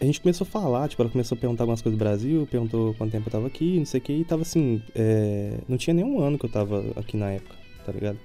A 0.00 0.04
gente 0.04 0.20
começou 0.20 0.44
a 0.44 0.50
falar, 0.50 0.88
tipo, 0.88 1.00
ela 1.00 1.10
começou 1.12 1.36
a 1.36 1.40
perguntar 1.40 1.62
algumas 1.62 1.80
coisas 1.80 1.96
do 1.96 2.02
Brasil, 2.02 2.48
perguntou 2.50 2.92
quanto 2.94 3.12
tempo 3.12 3.28
eu 3.28 3.32
tava 3.32 3.46
aqui, 3.46 3.78
não 3.78 3.86
sei 3.86 4.00
o 4.00 4.02
que, 4.02 4.12
e 4.12 4.24
tava 4.24 4.42
assim, 4.42 4.82
é... 4.96 5.58
não 5.68 5.76
tinha 5.76 5.94
nenhum 5.94 6.20
ano 6.20 6.36
que 6.40 6.44
eu 6.44 6.50
tava 6.50 6.84
aqui 6.96 7.16
na 7.16 7.30
época, 7.30 7.54
tá 7.86 7.92
ligado? 7.92 8.18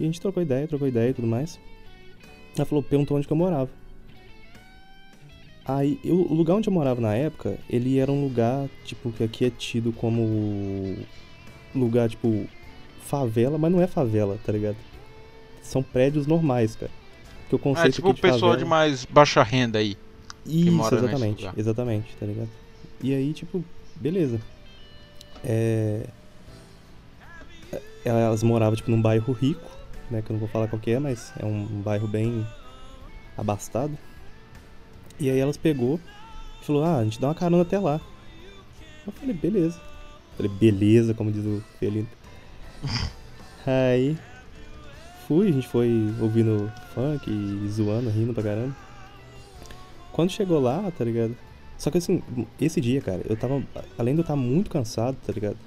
E 0.00 0.02
a 0.02 0.06
gente 0.06 0.18
trocou 0.18 0.42
ideia, 0.42 0.66
trocou 0.66 0.88
ideia 0.88 1.10
e 1.10 1.14
tudo 1.14 1.28
mais. 1.28 1.60
Ela 2.56 2.66
falou, 2.66 2.82
perguntou 2.82 3.16
onde 3.16 3.26
que 3.26 3.32
eu 3.32 3.36
morava. 3.36 3.68
Aí, 5.64 5.98
eu, 6.04 6.14
o 6.14 6.34
lugar 6.34 6.54
onde 6.54 6.68
eu 6.68 6.72
morava 6.72 7.00
na 7.00 7.14
época, 7.14 7.58
ele 7.68 7.98
era 7.98 8.10
um 8.10 8.22
lugar, 8.22 8.68
tipo, 8.84 9.10
que 9.10 9.24
aqui 9.24 9.44
é 9.44 9.50
tido 9.50 9.92
como 9.92 10.96
lugar, 11.74 12.08
tipo, 12.08 12.46
favela, 13.00 13.58
mas 13.58 13.72
não 13.72 13.80
é 13.80 13.86
favela, 13.86 14.38
tá 14.44 14.52
ligado? 14.52 14.76
São 15.62 15.82
prédios 15.82 16.26
normais, 16.26 16.76
cara. 16.76 16.92
Que 17.48 17.56
o 17.56 17.58
conceito 17.58 17.86
ah, 17.86 17.88
é 17.88 17.92
tipo 17.92 18.10
o 18.10 18.14
pessoal 18.14 18.52
favela... 18.52 18.56
de 18.58 18.64
mais 18.64 19.04
baixa 19.04 19.42
renda 19.42 19.78
aí. 19.80 19.96
Isso, 20.46 20.94
exatamente, 20.94 21.50
exatamente, 21.56 22.16
tá 22.18 22.26
ligado? 22.26 22.48
E 23.02 23.12
aí, 23.12 23.32
tipo, 23.32 23.64
beleza. 23.96 24.40
É... 25.44 26.06
é 27.72 27.80
elas 28.04 28.42
moravam, 28.44 28.76
tipo, 28.76 28.90
num 28.90 29.02
bairro 29.02 29.32
rico 29.32 29.75
né? 30.10 30.22
Que 30.22 30.30
eu 30.30 30.34
não 30.34 30.40
vou 30.40 30.48
falar 30.48 30.68
qual 30.68 30.80
que 30.80 30.90
é, 30.90 30.98
mas 30.98 31.32
é 31.38 31.44
um 31.44 31.64
bairro 31.82 32.08
bem 32.08 32.46
abastado. 33.36 33.96
E 35.18 35.30
aí 35.30 35.38
elas 35.38 35.56
pegou 35.56 36.00
e 36.60 36.64
falou, 36.64 36.84
ah, 36.84 36.98
a 36.98 37.04
gente 37.04 37.20
dá 37.20 37.28
uma 37.28 37.34
carona 37.34 37.62
até 37.62 37.78
lá. 37.78 38.00
Eu 39.06 39.12
falei, 39.12 39.34
beleza. 39.34 39.80
falei, 40.36 40.52
beleza, 40.52 41.14
como 41.14 41.30
diz 41.32 41.44
o 41.44 41.62
Felino. 41.78 42.08
aí 43.66 44.16
fui, 45.26 45.48
a 45.48 45.52
gente 45.52 45.68
foi 45.68 45.90
ouvindo 46.20 46.70
funk 46.94 47.30
e 47.30 47.68
zoando, 47.68 48.10
rindo 48.10 48.34
pra 48.34 48.42
caramba. 48.42 48.76
Quando 50.12 50.30
chegou 50.30 50.60
lá, 50.60 50.90
tá 50.96 51.04
ligado? 51.04 51.36
Só 51.78 51.90
que 51.90 51.98
assim, 51.98 52.22
esse 52.60 52.80
dia, 52.80 53.00
cara, 53.00 53.20
eu 53.28 53.36
tava. 53.36 53.62
Além 53.98 54.14
de 54.14 54.20
eu 54.20 54.22
estar 54.22 54.36
muito 54.36 54.70
cansado, 54.70 55.16
tá 55.26 55.32
ligado? 55.32 55.58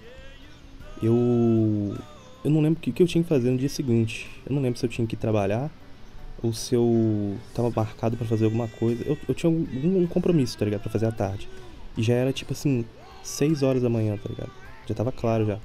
Eu 1.01 1.95
eu 2.43 2.49
não 2.51 2.61
lembro 2.61 2.79
o 2.79 2.81
que, 2.81 2.91
que 2.91 3.03
eu 3.03 3.07
tinha 3.07 3.23
que 3.23 3.29
fazer 3.29 3.49
no 3.51 3.57
dia 3.57 3.69
seguinte. 3.69 4.29
Eu 4.45 4.55
não 4.55 4.61
lembro 4.61 4.79
se 4.79 4.85
eu 4.85 4.89
tinha 4.89 5.05
que 5.05 5.15
trabalhar 5.15 5.69
ou 6.41 6.53
se 6.53 6.73
eu 6.73 7.37
tava 7.53 7.71
marcado 7.75 8.15
pra 8.15 8.25
fazer 8.25 8.45
alguma 8.45 8.67
coisa. 8.67 9.03
Eu, 9.05 9.17
eu 9.27 9.35
tinha 9.35 9.49
um, 9.49 9.67
um 9.83 10.07
compromisso, 10.07 10.57
tá 10.57 10.65
ligado? 10.65 10.81
Pra 10.81 10.91
fazer 10.91 11.05
à 11.05 11.11
tarde. 11.11 11.49
E 11.97 12.03
já 12.03 12.13
era 12.13 12.31
tipo 12.31 12.53
assim, 12.53 12.85
6 13.23 13.63
horas 13.63 13.81
da 13.81 13.89
manhã, 13.89 14.17
tá 14.17 14.29
ligado? 14.29 14.51
Já 14.87 14.95
tava 14.95 15.11
claro 15.11 15.45
já. 15.45 15.59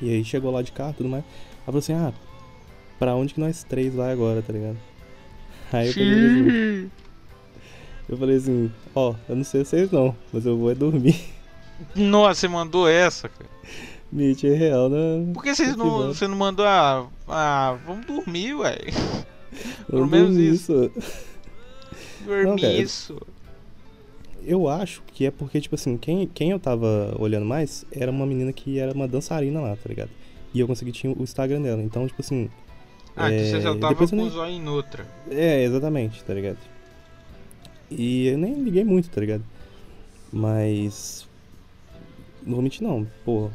E 0.00 0.10
aí 0.10 0.24
chegou 0.24 0.50
lá 0.50 0.62
de 0.62 0.72
carro 0.72 0.90
e 0.90 0.94
tudo 0.94 1.08
mais. 1.08 1.24
Ela 1.24 1.64
falou 1.66 1.78
assim, 1.78 1.92
ah, 1.92 2.12
pra 2.98 3.14
onde 3.14 3.34
que 3.34 3.40
nós 3.40 3.64
três 3.64 3.94
vai 3.94 4.12
agora, 4.12 4.42
tá 4.42 4.52
ligado? 4.52 4.78
Aí 5.72 5.86
eu 5.86 5.94
falei 5.94 6.26
assim, 6.26 6.90
eu 8.08 8.16
falei 8.18 8.36
assim, 8.36 8.72
ó, 8.92 9.14
eu 9.28 9.36
não 9.36 9.44
sei 9.44 9.64
vocês 9.64 9.90
não, 9.92 10.16
mas 10.32 10.44
eu 10.44 10.58
vou 10.58 10.68
é 10.68 10.74
dormir. 10.74 11.14
Nossa, 11.94 12.40
você 12.40 12.48
mandou 12.48 12.88
essa, 12.88 13.28
cara. 13.28 13.48
Mente 14.12 14.48
é 14.48 14.54
real, 14.54 14.88
né? 14.88 15.30
Por 15.32 15.42
que 15.42 15.54
vocês 15.54 15.76
não, 15.76 16.08
você 16.08 16.26
não 16.26 16.36
mandou 16.36 16.66
ah, 16.66 17.06
ah, 17.28 17.78
vamos 17.86 18.06
dormir, 18.06 18.54
ué. 18.54 18.76
Pelo 19.88 20.06
menos 20.06 20.36
isso. 20.36 20.90
Dormir 22.24 22.80
isso. 22.80 23.20
Eu 24.42 24.68
acho 24.68 25.02
que 25.12 25.26
é 25.26 25.30
porque, 25.30 25.60
tipo 25.60 25.74
assim, 25.74 25.96
quem, 25.96 26.26
quem 26.26 26.50
eu 26.50 26.58
tava 26.58 27.14
olhando 27.18 27.44
mais 27.44 27.84
era 27.92 28.10
uma 28.10 28.26
menina 28.26 28.52
que 28.52 28.78
era 28.78 28.92
uma 28.92 29.06
dançarina 29.06 29.60
lá, 29.60 29.76
tá 29.76 29.88
ligado? 29.88 30.10
E 30.52 30.60
eu 30.60 30.66
consegui 30.66 30.92
tinha 30.92 31.12
o 31.12 31.22
Instagram 31.22 31.62
dela. 31.62 31.82
Então, 31.82 32.06
tipo 32.06 32.20
assim. 32.20 32.50
Ah, 33.14 33.30
então 33.30 33.44
você 33.44 33.60
já 33.60 33.70
é, 33.70 33.74
tava 33.74 33.88
depois 33.94 34.10
com 34.10 34.22
o 34.22 34.30
zóio 34.30 34.52
em 34.52 34.68
outra. 34.68 35.06
É, 35.30 35.62
exatamente, 35.62 36.24
tá 36.24 36.34
ligado? 36.34 36.58
E 37.90 38.28
eu 38.28 38.38
nem 38.38 38.54
liguei 38.54 38.84
muito, 38.84 39.10
tá 39.10 39.20
ligado? 39.20 39.44
Mas. 40.32 41.28
Normalmente 42.42 42.82
não, 42.82 43.06
pô. 43.24 43.50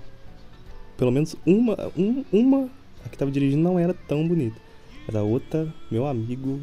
Pelo 0.97 1.11
menos 1.11 1.35
uma, 1.45 1.91
um, 1.97 2.23
uma, 2.31 2.69
a 3.05 3.09
que 3.09 3.17
tava 3.17 3.31
dirigindo 3.31 3.61
não 3.63 3.77
era 3.77 3.93
tão 3.93 4.27
bonita. 4.27 4.59
Mas 5.05 5.15
a 5.15 5.21
outra, 5.21 5.71
meu 5.91 6.07
amigo. 6.07 6.61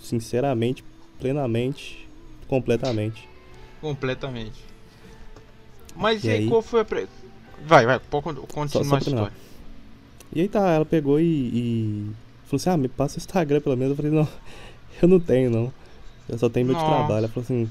Sinceramente, 0.00 0.84
plenamente, 1.18 2.06
completamente. 2.48 3.28
Completamente. 3.80 4.62
Mas 5.96 6.24
e, 6.24 6.28
E 6.28 6.30
aí, 6.30 6.38
aí? 6.40 6.48
qual 6.48 6.60
foi 6.62 6.80
a. 6.80 6.84
Pre... 6.84 7.06
Vai, 7.66 7.86
vai, 7.86 7.98
pode 7.98 8.24
con- 8.24 8.34
continuar 8.46 8.84
só 8.84 8.96
a 8.96 8.98
história. 8.98 9.32
E 10.32 10.40
aí 10.40 10.48
tá, 10.48 10.68
ela 10.70 10.84
pegou 10.84 11.20
e, 11.20 11.24
e 11.24 12.10
falou 12.46 12.56
assim, 12.56 12.70
ah, 12.70 12.76
me 12.76 12.88
passa 12.88 13.16
o 13.16 13.18
Instagram 13.18 13.60
pelo 13.60 13.76
menos. 13.76 13.90
Eu 13.92 13.96
falei, 13.96 14.10
não, 14.10 14.28
eu 15.00 15.08
não 15.08 15.20
tenho 15.20 15.50
não. 15.50 15.72
Eu 16.28 16.38
só 16.38 16.48
tenho 16.48 16.66
meu 16.66 16.74
de 16.74 16.80
Nossa. 16.82 16.94
trabalho. 16.94 17.18
Ela 17.18 17.28
falou 17.28 17.44
assim. 17.44 17.70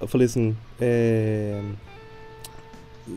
Eu 0.00 0.06
falei 0.08 0.26
assim, 0.26 0.56
é. 0.80 1.62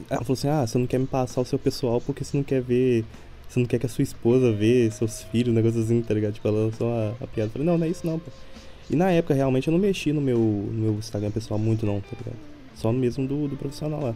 Ela 0.09 0.21
falou 0.21 0.33
assim, 0.33 0.47
ah, 0.47 0.65
você 0.65 0.77
não 0.77 0.87
quer 0.87 0.99
me 0.99 1.07
passar 1.07 1.41
o 1.41 1.45
seu 1.45 1.57
pessoal 1.57 2.01
porque 2.01 2.23
você 2.23 2.35
não 2.35 2.43
quer 2.43 2.61
ver. 2.61 3.05
Você 3.47 3.59
não 3.59 3.67
quer 3.67 3.79
que 3.79 3.85
a 3.85 3.89
sua 3.89 4.01
esposa 4.01 4.51
vê 4.51 4.91
seus 4.91 5.23
filhos, 5.23 5.53
um 5.53 5.55
negócio 5.55 5.81
assim, 5.81 6.01
tá 6.01 6.13
ligado? 6.13 6.33
Tipo, 6.33 6.49
ela 6.49 6.65
lançou 6.65 6.87
uma, 6.87 7.15
a 7.21 7.27
piada. 7.27 7.47
Eu 7.47 7.51
falei, 7.51 7.65
não, 7.65 7.77
não 7.77 7.85
é 7.85 7.89
isso 7.89 8.05
não, 8.05 8.19
pô. 8.19 8.29
E 8.89 8.95
na 8.95 9.09
época, 9.11 9.33
realmente, 9.33 9.67
eu 9.67 9.71
não 9.71 9.79
mexi 9.79 10.11
no 10.11 10.21
meu, 10.21 10.37
no 10.37 10.81
meu 10.81 10.93
Instagram 10.93 11.31
pessoal 11.31 11.57
muito 11.57 11.85
não, 11.85 12.01
tá 12.01 12.09
ligado? 12.17 12.39
Só 12.75 12.91
no 12.91 12.99
mesmo 12.99 13.25
do, 13.25 13.47
do 13.47 13.55
profissional 13.55 14.01
lá. 14.01 14.15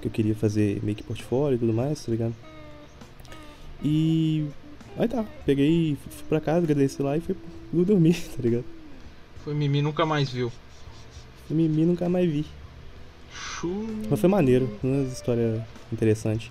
Que 0.00 0.08
eu 0.08 0.12
queria 0.12 0.34
fazer 0.34 0.80
meio 0.82 0.96
que 0.96 1.02
portfólio 1.04 1.56
e 1.56 1.58
tudo 1.58 1.72
mais, 1.72 2.04
tá 2.04 2.10
ligado? 2.10 2.34
E. 3.82 4.46
Aí 4.96 5.08
tá, 5.08 5.24
peguei, 5.46 5.96
fui 6.10 6.26
pra 6.28 6.40
casa, 6.40 6.58
agradeci 6.58 7.02
lá 7.02 7.16
e 7.16 7.20
fui, 7.20 7.34
fui 7.70 7.84
dormir, 7.84 8.14
tá 8.36 8.42
ligado? 8.42 8.64
Foi 9.44 9.54
Mimi, 9.54 9.80
nunca 9.80 10.04
mais 10.04 10.30
viu. 10.30 10.52
Mimi 11.48 11.84
nunca 11.84 12.08
mais 12.08 12.30
vi. 12.30 12.44
Chu. 13.62 13.86
Mas 14.10 14.20
foi 14.20 14.28
maneiro, 14.28 14.68
uma 14.82 15.04
história 15.04 15.64
interessante. 15.92 16.50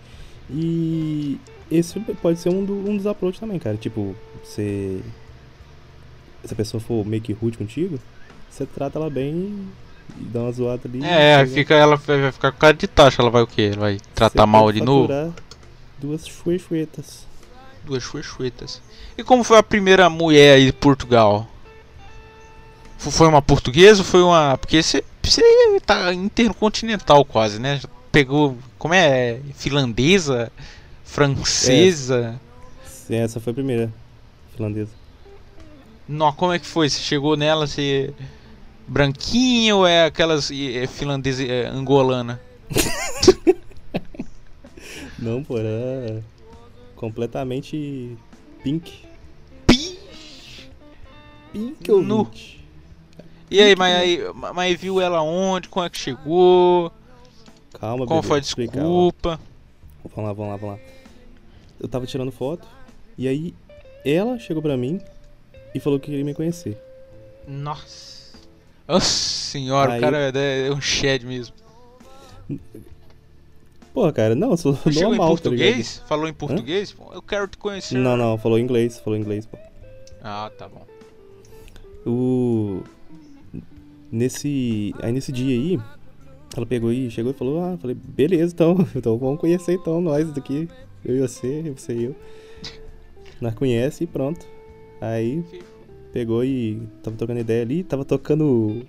E 0.50 1.38
esse 1.70 2.00
pode 2.22 2.40
ser 2.40 2.50
um, 2.50 2.66
do- 2.66 2.90
um 2.90 2.98
dos 2.98 3.06
approaches 3.06 3.40
também, 3.40 3.60
cara. 3.60 3.78
Tipo, 3.78 4.16
você. 4.44 5.00
Se 6.44 6.54
a 6.54 6.56
pessoa 6.58 6.82
for 6.82 7.06
meio 7.06 7.22
que 7.22 7.34
rude 7.34 7.58
contigo, 7.58 8.00
você 8.50 8.66
trata 8.66 8.98
ela 8.98 9.10
bem 9.10 9.68
e 10.20 10.24
dá 10.24 10.40
uma 10.42 10.52
zoada 10.52 10.82
ali. 10.88 11.04
É, 11.06 11.46
fica, 11.46 11.76
ela 11.76 11.96
vai 11.98 12.32
ficar 12.32 12.52
com 12.52 12.58
cara 12.58 12.74
de 12.74 12.88
taxa, 12.88 13.22
ela 13.22 13.30
vai 13.30 13.44
o 13.44 13.48
quê? 13.48 13.70
Ela 13.74 13.82
vai 13.82 13.98
tratar 14.16 14.48
mal 14.48 14.72
de 14.72 14.82
novo? 14.82 15.08
Duas 16.00 16.26
chuechuetas. 16.26 17.28
Duas 17.86 18.02
chuechuetas. 18.02 18.82
E 19.18 19.24
como 19.24 19.44
foi 19.44 19.58
a 19.60 19.64
primeira 19.64 20.10
mulher 20.10 20.56
aí 20.56 20.66
de 20.66 20.74
Portugal? 20.74 21.48
Fo- 22.98 23.12
Foi 23.12 23.28
uma 23.28 23.42
portuguesa 23.42 24.00
ou 24.02 24.06
foi 24.06 24.22
uma. 24.24 24.58
Porque 24.58 24.82
você, 24.82 25.04
você 25.30 25.80
tá 25.86 26.14
intercontinental 26.14 27.24
quase, 27.26 27.60
né? 27.60 27.80
Pegou. 28.12 28.58
Como 28.78 28.94
é? 28.94 29.40
Finlandesa? 29.56 30.52
Francesa? 31.04 32.40
Sim, 32.86 33.16
essa 33.16 33.40
foi 33.40 33.52
a 33.52 33.54
primeira 33.54 33.94
finlandesa. 34.56 34.92
Não, 36.08 36.32
como 36.34 36.54
é 36.54 36.60
que 36.60 36.66
foi? 36.66 36.90
Você 36.90 37.02
chegou 37.02 37.36
nela, 37.38 37.68
você. 37.68 38.14
Branquinha 38.88 39.76
ou 39.76 39.88
é 39.88 40.06
aquelas 40.06 40.52
é, 40.52 40.86
finlandesa 40.88 41.44
é, 41.46 41.68
angolana? 41.68 42.42
Não, 45.18 45.44
pô, 45.44 45.58
era 45.58 46.24
completamente 46.96 48.18
pink. 48.64 49.04
Pi! 49.68 50.00
Pink 51.54 51.92
Nu. 51.92 52.18
ouvinte. 52.18 52.61
E 53.52 53.62
aí, 53.62 53.76
mas 53.76 53.96
aí, 53.98 54.20
mas 54.56 54.80
viu 54.80 55.02
ela 55.02 55.22
onde? 55.22 55.68
Como 55.68 55.86
é 55.86 55.90
que 55.90 55.98
chegou? 55.98 56.90
Calma, 57.78 58.08
Qual 58.08 58.22
bebê, 58.22 58.28
foi 58.30 58.38
a 58.38 58.42
desculpa? 58.42 59.40
Vamos 60.06 60.30
lá, 60.30 60.34
vamos 60.34 60.52
lá, 60.52 60.56
vamos 60.56 60.76
lá. 60.78 60.80
Eu 61.78 61.90
tava 61.90 62.06
tirando 62.06 62.32
foto 62.32 62.66
e 63.18 63.28
aí 63.28 63.54
ela 64.06 64.40
chegou 64.40 64.64
pra 64.64 64.78
mim 64.78 65.02
e 65.76 65.82
falou 65.82 66.00
que 66.00 66.06
queria 66.06 66.24
me 66.24 66.34
conhecer. 66.34 66.82
Nossa. 67.46 68.38
Nossa 68.88 69.06
senhora, 69.06 69.94
Aí- 69.94 69.98
o 70.00 70.02
cara 70.02 70.32
é, 70.34 70.68
é 70.68 70.72
um 70.72 70.80
shed 70.80 71.26
mesmo. 71.26 71.54
Pô, 73.94 74.12
cara, 74.14 74.34
não, 74.34 74.52
eu 74.52 74.58
sou 74.58 74.80
Mas 74.86 74.94
Chegou 74.96 75.14
em 75.14 75.18
normal, 75.18 75.36
tá 75.38 75.42
português? 75.44 76.02
Falou 76.08 76.26
em 76.26 76.34
português? 76.34 76.94
Pô, 76.94 77.12
Eu 77.14 77.22
quero 77.22 77.50
te 77.50 77.58
conhecer. 77.58 77.98
Não, 77.98 78.16
não, 78.16 78.38
falou 78.38 78.58
inglês, 78.58 78.98
falou 78.98 79.20
inglês, 79.20 79.46
pô. 79.46 79.58
Ah, 80.24 80.50
tá 80.58 80.70
bom. 80.70 80.86
O. 82.10 82.82
Nesse. 84.12 84.94
Aí 85.02 85.12
nesse 85.12 85.32
dia 85.32 85.56
aí, 85.56 85.80
ela 86.56 86.66
pegou 86.66 86.92
e 86.92 87.10
chegou 87.10 87.32
e 87.32 87.36
falou, 87.36 87.64
ah, 87.64 87.78
falei, 87.78 87.96
beleza, 87.96 88.54
então, 88.54 88.76
então 88.96 89.18
vamos 89.18 89.40
conhecer 89.40 89.74
então, 89.74 90.02
nós 90.02 90.30
daqui, 90.32 90.68
eu 91.04 91.16
e 91.16 91.22
você, 91.22 91.62
você 91.76 91.94
e 91.94 92.04
eu. 92.06 92.16
Nós 93.40 93.54
conhece 93.56 94.04
e 94.04 94.08
pronto. 94.08 94.46
Aí 95.00 95.44
pegou 96.12 96.44
e 96.44 96.82
tava 97.02 97.16
trocando 97.16 97.40
ideia 97.40 97.62
ali, 97.64 97.84
tava 97.84 98.06
tocando 98.06 98.86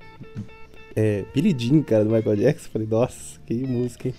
é, 0.95 1.25
Billie 1.33 1.57
Jean, 1.57 1.83
cara, 1.83 2.05
do 2.05 2.11
Michael 2.11 2.37
Jackson. 2.37 2.69
Falei, 2.71 2.89
nossa, 2.89 3.41
que 3.47 3.55
música, 3.55 4.09
hein? 4.09 4.15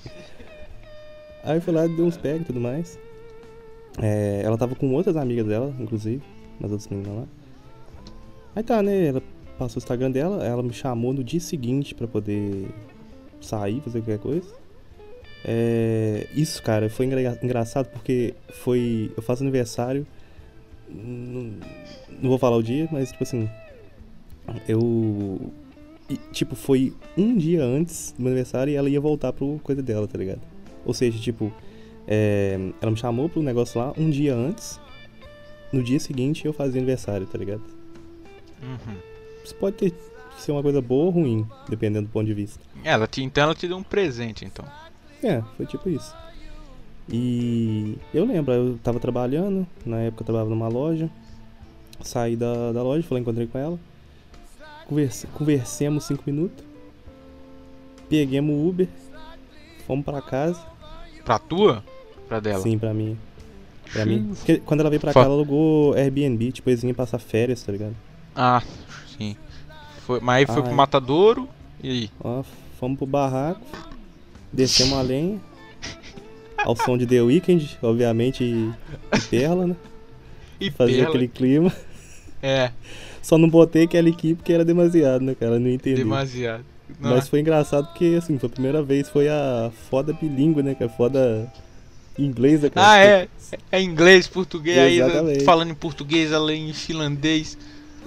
Aí 1.44 1.60
foi 1.60 1.74
lá, 1.74 1.86
deu 1.86 2.06
uns 2.06 2.18
pega 2.18 2.40
e 2.40 2.46
tudo 2.46 2.60
mais. 2.60 2.98
É, 4.02 4.42
ela 4.44 4.58
tava 4.58 4.74
com 4.76 4.92
outras 4.94 5.16
amigas 5.16 5.46
dela, 5.46 5.74
inclusive, 5.80 6.24
umas 6.60 6.72
outras 6.72 6.90
meninas 6.90 7.16
lá. 7.16 7.28
Aí 8.56 8.64
tá, 8.64 8.82
né? 8.82 9.08
Ela 9.08 9.22
passou 9.58 9.80
o 9.80 9.84
Instagram 9.84 10.12
dela, 10.12 10.44
ela 10.46 10.62
me 10.64 10.74
chamou 10.74 11.14
no 11.14 11.24
dia 11.24 11.40
seguinte 11.40 11.94
pra 11.96 12.08
poder 12.08 12.68
sair, 13.42 13.82
fazer 13.82 14.00
qualquer 14.00 14.20
coisa. 14.20 14.48
É, 15.46 16.28
isso, 16.34 16.62
cara, 16.64 16.90
foi 16.90 17.06
engra- 17.06 17.38
engraçado 17.44 17.88
porque 17.92 18.34
foi. 18.50 19.12
Eu 19.16 19.22
faço 19.24 19.44
aniversário. 19.44 20.08
Não, 20.90 21.54
não 22.22 22.30
vou 22.30 22.38
falar 22.38 22.56
o 22.58 22.64
dia, 22.64 22.88
mas 22.92 23.12
tipo 23.12 23.24
assim. 23.24 23.50
Eu. 24.68 25.52
e, 26.10 26.18
tipo, 26.32 26.56
foi 26.56 26.94
um 27.18 27.36
dia 27.38 27.64
antes 27.64 28.14
do 28.18 28.22
meu 28.22 28.32
aniversário 28.32 28.72
e 28.72 28.76
ela 28.76 28.90
ia 28.90 29.00
voltar 29.02 29.34
pro 29.34 29.60
coisa 29.64 29.82
dela, 29.82 30.08
tá 30.08 30.18
ligado? 30.18 30.42
Ou 30.86 30.94
seja, 30.94 31.20
tipo. 31.20 31.52
é, 32.08 32.58
ela 32.82 32.92
me 32.92 32.98
chamou 32.98 33.28
pro 33.28 33.42
negócio 33.44 33.80
lá 33.80 33.94
um 33.98 34.10
dia 34.10 34.34
antes. 34.34 34.80
No 35.74 35.84
dia 35.84 36.00
seguinte 36.00 36.46
eu 36.46 36.54
fazia 36.54 36.80
aniversário, 36.80 37.26
tá 37.28 37.38
ligado? 37.38 37.64
Uhum. 38.62 39.13
Isso 39.44 39.56
pode 39.56 39.76
ter, 39.76 39.94
ser 40.38 40.52
uma 40.52 40.62
coisa 40.62 40.82
boa 40.82 41.06
ou 41.06 41.10
ruim, 41.12 41.48
dependendo 41.70 42.08
do 42.08 42.12
ponto 42.12 42.26
de 42.26 42.34
vista. 42.34 42.60
Ela 42.84 43.08
te, 43.08 43.24
então 43.24 43.44
ela 43.44 43.56
te 43.56 43.68
deu 43.68 43.78
um 43.78 43.84
presente, 43.84 44.46
então. 44.46 44.66
É, 45.22 45.42
foi 45.58 45.66
tipo 45.66 45.90
isso. 45.90 46.16
E 47.10 47.98
eu 48.14 48.26
lembro, 48.26 48.54
eu 48.54 48.80
tava 48.82 49.00
trabalhando, 49.00 49.68
na 49.86 50.00
época 50.00 50.22
eu 50.22 50.26
trabalhava 50.26 50.50
numa 50.50 50.68
loja. 50.68 51.10
Saí 52.02 52.36
da, 52.36 52.72
da 52.72 52.82
loja, 52.82 53.08
falei, 53.08 53.22
encontrei 53.22 53.48
com 53.48 53.58
ela. 53.58 53.80
Converse, 54.88 55.28
conversemos 55.28 56.06
cinco 56.06 56.24
minutos. 56.26 56.64
Peguemos 58.10 58.56
o 58.56 58.68
Uber. 58.68 58.88
Fomos 59.88 60.06
pra 60.06 60.22
casa. 60.22 60.62
Pra 61.24 61.40
tua? 61.40 61.84
Pra 62.28 62.40
dela? 62.40 62.62
Sim, 62.62 62.78
pra 62.78 62.94
mim. 62.94 63.18
Pra 63.92 64.06
mim. 64.06 64.34
Porque 64.36 64.58
quando 64.60 64.82
ela 64.82 64.90
veio 64.90 65.00
pra 65.00 65.14
cá, 65.14 65.22
ela 65.22 65.34
alugou 65.34 65.94
Airbnb, 65.94 66.52
tipo, 66.52 66.70
eles 66.70 66.82
vinham 66.82 66.96
passar 66.96 67.20
férias, 67.20 67.64
tá 67.64 67.72
ligado? 67.72 67.96
Ah. 68.36 68.62
Foi, 70.06 70.20
mas 70.20 70.38
aí 70.38 70.46
foi 70.46 70.58
Ah, 70.60 70.62
pro 70.64 70.72
é. 70.72 70.76
Matadouro. 70.76 71.50
E 71.82 71.90
aí? 71.90 72.10
Ó, 72.24 72.44
fomos 72.80 72.98
pro 72.98 73.06
barraco, 73.08 73.62
descemos 74.52 74.94
a 74.98 75.02
lenha, 75.02 75.40
ao 76.58 76.76
som 76.76 76.98
de 76.98 77.06
The 77.06 77.22
Weeknd, 77.22 77.78
obviamente, 77.82 78.44
e, 78.44 78.72
e 79.16 79.22
Perla, 79.30 79.68
né? 79.68 79.76
E 80.60 80.72
fazer 80.72 80.94
Perla. 80.94 81.10
aquele 81.10 81.28
clima. 81.28 81.74
É, 82.42 82.72
Só 83.22 83.38
não 83.38 83.48
botei 83.50 83.84
aquela 83.86 84.10
equipe 84.10 84.36
porque 84.36 84.52
era 84.52 84.66
demasiado, 84.66 85.22
né, 85.24 85.34
cara? 85.34 85.58
Não 85.60 85.70
entendi. 85.70 85.96
demasiado. 85.96 86.66
Não, 87.00 87.12
Mas 87.12 87.28
foi 87.30 87.40
engraçado 87.40 87.88
porque, 87.88 88.16
assim, 88.18 88.38
foi 88.38 88.48
a 88.48 88.52
primeira 88.52 88.84
vez, 88.84 89.08
foi 89.10 89.30
a 89.30 89.72
foda 89.90 90.12
bilíngue, 90.14 90.62
né, 90.62 90.76
cara? 90.76 90.92
Foda 90.92 91.52
inglesa, 92.20 92.70
cara. 92.70 92.92
Ah, 92.92 92.98
é. 92.98 93.28
É 93.72 93.82
inglês, 93.82 94.28
português, 94.28 94.78
aí 94.78 95.00
Exatamente. 95.00 95.44
falando 95.46 95.72
em 95.72 95.76
português, 95.76 96.32
ela 96.32 96.54
em 96.54 96.74
finlandês. 96.74 97.58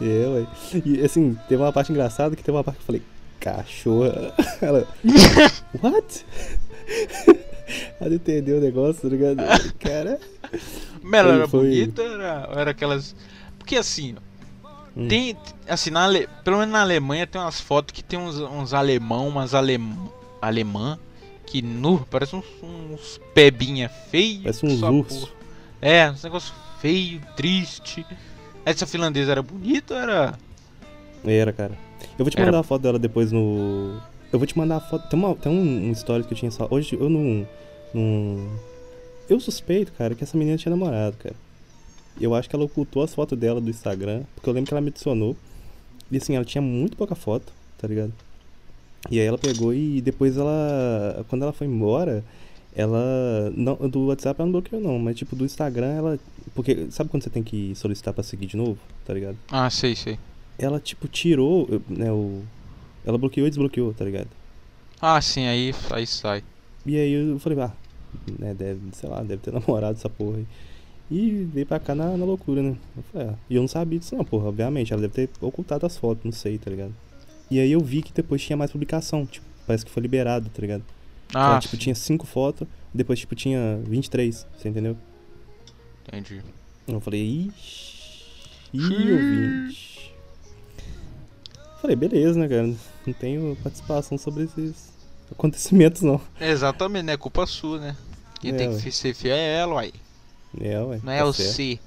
É, 0.00 0.26
ué. 0.28 0.46
E, 0.84 1.00
assim, 1.02 1.36
teve 1.48 1.62
uma 1.62 1.72
parte 1.72 1.90
engraçada 1.92 2.34
que 2.36 2.42
teve 2.42 2.56
uma 2.56 2.64
parte 2.64 2.76
que 2.76 2.82
eu 2.82 2.86
falei, 2.86 3.02
cachorra. 3.40 4.34
Ela, 4.60 4.86
what? 5.82 6.24
Ela 8.00 8.14
entendeu 8.14 8.58
o 8.58 8.60
negócio, 8.60 9.02
tá 9.02 9.08
ligado? 9.08 9.36
Cara, 9.78 10.20
Mas 11.02 11.20
ela 11.20 11.34
era 11.34 11.48
foi- 11.48 11.68
bonita 11.68 12.02
era, 12.02 12.48
era 12.54 12.70
aquelas. 12.70 13.14
Porque 13.58 13.76
assim, 13.76 14.14
Hum. 14.96 15.08
tem. 15.08 15.36
Assim, 15.68 15.90
na 15.90 16.04
Ale... 16.04 16.28
pelo 16.44 16.58
menos 16.58 16.72
na 16.72 16.80
Alemanha 16.80 17.26
tem 17.26 17.40
umas 17.40 17.60
fotos 17.60 17.92
que 17.92 18.02
tem 18.02 18.18
uns, 18.18 18.36
uns 18.38 18.72
alemão, 18.72 19.28
umas 19.28 19.52
alem... 19.54 19.94
alemã, 20.40 20.98
que 21.44 21.60
nu, 21.60 22.06
parece 22.10 22.34
uns, 22.36 22.44
uns 22.62 23.20
pebinha 23.34 23.88
feio. 24.10 24.42
parece 24.42 24.64
uns 24.64 24.80
porra. 24.80 25.28
É, 25.82 26.10
uns 26.10 26.22
negócio 26.22 26.54
feio, 26.80 27.20
triste. 27.36 28.06
Essa 28.66 28.84
finlandesa 28.86 29.30
era 29.32 29.42
bonita 29.42 29.94
ou 29.94 30.00
era. 30.00 30.38
Era, 31.24 31.52
cara. 31.52 31.72
Eu 32.18 32.24
vou 32.24 32.30
te 32.30 32.36
Era- 32.36 32.46
mandar 32.46 32.58
a 32.58 32.62
foto 32.62 32.82
dela 32.82 32.98
depois 32.98 33.30
no. 33.32 33.98
Eu 34.32 34.38
vou 34.38 34.46
te 34.46 34.58
mandar 34.58 34.76
a 34.76 34.80
foto. 34.80 35.08
Tem, 35.08 35.18
uma, 35.18 35.34
tem 35.36 35.50
um, 35.52 35.88
um 35.88 35.92
story 35.92 36.24
que 36.24 36.32
eu 36.34 36.36
tinha 36.36 36.50
só. 36.50 36.66
Hoje 36.70 36.96
eu 37.00 37.08
não. 37.08 37.46
não... 37.94 38.50
Eu 39.30 39.38
suspeito, 39.40 39.92
cara, 39.92 40.14
que 40.14 40.22
essa 40.24 40.36
menina 40.36 40.58
tinha 40.58 40.70
namorado, 40.70 41.16
cara. 41.16 41.34
Eu 42.20 42.34
acho 42.34 42.48
que 42.50 42.56
ela 42.56 42.64
ocultou 42.64 43.02
as 43.02 43.14
fotos 43.14 43.38
dela 43.38 43.60
do 43.60 43.70
Instagram, 43.70 44.24
porque 44.34 44.48
eu 44.48 44.52
lembro 44.54 44.68
que 44.68 44.74
ela 44.74 44.80
me 44.80 44.88
adicionou. 44.88 45.36
E 46.10 46.16
assim, 46.16 46.34
ela 46.34 46.44
tinha 46.44 46.62
muito 46.62 46.96
pouca 46.96 47.14
foto, 47.14 47.52
tá 47.78 47.86
ligado? 47.86 48.12
E 49.10 49.20
aí 49.20 49.26
ela 49.26 49.38
pegou 49.38 49.72
e 49.72 50.00
depois 50.00 50.36
ela. 50.36 51.24
Quando 51.28 51.42
ela 51.42 51.52
foi 51.52 51.68
embora, 51.68 52.24
ela. 52.76 53.50
Não, 53.56 53.74
do 53.88 54.06
WhatsApp 54.06 54.38
ela 54.38 54.46
não 54.46 54.52
bloqueou 54.52 54.80
não, 54.80 54.98
mas 54.98 55.16
tipo 55.16 55.34
do 55.34 55.44
Instagram 55.44 55.94
ela. 55.94 56.18
Porque 56.54 56.88
sabe 56.90 57.08
quando 57.08 57.22
você 57.22 57.30
tem 57.30 57.42
que 57.42 57.74
solicitar 57.74 58.12
pra 58.12 58.22
seguir 58.22 58.46
de 58.46 58.56
novo, 58.56 58.78
tá 59.04 59.14
ligado? 59.14 59.36
Ah, 59.50 59.68
sei, 59.70 59.96
sei. 59.96 60.18
ela, 60.58 60.78
tipo, 60.78 61.08
tirou, 61.08 61.68
né, 61.88 62.10
o... 62.12 62.42
Ela 63.04 63.18
bloqueou 63.18 63.46
e 63.46 63.50
desbloqueou, 63.50 63.92
tá 63.92 64.04
ligado? 64.04 64.28
Ah, 65.00 65.20
sim, 65.20 65.46
aí, 65.46 65.74
aí 65.90 66.06
sai. 66.06 66.42
E 66.84 66.96
aí 66.96 67.12
eu 67.12 67.38
falei, 67.38 67.60
ah, 67.60 67.72
né, 68.38 68.54
deve, 68.54 68.80
sei 68.92 69.08
lá, 69.08 69.22
deve 69.22 69.42
ter 69.42 69.52
namorado 69.54 69.98
essa 69.98 70.08
porra 70.08 70.38
aí. 70.38 70.46
E 71.10 71.48
veio 71.52 71.66
pra 71.66 71.78
cá 71.78 71.94
na, 71.94 72.16
na 72.16 72.24
loucura, 72.24 72.62
né? 72.62 72.76
Eu 72.96 73.02
falei, 73.12 73.28
ah, 73.28 73.34
e 73.50 73.56
eu 73.56 73.62
não 73.62 73.68
sabia 73.68 73.98
disso 73.98 74.16
não, 74.16 74.24
porra, 74.24 74.48
obviamente, 74.48 74.92
ela 74.92 75.02
deve 75.02 75.26
ter 75.26 75.30
ocultado 75.40 75.84
as 75.86 75.96
fotos, 75.96 76.24
não 76.24 76.32
sei, 76.32 76.58
tá 76.58 76.70
ligado? 76.70 76.94
E 77.50 77.60
aí 77.60 77.70
eu 77.70 77.80
vi 77.80 78.02
que 78.02 78.12
depois 78.12 78.42
tinha 78.42 78.56
mais 78.56 78.70
publicação, 78.70 79.24
tipo, 79.26 79.46
parece 79.66 79.84
que 79.84 79.90
foi 79.90 80.02
liberado, 80.02 80.48
tá 80.48 80.60
ligado? 80.60 80.82
Ah, 81.34 81.50
ela, 81.52 81.58
tipo, 81.60 81.76
tinha 81.76 81.94
cinco 81.94 82.26
fotos, 82.26 82.66
depois, 82.94 83.18
tipo, 83.18 83.34
tinha 83.34 83.80
23, 83.84 84.46
você 84.56 84.68
entendeu? 84.68 84.96
entendi. 86.06 86.40
Eu 86.86 87.00
falei, 87.00 87.50
ixi, 87.56 88.14
ih, 88.72 89.12
ouvinte. 89.12 90.14
Falei, 91.80 91.96
beleza, 91.96 92.38
né, 92.38 92.48
cara? 92.48 92.74
Não 93.06 93.12
tenho 93.14 93.56
participação 93.62 94.16
sobre 94.16 94.44
esses 94.44 94.92
acontecimentos, 95.30 96.02
não. 96.02 96.20
Exatamente, 96.40 97.04
né? 97.04 97.16
Culpa 97.16 97.44
sua, 97.46 97.78
né? 97.80 97.96
Quem 98.40 98.52
É, 98.52 98.54
tem 98.56 98.68
ué. 98.68 98.80
que 98.80 98.92
ser 98.92 99.14
fiel 99.14 99.34
é 99.36 99.56
ela, 99.58 99.74
uai. 99.74 99.92
É, 100.60 100.80
ué. 100.80 101.00
Não 101.02 101.12
é 101.12 101.18
tá 101.18 101.24
o 101.24 101.32
certo. 101.32 101.52
C. 101.54 101.78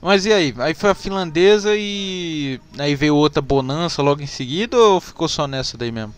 Mas 0.00 0.26
e 0.26 0.32
aí? 0.32 0.54
Aí 0.58 0.74
foi 0.74 0.90
a 0.90 0.94
finlandesa 0.94 1.74
e. 1.76 2.60
Aí 2.78 2.94
veio 2.94 3.16
outra 3.16 3.40
bonança 3.42 4.02
logo 4.02 4.20
em 4.22 4.26
seguida 4.26 4.76
ou 4.76 5.00
ficou 5.00 5.28
só 5.28 5.46
nessa 5.46 5.76
daí 5.78 5.90
mesmo? 5.90 6.14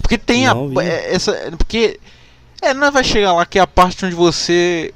Porque 0.00 0.18
tem 0.18 0.46
Não, 0.46 0.78
a. 0.78 0.84
é, 0.84 1.14
Essa, 1.14 1.32
porque. 1.56 1.98
É, 2.62 2.74
não 2.74 2.92
vai 2.92 3.02
chegar 3.02 3.32
lá 3.32 3.46
que 3.46 3.58
é 3.58 3.62
a 3.62 3.66
parte 3.66 4.04
onde 4.04 4.14
você 4.14 4.92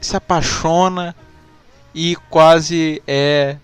se 0.00 0.16
apaixona 0.16 1.14
e 1.94 2.16
quase 2.28 3.00
é 3.06 3.56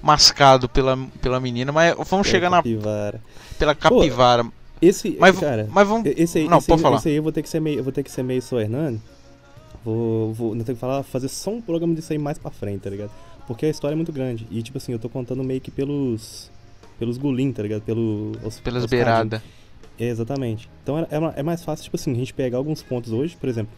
mascado 0.00 0.68
pela, 0.68 0.96
pela 1.20 1.40
menina. 1.40 1.72
Mas 1.72 1.94
vamos 2.08 2.26
É, 2.28 2.30
chegar 2.30 2.50
na, 2.50 2.58
capivara. 2.58 3.20
pela 3.58 3.74
capivara. 3.74 4.46
Esse, 4.82 5.16
Mas, 5.18 5.38
cara, 5.38 5.66
mas 5.70 5.88
vamos. 5.88 6.06
esse 6.14 6.38
aí, 6.38 6.48
Não, 6.48 6.58
esse, 6.58 6.66
pode 6.66 6.82
falar. 6.82 6.98
esse 6.98 7.08
aí 7.08 7.14
eu 7.16 7.22
vou 7.22 7.32
ter 7.32 7.42
que 7.42 7.48
ser 7.48 7.58
meio, 7.60 7.78
eu 7.78 7.84
vou 7.84 7.92
ter 7.92 8.02
que 8.02 8.10
ser 8.10 8.22
meio 8.22 8.42
só 8.42 8.60
Hernani. 8.60 9.00
Vou, 9.84 10.32
vou, 10.34 10.54
não 10.54 10.62
tenho 10.64 10.76
que 10.76 10.80
falar, 10.80 11.02
fazer 11.02 11.28
só 11.28 11.50
um 11.50 11.60
programa 11.60 11.94
disso 11.94 12.12
aí 12.12 12.18
mais 12.18 12.38
pra 12.38 12.50
frente, 12.50 12.82
tá 12.82 12.90
ligado? 12.90 13.10
Porque 13.46 13.66
a 13.66 13.70
história 13.70 13.94
é 13.94 13.96
muito 13.96 14.12
grande. 14.12 14.46
E 14.50 14.62
tipo 14.62 14.76
assim, 14.78 14.92
eu 14.92 14.98
tô 14.98 15.08
contando 15.08 15.42
meio 15.42 15.60
que 15.60 15.70
pelos 15.70 16.50
pelos 16.98 17.16
gulim, 17.18 17.52
tá 17.52 17.62
ligado? 17.62 17.82
Pelo, 17.82 18.32
os, 18.44 18.60
Pelas 18.60 18.86
beiradas. 18.86 19.40
É, 19.98 20.06
exatamente. 20.08 20.68
Então 20.82 20.98
é, 20.98 21.02
é 21.10 21.40
é 21.40 21.42
mais 21.42 21.62
fácil, 21.62 21.84
tipo 21.84 21.96
assim, 21.96 22.12
a 22.12 22.16
gente 22.16 22.34
pegar 22.34 22.58
alguns 22.58 22.82
pontos 22.82 23.12
hoje, 23.12 23.36
por 23.36 23.48
exemplo, 23.48 23.72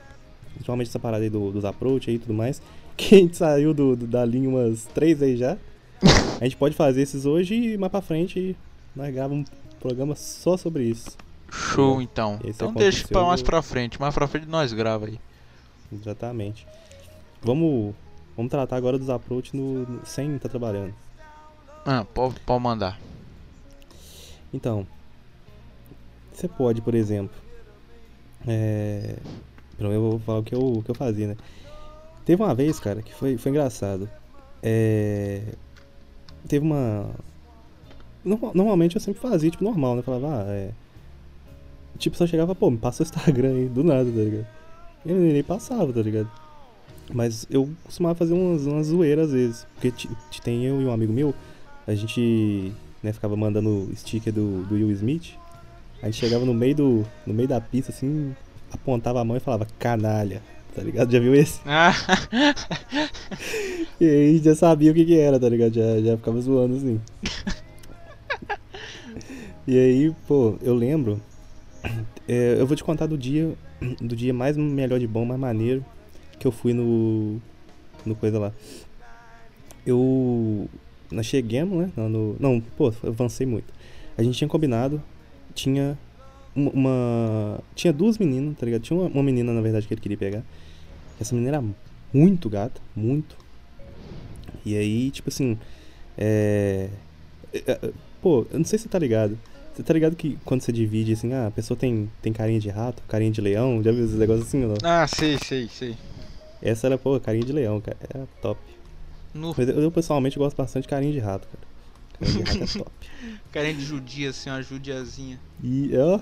principalmente 0.54 0.88
essa 0.88 0.98
parada 0.98 1.22
aí 1.24 1.30
do- 1.30 1.52
dos 1.52 1.64
approach 1.64 2.08
aí 2.08 2.16
e 2.16 2.18
tudo 2.18 2.32
mais, 2.34 2.60
que 2.96 3.14
a 3.14 3.18
gente 3.18 3.36
saiu 3.36 3.74
do, 3.74 3.94
do- 3.96 4.06
da 4.06 4.24
linha 4.24 4.48
umas 4.48 4.86
três 4.94 5.22
aí 5.22 5.36
já. 5.36 5.56
A 6.40 6.44
gente 6.44 6.56
pode 6.56 6.74
fazer 6.74 7.02
esses 7.02 7.24
hoje 7.26 7.54
e 7.54 7.78
mais 7.78 7.90
pra 7.90 8.00
frente 8.02 8.56
nós 8.94 9.12
gravamos 9.14 9.46
um 9.48 9.78
programa 9.80 10.14
só 10.14 10.56
sobre 10.56 10.84
isso. 10.84 11.10
Show 11.50 12.00
então. 12.02 12.38
Esse 12.42 12.50
Então 12.50 12.72
deixa 12.72 13.06
pra 13.08 13.22
mais 13.24 13.42
pra 13.42 13.62
frente. 13.62 14.00
Mais 14.00 14.14
pra 14.14 14.26
frente 14.26 14.46
nós 14.46 14.72
grava 14.72 15.06
aí. 15.06 15.18
Exatamente. 15.92 16.66
Vamos, 17.42 17.94
vamos 18.36 18.50
tratar 18.50 18.76
agora 18.76 18.98
dos 18.98 19.08
approach 19.10 19.56
no, 19.56 20.00
sem 20.04 20.34
estar 20.36 20.48
trabalhando. 20.48 20.92
Ah, 21.86 22.04
pode, 22.04 22.40
pode 22.40 22.62
mandar. 22.62 22.98
Então, 24.52 24.86
você 26.32 26.48
pode, 26.48 26.80
por 26.82 26.94
exemplo, 26.94 27.36
é... 28.46 29.16
pelo 29.76 29.90
menos 29.90 30.04
eu 30.04 30.10
vou 30.10 30.20
falar 30.20 30.38
o 30.40 30.42
que 30.42 30.54
eu, 30.54 30.60
o 30.60 30.82
que 30.82 30.90
eu 30.90 30.94
fazia, 30.94 31.28
né? 31.28 31.36
Teve 32.24 32.42
uma 32.42 32.54
vez, 32.54 32.80
cara, 32.80 33.02
que 33.02 33.14
foi, 33.14 33.38
foi 33.38 33.50
engraçado. 33.50 34.10
É... 34.62 35.42
Teve 36.48 36.64
uma... 36.64 37.08
Norma- 38.24 38.52
Normalmente 38.52 38.96
eu 38.96 39.00
sempre 39.00 39.20
fazia, 39.20 39.50
tipo, 39.50 39.62
normal, 39.62 39.94
né? 39.96 40.02
Falava, 40.02 40.42
ah, 40.42 40.44
é... 40.48 40.70
Tipo, 41.98 42.16
só 42.16 42.26
chegava, 42.26 42.54
pô, 42.54 42.70
me 42.70 42.78
passa 42.78 43.02
o 43.02 43.06
Instagram 43.06 43.54
aí, 43.54 43.68
do 43.68 43.84
nada, 43.84 44.04
tá 44.10 44.18
ligado? 44.18 44.46
E 45.04 45.10
ele 45.10 45.32
nem 45.32 45.42
passava, 45.44 45.92
tá 45.92 46.02
ligado? 46.02 46.30
Mas 47.12 47.46
eu 47.48 47.70
costumava 47.84 48.16
fazer 48.16 48.34
umas, 48.34 48.66
umas 48.66 48.88
zoeiras 48.88 49.28
às 49.28 49.32
vezes. 49.32 49.66
Porque 49.80 50.08
tem 50.42 50.64
eu 50.64 50.82
e 50.82 50.84
um 50.84 50.92
amigo 50.92 51.12
meu, 51.12 51.32
a 51.86 51.94
gente 51.94 52.72
né, 53.02 53.12
ficava 53.12 53.36
mandando 53.36 53.90
sticker 53.94 54.32
do, 54.32 54.64
do 54.64 54.74
Will 54.74 54.90
Smith. 54.92 55.34
A 56.02 56.06
gente 56.06 56.18
chegava 56.18 56.44
no 56.44 56.52
meio, 56.52 56.74
do, 56.74 57.06
no 57.26 57.32
meio 57.32 57.48
da 57.48 57.60
pista, 57.60 57.90
assim, 57.90 58.34
apontava 58.70 59.20
a 59.20 59.24
mão 59.24 59.36
e 59.36 59.40
falava, 59.40 59.66
canalha, 59.78 60.42
tá 60.74 60.82
ligado? 60.82 61.10
Já 61.10 61.18
viu 61.18 61.34
esse? 61.34 61.60
Ah, 61.66 61.92
E 63.98 64.04
aí 64.04 64.38
já 64.38 64.54
sabia 64.54 64.90
o 64.90 64.94
que 64.94 65.04
que 65.06 65.18
era, 65.18 65.40
tá 65.40 65.48
ligado? 65.48 65.74
Já, 65.74 66.00
já 66.00 66.16
ficava 66.18 66.38
zoando 66.40 66.76
assim. 66.76 67.00
e 69.66 69.78
aí, 69.78 70.14
pô, 70.28 70.56
eu 70.60 70.74
lembro. 70.74 71.20
é, 72.28 72.56
eu 72.58 72.66
vou 72.66 72.76
te 72.76 72.84
contar 72.84 73.06
do 73.06 73.16
dia. 73.16 73.54
Do 74.00 74.14
dia 74.14 74.34
mais 74.34 74.56
melhor 74.56 74.98
de 74.98 75.06
bom, 75.06 75.24
mais 75.24 75.40
maneiro. 75.40 75.84
Que 76.38 76.46
eu 76.46 76.52
fui 76.52 76.74
no. 76.74 77.40
No 78.04 78.14
coisa 78.14 78.38
lá. 78.38 78.52
Eu. 79.86 80.68
Nós 81.10 81.26
chegamos, 81.26 81.78
né? 81.78 81.90
No, 81.96 82.36
não, 82.40 82.60
pô, 82.60 82.92
avancei 83.02 83.46
muito. 83.46 83.72
A 84.16 84.22
gente 84.22 84.36
tinha 84.38 84.48
combinado. 84.48 85.02
Tinha. 85.54 85.98
Uma, 86.54 86.70
uma- 86.70 87.60
tinha 87.74 87.92
duas 87.92 88.18
meninas, 88.18 88.56
tá 88.58 88.64
ligado? 88.66 88.82
Tinha 88.82 88.98
uma, 88.98 89.08
uma 89.08 89.22
menina, 89.22 89.52
na 89.52 89.60
verdade, 89.60 89.86
que 89.86 89.94
ele 89.94 90.00
queria 90.00 90.16
pegar. 90.16 90.42
Essa 91.20 91.34
menina 91.34 91.56
era 91.58 91.64
muito 92.12 92.48
gata, 92.48 92.80
muito. 92.94 93.36
E 94.64 94.76
aí, 94.76 95.10
tipo 95.10 95.28
assim, 95.28 95.56
é... 96.16 96.88
é, 97.52 97.62
é, 97.72 97.90
Pô, 98.22 98.46
eu 98.50 98.58
não 98.58 98.64
sei 98.64 98.78
se 98.78 98.84
você 98.84 98.88
tá 98.88 98.98
ligado. 98.98 99.38
Você 99.74 99.82
tá 99.82 99.92
ligado 99.92 100.16
que 100.16 100.38
quando 100.44 100.62
você 100.62 100.72
divide, 100.72 101.12
assim, 101.12 101.32
ah, 101.34 101.46
a 101.48 101.50
pessoa 101.50 101.76
tem, 101.78 102.10
tem 102.22 102.32
carinha 102.32 102.58
de 102.58 102.70
rato, 102.70 103.02
carinha 103.06 103.30
de 103.30 103.40
leão, 103.42 103.82
já 103.82 103.92
viu 103.92 104.04
esses 104.04 104.16
negócios 104.18 104.46
assim 104.48 104.62
ou 104.64 104.70
não? 104.70 104.76
ah, 104.82 105.06
sei, 105.06 105.36
sei, 105.44 105.68
sei. 105.68 105.94
Essa 106.62 106.86
era, 106.86 106.96
pô, 106.96 107.20
carinha 107.20 107.44
de 107.44 107.52
leão, 107.52 107.80
cara, 107.80 107.96
era 108.12 108.26
top. 108.40 108.58
No 109.36 109.54
Mas 109.56 109.68
eu, 109.68 109.82
eu, 109.82 109.90
pessoalmente 109.90 110.38
gosto 110.38 110.56
bastante 110.56 110.84
de 110.84 110.88
carinha 110.88 111.12
de 111.12 111.18
rato, 111.18 111.46
cara. 111.48 111.66
Carinha 112.18 112.44
de 112.44 112.58
rato 112.58 112.64
é 112.64 112.78
top. 112.82 112.90
carinha 113.52 113.74
de 113.74 113.84
judia, 113.84 114.30
assim, 114.30 114.50
uma 114.50 114.62
judiazinha. 114.62 115.38
E, 115.62 115.90
ó, 115.96 116.20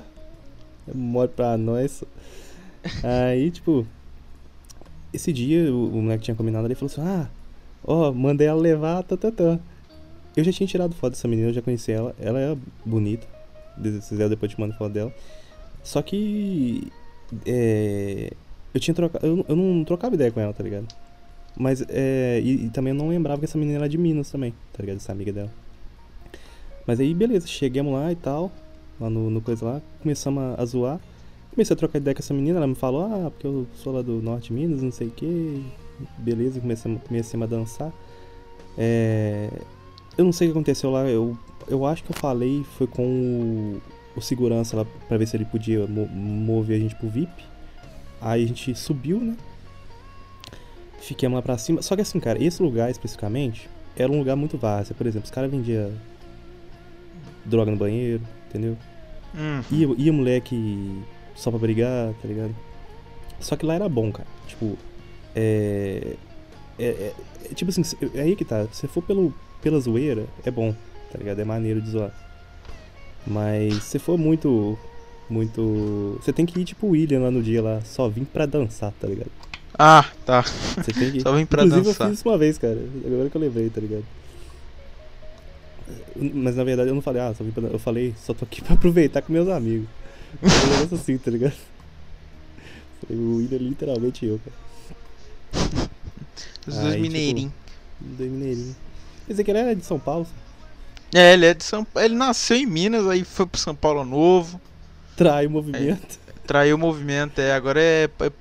é 0.88 0.94
mole 0.94 1.28
pra 1.28 1.56
nós. 1.56 2.04
Aí, 3.02 3.50
tipo, 3.50 3.86
esse 5.12 5.32
dia 5.32 5.72
o, 5.72 5.88
o 5.88 6.02
moleque 6.02 6.24
tinha 6.24 6.34
combinado 6.34 6.64
ali 6.64 6.72
e 6.72 6.76
falou 6.76 6.92
assim: 6.92 7.00
Ah, 7.00 7.28
ó, 7.84 8.12
mandei 8.12 8.46
ela 8.46 8.60
levar, 8.60 9.02
tá, 9.02 9.16
tá, 9.16 9.30
tá. 9.30 9.58
Eu 10.36 10.42
já 10.42 10.52
tinha 10.52 10.66
tirado 10.66 10.94
foto 10.94 11.12
dessa 11.12 11.28
menina, 11.28 11.48
eu 11.48 11.54
já 11.54 11.62
conheci 11.62 11.92
ela. 11.92 12.14
Ela 12.18 12.40
é 12.40 12.56
bonita. 12.84 13.26
Se 14.02 14.08
quiser, 14.10 14.28
depois 14.28 14.50
eu 14.50 14.56
te 14.56 14.60
mando 14.60 14.74
foto 14.74 14.92
dela. 14.92 15.14
Só 15.82 16.02
que. 16.02 16.90
É, 17.46 18.32
eu 18.72 18.80
tinha 18.80 18.94
trocado. 18.94 19.24
Eu, 19.24 19.44
eu 19.48 19.56
não 19.56 19.84
trocava 19.84 20.14
ideia 20.14 20.32
com 20.32 20.40
ela, 20.40 20.52
tá 20.52 20.62
ligado? 20.62 20.88
Mas, 21.56 21.84
é. 21.88 22.40
E, 22.42 22.66
e 22.66 22.70
também 22.70 22.92
eu 22.92 22.98
não 22.98 23.08
lembrava 23.08 23.38
que 23.38 23.44
essa 23.44 23.56
menina 23.58 23.78
era 23.78 23.88
de 23.88 23.96
Minas 23.98 24.30
também, 24.30 24.52
tá 24.72 24.82
ligado? 24.82 24.96
Essa 24.96 25.12
amiga 25.12 25.32
dela. 25.32 25.50
Mas 26.86 27.00
aí, 27.00 27.14
beleza, 27.14 27.46
chegamos 27.46 27.92
lá 27.92 28.12
e 28.12 28.16
tal, 28.16 28.52
lá 29.00 29.08
no, 29.08 29.30
no 29.30 29.40
coisa 29.40 29.64
lá, 29.64 29.82
começamos 30.02 30.42
a, 30.42 30.60
a 30.62 30.64
zoar. 30.66 31.00
Comecei 31.50 31.72
a 31.72 31.76
trocar 31.76 31.98
ideia 31.98 32.14
com 32.14 32.20
essa 32.20 32.34
menina, 32.34 32.58
ela 32.58 32.66
me 32.66 32.74
falou, 32.74 33.04
ah, 33.04 33.30
porque 33.30 33.46
eu 33.46 33.66
sou 33.74 33.92
lá 33.92 34.02
do 34.02 34.20
Norte 34.20 34.48
de 34.48 34.54
Minas, 34.54 34.82
não 34.82 34.90
sei 34.90 35.06
o 35.06 35.10
que. 35.10 35.64
Beleza, 36.18 36.60
comecei, 36.60 36.98
comecei 37.06 37.40
a 37.42 37.46
dançar. 37.46 37.92
É, 38.76 39.48
eu 40.18 40.24
não 40.24 40.32
sei 40.32 40.48
o 40.48 40.50
que 40.50 40.58
aconteceu 40.58 40.90
lá, 40.90 41.08
eu, 41.08 41.38
eu 41.68 41.86
acho 41.86 42.02
que 42.02 42.10
eu 42.10 42.16
falei, 42.16 42.64
foi 42.76 42.86
com 42.88 43.04
o, 43.06 43.80
o 44.16 44.20
segurança 44.20 44.76
lá 44.76 44.84
pra 45.08 45.16
ver 45.16 45.26
se 45.28 45.36
ele 45.36 45.44
podia 45.44 45.86
mo- 45.86 46.08
mover 46.08 46.76
a 46.76 46.80
gente 46.80 46.96
pro 46.96 47.08
VIP. 47.08 47.30
Aí 48.20 48.42
a 48.44 48.46
gente 48.48 48.74
subiu, 48.74 49.20
né? 49.20 49.36
Fiquemos 51.06 51.36
lá 51.36 51.42
pra 51.42 51.58
cima. 51.58 51.82
Só 51.82 51.94
que 51.94 52.02
assim, 52.02 52.18
cara, 52.20 52.42
esse 52.42 52.62
lugar 52.62 52.90
especificamente 52.90 53.68
era 53.96 54.10
um 54.10 54.18
lugar 54.18 54.36
muito 54.36 54.56
vasto. 54.56 54.94
Por 54.94 55.06
exemplo, 55.06 55.24
os 55.26 55.30
caras 55.30 55.50
vendiam 55.50 55.92
droga 57.44 57.70
no 57.70 57.76
banheiro, 57.76 58.22
entendeu? 58.48 58.76
Hum. 59.34 59.62
Ia, 59.70 59.88
ia 59.98 60.12
moleque 60.12 61.02
só 61.34 61.50
pra 61.50 61.58
brigar, 61.58 62.12
tá 62.22 62.28
ligado? 62.28 62.54
Só 63.40 63.56
que 63.56 63.66
lá 63.66 63.74
era 63.74 63.88
bom, 63.88 64.10
cara. 64.12 64.28
Tipo, 64.46 64.78
é. 65.34 66.14
É, 66.78 66.84
é- 66.86 67.12
é 67.50 67.54
tipo 67.54 67.70
assim, 67.70 67.82
é 68.14 68.22
aí 68.22 68.34
que 68.36 68.44
tá. 68.44 68.66
Se 68.72 68.86
for 68.88 69.02
pelo, 69.02 69.34
pela 69.62 69.78
zoeira, 69.78 70.24
é 70.44 70.50
bom, 70.50 70.74
tá 71.12 71.18
ligado? 71.18 71.38
É 71.40 71.44
maneiro 71.44 71.80
de 71.80 71.90
zoar. 71.90 72.12
Mas 73.26 73.82
se 73.84 73.98
for 73.98 74.16
muito. 74.18 74.78
Muito. 75.28 76.18
Você 76.22 76.32
tem 76.32 76.44
que 76.44 76.60
ir 76.60 76.64
tipo 76.64 76.86
o 76.86 76.90
William 76.90 77.20
lá 77.20 77.30
no 77.30 77.42
dia 77.42 77.62
lá, 77.62 77.80
só 77.82 78.08
vim 78.08 78.24
pra 78.24 78.44
dançar, 78.46 78.92
tá 79.00 79.06
ligado? 79.08 79.30
Ah, 79.78 80.04
tá. 80.24 80.42
Você 80.42 80.92
tem 80.92 81.12
que. 81.12 81.20
Só 81.22 81.32
vim 81.32 81.46
pra 81.46 81.64
Inclusive 81.64 81.88
dançar. 81.88 82.06
eu 82.06 82.10
fiz 82.10 82.20
isso 82.20 82.28
uma 82.28 82.38
vez, 82.38 82.58
cara. 82.58 82.78
Agora 83.04 83.28
que 83.30 83.36
eu 83.36 83.40
lembrei, 83.40 83.70
tá 83.70 83.80
ligado? 83.80 84.04
Mas 86.16 86.56
na 86.56 86.64
verdade 86.64 86.88
eu 86.88 86.94
não 86.94 87.02
falei, 87.02 87.20
ah, 87.22 87.34
só 87.36 87.42
vim 87.44 87.50
pra 87.50 87.64
Eu 87.64 87.78
falei, 87.78 88.14
só 88.24 88.32
tô 88.32 88.44
aqui 88.44 88.62
pra 88.64 88.74
aproveitar 88.74 89.20
com 89.22 89.32
meus 89.32 89.48
amigos. 89.48 89.88
Um 90.42 90.70
negócio 90.70 90.96
assim, 90.96 91.18
tá 91.18 91.30
ligado? 91.30 91.54
Falei, 93.06 93.22
o 93.22 93.36
William 93.36 93.56
é 93.56 93.58
literalmente 93.58 94.24
eu, 94.24 94.40
cara. 94.44 95.88
Os 96.66 96.74
dois 96.76 96.94
tipo, 96.94 97.02
mineirinhos. 97.02 97.52
Do 98.00 98.24
Mineirinho. 98.24 98.76
Pensei 99.26 99.44
que 99.44 99.50
ele 99.50 99.58
era 99.58 99.76
de 99.76 99.84
São 99.84 99.98
Paulo. 99.98 100.26
É, 101.14 101.34
ele 101.34 101.46
é 101.46 101.54
de 101.54 101.62
São 101.62 101.86
Ele 101.96 102.14
nasceu 102.14 102.56
em 102.56 102.66
Minas, 102.66 103.06
aí 103.06 103.22
foi 103.24 103.46
pro 103.46 103.60
São 103.60 103.74
Paulo 103.74 104.04
Novo, 104.04 104.60
Trai 105.16 105.46
o 105.46 105.50
movimento. 105.50 106.18
traiu 106.46 106.74
o 106.76 106.78
movimento, 106.78 107.38
é, 107.38 107.52
agora 107.52 107.80
é, 107.80 108.08
é, 108.20 108.32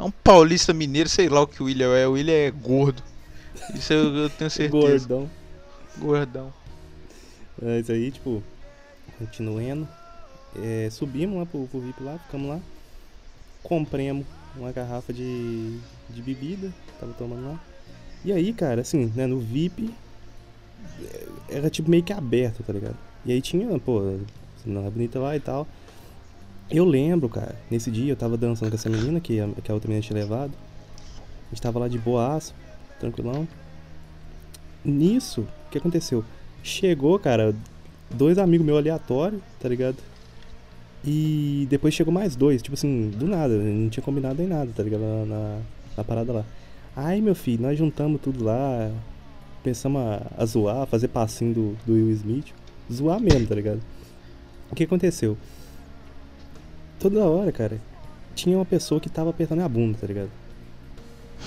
é 0.00 0.04
um 0.04 0.10
paulista 0.10 0.72
mineiro, 0.72 1.08
sei 1.08 1.28
lá 1.28 1.42
o 1.42 1.46
que 1.46 1.62
o 1.62 1.66
William 1.66 1.94
é, 1.94 2.06
o 2.06 2.12
William 2.12 2.34
é 2.34 2.50
gordo. 2.50 3.02
Isso 3.74 3.92
eu, 3.92 4.14
eu 4.14 4.30
tenho 4.30 4.50
certeza. 4.50 5.06
Gordão. 5.06 5.30
Gordão. 5.98 6.52
É 7.62 7.80
isso 7.80 7.92
aí, 7.92 8.10
tipo, 8.10 8.42
continuando. 9.18 9.86
É, 10.56 10.88
subimos 10.90 11.38
lá 11.38 11.46
pro, 11.46 11.66
pro 11.66 11.80
VIP 11.80 12.02
lá, 12.02 12.18
ficamos 12.18 12.48
lá. 12.48 12.60
Compramos 13.62 14.26
uma 14.56 14.72
garrafa 14.72 15.12
de, 15.12 15.78
de 16.08 16.22
bebida, 16.22 16.72
tava 16.98 17.12
tomando 17.12 17.44
lá. 17.44 17.60
E 18.24 18.32
aí, 18.32 18.52
cara, 18.52 18.80
assim, 18.80 19.12
né, 19.14 19.26
no 19.26 19.38
VIP 19.38 19.94
é, 21.02 21.56
era 21.56 21.70
tipo 21.70 21.90
meio 21.90 22.02
que 22.02 22.12
aberto, 22.12 22.62
tá 22.62 22.72
ligado? 22.72 22.96
E 23.26 23.32
aí 23.32 23.42
tinha, 23.42 23.78
pô, 23.78 24.18
não 24.64 24.86
é 24.86 24.90
bonita 24.90 25.18
lá 25.18 25.36
e 25.36 25.40
tal. 25.40 25.66
Eu 26.70 26.84
lembro, 26.84 27.28
cara, 27.28 27.56
nesse 27.68 27.90
dia 27.90 28.12
eu 28.12 28.16
tava 28.16 28.36
dançando 28.36 28.68
com 28.70 28.76
essa 28.76 28.88
menina 28.88 29.18
que 29.18 29.40
a, 29.40 29.48
que 29.62 29.70
a 29.70 29.74
outra 29.74 29.88
menina 29.88 30.06
tinha 30.06 30.16
levado. 30.16 30.52
A 31.46 31.54
gente 31.54 31.60
tava 31.60 31.80
lá 31.80 31.88
de 31.88 31.98
boaço, 31.98 32.54
tranquilão. 33.00 33.46
Nisso, 34.84 35.40
o 35.66 35.70
que 35.70 35.78
aconteceu? 35.78 36.24
Chegou, 36.62 37.18
cara, 37.18 37.54
dois 38.08 38.38
amigos 38.38 38.64
meus 38.64 38.78
aleatórios, 38.78 39.42
tá 39.58 39.68
ligado? 39.68 39.96
E 41.04 41.66
depois 41.68 41.92
chegou 41.92 42.12
mais 42.12 42.36
dois, 42.36 42.62
tipo 42.62 42.74
assim, 42.74 43.10
do 43.10 43.26
nada, 43.26 43.56
não 43.56 43.88
tinha 43.88 44.04
combinado 44.04 44.36
nem 44.38 44.46
nada, 44.46 44.70
tá 44.72 44.82
ligado? 44.82 45.00
Na, 45.00 45.24
na, 45.24 45.58
na 45.96 46.04
parada 46.04 46.32
lá. 46.32 46.44
Aí, 46.94 47.20
meu 47.20 47.34
filho, 47.34 47.62
nós 47.62 47.76
juntamos 47.76 48.20
tudo 48.20 48.44
lá, 48.44 48.92
pensamos 49.64 50.02
a, 50.02 50.26
a 50.36 50.46
zoar, 50.46 50.86
fazer 50.86 51.08
passinho 51.08 51.52
do, 51.52 51.76
do 51.84 51.94
Will 51.94 52.10
Smith. 52.12 52.54
Zoar 52.92 53.20
mesmo, 53.20 53.46
tá 53.46 53.56
ligado? 53.56 53.80
O 54.70 54.74
que 54.76 54.84
aconteceu? 54.84 55.36
Toda 57.00 57.20
hora, 57.24 57.50
cara, 57.50 57.80
tinha 58.34 58.56
uma 58.56 58.64
pessoa 58.64 59.00
que 59.00 59.08
tava 59.08 59.30
apertando 59.30 59.60
a 59.62 59.68
bunda, 59.68 59.98
tá 60.00 60.06
ligado? 60.06 60.30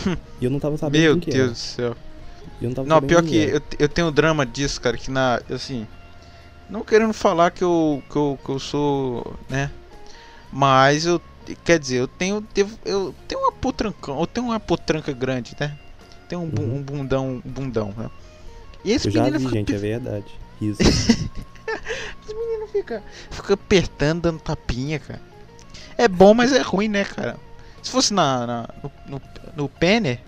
E 0.41 0.45
eu 0.45 0.49
não 0.51 0.59
tava 0.59 0.77
sabendo 0.77 1.01
Meu 1.01 1.15
Deus 1.15 1.35
era. 1.35 1.47
do 1.49 1.55
céu. 1.55 1.95
Eu 2.61 2.67
não, 2.69 2.73
tava 2.75 2.87
Não, 2.89 3.01
pior 3.01 3.23
que 3.23 3.35
eu, 3.37 3.61
eu 3.79 3.87
tenho 3.89 4.11
drama 4.11 4.45
disso, 4.45 4.81
cara, 4.81 4.97
que 4.97 5.09
na. 5.11 5.39
Assim. 5.49 5.87
Não 6.69 6.81
querendo 6.83 7.13
falar 7.13 7.51
que 7.51 7.63
eu, 7.63 8.01
que 8.09 8.15
eu, 8.15 8.39
que 8.43 8.49
eu 8.49 8.59
sou. 8.59 9.35
né? 9.49 9.69
Mas 10.51 11.05
eu. 11.05 11.21
Quer 11.63 11.77
dizer, 11.79 11.97
eu 11.99 12.07
tenho. 12.07 12.41
devo- 12.53 12.77
Eu 12.83 13.13
tenho 13.27 13.41
uma 13.41 13.51
potrancão. 13.51 14.19
Eu 14.19 14.27
tenho 14.27 14.47
uma 14.47 14.59
potranca 14.59 15.11
grande, 15.13 15.55
né? 15.59 15.77
Tenho 16.27 16.41
um, 16.41 16.45
Uhum. 16.45 16.77
um 16.77 16.81
bundão. 16.81 17.41
Um 17.45 17.49
bundão, 17.49 17.93
né? 17.95 18.09
E 18.83 18.91
esse 18.91 19.07
Eu 19.07 19.11
já 19.11 19.23
menino 19.23 19.39
vi, 19.39 19.45
fica, 19.45 19.57
gente, 19.59 19.75
é 19.75 19.77
verdade. 19.77 20.25
Isso. 20.59 20.81
esse 20.81 21.29
menino 22.33 22.67
fica, 22.71 23.03
fica 23.29 23.53
apertando, 23.53 24.21
dando 24.23 24.39
tapinha, 24.39 24.99
cara. 24.99 25.21
É 25.97 26.07
bom, 26.07 26.33
mas 26.33 26.51
é 26.51 26.61
ruim, 26.61 26.87
né, 26.87 27.03
cara? 27.03 27.37
Se 27.81 27.91
fosse 27.91 28.13
na, 28.13 28.45
na- 28.47 28.69
no, 28.81 28.91
no, 29.07 29.21
no 29.55 29.69
Penner, 29.69 30.19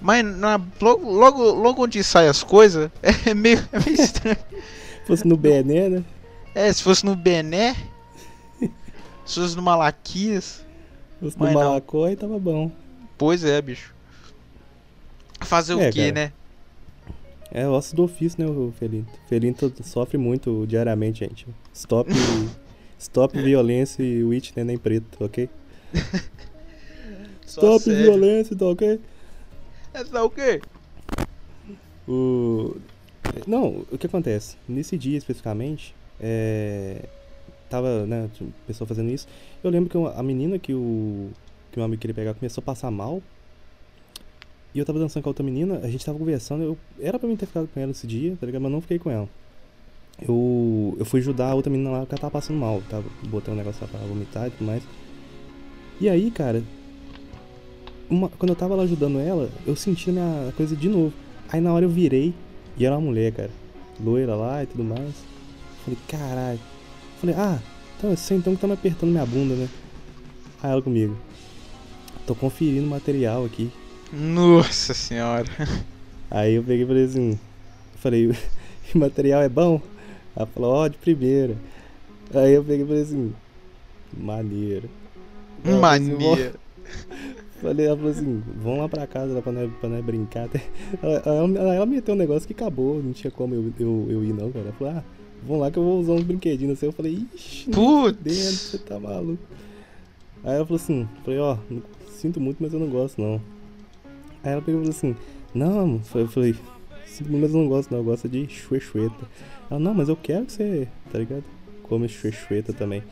mas 0.00 0.24
na, 0.24 0.60
logo, 0.80 1.10
logo, 1.10 1.42
logo 1.52 1.84
onde 1.84 2.02
saem 2.02 2.28
as 2.28 2.42
coisas, 2.42 2.90
é 3.26 3.34
meio, 3.34 3.58
é 3.72 3.78
meio 3.78 4.00
estranho. 4.00 4.36
Se 4.36 5.06
fosse 5.06 5.26
no 5.26 5.36
Bené, 5.36 5.88
né? 5.88 6.04
É, 6.54 6.72
se 6.72 6.82
fosse 6.82 7.04
no 7.04 7.16
Bené, 7.16 7.74
se 9.24 9.40
fosse 9.40 9.56
no 9.56 9.62
Malaquias, 9.62 10.64
Se 11.18 11.24
fosse 11.24 11.38
no. 11.38 11.52
Malacói, 11.52 12.14
tava 12.16 12.38
bom. 12.38 12.70
pois 13.18 13.42
é, 13.44 13.60
bicho. 13.60 13.92
Fazer 15.40 15.72
É, 15.72 15.88
o 15.88 15.92
quê, 15.92 16.12
cara. 16.12 16.26
né? 16.26 16.32
É 17.54 17.68
osso 17.68 17.94
do 17.94 18.04
ofício, 18.04 18.42
né, 18.42 18.48
o 18.50 18.72
Felino? 18.78 19.06
Felino 19.28 19.54
to- 19.54 19.72
sofre 19.82 20.16
muito 20.16 20.64
diariamente, 20.66 21.20
gente. 21.20 21.46
Stop, 21.74 22.08
stop 23.02 23.36
violência 23.40 24.02
e 24.02 24.22
witch 24.22 24.52
neném 24.56 24.78
preto, 24.78 25.24
ok? 25.24 25.48
Stop 27.46 27.84
sério. 27.84 28.02
violência, 28.02 28.56
tá 28.56 28.64
ok? 28.66 28.98
É 29.92 30.04
só 30.04 30.24
o 30.24 30.30
quê? 30.30 30.60
O... 32.08 32.76
Não, 33.46 33.84
o 33.90 33.98
que 33.98 34.06
acontece? 34.06 34.56
Nesse 34.68 34.96
dia 34.96 35.18
especificamente, 35.18 35.94
é... 36.18 37.06
tava, 37.68 38.06
né, 38.06 38.30
pessoa 38.66 38.88
fazendo 38.88 39.10
isso. 39.10 39.26
Eu 39.62 39.70
lembro 39.70 39.90
que 39.90 39.98
uma- 39.98 40.12
a 40.14 40.22
menina 40.22 40.58
que 40.58 40.72
o 40.72 41.28
que 41.70 41.80
o 41.80 41.82
amigo 41.82 42.00
queria 42.00 42.14
pegar 42.14 42.34
começou 42.34 42.60
a 42.62 42.64
passar 42.64 42.90
mal. 42.90 43.22
E 44.74 44.78
eu 44.78 44.84
tava 44.86 44.98
dançando 44.98 45.22
com 45.22 45.28
a 45.28 45.32
outra 45.32 45.44
menina, 45.44 45.80
a 45.82 45.88
gente 45.90 46.04
tava 46.04 46.18
conversando, 46.18 46.62
eu 46.62 46.78
era 46.98 47.18
pra 47.18 47.28
mim 47.28 47.36
ter 47.36 47.46
ficado 47.46 47.68
com 47.68 47.78
ela 47.80 47.90
esse 47.90 48.06
dia, 48.06 48.36
tá 48.40 48.46
ligado? 48.46 48.62
Mas 48.62 48.72
não 48.72 48.80
fiquei 48.80 48.98
com 48.98 49.10
ela. 49.10 49.28
Eu, 50.28 50.96
eu 50.98 51.04
fui 51.04 51.20
ajudar 51.20 51.50
a 51.50 51.54
outra 51.54 51.70
menina 51.70 51.90
lá 51.90 52.00
porque 52.00 52.14
ela 52.14 52.20
tava 52.20 52.30
passando 52.32 52.58
mal, 52.58 52.82
tava 52.88 53.04
botando 53.28 53.54
um 53.54 53.58
negócio 53.58 53.82
lá 53.82 53.88
pra 53.88 54.00
vomitar 54.06 54.46
e 54.46 54.50
tudo 54.50 54.66
mais. 54.66 54.82
E 56.00 56.08
aí, 56.08 56.30
cara, 56.30 56.62
uma- 58.10 58.28
quando 58.28 58.50
eu 58.50 58.56
tava 58.56 58.74
lá 58.74 58.82
ajudando 58.82 59.18
ela, 59.18 59.50
eu 59.66 59.74
senti 59.76 60.10
a 60.10 60.12
minha 60.12 60.52
coisa 60.56 60.76
de 60.76 60.88
novo. 60.88 61.12
Aí 61.48 61.60
na 61.60 61.72
hora 61.72 61.84
eu 61.84 61.88
virei 61.88 62.34
e 62.76 62.84
era 62.86 62.94
uma 62.96 63.00
mulher, 63.00 63.32
cara. 63.32 63.50
Loira 64.02 64.34
lá 64.34 64.62
e 64.62 64.66
tudo 64.66 64.84
mais. 64.84 65.14
Falei, 65.84 65.98
caralho. 66.08 66.60
Falei, 67.20 67.36
ah, 67.38 67.58
então 67.98 68.10
é 68.10 68.16
você 68.16 68.34
então 68.34 68.54
que 68.54 68.60
tá 68.60 68.66
me 68.66 68.72
apertando 68.74 69.10
minha 69.10 69.26
bunda, 69.26 69.54
né? 69.54 69.68
Aí 70.62 70.70
ela 70.72 70.82
comigo. 70.82 71.16
Tô 72.26 72.34
conferindo 72.34 72.86
material 72.86 73.44
aqui. 73.44 73.70
Nossa 74.12 74.94
senhora. 74.94 75.46
Aí 76.30 76.54
eu 76.54 76.62
peguei 76.62 76.84
e 76.84 76.86
falei 76.86 77.04
assim. 77.04 77.38
Falei, 77.96 78.26
o 78.94 78.98
material 78.98 79.42
é 79.42 79.48
bom? 79.48 79.80
Ela 80.36 80.46
falou, 80.46 80.72
ó, 80.74 80.88
de 80.88 80.96
primeira. 80.98 81.56
Aí 82.34 82.52
eu 82.54 82.64
peguei 82.64 82.84
e 82.84 82.88
falei 82.88 83.02
assim, 83.02 83.32
maneiro. 84.16 84.88
Ela 85.64 85.94
assim, 85.94 86.12
Mania. 86.12 86.54
Falei, 87.62 87.86
ela 87.86 87.96
falou 87.96 88.10
assim, 88.10 88.42
vamos 88.60 88.78
lá 88.80 88.88
pra 88.88 89.06
casa 89.06 89.40
pra 89.40 89.52
nós, 89.52 89.70
pra 89.78 89.88
nós 89.88 90.04
brincar. 90.04 90.46
Até- 90.46 90.62
Ela, 91.00 91.22
ela, 91.24 91.74
ela 91.76 91.86
meteu 91.86 92.12
um 92.14 92.18
negócio 92.18 92.44
que 92.46 92.52
acabou, 92.52 93.00
não 93.00 93.12
tinha 93.12 93.30
como 93.30 93.54
eu, 93.54 93.72
eu, 93.78 94.06
eu 94.10 94.24
ir 94.24 94.32
não, 94.32 94.50
cara. 94.50 94.64
Ela 94.64 94.72
falou, 94.74 94.94
ah, 94.96 95.04
vamos 95.46 95.60
lá 95.62 95.70
que 95.70 95.78
eu 95.78 95.84
vou 95.84 96.00
usar 96.00 96.12
uns 96.14 96.24
brinquedinhos 96.24 96.72
assim. 96.76 96.86
Eu 96.86 96.92
falei, 96.92 97.24
ixi, 97.32 97.70
não 97.70 98.02
dentro, 98.10 98.20
Putz. 98.24 98.34
você 98.58 98.78
tá 98.78 98.98
maluco. 98.98 99.38
Aí 100.42 100.56
ela 100.56 100.66
falou 100.66 100.82
assim, 100.82 101.08
falei, 101.24 101.38
ó, 101.38 101.56
não- 101.70 101.82
sinto 102.08 102.40
muito, 102.40 102.56
mas 102.60 102.72
eu 102.72 102.80
não 102.80 102.88
gosto 102.88 103.22
não. 103.22 103.40
Aí 104.42 104.52
ela 104.52 104.60
pegou 104.62 104.80
e 104.80 104.84
falou 104.84 104.96
assim, 104.96 105.16
não, 105.54 106.00
eu 106.16 106.26
falei, 106.28 106.56
mas 107.20 107.54
eu 107.54 107.60
não 107.60 107.68
gosto 107.68 107.90
não, 107.90 107.98
eu 107.98 108.04
gosto 108.04 108.28
de 108.28 108.48
chuechueta. 108.48 109.28
Ela, 109.70 109.80
não, 109.80 109.94
mas 109.94 110.08
eu 110.08 110.16
quero 110.16 110.46
que 110.46 110.52
você, 110.52 110.88
tá 111.10 111.18
ligado? 111.18 111.44
Come 111.82 112.08
chuechueta 112.08 112.72
também. 112.72 113.02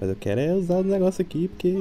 Mas 0.00 0.10
eu 0.10 0.16
quero 0.16 0.40
é 0.40 0.52
usar 0.52 0.78
o 0.78 0.82
negócio 0.82 1.22
aqui 1.22 1.48
porque, 1.48 1.74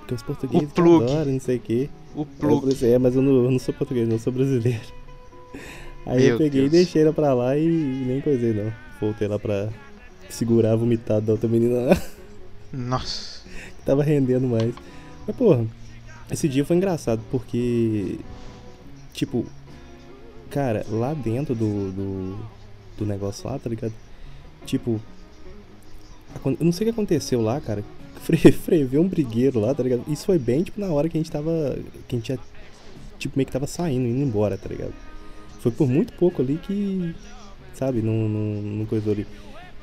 porque 0.00 0.14
os 0.14 0.22
portugueses 0.22 0.70
adoram, 0.72 1.32
não 1.32 1.40
sei 1.40 1.56
o 1.56 1.60
quê. 1.60 1.88
O 2.14 2.26
plug. 2.26 2.72
assim, 2.72 2.88
é, 2.88 2.98
mas 2.98 3.14
eu 3.14 3.22
não, 3.22 3.44
eu 3.44 3.50
não 3.50 3.58
sou 3.58 3.72
português, 3.72 4.08
não, 4.08 4.16
eu 4.16 4.20
sou 4.20 4.32
brasileiro. 4.32 4.80
Aí 6.06 6.22
Meu 6.22 6.30
eu 6.30 6.38
peguei 6.38 6.62
Deus. 6.62 6.72
e 6.72 6.76
deixei 6.76 7.02
ela 7.02 7.12
pra 7.12 7.34
lá 7.34 7.56
e 7.56 7.66
nem 7.66 8.20
coisei 8.20 8.52
não. 8.52 8.72
Voltei 9.00 9.28
lá 9.28 9.38
pra 9.38 9.68
segurar 10.28 10.72
a 10.72 10.76
vomitada 10.76 11.20
da 11.20 11.32
outra 11.32 11.48
menina 11.48 11.80
lá, 11.82 12.02
Nossa. 12.72 13.42
que 13.78 13.84
tava 13.84 14.02
rendendo 14.02 14.46
mais. 14.46 14.74
Mas 15.26 15.36
porra, 15.36 15.66
esse 16.30 16.48
dia 16.48 16.64
foi 16.64 16.76
engraçado 16.76 17.20
porque, 17.30 18.18
tipo, 19.12 19.46
cara, 20.50 20.84
lá 20.88 21.14
dentro 21.14 21.54
do, 21.54 21.92
do, 21.92 22.38
do 22.98 23.06
negócio 23.06 23.48
lá, 23.48 23.58
tá 23.58 23.68
ligado? 23.68 23.92
Tipo, 24.64 25.00
eu 26.44 26.56
não 26.60 26.72
sei 26.72 26.86
o 26.86 26.92
que 26.92 26.94
aconteceu 26.94 27.40
lá, 27.40 27.60
cara. 27.60 27.84
Fre 28.22 28.36
freveu 28.52 29.02
um 29.02 29.08
brigueiro 29.08 29.60
lá, 29.60 29.74
tá 29.74 29.82
ligado? 29.82 30.02
Isso 30.08 30.26
foi 30.26 30.38
bem, 30.38 30.62
tipo, 30.62 30.80
na 30.80 30.88
hora 30.88 31.08
que 31.08 31.16
a 31.16 31.20
gente 31.20 31.30
tava. 31.30 31.78
Que 32.08 32.16
a 32.16 32.18
gente 32.18 32.28
já, 32.28 32.38
tipo, 33.18 33.36
meio 33.36 33.46
que 33.46 33.52
tava 33.52 33.66
saindo, 33.66 34.06
indo 34.06 34.22
embora, 34.22 34.56
tá 34.56 34.68
ligado? 34.68 34.92
Foi 35.60 35.70
por 35.70 35.88
muito 35.88 36.12
pouco 36.14 36.42
ali 36.42 36.58
que. 36.62 37.14
Sabe, 37.74 38.00
não, 38.02 38.28
não, 38.28 38.62
não 38.62 38.86
coisou 38.86 39.12
ali. 39.12 39.26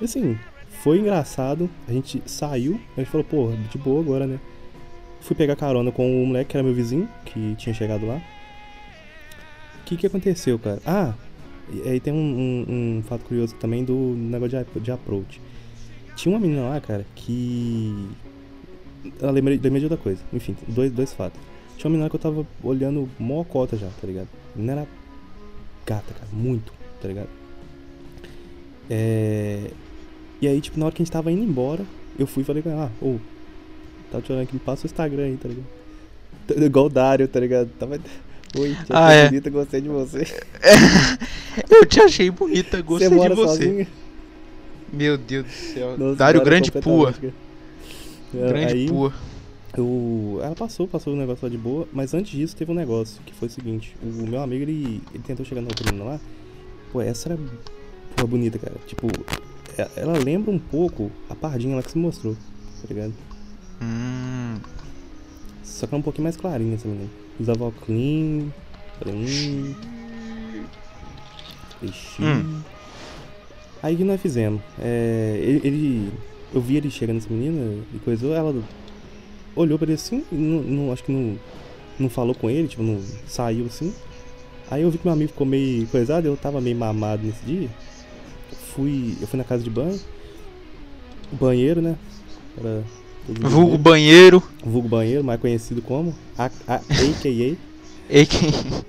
Assim, 0.01 0.37
foi 0.83 0.99
engraçado. 0.99 1.69
A 1.87 1.93
gente 1.93 2.21
saiu, 2.25 2.79
a 2.97 3.01
gente 3.01 3.09
falou, 3.09 3.23
pô, 3.23 3.51
de 3.71 3.77
boa 3.77 4.01
agora, 4.01 4.27
né? 4.27 4.39
Fui 5.21 5.35
pegar 5.35 5.55
carona 5.55 5.91
com 5.91 6.23
o 6.23 6.27
moleque 6.27 6.51
que 6.51 6.57
era 6.57 6.63
meu 6.63 6.73
vizinho, 6.73 7.07
que 7.25 7.55
tinha 7.55 7.73
chegado 7.73 8.05
lá. 8.05 8.21
O 9.83 9.85
que 9.85 9.97
que 9.97 10.07
aconteceu, 10.07 10.57
cara? 10.57 10.81
Ah, 10.85 11.13
e 11.69 11.89
aí 11.89 11.99
tem 11.99 12.13
um, 12.13 12.17
um- 12.17 12.97
um 12.99 13.03
fato 13.03 13.25
curioso 13.25 13.55
também 13.55 13.83
do 13.83 13.93
negócio 14.17 14.65
de, 14.75 14.79
de 14.79 14.91
approach. 14.91 15.41
Tinha 16.15 16.33
uma 16.33 16.39
menina 16.39 16.69
lá, 16.69 16.79
cara, 16.81 17.05
que. 17.15 18.07
Eu 19.19 19.31
lembrei, 19.31 19.57
lembrei 19.57 19.79
de 19.79 19.85
outra 19.85 19.97
coisa. 19.97 20.21
Enfim, 20.31 20.55
dois, 20.67 20.91
dois 20.91 21.13
fatos. 21.13 21.39
Tinha 21.77 21.87
uma 21.89 21.91
menina 21.97 22.09
que 22.09 22.15
eu 22.15 22.19
tava 22.19 22.47
olhando 22.63 23.09
mó 23.19 23.43
cota 23.43 23.75
já, 23.77 23.87
tá 23.99 24.07
ligado? 24.07 24.27
A 24.53 24.57
menina 24.57 24.73
era 24.81 24.87
gata, 25.85 26.13
cara, 26.13 26.27
muito, 26.31 26.71
tá 27.01 27.07
ligado? 27.07 27.29
É. 28.89 29.69
E 30.41 30.47
aí, 30.47 30.59
tipo, 30.61 30.77
na 30.79 30.85
hora 30.85 30.95
que 30.95 31.01
a 31.01 31.05
gente 31.05 31.11
tava 31.11 31.31
indo 31.31 31.41
embora, 31.43 31.85
eu 32.19 32.27
fui 32.27 32.43
e 32.43 32.45
falei 32.45 32.61
com 32.61 32.69
ela, 32.69 32.91
ah, 32.91 33.05
ô, 33.05 33.17
tá 34.11 34.21
te 34.21 34.31
olhando 34.31 34.43
aqui, 34.43 34.53
me 34.53 34.59
passa 34.59 34.83
o 34.83 34.87
Instagram 34.87 35.23
aí, 35.23 35.37
tá 35.37 35.47
ligado? 35.47 35.67
Igual 36.65 36.85
o 36.85 36.89
Dário, 36.89 37.27
tá 37.27 37.39
ligado? 37.39 37.69
Tava. 37.79 37.99
Oi, 38.57 38.69
tia 38.85 38.85
Ah, 38.91 39.11
é. 39.11 39.29
bonita, 39.29 39.49
gostei 39.49 39.81
de 39.81 39.89
você. 39.89 40.27
Eu 41.69 41.85
te 41.85 41.99
achei 42.01 42.29
bonita, 42.29 42.81
gostei 42.81 43.09
você 43.09 43.29
de 43.29 43.35
você. 43.35 43.63
sozinha? 43.63 43.87
Meu 44.91 45.17
Deus 45.17 45.45
do 45.45 45.51
céu. 45.51 45.97
Nossa, 45.97 46.15
Dário 46.17 46.43
Grande 46.43 46.71
Pua. 46.71 47.13
Grande 48.33 48.73
aí, 48.73 48.87
Pua. 48.87 49.11
eu- 49.75 50.39
ela 50.43 50.55
passou, 50.55 50.87
passou 50.87 51.13
o 51.13 51.15
negócio 51.15 51.43
lá 51.45 51.49
de 51.49 51.57
boa, 51.57 51.87
mas 51.91 52.13
antes 52.13 52.31
disso 52.31 52.55
teve 52.55 52.71
um 52.71 52.75
negócio, 52.75 53.19
que 53.25 53.33
foi 53.33 53.47
o 53.47 53.51
seguinte, 53.51 53.95
o 54.03 54.05
meu 54.27 54.39
amigo, 54.41 54.63
ele, 54.63 55.01
ele 55.13 55.23
tentou 55.25 55.43
chegar 55.45 55.61
na 55.61 55.67
outra 55.67 55.85
menina 55.91 56.11
lá, 56.11 56.19
pô, 56.91 57.01
essa 57.01 57.29
era, 57.29 57.39
porra, 58.15 58.27
bonita, 58.27 58.59
cara, 58.59 58.75
tipo, 58.85 59.07
é- 59.77 59.89
ela 59.95 60.17
lembra 60.17 60.51
um 60.51 60.59
pouco 60.59 61.11
a 61.29 61.33
pardinha 61.35 61.75
lá 61.75 61.81
que 61.83 61.91
se 61.91 61.97
mostrou, 61.97 62.35
tá 62.35 62.87
ligado? 62.93 63.13
Hum. 63.81 64.57
Só 65.63 65.87
que 65.87 65.95
é 65.95 65.97
um 65.97 66.01
pouquinho 66.03 66.23
mais 66.23 66.37
clarinha 66.37 66.75
essa 66.75 66.87
menina. 66.87 67.09
Usava 67.39 67.65
óculos 67.65 67.85
clean, 67.85 68.47
falei, 68.99 69.15
hum, 69.15 69.75
ixi. 71.81 72.21
Hum. 72.23 72.61
Aí 73.81 73.95
o 73.95 73.97
que 73.97 74.03
nós 74.03 74.21
fizemos? 74.21 74.61
É, 74.79 75.39
ele, 75.41 75.61
ele- 75.67 76.11
Eu 76.53 76.61
vi 76.61 76.77
ele 76.77 76.91
chegando 76.91 77.15
nessa 77.15 77.33
menina 77.33 77.83
e 77.95 77.97
coisou, 77.97 78.31
ela 78.31 78.53
olhou 79.55 79.75
pra 79.79 79.85
ele 79.87 79.95
assim, 79.95 80.23
e 80.31 80.35
não, 80.35 80.61
não- 80.61 80.93
acho 80.93 81.03
que 81.03 81.11
não, 81.11 81.35
não 81.99 82.09
falou 82.11 82.35
com 82.35 82.47
ele, 82.47 82.67
tipo, 82.67 82.83
não 82.83 83.01
saiu 83.27 83.65
assim. 83.65 83.91
Aí 84.69 84.83
eu 84.83 84.91
vi 84.91 84.99
que 84.99 85.05
meu 85.05 85.13
amigo 85.13 85.31
ficou 85.31 85.47
meio 85.47 85.87
coisado, 85.87 86.27
eu 86.27 86.37
tava 86.37 86.61
meio 86.61 86.75
mamado 86.77 87.25
nesse 87.25 87.43
dia. 87.43 87.69
Fui. 88.75 89.17
Eu 89.19 89.25
fui 89.27 89.37
na 89.37 89.43
casa 89.43 89.63
de 89.63 89.69
banho. 89.71 89.99
Banheiro, 91.31 91.81
né? 91.81 91.95
Pra 92.55 92.81
Vulgo 93.27 93.77
banheiros. 93.77 93.81
banheiro. 93.81 94.43
Vulgo 94.65 94.87
banheiro, 94.89 95.23
mais 95.23 95.39
conhecido 95.39 95.81
como 95.81 96.13
a, 96.37 96.45
a, 96.67 96.75
AKA. 96.75 97.57
Quem? 98.25 98.83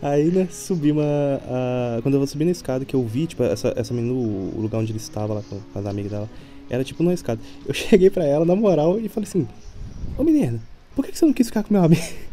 Aí, 0.00 0.26
né, 0.26 0.46
subimos 0.50 1.02
a, 1.02 1.96
a- 1.96 2.02
Quando 2.02 2.14
eu 2.14 2.20
vou 2.20 2.26
subir 2.26 2.44
na 2.44 2.50
escada, 2.52 2.84
que 2.84 2.94
eu 2.94 3.04
vi, 3.04 3.26
tipo, 3.26 3.42
essa, 3.42 3.72
essa 3.76 3.92
menina, 3.92 4.12
o 4.14 4.60
lugar 4.60 4.78
onde 4.78 4.92
ele 4.92 4.98
estava 4.98 5.34
lá 5.34 5.42
com, 5.42 5.58
as 5.78 5.86
amigas 5.86 6.12
dela, 6.12 6.28
era 6.70 6.84
tipo 6.84 7.02
numa 7.02 7.14
escada. 7.14 7.40
Eu 7.66 7.72
cheguei 7.74 8.10
pra 8.10 8.24
ela, 8.24 8.44
na 8.44 8.54
moral, 8.54 8.98
e 9.00 9.08
falei 9.08 9.28
assim: 9.28 9.48
Ô 10.16 10.22
menina, 10.22 10.60
por 10.94 11.04
que, 11.04 11.12
que 11.12 11.18
você 11.18 11.26
não 11.26 11.32
quis 11.32 11.46
ficar 11.48 11.62
com 11.62 11.72
meu 11.74 11.82
amigo? 11.82 12.02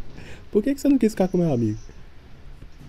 Por 0.52 0.64
que, 0.64 0.74
que 0.74 0.80
você 0.80 0.88
não 0.88 0.98
quis 0.98 1.12
ficar 1.12 1.28
com 1.28 1.38
meu 1.38 1.52
amigo? 1.52 1.78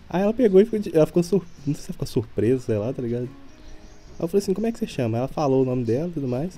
Aí 0.08 0.22
ela 0.22 0.32
pegou 0.32 0.60
e 0.60 0.64
ficou, 0.64 0.78
ela 0.94 1.04
ficou 1.04 1.20
sur... 1.20 1.42
Não 1.66 1.74
sei 1.74 1.82
se 1.82 1.90
ela 1.90 1.94
ficou 1.94 2.06
surpresa, 2.06 2.62
sei 2.62 2.78
lá, 2.78 2.92
tá 2.92 3.02
ligado? 3.02 3.24
Aí 3.24 4.20
eu 4.20 4.28
falei 4.28 4.40
assim: 4.40 4.54
como 4.54 4.68
é 4.68 4.72
que 4.72 4.78
você 4.78 4.86
chama? 4.86 5.18
Ela 5.18 5.26
falou 5.26 5.62
o 5.62 5.64
nome 5.64 5.82
dela 5.84 6.06
e 6.08 6.12
tudo 6.12 6.28
mais. 6.28 6.56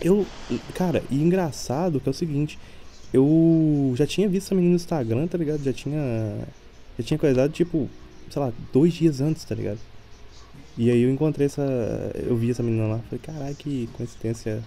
Eu. 0.00 0.26
Cara, 0.74 1.02
e 1.10 1.16
engraçado 1.16 2.00
que 2.00 2.08
é 2.08 2.10
o 2.10 2.14
seguinte: 2.14 2.58
eu 3.12 3.94
já 3.96 4.06
tinha 4.06 4.28
visto 4.28 4.46
essa 4.46 4.54
menina 4.54 4.70
no 4.72 4.76
Instagram, 4.76 5.26
tá 5.26 5.38
ligado? 5.38 5.62
Já 5.62 5.72
tinha. 5.72 6.38
Já 6.98 7.04
tinha 7.04 7.18
coisado, 7.18 7.52
tipo, 7.52 7.88
sei 8.30 8.40
lá, 8.40 8.52
dois 8.72 8.92
dias 8.94 9.20
antes, 9.20 9.44
tá 9.44 9.54
ligado? 9.54 9.78
E 10.76 10.90
aí 10.90 11.02
eu 11.02 11.10
encontrei 11.10 11.46
essa. 11.46 11.62
Eu 12.14 12.36
vi 12.36 12.50
essa 12.50 12.62
menina 12.62 12.86
lá. 12.86 12.98
Falei, 12.98 13.18
caralho, 13.22 13.54
que 13.54 13.88
coincidência 13.94 14.62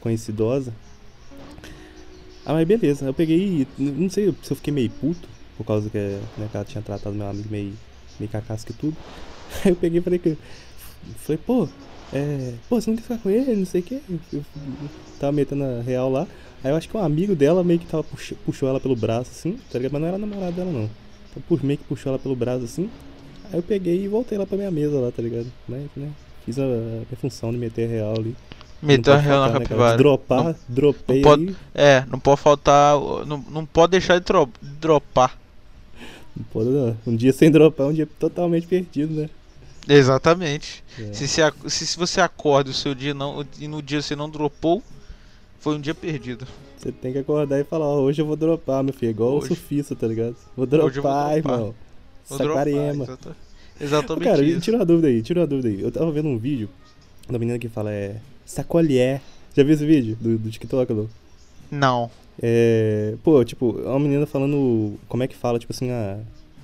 coincidosa. 0.00 0.72
Ah, 2.46 2.54
mas 2.54 2.66
beleza. 2.66 3.04
Eu 3.04 3.14
peguei. 3.14 3.66
Não 3.76 4.08
sei 4.08 4.34
se 4.42 4.50
eu 4.50 4.56
fiquei 4.56 4.72
meio 4.72 4.90
puto, 4.90 5.28
por 5.56 5.64
causa 5.64 5.90
que, 5.90 5.98
né, 6.38 6.48
que 6.50 6.56
ela 6.56 6.64
tinha 6.64 6.82
tratado 6.82 7.14
meu 7.14 7.28
amigo 7.28 7.48
meio, 7.50 7.74
meio 8.18 8.30
cacasco 8.30 8.72
e 8.72 8.74
tudo. 8.74 8.96
Aí 9.64 9.72
eu 9.72 9.76
peguei 9.76 10.00
e 10.00 10.02
falei 10.02 10.18
que. 10.18 10.38
Falei, 11.18 11.38
pô, 11.44 11.68
é. 12.12 12.52
Pô, 12.68 12.80
você 12.80 12.90
não 12.90 12.96
quer 12.96 13.02
ficar 13.02 13.18
com 13.18 13.30
ele? 13.30 13.54
Não 13.56 13.66
sei 13.66 13.80
o 13.80 13.84
quê. 13.84 14.00
Eu, 14.08 14.18
eu 14.32 14.44
tava 15.20 15.32
metendo 15.32 15.64
a 15.64 15.80
real 15.82 16.10
lá. 16.10 16.26
Aí 16.64 16.70
eu 16.72 16.76
acho 16.76 16.88
que 16.88 16.96
um 16.96 17.02
amigo 17.02 17.36
dela 17.36 17.62
meio 17.62 17.78
que 17.78 17.86
tava 17.86 18.02
pux- 18.02 18.34
puxou 18.44 18.68
ela 18.68 18.80
pelo 18.80 18.96
braço 18.96 19.30
assim, 19.30 19.58
tá 19.70 19.78
ligado? 19.78 19.92
Mas 19.92 20.00
não 20.02 20.08
era 20.08 20.18
namorado 20.18 20.52
dela 20.52 20.70
não. 20.72 20.90
Então, 21.30 21.42
por 21.48 21.62
meio 21.62 21.78
que 21.78 21.84
puxou 21.84 22.10
ela 22.10 22.18
pelo 22.18 22.34
braço 22.34 22.64
assim. 22.64 22.90
Aí 23.52 23.58
eu 23.58 23.62
peguei 23.62 24.04
e 24.04 24.08
voltei 24.08 24.36
lá 24.36 24.44
pra 24.44 24.56
minha 24.58 24.70
mesa 24.70 24.98
lá, 24.98 25.10
tá 25.12 25.22
ligado? 25.22 25.46
Mas, 25.68 25.82
né? 25.96 26.10
Fiz 26.44 26.58
a 26.58 26.62
minha 26.64 27.02
função 27.20 27.50
de 27.52 27.58
meter 27.58 27.88
a 27.88 27.92
real 27.92 28.14
ali. 28.18 28.34
Meteu 28.82 29.12
a 29.12 29.16
real 29.16 29.40
na 29.40 29.46
né, 29.48 29.58
capivara. 29.60 29.96
Dropar, 29.96 30.44
Não- 30.44 30.54
dropei 30.68 31.16
não 31.16 31.22
pode-. 31.22 31.56
É, 31.74 32.04
não 32.10 32.18
pode 32.18 32.40
faltar. 32.40 32.94
Não, 33.26 33.44
não 33.50 33.66
pode 33.66 33.90
deixar 33.92 34.18
de 34.18 34.24
tro- 34.24 34.48
dropar. 34.62 35.38
Não 36.36 36.44
pode, 36.44 36.70
não. 36.70 36.96
Um 37.06 37.16
dia 37.16 37.32
sem 37.32 37.50
dropar 37.50 37.86
é 37.86 37.90
um 37.90 37.92
dia 37.92 38.08
totalmente 38.18 38.66
perdido, 38.66 39.12
né? 39.14 39.30
Exatamente. 39.88 40.84
É. 40.98 41.12
Se, 41.12 41.26
se, 41.26 41.86
se, 41.86 41.96
você 41.96 42.20
acorda 42.20 42.70
o 42.70 42.74
seu 42.74 42.94
dia 42.94 43.14
não. 43.14 43.44
E 43.58 43.66
no 43.66 43.80
dia 43.80 44.02
você 44.02 44.14
não 44.14 44.28
dropou, 44.28 44.82
foi 45.60 45.76
um 45.76 45.80
dia 45.80 45.94
perdido. 45.94 46.46
Você 46.76 46.92
tem 46.92 47.12
que 47.12 47.18
acordar 47.18 47.58
e 47.58 47.64
falar, 47.64 47.86
ó, 47.86 48.00
hoje 48.00 48.22
eu 48.22 48.26
vou 48.26 48.36
dropar, 48.36 48.84
meu 48.84 48.92
filho. 48.92 49.10
Igual 49.10 49.34
Hoje. 49.34 49.46
o 49.46 49.48
surfista, 49.48 49.96
tá 49.96 50.06
ligado? 50.06 50.36
Vou 50.56 50.66
dropar, 50.66 51.36
irmão. 51.36 51.74
Ô, 52.30 52.34
Exatamente 53.80 54.24
Cara, 54.24 54.42
isso. 54.42 54.60
tira 54.60 54.76
uma 54.76 54.84
dúvida 54.84 55.08
aí, 55.08 55.22
tira 55.22 55.40
uma 55.40 55.46
dúvida 55.46 55.68
aí. 55.68 55.80
Eu 55.80 55.90
tava 55.90 56.10
vendo 56.10 56.28
um 56.28 56.38
vídeo 56.38 56.68
da 57.28 57.38
menina 57.38 57.58
que 57.58 57.68
fala 57.68 57.92
é. 57.92 58.16
Sacolher. 58.44 59.20
Já 59.56 59.62
viu 59.62 59.74
esse 59.74 59.86
vídeo? 59.86 60.16
Do, 60.20 60.38
do 60.38 60.50
TikTok, 60.50 60.92
não? 60.92 61.08
Não. 61.70 62.10
É. 62.40 63.14
Pô, 63.22 63.44
tipo, 63.44 63.80
é 63.84 63.88
uma 63.88 64.00
menina 64.00 64.26
falando. 64.26 64.98
Como 65.08 65.22
é 65.22 65.28
que 65.28 65.36
fala, 65.36 65.58
tipo 65.58 65.72
assim, 65.72 65.90
a. 65.90 66.18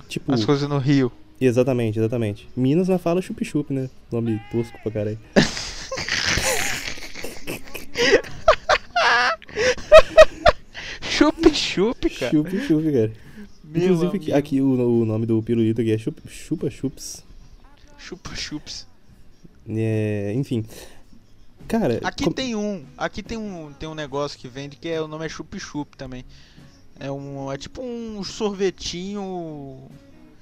Tipo. 0.07 0.33
As 0.33 0.45
coisas 0.45 0.67
no 0.67 0.77
Rio. 0.77 1.11
Exatamente, 1.39 1.99
exatamente. 1.99 2.47
Minas 2.55 2.87
na 2.87 2.97
fala 2.97 3.21
chup-chup, 3.21 3.73
né? 3.73 3.89
Nome 4.11 4.39
tosco 4.51 4.77
pra 4.81 4.91
caralho. 4.91 5.19
Chup-chup, 11.01 12.09
cara. 12.09 12.31
Chup-chup, 12.31 12.91
cara. 12.91 13.11
Meu 13.63 13.83
Inclusive, 13.93 14.17
aqui, 14.17 14.33
aqui 14.33 14.61
o, 14.61 15.01
o 15.01 15.05
nome 15.05 15.25
do 15.25 15.41
pirulito 15.41 15.81
aqui 15.81 15.91
é 15.91 15.97
chup- 15.97 16.21
chupa-chups. 16.29 17.23
Chupa-chups. 17.97 18.87
É, 19.67 20.31
enfim. 20.35 20.63
Cara. 21.67 21.99
Aqui 22.03 22.23
com- 22.25 22.31
tem 22.31 22.55
um. 22.55 22.85
Aqui 22.97 23.21
tem 23.23 23.37
um, 23.37 23.73
tem 23.73 23.89
um 23.89 23.95
negócio 23.95 24.37
que 24.37 24.47
vende 24.47 24.75
que 24.77 24.87
é, 24.87 25.01
o 25.01 25.07
nome 25.07 25.25
é 25.25 25.29
chup-chup 25.29 25.97
também. 25.97 26.23
É 26.99 27.11
um. 27.11 27.51
É 27.51 27.57
tipo 27.57 27.81
um 27.81 28.23
sorvetinho. 28.23 29.89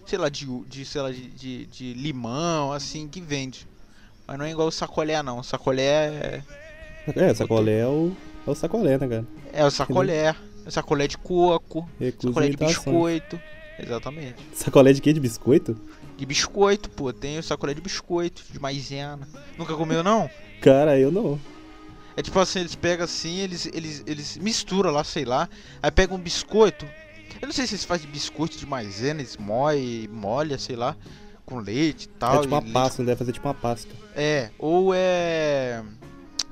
Sei 0.06 0.18
lá, 0.18 0.30
de, 0.30 0.45
de, 0.66 0.86
sei 0.86 1.01
lá, 1.01 1.12
de, 1.12 1.28
de, 1.30 1.66
de 1.66 1.93
limão, 1.93 2.72
assim, 2.72 3.08
que 3.08 3.22
vende. 3.22 3.68
Mas 4.28 4.38
não 4.38 4.45
é 4.45 4.51
igual 4.51 4.68
o 4.68 4.72
sacolé 4.72 5.22
não. 5.22 5.39
O 5.39 5.43
sacolé 5.43 5.84
é. 5.84 6.43
É, 7.16 7.34
sacolé 7.34 7.80
é 7.80 7.88
o, 7.88 8.12
é 8.45 8.49
o 8.49 8.56
sacolé, 8.56 8.97
né, 8.97 9.08
cara? 9.08 9.26
É 9.51 9.66
o 9.66 9.72
sacolé. 9.72 10.36
É 10.66 10.72
sacolé 10.72 11.08
de 11.08 11.18
coco. 11.18 11.89
Sacolé 12.22 12.49
de 12.49 12.58
biscoito. 12.58 13.39
Exatamente. 13.78 14.36
Sacolé 14.54 14.93
de 14.93 15.01
quê? 15.01 15.12
De 15.12 15.20
biscoito? 15.20 15.76
De 16.18 16.26
biscoito, 16.26 16.89
pô. 16.89 17.12
Tem 17.12 17.38
o 17.38 17.43
sacolé 17.43 17.74
de 17.74 17.82
biscoito, 17.82 18.43
de 18.49 18.60
maisena. 18.60 19.28
Nunca 19.58 19.76
comeu, 19.76 20.04
não? 20.04 20.30
Cara, 20.62 20.97
eu 20.97 21.12
não. 21.12 21.39
É 22.16 22.22
tipo 22.22 22.39
assim, 22.39 22.60
eles 22.60 22.76
pegam 22.76 23.04
assim, 23.04 23.39
eles, 23.39 23.66
eles, 23.74 24.04
eles 24.06 24.38
misturam 24.38 24.91
lá, 24.91 25.04
sei 25.04 25.26
lá, 25.26 25.49
aí 25.82 25.89
pegam 25.89 26.16
um 26.16 26.20
biscoito. 26.20 26.88
Eu 27.44 27.48
não 27.48 27.54
sei 27.54 27.68
se 27.68 27.74
eles 27.74 27.84
fazem 27.84 28.10
biscoito 28.10 28.58
de 28.58 28.66
maisena, 28.66 29.20
eles 29.20 29.36
moe, 29.36 30.08
molha, 30.10 30.58
sei 30.58 30.78
lá, 30.78 30.96
com 31.46 31.60
leite 31.60 32.06
e 32.06 32.08
tal. 32.08 32.36
é 32.36 32.39
tipo 32.39 32.48
e 32.48 32.54
uma 32.54 32.60
leite- 32.62 32.72
pasta, 32.74 33.02
não 33.02 33.06
deve 33.06 33.18
fazer 33.20 33.34
tipo 33.34 33.46
uma 33.46 33.54
pasta. 33.54 33.94
É, 34.16 34.50
ou 34.58 34.94
é. 34.96 35.84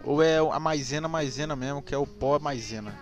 Ou 0.04 0.22
é 0.22 0.38
a 0.39 0.60
maisena, 0.60 1.08
maisena 1.08 1.56
mesmo, 1.56 1.82
que 1.82 1.96
é 1.96 1.98
o 1.98 2.06
pó 2.06 2.38
maisena. 2.39 2.94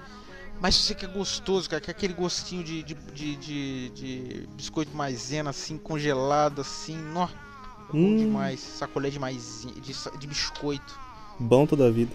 Mas 0.62 0.76
eu 0.76 0.82
sei 0.84 0.96
que 0.96 1.04
é 1.04 1.08
gostoso, 1.08 1.68
cara, 1.68 1.82
que 1.82 1.90
é 1.90 1.94
aquele 1.94 2.14
gostinho 2.14 2.64
de, 2.64 2.84
de, 2.84 2.94
de, 2.94 3.36
de- 3.38 3.90
de 3.90 4.48
biscoito 4.56 4.96
maisena, 4.96 5.50
assim, 5.50 5.76
congelado, 5.80 6.62
assim, 6.62 6.96
nó. 6.96 7.26
Bom 7.92 7.98
Hum. 7.98 8.18
demais. 8.18 8.60
Sacolé 8.60 9.10
de 9.10 9.18
maisinha, 9.18 9.74
de, 9.74 9.96
de 10.20 10.28
biscoito. 10.28 11.00
Bom 11.40 11.66
toda 11.66 11.88
a 11.88 11.90
vida. 11.90 12.12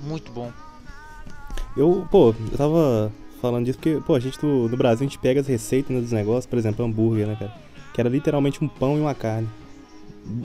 Muito 0.00 0.32
bom. 0.32 0.50
Eu, 1.76 2.08
pô, 2.10 2.34
eu 2.50 2.58
tava 2.58 3.12
falando 3.46 3.64
disso 3.66 3.78
porque, 3.78 4.00
pô, 4.06 4.14
a 4.14 4.20
gente 4.20 4.42
no, 4.44 4.68
no 4.68 4.76
Brasil 4.76 5.06
a 5.06 5.08
gente 5.08 5.18
pega 5.18 5.40
as 5.40 5.46
receitas 5.46 5.94
né, 5.94 6.00
dos 6.00 6.12
negócios, 6.12 6.46
por 6.46 6.58
exemplo, 6.58 6.84
hambúrguer, 6.84 7.26
né, 7.26 7.36
cara? 7.38 7.52
Que 7.94 8.00
era 8.00 8.10
literalmente 8.10 8.62
um 8.62 8.68
pão 8.68 8.96
e 8.96 9.00
uma 9.00 9.14
carne. 9.14 9.48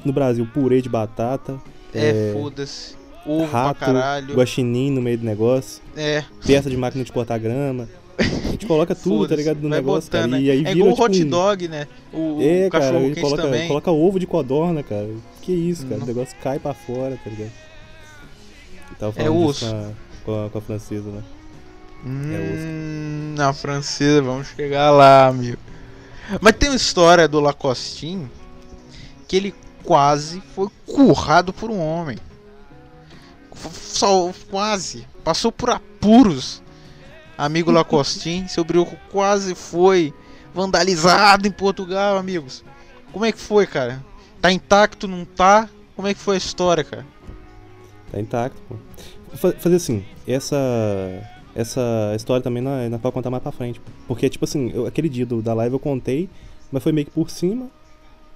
No 0.06 0.14
Brasil, 0.14 0.47
purê 0.54 0.82
de 0.82 0.89
batata, 0.89 1.60
É, 1.93 2.32
foda-se. 2.34 2.95
Ovo 3.26 3.45
rato, 3.45 3.78
pra 3.78 3.88
caralho. 3.88 4.34
guaxinim 4.36 4.89
no 4.91 5.02
meio 5.02 5.18
do 5.18 5.26
negócio, 5.26 5.82
É, 5.95 6.24
peça 6.45 6.70
de 6.70 6.78
máquina 6.78 7.04
de 7.04 7.12
cortar 7.12 7.38
grama. 7.38 7.88
A 8.18 8.52
gente 8.52 8.66
coloca 8.68 8.93
tudo, 8.95 9.28
tá 9.28 9.36
ligado, 9.36 9.58
no 9.62 9.70
Vai 9.70 9.80
negócio, 9.80 10.10
botando, 10.12 10.30
cara. 10.32 10.32
né? 10.39 10.41
E 10.41 10.52
aí 10.52 10.60
é 10.60 10.64
vira, 10.64 10.72
igual 10.72 10.89
o 10.89 10.93
tipo, 10.93 11.04
hot 11.06 11.24
dog, 11.26 11.68
né? 11.68 11.88
O, 12.14 12.38
o 12.38 12.41
É, 12.41 12.70
cara, 12.70 12.86
cachorro 12.86 13.06
ele 13.06 13.16
quente 13.16 13.22
coloca, 13.22 13.41
também. 13.43 13.68
coloca 13.68 13.91
ovo 13.91 14.20
de 14.20 14.28
codorna, 14.28 14.84
cara. 14.84 15.10
Que 15.41 15.52
isso, 15.52 15.84
cara? 15.86 15.97
Não. 15.97 16.04
O 16.04 16.08
negócio 16.08 16.36
cai 16.41 16.60
pra 16.60 16.74
fora, 16.74 17.18
tá 17.24 17.30
ligado? 17.30 17.52
Eu 18.91 18.95
tava 18.97 19.14
É 19.20 19.24
falando 19.26 19.45
osso. 19.45 19.66
com 19.66 19.72
a, 19.76 19.91
com, 20.26 20.45
a, 20.45 20.49
com 20.49 20.58
a 20.58 20.62
francesa, 20.62 21.10
né? 21.10 21.22
Hum, 22.06 23.36
na 23.38 23.54
francesa, 23.54 24.22
vamos 24.22 24.47
chegar 24.47 24.89
lá, 24.91 25.28
amigo. 25.28 25.58
Mas 26.39 26.56
tem 26.56 26.70
uma 26.70 26.76
história 26.76 27.28
do 27.28 27.39
Lacostin 27.39 28.30
que 29.28 29.36
ele 29.36 29.56
quase 29.84 30.41
foi 30.56 30.68
currado 30.86 31.52
por 31.54 31.70
um 31.70 31.80
homem. 31.80 32.18
Só 33.72 34.32
quase. 34.49 35.08
Passou 35.24 35.52
por 35.52 35.70
apuros. 35.70 36.62
Amigo 37.38 37.70
Lacostin, 37.72 38.47
seu 38.47 38.64
brioco 38.64 38.95
quase 39.12 39.54
foi 39.56 40.14
vandalizado 40.54 41.47
em 41.47 41.52
Portugal, 41.52 42.18
amigos. 42.18 42.64
Como 43.12 43.26
é 43.26 43.32
que 43.32 43.39
foi, 43.39 43.68
cara? 43.68 44.04
Tá 44.41 44.52
intacto, 44.52 45.08
não 45.08 45.26
tá? 45.26 45.70
Como 45.95 46.08
é 46.08 46.14
que 46.14 46.20
foi 46.20 46.36
a 46.36 46.38
história, 46.38 46.84
cara? 46.84 47.06
Tá 48.12 48.20
intacto, 48.20 48.58
pô. 48.68 48.76
Fa- 49.38 49.54
Fazer 49.60 49.76
assim, 49.76 50.06
essa. 50.28 50.56
Essa 51.56 52.14
história 52.16 52.41
também 52.41 52.62
não 52.64 52.72
é, 52.72 52.88
não 52.89 52.95
é 52.95 52.99
pra 52.99 53.12
contar 53.12 53.30
mais 53.30 53.43
pra 53.43 53.52
frente. 53.52 53.82
Porque, 54.08 54.30
tipo 54.30 54.45
assim, 54.45 54.72
eu- 54.74 54.86
aquele 54.86 55.10
dia 55.10 55.26
do- 55.26 55.41
da 55.41 55.54
live 55.54 55.74
eu 55.74 55.80
contei, 55.80 56.30
mas 56.72 56.82
foi 56.82 56.91
meio 56.91 57.06
que 57.06 57.12
por 57.12 57.30
cima. 57.30 57.68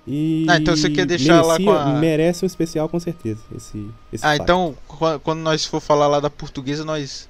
E. 0.07 0.45
Ah, 0.49 0.57
então 0.57 0.76
você 0.76 0.89
quer 0.89 1.05
deixar 1.05 1.41
lá 1.41 1.57
merecia- 1.57 1.66
com 1.66 1.72
a- 1.72 1.99
Merece 1.99 2.45
um 2.45 2.47
especial 2.47 2.88
com 2.89 2.99
certeza. 2.99 3.39
Esse, 3.55 3.89
esse 4.13 4.24
Ah, 4.26 4.32
fato. 4.32 4.41
então 4.43 4.76
qu- 4.88 5.20
quando 5.24 5.39
nós 5.39 5.66
for 5.66 5.80
falar 5.80 6.07
lá 6.07 6.20
da 6.20 6.30
portuguesa, 6.30 6.84
nós. 6.86 7.28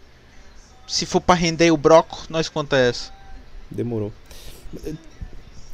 Se 0.88 1.06
for 1.06 1.22
pra 1.22 1.34
render 1.36 1.72
o 1.72 1.78
broco, 1.78 2.26
nós 2.30 2.50
conta 2.50 2.76
essa. 2.78 3.12
Demorou. 3.72 4.12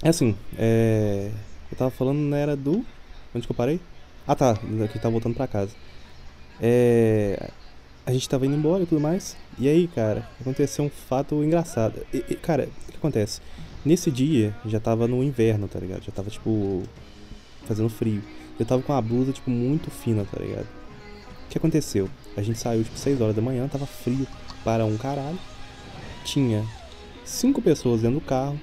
É 0.03 0.09
assim, 0.09 0.36
é. 0.57 1.32
Eu 1.72 1.78
tava 1.78 1.89
falando, 1.91 2.20
não 2.20 2.38
era 2.38 2.55
do. 2.55 2.86
Onde 3.34 3.47
que 3.47 3.51
eu 3.51 3.55
parei? 3.55 3.80
Ah 4.28 4.36
tá, 4.36 4.55
que 4.91 4.99
tá 4.99 5.09
voltando 5.09 5.34
pra 5.36 5.47
casa. 5.47 5.72
É. 6.62 7.49
A 8.06 8.12
gente 8.12 8.28
tava 8.28 8.45
indo 8.45 8.56
embora 8.56 8.84
e 8.84 8.86
tudo 8.86 8.99
mais. 8.99 9.38
E 9.60 9.68
aí, 9.70 9.88
cara, 9.88 10.28
aconteceu 10.39 10.84
um 10.86 10.89
fato 10.89 11.43
engraçado. 11.43 12.02
E- 12.14 12.26
e, 12.30 12.36
cara, 12.36 12.68
o 12.88 12.91
que 12.91 12.97
acontece? 12.97 13.41
Nesse 13.86 14.10
dia 14.12 14.56
já 14.66 14.80
tava 14.80 15.08
no 15.08 15.24
inverno, 15.24 15.68
tá 15.68 15.80
ligado? 15.80 16.04
Já 16.04 16.12
tava 16.12 16.30
tipo. 16.30 16.84
fazendo 17.66 17.89
frio. 17.89 18.22
Eu 18.60 18.66
tava 18.66 18.82
com 18.82 18.91
uma 18.91 19.02
blusa, 19.02 19.32
tipo, 19.32 19.49
muito 19.49 19.89
fina, 19.91 20.26
tá 20.30 20.39
ligado? 20.39 20.66
O 21.45 21.49
que 21.49 21.58
aconteceu? 21.58 22.10
A 22.36 22.41
gente 22.41 22.58
saiu, 22.60 22.84
tipo, 22.84 22.97
6 22.97 23.22
horas 23.22 23.36
da 23.36 23.41
manhã, 23.41 23.68
tava 23.68 23.86
frio 23.86 24.26
para 24.64 24.84
um 24.86 24.97
caralho. 24.97 25.38
Tinha 26.26 26.66
cinco 27.24 27.62
pessoas 27.62 28.02
dentro 28.02 28.20
do 28.20 28.26
carro, 28.26 28.60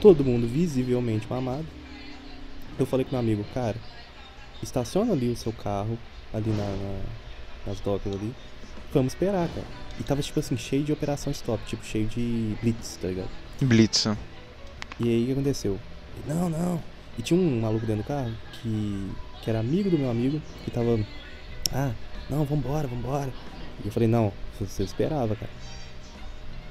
todo 0.00 0.24
mundo 0.24 0.46
visivelmente 0.46 1.26
mamado. 1.28 1.66
Eu 2.78 2.84
falei 2.86 3.04
com 3.04 3.12
meu 3.12 3.20
amigo, 3.20 3.44
cara, 3.54 3.76
estaciona 4.62 5.12
ali 5.12 5.30
o 5.30 5.36
seu 5.36 5.52
carro, 5.52 5.98
ali 6.32 6.50
na, 6.50 6.56
na- 6.56 7.00
nas 7.66 7.80
docas 7.80 8.12
ali. 8.12 8.34
Vamos 8.92 9.12
esperar, 9.12 9.48
cara. 9.48 9.66
E 9.98 10.02
tava, 10.02 10.22
tipo 10.22 10.38
assim, 10.38 10.56
cheio 10.56 10.84
de 10.84 10.92
operação 10.92 11.30
stop, 11.32 11.62
tipo, 11.66 11.84
cheio 11.84 12.06
de 12.06 12.54
blitz, 12.62 12.98
tá 13.00 13.08
ligado? 13.08 13.28
Blitz. 13.60 14.06
E 15.00 15.08
aí 15.08 15.22
o 15.22 15.26
que 15.26 15.32
aconteceu? 15.32 15.78
Não, 16.26 16.48
não. 16.48 16.82
E 17.18 17.22
tinha 17.22 17.38
um 17.38 17.60
maluco 17.60 17.86
dentro 17.86 18.02
do 18.02 18.06
carro 18.06 18.32
que, 18.52 19.10
que 19.42 19.50
era 19.50 19.60
amigo 19.60 19.90
do 19.90 19.98
meu 19.98 20.10
amigo, 20.10 20.40
que 20.64 20.70
tava. 20.70 20.98
Ah, 21.72 21.92
não, 22.28 22.44
vambora, 22.44 22.86
vambora. 22.86 23.30
E 23.82 23.86
eu 23.86 23.92
falei, 23.92 24.08
não, 24.08 24.32
você 24.58 24.82
esperava, 24.82 25.34
cara. 25.34 25.50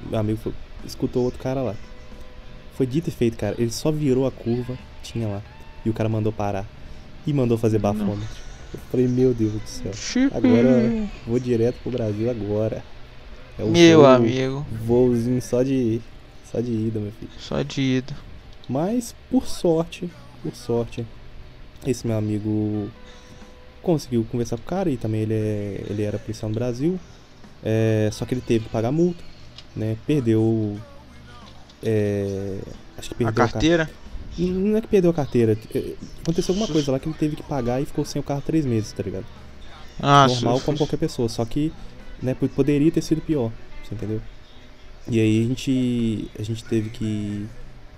Meu 0.09 0.19
amigo 0.19 0.53
escutou 0.85 1.23
outro 1.23 1.39
cara 1.39 1.61
lá. 1.61 1.75
Foi 2.75 2.85
dito 2.85 3.09
e 3.09 3.11
feito, 3.11 3.37
cara. 3.37 3.55
Ele 3.57 3.71
só 3.71 3.91
virou 3.91 4.27
a 4.27 4.31
curva, 4.31 4.77
tinha 5.01 5.27
lá. 5.27 5.41
E 5.83 5.89
o 5.89 5.93
cara 5.93 6.09
mandou 6.09 6.31
parar. 6.31 6.65
E 7.25 7.33
mandou 7.33 7.57
fazer 7.57 7.79
bafômetro. 7.79 8.44
Eu 8.75 8.79
falei, 8.91 9.07
meu 9.07 9.33
Deus 9.33 9.53
do 9.53 9.61
céu. 9.67 9.91
Agora 10.33 11.07
vou 11.25 11.39
direto 11.39 11.77
pro 11.81 11.91
Brasil 11.91 12.29
agora. 12.29 12.83
É 13.57 13.63
o 13.63 13.69
Meu 13.69 13.99
voo- 14.01 14.07
amigo, 14.09 14.65
Voozinho 14.85 15.41
só 15.41 15.63
de. 15.63 16.01
Só 16.51 16.59
de 16.59 16.71
ida, 16.71 16.99
meu 16.99 17.11
filho. 17.13 17.31
só 17.39 17.61
de 17.61 17.81
ida. 17.81 18.13
Mas, 18.69 19.15
por 19.29 19.45
sorte, 19.47 20.09
por 20.43 20.53
sorte, 20.55 21.05
esse 21.85 22.05
meu 22.07 22.17
amigo 22.17 22.89
conseguiu 23.81 24.25
conversar 24.31 24.57
com 24.57 24.63
o 24.63 24.65
cara 24.65 24.89
e 24.89 24.97
também 24.97 25.21
ele, 25.21 25.33
é, 25.33 25.83
ele 25.89 26.03
era 26.03 26.17
policial 26.19 26.49
no 26.49 26.55
Brasil. 26.55 26.99
É, 27.63 28.09
só 28.11 28.25
que 28.25 28.33
ele 28.33 28.41
teve 28.41 28.65
que 28.65 28.71
pagar 28.71 28.91
multa, 28.91 29.23
né? 29.75 29.95
Perdeu. 30.05 30.77
é, 31.83 32.57
acho 32.97 33.09
que 33.09 33.15
A 33.15 33.17
perdeu 33.17 33.43
a, 33.43 33.47
carteira? 33.47 33.85
carteira. 33.85 34.04
Não 34.37 34.77
é 34.77 34.81
que 34.81 34.87
perdeu 34.87 35.11
a 35.11 35.13
carteira. 35.13 35.57
é, 35.73 35.93
Aconteceu 36.21 36.53
alguma 36.53 36.67
coisa 36.67 36.91
lá 36.91 36.99
que 36.99 37.07
ele 37.07 37.15
teve 37.17 37.35
que 37.35 37.43
pagar 37.43 37.81
e 37.81 37.85
ficou 37.85 38.03
sem 38.03 38.19
o 38.19 38.23
carro 38.23 38.41
três 38.45 38.65
meses, 38.65 38.91
tá 38.91 39.01
ligado? 39.03 39.25
Ah, 40.01 40.27
normal 40.27 40.59
como 40.61 40.77
qualquer 40.77 40.97
pessoa, 40.97 41.29
só 41.29 41.45
que 41.45 41.71
né, 42.21 42.33
po- 42.33 42.49
poderia 42.49 42.91
ter 42.91 43.01
sido 43.01 43.21
pior, 43.21 43.51
você 43.83 43.95
entendeu? 43.95 44.21
E 45.09 45.19
aí 45.19 45.43
a 45.43 45.47
gente 45.47 46.31
a 46.37 46.43
gente 46.43 46.63
teve 46.65 46.89
que 46.89 47.45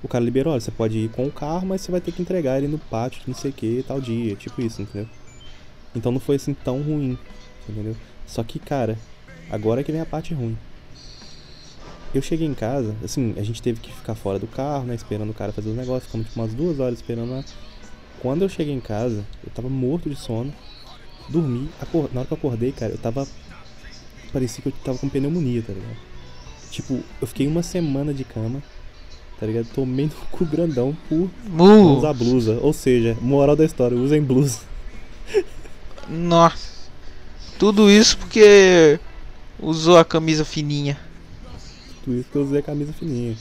o 0.03 0.07
cara 0.07 0.23
liberou, 0.23 0.53
olha, 0.53 0.59
você 0.61 0.71
pode 0.71 0.97
ir 0.97 1.09
com 1.09 1.25
o 1.25 1.31
carro, 1.31 1.65
mas 1.65 1.81
você 1.81 1.91
vai 1.91 2.01
ter 2.01 2.11
que 2.11 2.21
entregar 2.21 2.57
ele 2.57 2.67
no 2.67 2.77
pátio, 2.77 3.21
não 3.27 3.33
sei 3.33 3.49
o 3.51 3.53
que, 3.53 3.83
tal 3.88 3.99
dia, 3.99 4.35
tipo 4.35 4.61
isso, 4.61 4.81
entendeu? 4.81 5.07
Então 5.95 6.11
não 6.11 6.19
foi 6.19 6.35
assim 6.35 6.53
tão 6.53 6.81
ruim, 6.81 7.17
entendeu? 7.67 7.95
Só 8.27 8.43
que, 8.43 8.59
cara, 8.59 8.97
agora 9.49 9.83
que 9.83 9.91
vem 9.91 10.01
a 10.01 10.05
parte 10.05 10.33
ruim. 10.33 10.55
Eu 12.13 12.21
cheguei 12.21 12.47
em 12.47 12.53
casa, 12.53 12.95
assim, 13.03 13.33
a 13.37 13.43
gente 13.43 13.61
teve 13.61 13.79
que 13.79 13.91
ficar 13.93 14.15
fora 14.15 14.39
do 14.39 14.47
carro, 14.47 14.85
né, 14.85 14.95
esperando 14.95 15.29
o 15.29 15.33
cara 15.33 15.51
fazer 15.51 15.69
os 15.69 15.75
negócios, 15.75 16.05
ficamos 16.05 16.27
tipo 16.27 16.39
umas 16.39 16.53
duas 16.53 16.79
horas 16.79 16.95
esperando 16.99 17.31
lá. 17.31 17.43
Quando 18.21 18.41
eu 18.43 18.49
cheguei 18.49 18.73
em 18.73 18.79
casa, 18.79 19.23
eu 19.45 19.51
tava 19.53 19.69
morto 19.69 20.09
de 20.09 20.15
sono, 20.15 20.51
dormi, 21.29 21.69
acor- 21.81 22.09
na 22.13 22.21
hora 22.21 22.27
que 22.27 22.33
eu 22.33 22.37
acordei, 22.37 22.71
cara, 22.71 22.93
eu 22.93 22.97
tava. 22.97 23.27
Parecia 24.33 24.61
que 24.61 24.69
eu 24.69 24.73
tava 24.83 24.97
com 24.97 25.07
pneumonia, 25.09 25.61
tá 25.65 25.73
ligado? 25.73 25.97
Tipo, 26.71 26.99
eu 27.21 27.27
fiquei 27.27 27.45
uma 27.47 27.61
semana 27.63 28.13
de 28.13 28.23
cama, 28.23 28.61
tá 29.39 29.45
ligado? 29.45 29.67
Tomei 29.73 30.05
no 30.05 30.11
cu 30.31 30.45
grandão 30.45 30.95
por 31.07 31.29
Uh, 31.59 31.97
usar 31.97 32.13
blusa. 32.13 32.57
Ou 32.61 32.73
seja, 32.73 33.15
moral 33.21 33.55
da 33.55 33.63
história, 33.65 33.95
usem 33.97 34.21
blusa. 34.21 34.59
nossa. 36.09 36.77
Tudo 37.59 37.89
isso 37.89 38.17
porque 38.17 38.99
usou 39.59 39.97
a 39.97 40.05
camisa 40.05 40.45
fininha. 40.45 40.97
Por 42.07 42.15
isso 42.15 42.29
que 42.31 42.37
eu 42.37 42.43
usei 42.43 42.59
a 42.59 42.63
camisa 42.63 42.93
fininha. 42.93 43.35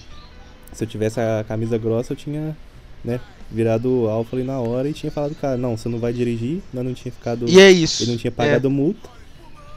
Se 0.73 0.83
eu 0.83 0.89
tivesse 0.89 1.21
a 1.21 1.45
camisa 1.47 1.79
grossa, 1.79 2.15
eu 2.15 2.17
tinha, 2.17 2.57
né, 3.05 3.21
virado 3.49 4.09
alfa 4.09 4.35
ali 4.35 4.45
na 4.45 4.59
hora 4.59 4.89
e 4.89 4.93
tinha 4.93 5.13
falado, 5.13 5.37
cara, 5.37 5.57
não, 5.57 5.77
você 5.77 5.89
não 5.89 6.01
vai 6.01 6.13
dirigir, 6.13 6.61
mas 6.75 6.85
não 6.85 6.93
tinha 6.93 7.13
ficado. 7.13 7.49
E 7.49 7.61
é 7.61 7.71
isso. 7.71 8.03
Ele 8.03 8.11
não 8.11 8.19
tinha 8.19 8.33
pagado 8.33 8.69
multa, 8.69 9.09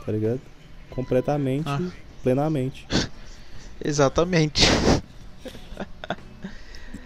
tá 0.04 0.12
ligado? 0.12 0.42
Completamente, 0.90 1.70
Ah. 1.70 1.80
plenamente. 2.24 2.88
É, 2.90 3.08
exatamente. 3.88 4.64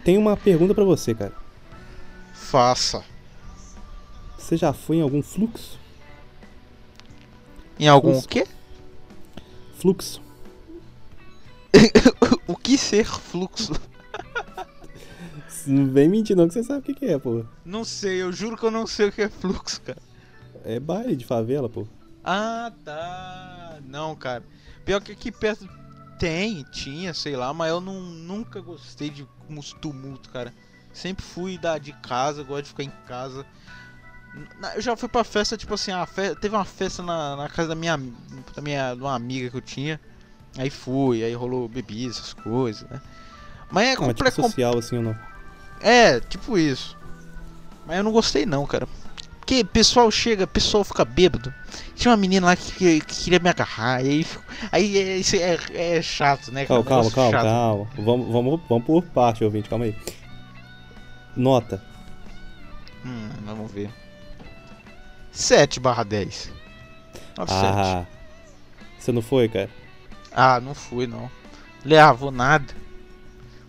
Tem 0.05 0.17
uma 0.17 0.38
pergunta 0.38 0.73
pra 0.73 0.86
você, 0.86 1.13
cara. 1.13 1.34
Faça. 2.34 3.03
Você 4.38 4.55
já 4.55 4.71
foi 4.71 4.97
em 4.97 5.01
algum 5.01 5.21
fluxo? 5.21 5.77
Em 7.77 7.89
algum 7.89 8.11
Fluxo. 8.13 8.29
quê? 8.29 8.47
Fluxo. 9.77 10.22
O 12.47 12.55
que 12.55 12.78
ser 12.78 13.05
fluxo? 13.05 13.74
Não 15.65 15.88
vem 15.89 16.09
mentir 16.09 16.36
não 16.36 16.47
que 16.47 16.53
você 16.53 16.63
sabe 16.63 16.80
o 16.80 16.84
que, 16.84 16.93
que 16.93 17.05
é, 17.05 17.17
pô. 17.17 17.45
Não 17.65 17.86
sei, 17.86 18.21
eu 18.21 18.32
juro 18.32 18.57
que 18.57 18.65
eu 18.65 18.71
não 18.71 18.86
sei 18.86 19.07
o 19.07 19.11
que 19.11 19.21
é 19.21 19.30
fluxo, 19.30 19.82
cara. 19.82 20.01
É 20.65 20.80
baile 20.80 21.15
de 21.15 21.26
favela, 21.26 21.69
pô. 21.69 21.88
Ah, 22.24 22.71
tá. 22.84 23.80
Não, 23.86 24.15
cara. 24.15 24.43
Pior 24.86 25.01
que 25.01 25.11
aqui 25.11 25.32
perto 25.32 25.67
tem, 26.19 26.63
tinha, 26.71 27.13
sei 27.13 27.36
lá, 27.36 27.53
mas 27.53 27.69
eu 27.69 27.82
não, 27.82 28.01
nunca 28.01 28.61
gostei 28.61 29.09
de 29.09 29.28
uns 29.49 29.74
tumulto, 29.74 30.30
cara. 30.30 30.53
Sempre 30.93 31.24
fui 31.24 31.57
da 31.57 31.78
de 31.78 31.91
casa, 31.93 32.43
gosto 32.43 32.63
de 32.63 32.69
ficar 32.69 32.84
em 32.84 32.93
casa. 33.07 33.45
Eu 34.76 34.82
já 34.82 34.95
fui 34.95 35.09
pra 35.09 35.24
festa, 35.24 35.57
tipo 35.57 35.74
assim, 35.74 35.91
a 35.91 36.05
fe... 36.05 36.36
teve 36.36 36.55
uma 36.55 36.65
festa 36.65 37.03
na, 37.03 37.36
na 37.36 37.49
casa 37.49 37.69
da 37.69 37.76
minha, 37.76 37.97
da 38.55 38.61
minha 38.61 38.95
de 38.95 39.01
uma 39.01 39.15
amiga 39.15 39.49
que 39.49 39.57
eu 39.57 39.61
tinha. 39.61 39.99
Aí 40.58 40.70
fui, 40.70 41.24
aí 41.24 41.34
rolou 41.34 41.68
bebida, 41.68 42.12
essas 42.12 42.34
coisas, 42.34 42.88
né? 42.89 43.01
Mas 43.72 43.88
é 43.88 43.95
Não, 43.95 44.04
é 44.10 44.14
tipo 44.14 44.24
complexo. 44.26 44.41
social 44.43 44.78
assim 44.78 44.97
ou 44.97 45.04
não? 45.04 45.18
É, 45.82 46.20
tipo 46.20 46.58
isso. 46.58 46.95
Mas 47.88 47.97
eu 47.97 48.04
não 48.04 48.12
gostei 48.12 48.45
não, 48.45 48.66
cara. 48.66 48.88
Porque 49.39 49.64
pessoal 49.64 50.10
chega, 50.10 50.47
pessoal 50.47 50.84
fica 50.86 51.04
bêbado. 51.04 51.54
Tinha 51.95 52.12
uma 52.12 52.18
menina 52.18 52.45
lá 52.47 52.56
que, 52.56 52.72
que- 52.72 53.01
que 53.01 53.24
queria 53.24 53.39
me 53.39 53.49
agarrar, 53.49 54.01
e 54.04 54.08
aí, 54.10 54.26
aí 54.72 54.97
é, 54.97 55.18
isso 55.18 55.36
é, 55.36 55.58
é 55.74 56.01
chato, 56.01 56.51
né? 56.51 56.66
cara? 56.66 56.82
Calma, 56.84 57.12
calma, 57.12 57.32
calma, 57.32 57.49
calma. 57.49 57.88
Vamos, 57.97 58.32
vamos, 58.32 58.62
vamos 58.70 58.86
por 58.86 59.04
parte, 59.06 59.43
ouvinte, 59.43 59.68
calma 59.70 59.86
aí. 59.86 59.95
Nota. 61.36 61.84
Hum, 63.06 63.30
vamos 63.45 63.70
ver. 63.72 63.89
7 65.32 65.80
barra 65.80 66.04
10. 66.04 66.51
Nota 67.38 67.51
7. 67.54 67.66
Ah. 67.66 68.06
Você 68.97 69.12
não 69.12 69.22
foi, 69.22 69.49
cara? 69.49 69.70
Ah, 70.34 70.59
não 70.59 70.73
fui 70.73 71.07
não. 71.07 71.29
Falei, 71.81 71.97
ah, 71.97 72.11
vou 72.13 72.31
nada. 72.31 72.73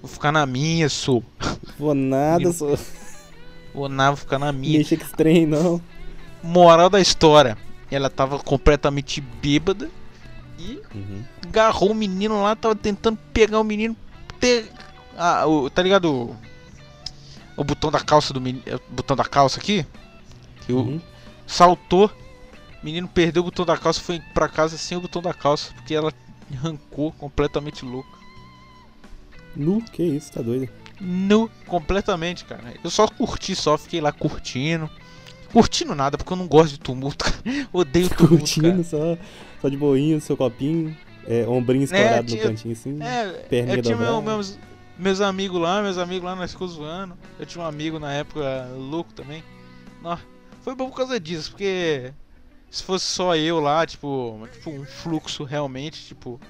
Vou 0.00 0.08
ficar 0.08 0.32
na 0.32 0.44
minha, 0.46 0.88
sou. 0.88 1.22
Vou 1.78 1.94
nada, 1.94 2.52
só. 2.52 2.76
Vou 3.74 3.88
nada, 3.88 4.10
vou 4.10 4.16
ficar 4.18 4.38
na 4.38 4.52
minha. 4.52 4.78
Com 4.84 4.94
esse 4.94 4.96
trem, 5.16 5.46
não. 5.46 5.80
Moral 6.42 6.88
da 6.90 7.00
história. 7.00 7.56
Ela 7.90 8.08
tava 8.10 8.38
completamente 8.38 9.20
bêbada 9.20 9.90
e 10.58 10.80
Uhum. 10.94 11.24
agarrou 11.46 11.90
o 11.90 11.94
menino 11.94 12.42
lá, 12.42 12.54
tava 12.54 12.74
tentando 12.74 13.18
pegar 13.32 13.60
o 13.60 13.64
menino. 13.64 13.96
Ter... 14.40 14.70
Ah, 15.16 15.46
o, 15.46 15.68
tá 15.70 15.82
ligado? 15.82 16.12
O, 16.12 16.36
o 17.56 17.64
botão 17.64 17.90
da 17.90 18.00
calça 18.00 18.32
do 18.32 18.40
menino. 18.40 18.62
O 18.90 18.94
botão 18.94 19.16
da 19.16 19.24
calça 19.24 19.58
aqui? 19.60 19.86
Que 20.66 20.72
o, 20.72 20.78
Uhum. 20.78 21.00
saltou. 21.46 22.06
O 22.82 22.84
menino 22.84 23.08
perdeu 23.08 23.42
o 23.42 23.44
botão 23.46 23.64
da 23.64 23.76
calça 23.78 24.00
foi 24.00 24.20
pra 24.34 24.48
casa 24.48 24.76
sem 24.76 24.98
o 24.98 25.00
botão 25.00 25.22
da 25.22 25.32
calça. 25.32 25.72
Porque 25.74 25.94
ela 25.94 26.12
arrancou 26.54 27.12
completamente 27.12 27.84
louca. 27.84 28.08
Nu, 29.56 29.80
que 29.82 30.02
isso, 30.02 30.32
tá 30.32 30.42
doido. 30.42 30.68
Nu, 31.00 31.50
completamente, 31.66 32.44
cara. 32.44 32.74
Eu 32.82 32.90
só 32.90 33.06
curti, 33.06 33.54
só 33.54 33.76
fiquei 33.78 34.00
lá 34.00 34.12
curtindo. 34.12 34.88
Curtindo 35.52 35.94
nada, 35.94 36.16
porque 36.18 36.32
eu 36.32 36.36
não 36.36 36.48
gosto 36.48 36.72
de 36.72 36.80
tumulto. 36.80 37.24
cara. 37.24 37.36
Odeio 37.72 38.08
tumulto. 38.14 38.38
Curtindo 38.38 38.82
só, 38.82 39.16
só 39.60 39.68
de 39.68 39.76
boinha, 39.76 40.18
seu 40.20 40.36
copinho, 40.36 40.96
é, 41.26 41.46
ombrinho 41.46 41.84
escorado 41.84 42.26
tinha- 42.26 42.42
no 42.44 42.48
cantinho 42.50 42.72
assim. 42.72 42.98
Cara. 42.98 43.10
É, 43.10 43.32
Perninha 43.48 43.76
eu 43.76 43.82
tinha 43.82 43.96
meu- 43.96 44.20
meus, 44.22 44.58
meus 44.98 45.20
amigos 45.20 45.60
lá, 45.60 45.80
meus 45.82 45.98
amigos 45.98 46.24
lá, 46.24 46.34
nós 46.34 46.50
ficamos 46.52 46.74
zoando. 46.74 47.16
Eu 47.38 47.46
tinha 47.46 47.62
um 47.62 47.66
amigo 47.66 47.98
na 48.00 48.12
época 48.12 48.68
louco 48.76 49.12
também. 49.12 49.44
Nó, 50.02 50.18
foi 50.62 50.74
bom 50.74 50.90
por 50.90 50.96
causa 50.96 51.20
disso, 51.20 51.50
porque 51.52 52.12
se 52.74 52.82
fosse 52.82 53.04
só 53.06 53.36
eu 53.36 53.60
lá, 53.60 53.86
tipo, 53.86 54.40
tipo 54.52 54.70
um 54.70 54.84
fluxo 54.84 55.44
realmente, 55.44 56.04
tipo, 56.06 56.40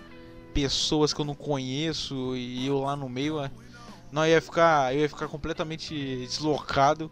pessoas 0.55 1.13
que 1.13 1.21
eu 1.21 1.25
não 1.25 1.35
conheço 1.35 2.35
e 2.37 2.67
eu 2.67 2.81
lá 2.81 2.97
no 2.97 3.09
meio, 3.09 3.41
é, 3.41 3.51
não 4.11 4.27
ia 4.27 4.41
ficar, 4.41 4.95
eu 4.95 5.01
ia 5.03 5.09
ficar 5.09 5.29
completamente 5.29 5.95
deslocado, 6.27 7.11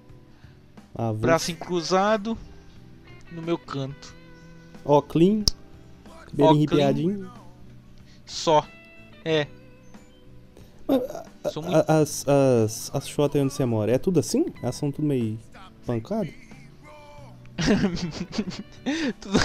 Ah, 0.94 1.12
braço 1.12 1.50
encruzado 1.50 2.38
no 3.30 3.42
meu 3.42 3.58
canto, 3.58 4.14
Ó, 4.84 5.00
clean. 5.02 5.44
Ó, 6.08 6.24
clean. 6.26 6.50
arrepiadinho. 6.50 7.30
só. 8.26 8.66
É. 9.24 9.46
Muito 10.88 11.04
A- 11.76 12.00
As, 12.00 12.26
as, 12.28 12.90
as 12.94 13.08
shotas 13.08 13.36
aí 13.36 13.42
onde 13.44 13.52
você 13.54 13.64
mora, 13.64 13.92
é 13.92 13.98
tudo 13.98 14.20
assim? 14.20 14.46
Elas 14.62 14.74
são 14.74 14.90
tudo 14.90 15.06
meio 15.06 15.38
pancado? 15.86 16.28
Tudo... 19.20 19.38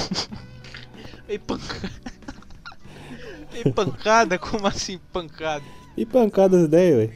Meio 1.28 1.40
pancada. 1.42 1.92
Meio 3.52 3.74
pancada? 3.74 4.40
Como 4.40 4.68
assim 4.68 5.00
pancada? 5.12 5.66
E 5.96 6.06
pancadas 6.06 6.66
ideias, 6.66 7.10
ué? 7.10 7.16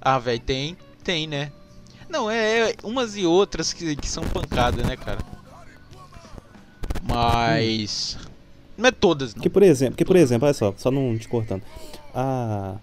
Ah, 0.00 0.18
velho, 0.18 0.40
tem. 0.40 0.76
Tem, 1.02 1.26
né? 1.26 1.52
Não, 2.08 2.30
é, 2.30 2.70
é 2.70 2.76
umas 2.84 3.16
e 3.16 3.24
outras 3.24 3.72
que, 3.72 3.96
que 3.96 4.08
são 4.08 4.22
pancada, 4.24 4.82
né, 4.82 4.96
cara? 4.96 5.20
Mas. 7.02 8.18
Não 8.76 8.88
é 8.88 8.90
todas, 8.90 9.34
não. 9.34 9.40
Porque, 9.40 9.50
por 9.50 9.62
exemplo, 9.62 9.92
porque, 9.94 10.04
por 10.04 10.16
exemplo, 10.16 10.46
olha 10.46 10.54
só, 10.54 10.74
só 10.76 10.90
não 10.90 11.16
te 11.16 11.28
cortando. 11.28 11.62
A 12.14 12.76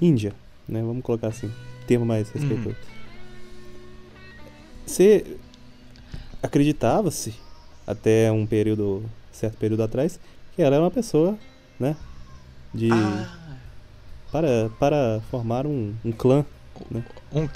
Índia, 0.00 0.32
né? 0.68 0.82
Vamos 0.82 1.02
colocar 1.02 1.28
assim, 1.28 1.50
termo 1.86 2.06
mais 2.06 2.30
respeitoso. 2.30 2.76
Você 4.86 5.36
acreditava-se, 6.42 7.34
até 7.86 8.30
um 8.30 8.46
período, 8.46 9.02
certo 9.32 9.56
período 9.58 9.82
atrás, 9.82 10.18
que 10.54 10.62
ela 10.62 10.76
era 10.76 10.84
uma 10.84 10.90
pessoa, 10.90 11.36
né? 11.78 11.96
De. 12.72 12.88
Ah, 12.92 13.56
Para, 14.30 14.70
para 14.78 15.20
formar 15.30 15.66
um, 15.66 15.94
um 16.04 16.12
clã. 16.12 16.44
um. 17.32 17.48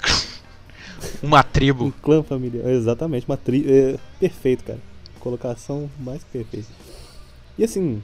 Uma 1.23 1.39
Um 1.39 1.43
tribo. 1.43 1.91
clã 2.01 2.21
familiar. 2.21 2.67
Exatamente, 2.69 3.25
uma 3.27 3.37
tri. 3.37 3.65
é, 3.67 3.97
perfeito, 4.19 4.63
cara. 4.63 4.79
Colocação 5.19 5.89
mais 5.99 6.23
que 6.23 6.29
perfeita. 6.31 6.67
E 7.57 7.63
assim, 7.63 8.01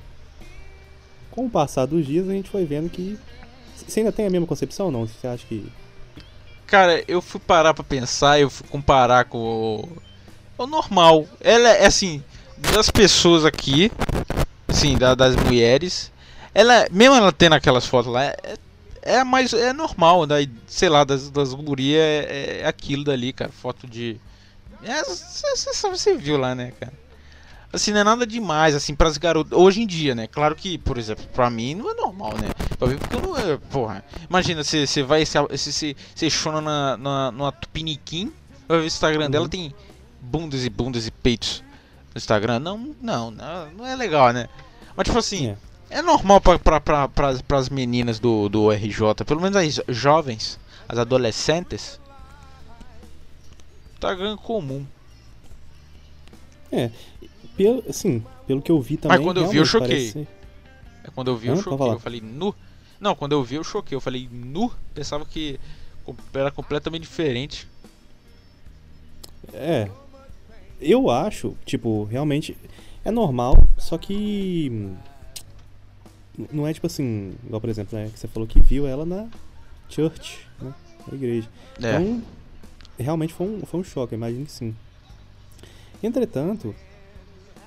com 1.31 1.45
o 1.45 1.49
passar 1.49 1.85
dos 1.85 2.05
dias, 2.05 2.27
a 2.29 2.31
gente 2.31 2.49
foi 2.49 2.65
vendo 2.65 2.89
que. 2.89 3.17
Você 3.75 3.99
ainda 3.99 4.11
tem 4.11 4.25
a 4.25 4.29
mesma 4.29 4.47
concepção 4.47 4.87
ou 4.87 4.91
não? 4.91 5.07
Você 5.07 5.27
acha 5.27 5.45
que. 5.47 5.67
Cara, 6.67 7.03
eu 7.07 7.21
fui 7.21 7.39
parar 7.39 7.73
pra 7.73 7.83
pensar, 7.83 8.39
eu 8.39 8.49
fui 8.49 8.67
comparar 8.67 9.25
com 9.25 9.37
o, 10.57 10.63
o 10.63 10.67
normal. 10.67 11.25
Ela 11.39 11.69
é 11.69 11.85
assim, 11.85 12.23
das 12.73 12.89
pessoas 12.91 13.45
aqui, 13.45 13.91
assim, 14.67 14.97
da- 14.97 15.15
das 15.15 15.35
mulheres, 15.35 16.11
ela, 16.53 16.87
mesmo 16.91 17.15
ela 17.15 17.31
tendo 17.31 17.53
aquelas 17.55 17.85
fotos 17.85 18.11
lá, 18.11 18.25
é, 18.25 18.37
é 19.03 19.23
mais 19.23 19.53
é 19.53 19.71
normal, 19.73 20.25
né? 20.25 20.47
sei 20.67 20.89
lá, 20.89 21.03
das, 21.05 21.29
das 21.29 21.53
gurias 21.53 22.01
é, 22.01 22.61
é 22.63 22.67
aquilo 22.67 23.03
dali, 23.05 23.33
cara, 23.33 23.51
foto 23.51 23.87
de 23.87 24.19
é, 24.83 25.03
você 25.03 25.89
você 25.89 26.17
viu 26.17 26.37
lá, 26.37 26.53
né, 26.55 26.73
cara? 26.79 26.93
Assim, 27.71 27.91
não 27.91 27.99
é 27.99 28.03
nada 28.03 28.25
demais, 28.25 28.73
assim, 28.73 28.95
pras 28.95 29.17
garotas. 29.17 29.51
Hoje 29.57 29.81
em 29.81 29.87
dia, 29.87 30.15
né? 30.15 30.25
Claro 30.25 30.55
que, 30.55 30.77
por 30.77 30.97
exemplo, 30.97 31.25
pra 31.33 31.49
mim 31.49 31.75
não 31.75 31.91
é 31.91 31.93
normal, 31.93 32.33
né? 32.37 32.49
Pra 32.77 32.87
porque 32.87 33.15
eu 33.15 33.21
não 33.21 33.37
é. 33.37 33.57
Porra. 33.57 34.03
Imagina, 34.29 34.63
você 34.63 34.87
você 34.87 35.03
vai. 35.03 35.25
Você 35.25 35.95
se 36.15 36.29
chona 36.29 36.61
na, 36.61 36.97
na, 36.97 37.31
numa 37.31 37.51
tupiniquim, 37.51 38.31
vai 38.67 38.77
ver 38.79 38.83
o 38.85 38.87
Instagram 38.87 39.29
dela, 39.29 39.43
Uhum. 39.45 39.49
tem 39.49 39.73
bundas 40.21 40.63
e 40.65 40.69
bundas 40.69 41.07
e 41.07 41.11
peitos 41.11 41.61
no 42.15 42.17
Instagram. 42.17 42.59
Não, 42.59 42.95
não, 43.01 43.31
não, 43.31 43.71
não 43.71 43.85
é 43.85 43.95
legal, 43.95 44.31
né? 44.31 44.47
Mas, 44.95 45.05
tipo 45.05 45.19
assim, 45.19 45.55
É. 45.89 45.97
é 45.99 46.01
normal 46.01 46.39
pra, 46.39 46.57
pra, 46.57 46.79
pra, 46.79 47.07
pras, 47.09 47.41
pras 47.41 47.69
meninas 47.69 48.17
do, 48.17 48.47
do 48.47 48.71
RJ, 48.71 49.25
pelo 49.25 49.41
menos 49.41 49.57
as 49.57 49.79
jovens, 49.95 50.57
as 50.87 50.97
adolescentes. 50.97 51.99
Instagram 53.95 54.37
comum. 54.37 54.85
Pelo, 57.57 57.83
assim, 57.89 58.23
pelo 58.45 58.61
que 58.61 58.71
eu 58.71 58.79
vi 58.79 58.95
também. 58.97 59.17
quando 59.21 59.37
eu 59.41 59.49
vi, 59.49 59.57
eu 59.57 59.65
choquei. 59.65 60.11
parece- 60.11 60.27
É 61.03 61.09
quando 61.09 61.27
eu 61.31 61.37
vi, 61.37 61.47
eu 61.47 61.57
choquei. 61.57 61.87
Eu 61.89 61.99
falei 61.99 62.21
nu. 62.21 62.55
Não, 62.99 63.15
quando 63.15 63.31
eu 63.33 63.43
vi, 63.43 63.55
eu 63.55 63.63
choquei. 63.63 63.95
Eu 63.95 64.01
falei 64.01 64.29
nu. 64.31 64.71
Pensava 64.93 65.25
que 65.25 65.59
era 66.33 66.51
completamente 66.51 67.01
diferente. 67.01 67.67
É. 69.53 69.89
Eu 70.79 71.09
acho, 71.09 71.55
tipo, 71.65 72.03
realmente 72.05 72.55
é 73.03 73.09
normal, 73.09 73.57
só 73.77 73.97
que 73.97 74.69
hum, 74.71 74.95
não 76.51 76.67
é 76.67 76.73
tipo 76.73 76.85
assim, 76.85 77.33
igual 77.45 77.59
por 77.59 77.69
exemplo, 77.69 77.97
né, 77.97 78.09
que 78.13 78.19
você 78.19 78.27
falou 78.27 78.47
que 78.47 78.59
viu 78.59 78.85
ela 78.85 79.05
na 79.05 79.27
church, 79.89 80.39
né, 80.61 80.71
na 81.07 81.15
igreja. 81.15 81.49
É. 81.81 81.95
Então, 81.99 82.23
realmente 82.99 83.33
foi 83.33 83.47
um, 83.47 83.65
foi 83.65 83.79
um 83.79 83.83
choque, 83.83 84.13
imagino 84.13 84.45
que 84.45 84.51
sim. 84.51 84.75
Entretanto, 86.03 86.75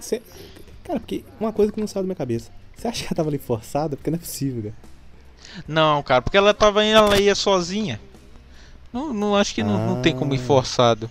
você, 0.01 0.23
cara, 0.85 0.99
porque 1.01 1.25
uma 1.41 1.53
coisa 1.53 1.73
que 1.73 1.81
não 1.81 1.87
saiu 1.87 2.03
da 2.03 2.07
minha 2.07 2.17
cabeça, 2.17 2.51
você 2.77 2.89
acha 2.89 3.01
que 3.03 3.07
ela 3.09 3.15
tava 3.17 3.29
ali 3.29 3.39
forçada? 3.39 3.97
Porque 3.97 4.11
não 4.11 4.17
é 4.17 4.21
possível, 4.21 4.63
cara. 4.63 4.75
Não, 5.67 6.03
cara, 6.03 6.23
porque 6.23 6.37
ela 6.37 6.55
tava 6.55 6.85
indo, 6.85 6.97
ela 6.97 7.19
ia 7.19 7.35
sozinha. 7.35 8.01
Não, 8.93 9.13
não 9.13 9.37
acho 9.37 9.55
que 9.55 9.63
não, 9.63 9.79
não 9.87 10.03
tem 10.03 10.15
como 10.15 10.35
ir 10.35 10.41
Ah. 10.41 10.45
forçado. 10.45 11.11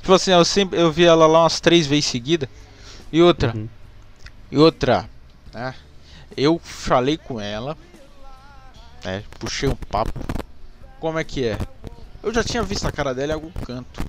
Tipo 0.00 0.12
assim, 0.14 0.30
eu 0.32 0.44
sempre 0.44 0.80
eu 0.80 0.90
vi 0.90 1.04
ela 1.04 1.26
lá 1.26 1.42
umas 1.42 1.60
três 1.60 1.86
vezes 1.86 2.06
seguida. 2.06 2.48
E 3.12 3.20
outra, 3.22 3.54
Uhum. 3.54 3.68
e 4.50 4.56
outra, 4.58 5.08
né? 5.52 5.74
Eu 6.36 6.58
falei 6.62 7.16
com 7.18 7.40
ela, 7.40 7.76
né? 9.04 9.22
Puxei 9.38 9.68
um 9.68 9.74
papo. 9.74 10.18
Como 10.98 11.18
é 11.18 11.24
que 11.24 11.44
é? 11.46 11.58
Eu 12.22 12.32
já 12.32 12.44
tinha 12.44 12.62
visto 12.62 12.86
a 12.86 12.92
cara 12.92 13.14
dela 13.14 13.32
em 13.32 13.34
algum 13.34 13.50
canto. 13.50 14.02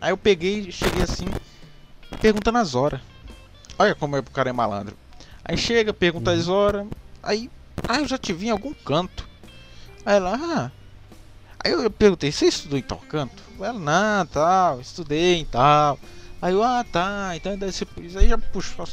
Aí 0.00 0.10
eu 0.10 0.16
peguei, 0.16 0.70
cheguei 0.72 1.02
assim, 1.02 1.26
perguntando 2.20 2.58
as 2.58 2.74
horas. 2.74 3.00
Olha 3.78 3.94
como 3.94 4.16
é, 4.16 4.20
o 4.20 4.24
cara 4.24 4.50
é 4.50 4.52
malandro. 4.52 4.96
Aí 5.44 5.56
chega, 5.56 5.92
pergunta 5.92 6.30
as 6.32 6.48
horas. 6.48 6.86
Aí, 7.22 7.50
ah, 7.88 7.98
eu 8.00 8.08
já 8.08 8.18
te 8.18 8.32
vi 8.32 8.46
em 8.46 8.50
algum 8.50 8.72
canto. 8.72 9.28
Aí 10.04 10.16
ela, 10.16 10.34
ah. 10.40 10.70
Aí 11.64 11.72
eu 11.72 11.90
perguntei, 11.90 12.30
você 12.32 12.46
estudou 12.46 12.78
em 12.78 12.82
tal 12.82 12.98
canto? 12.98 13.42
Ela, 13.58 13.72
não, 13.78 14.26
tal, 14.26 14.80
estudei 14.80 15.34
em 15.40 15.44
tal. 15.44 15.98
Aí 16.40 16.52
eu, 16.52 16.62
ah, 16.62 16.84
tá, 16.84 17.32
então 17.34 17.56
deve 17.56 17.72
ser 17.72 17.86
por 17.86 18.04
isso. 18.04 18.18
Aí 18.18 18.28
já 18.28 18.38
puxou. 18.38 18.86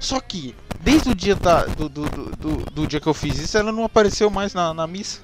Só 0.00 0.20
que, 0.20 0.54
desde 0.80 1.10
o 1.10 1.14
dia 1.14 1.34
da, 1.34 1.64
do, 1.64 1.88
do, 1.88 2.08
do, 2.08 2.36
do- 2.36 2.70
do 2.70 2.86
dia 2.86 3.00
que 3.00 3.06
eu 3.08 3.14
fiz 3.14 3.38
isso, 3.38 3.58
ela 3.58 3.72
não 3.72 3.84
apareceu 3.84 4.30
mais 4.30 4.54
na, 4.54 4.72
na 4.72 4.86
missa. 4.86 5.20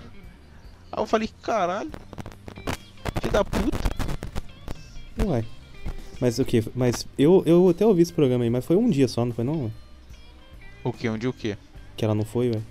Aí 0.92 1.00
eu 1.02 1.06
falei, 1.06 1.30
caralho, 1.42 1.90
filho 3.20 3.32
da 3.32 3.44
puta. 3.44 3.78
Uai. 5.24 5.44
Mas 6.24 6.38
o 6.38 6.44
que? 6.46 6.64
Mas 6.74 7.06
eu, 7.18 7.42
eu 7.44 7.68
até 7.68 7.84
ouvi 7.84 8.00
esse 8.00 8.10
programa 8.14 8.44
aí, 8.44 8.48
mas 8.48 8.64
foi 8.64 8.76
um 8.76 8.88
dia 8.88 9.06
só, 9.06 9.26
não 9.26 9.32
foi 9.34 9.44
não? 9.44 9.70
O 10.82 10.90
que? 10.90 11.06
Um 11.06 11.18
dia 11.18 11.28
o 11.28 11.34
que? 11.34 11.54
Que 11.94 12.02
ela 12.02 12.14
não 12.14 12.24
foi, 12.24 12.48
ué. 12.50 12.62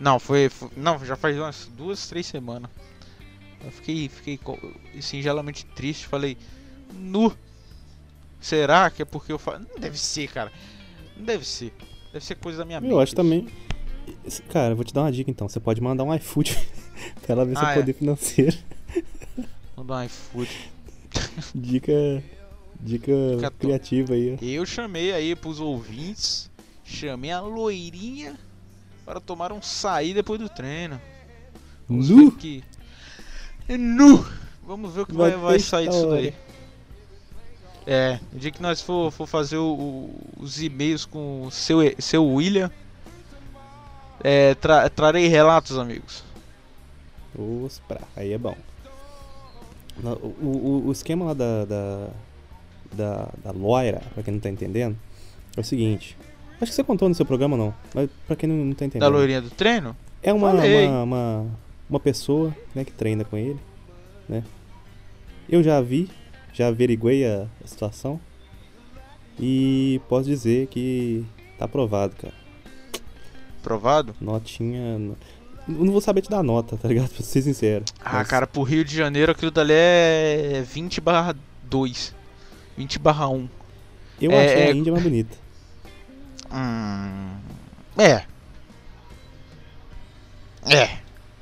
Não, 0.00 0.18
foi, 0.18 0.48
foi- 0.48 0.70
Não, 0.74 0.98
já 1.04 1.14
faz 1.14 1.36
umas 1.36 1.70
duas, 1.76 2.08
três 2.08 2.24
semanas. 2.24 2.70
Eu 3.62 3.70
fiquei, 3.70 4.08
fiquei 4.08 4.40
singelamente 5.02 5.66
triste. 5.76 6.06
Falei, 6.06 6.38
nu. 6.94 7.30
Será 8.40 8.88
que 8.88 9.02
é 9.02 9.04
porque 9.04 9.30
eu 9.30 9.38
falo. 9.38 9.58
Não 9.70 9.78
deve 9.78 9.98
ser, 9.98 10.26
cara. 10.28 10.50
Não 11.18 11.26
deve 11.26 11.46
ser. 11.46 11.70
Deve 12.14 12.24
ser 12.24 12.36
coisa 12.36 12.58
da 12.60 12.64
minha 12.64 12.80
mente. 12.80 12.90
Eu 12.92 12.98
acho 12.98 13.14
também. 13.14 13.46
Esse- 14.24 14.40
Cara, 14.44 14.72
eu 14.72 14.76
vou 14.76 14.86
te 14.86 14.94
dar 14.94 15.02
uma 15.02 15.12
dica 15.12 15.30
então. 15.30 15.46
Você 15.50 15.60
pode 15.60 15.82
mandar 15.82 16.02
um 16.04 16.14
iFood 16.14 16.58
pra 17.20 17.34
ela 17.34 17.44
ver 17.44 17.58
seu 17.58 17.66
Ah, 17.66 17.72
é. 17.72 17.74
poder 17.74 17.92
financeiro. 17.92 18.56
Mandar 19.76 19.96
um 19.98 20.04
iFood. 20.04 20.71
Dica. 21.54 22.22
Dica 22.80 23.12
criativa 23.58 24.14
aí, 24.14 24.36
ó. 24.40 24.44
Eu 24.44 24.66
chamei 24.66 25.12
aí 25.12 25.36
pros 25.36 25.60
ouvintes. 25.60 26.50
Chamei 26.84 27.30
a 27.30 27.40
loirinha 27.40 28.34
para 29.04 29.20
tomar 29.20 29.52
um 29.52 29.62
sair 29.62 30.14
depois 30.14 30.40
do 30.40 30.48
treino. 30.48 31.00
Vamos 31.88 32.08
Nu! 32.10 32.30
ver 32.30 32.36
que. 32.38 32.64
É 33.68 33.76
nu! 33.76 34.26
Vamos 34.66 34.92
ver 34.94 35.02
o 35.02 35.06
que 35.06 35.14
vai, 35.14 35.30
Vai 35.32 35.58
sair 35.60 35.88
disso 35.88 36.08
daí. 36.08 36.34
É, 37.86 38.18
no 38.32 38.38
dia 38.38 38.50
que 38.50 38.62
nós 38.62 38.80
for, 38.80 39.10
for 39.10 39.26
fazer 39.26 39.56
o- 39.56 39.72
o- 39.74 40.20
os 40.38 40.60
e-mails 40.62 41.04
com 41.04 41.42
o 41.46 41.50
seu, 41.50 41.78
seu 41.98 42.24
William, 42.24 42.70
é, 44.22 44.54
tra- 44.54 44.88
trarei 44.88 45.26
relatos, 45.26 45.76
amigos. 45.78 46.22
Os 47.34 47.80
pra. 47.88 48.00
Aí 48.16 48.32
é 48.32 48.38
bom. 48.38 48.56
O, 50.02 50.46
o, 50.46 50.82
o 50.86 50.92
esquema 50.92 51.26
lá 51.26 51.34
da, 51.34 51.64
da. 51.64 52.08
Da, 52.94 53.30
da 53.42 53.50
loira, 53.52 54.02
pra 54.12 54.22
quem 54.22 54.34
não 54.34 54.40
tá 54.40 54.50
entendendo, 54.50 54.94
é 55.56 55.60
o 55.60 55.64
seguinte. 55.64 56.14
Acho 56.60 56.70
que 56.70 56.74
você 56.76 56.84
contou 56.84 57.08
no 57.08 57.14
seu 57.14 57.24
programa 57.24 57.56
não, 57.56 57.74
mas 57.94 58.10
pra 58.26 58.36
quem 58.36 58.46
não, 58.46 58.54
não 58.66 58.74
tá 58.74 58.84
entendendo. 58.84 59.08
Da 59.10 59.16
loirinha 59.16 59.40
do 59.40 59.48
treino? 59.48 59.96
É 60.22 60.30
uma, 60.30 60.50
uma, 60.52 61.02
uma, 61.02 61.46
uma 61.88 62.00
pessoa 62.00 62.54
né, 62.74 62.84
que 62.84 62.92
treina 62.92 63.24
com 63.24 63.36
ele, 63.36 63.58
né? 64.28 64.44
Eu 65.48 65.62
já 65.62 65.80
vi, 65.80 66.10
já 66.52 66.68
averiguei 66.68 67.26
a, 67.26 67.46
a 67.64 67.66
situação 67.66 68.20
e 69.40 70.00
posso 70.08 70.28
dizer 70.28 70.66
que 70.68 71.24
tá 71.58 71.64
aprovado, 71.64 72.14
cara. 72.16 72.34
Provado? 73.62 74.14
Notinha. 74.20 74.98
Eu 75.68 75.84
não 75.84 75.92
vou 75.92 76.00
saber 76.00 76.22
te 76.22 76.30
dar 76.30 76.42
nota, 76.42 76.76
tá 76.76 76.88
ligado? 76.88 77.08
Pra 77.14 77.22
ser 77.24 77.42
sincero. 77.42 77.84
Ah, 78.04 78.14
Mas 78.14 78.28
cara, 78.28 78.46
pro 78.46 78.62
Rio 78.62 78.84
de 78.84 78.96
Janeiro 78.96 79.30
aquilo 79.32 79.50
dali 79.50 79.72
é 79.74 80.64
20 80.66 81.00
barra 81.00 81.36
2. 81.64 82.14
20 82.76 82.98
barra 82.98 83.28
1. 83.28 83.48
Eu 84.20 84.30
é- 84.32 84.44
achei 84.46 84.62
é- 84.62 84.70
a 84.70 84.74
Índia 84.74 84.92
mais 84.92 85.04
bonita. 85.04 85.36
Hum. 86.54 87.36
É. 87.96 88.24
É. 90.70 90.98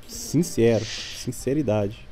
Sincero. 0.07 0.85
Sinceridade. 0.85 2.07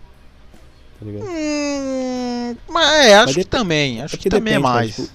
Tá 0.99 1.05
ligado? 1.05 1.25
Hum, 1.29 2.57
mas 2.67 3.05
é, 3.05 3.13
acho 3.15 3.25
Mas 3.27 3.35
que 3.35 3.41
dep- 3.43 3.49
também. 3.49 4.01
Acho 4.01 4.15
é 4.15 4.17
que, 4.17 4.23
que 4.23 4.29
também 4.29 4.53
é 4.53 4.57
depende, 4.57 4.67
cara, 4.67 4.79
mais. 4.81 4.95
tipo- 4.97 5.09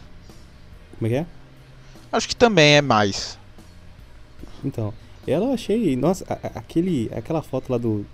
Como 0.99 1.07
é 1.07 1.09
que 1.11 1.15
é? 1.17 1.27
Acho 2.11 2.29
que 2.29 2.37
também 2.37 2.77
é 2.77 2.81
mais. 2.81 3.39
Então, 4.65 4.95
ela 5.33 5.47
eu 5.47 5.53
achei. 5.55 5.97
Nossa, 5.97 6.25
a- 6.29 6.59
aquele, 6.59 7.11
aquela 7.15 7.43
foto 7.43 7.71
lá 7.71 7.79
do. 7.79 8.05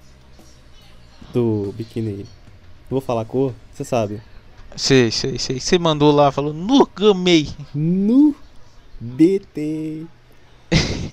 Do 1.33 1.73
biquíni. 1.77 2.27
Vou 2.89 3.01
falar 3.01 3.23
a 3.23 3.25
cor, 3.25 3.55
você 3.73 3.85
sabe. 3.85 4.21
Sei, 4.77 5.11
sei, 5.11 5.39
sei. 5.39 5.61
Você 5.61 5.79
mandou 5.79 6.11
lá, 6.13 6.31
falou, 6.33 6.53
nunca 6.53 7.11
amei. 7.11 7.49
No 7.75 8.35
BT. 9.01 10.07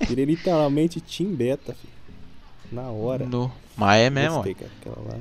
Virei 0.08 0.24
literalmente 0.26 1.00
Team 1.00 1.30
Beta, 1.34 1.74
filho. 1.74 1.92
Na 2.72 2.90
hora. 2.90 3.24
No. 3.26 3.50
Mas 3.76 4.00
é 4.02 4.10
mesmo, 4.10 4.36
Gostei, 4.36 4.54
cara, 4.54 4.70
aquela 4.80 4.96
lá. 5.08 5.18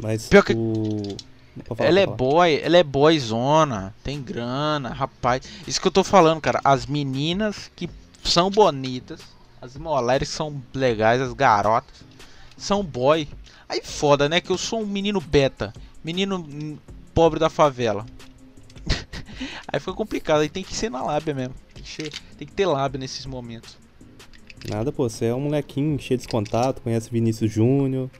Mas 0.00 0.28
Pior 0.28 0.42
que- 0.44 0.54
o. 0.54 1.02
Pode 1.64 1.76
falar, 1.78 1.88
Ela 1.90 2.00
é 2.00 2.06
boy, 2.06 2.60
ela 2.62 2.76
é 2.76 2.84
boyzona, 2.84 3.92
tem 4.04 4.22
grana, 4.22 4.90
rapaz. 4.90 5.42
Isso 5.66 5.80
que 5.80 5.88
eu 5.88 5.92
tô 5.92 6.04
falando, 6.04 6.40
cara. 6.40 6.60
As 6.62 6.86
meninas 6.86 7.68
que 7.74 7.90
são 8.22 8.48
bonitas, 8.48 9.20
as 9.60 9.76
mulheres 9.76 10.28
que 10.30 10.34
são 10.34 10.62
legais, 10.74 11.20
as 11.20 11.32
garotas, 11.32 11.94
são 12.56 12.82
boy. 12.82 13.28
Aí 13.68 13.80
foda, 13.82 14.28
né? 14.28 14.40
Que 14.40 14.50
eu 14.50 14.58
sou 14.58 14.80
um 14.82 14.86
menino 14.86 15.20
beta, 15.20 15.72
menino 16.02 16.78
pobre 17.14 17.38
da 17.38 17.50
favela. 17.50 18.06
Aí 19.70 19.78
fica 19.78 19.92
complicado, 19.92 20.40
aí 20.40 20.48
tem 20.48 20.64
que 20.64 20.74
ser 20.74 20.90
na 20.90 21.02
lábia 21.02 21.34
mesmo. 21.34 21.54
Tem 21.74 21.82
que, 21.82 21.88
ser- 21.90 22.12
tem 22.38 22.46
que 22.48 22.52
ter 22.54 22.66
lábia 22.66 22.98
nesses 22.98 23.26
momentos. 23.26 23.76
Nada, 24.68 24.90
pô, 24.90 25.08
você 25.08 25.26
é 25.26 25.34
um 25.34 25.40
molequinho 25.40 25.98
cheio 26.00 26.18
de 26.18 26.26
contato, 26.26 26.80
conhece 26.82 27.10
Vinícius 27.10 27.52
Júnior, 27.52 28.10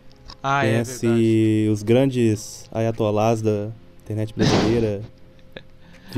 Ah, 0.43 0.65
é 0.65 0.71
conhece 0.85 1.69
os 1.73 1.83
grandes 1.83 2.69
ayatolás 2.71 3.43
da 3.43 3.71
internet 4.05 4.33
brasileira. 4.35 5.03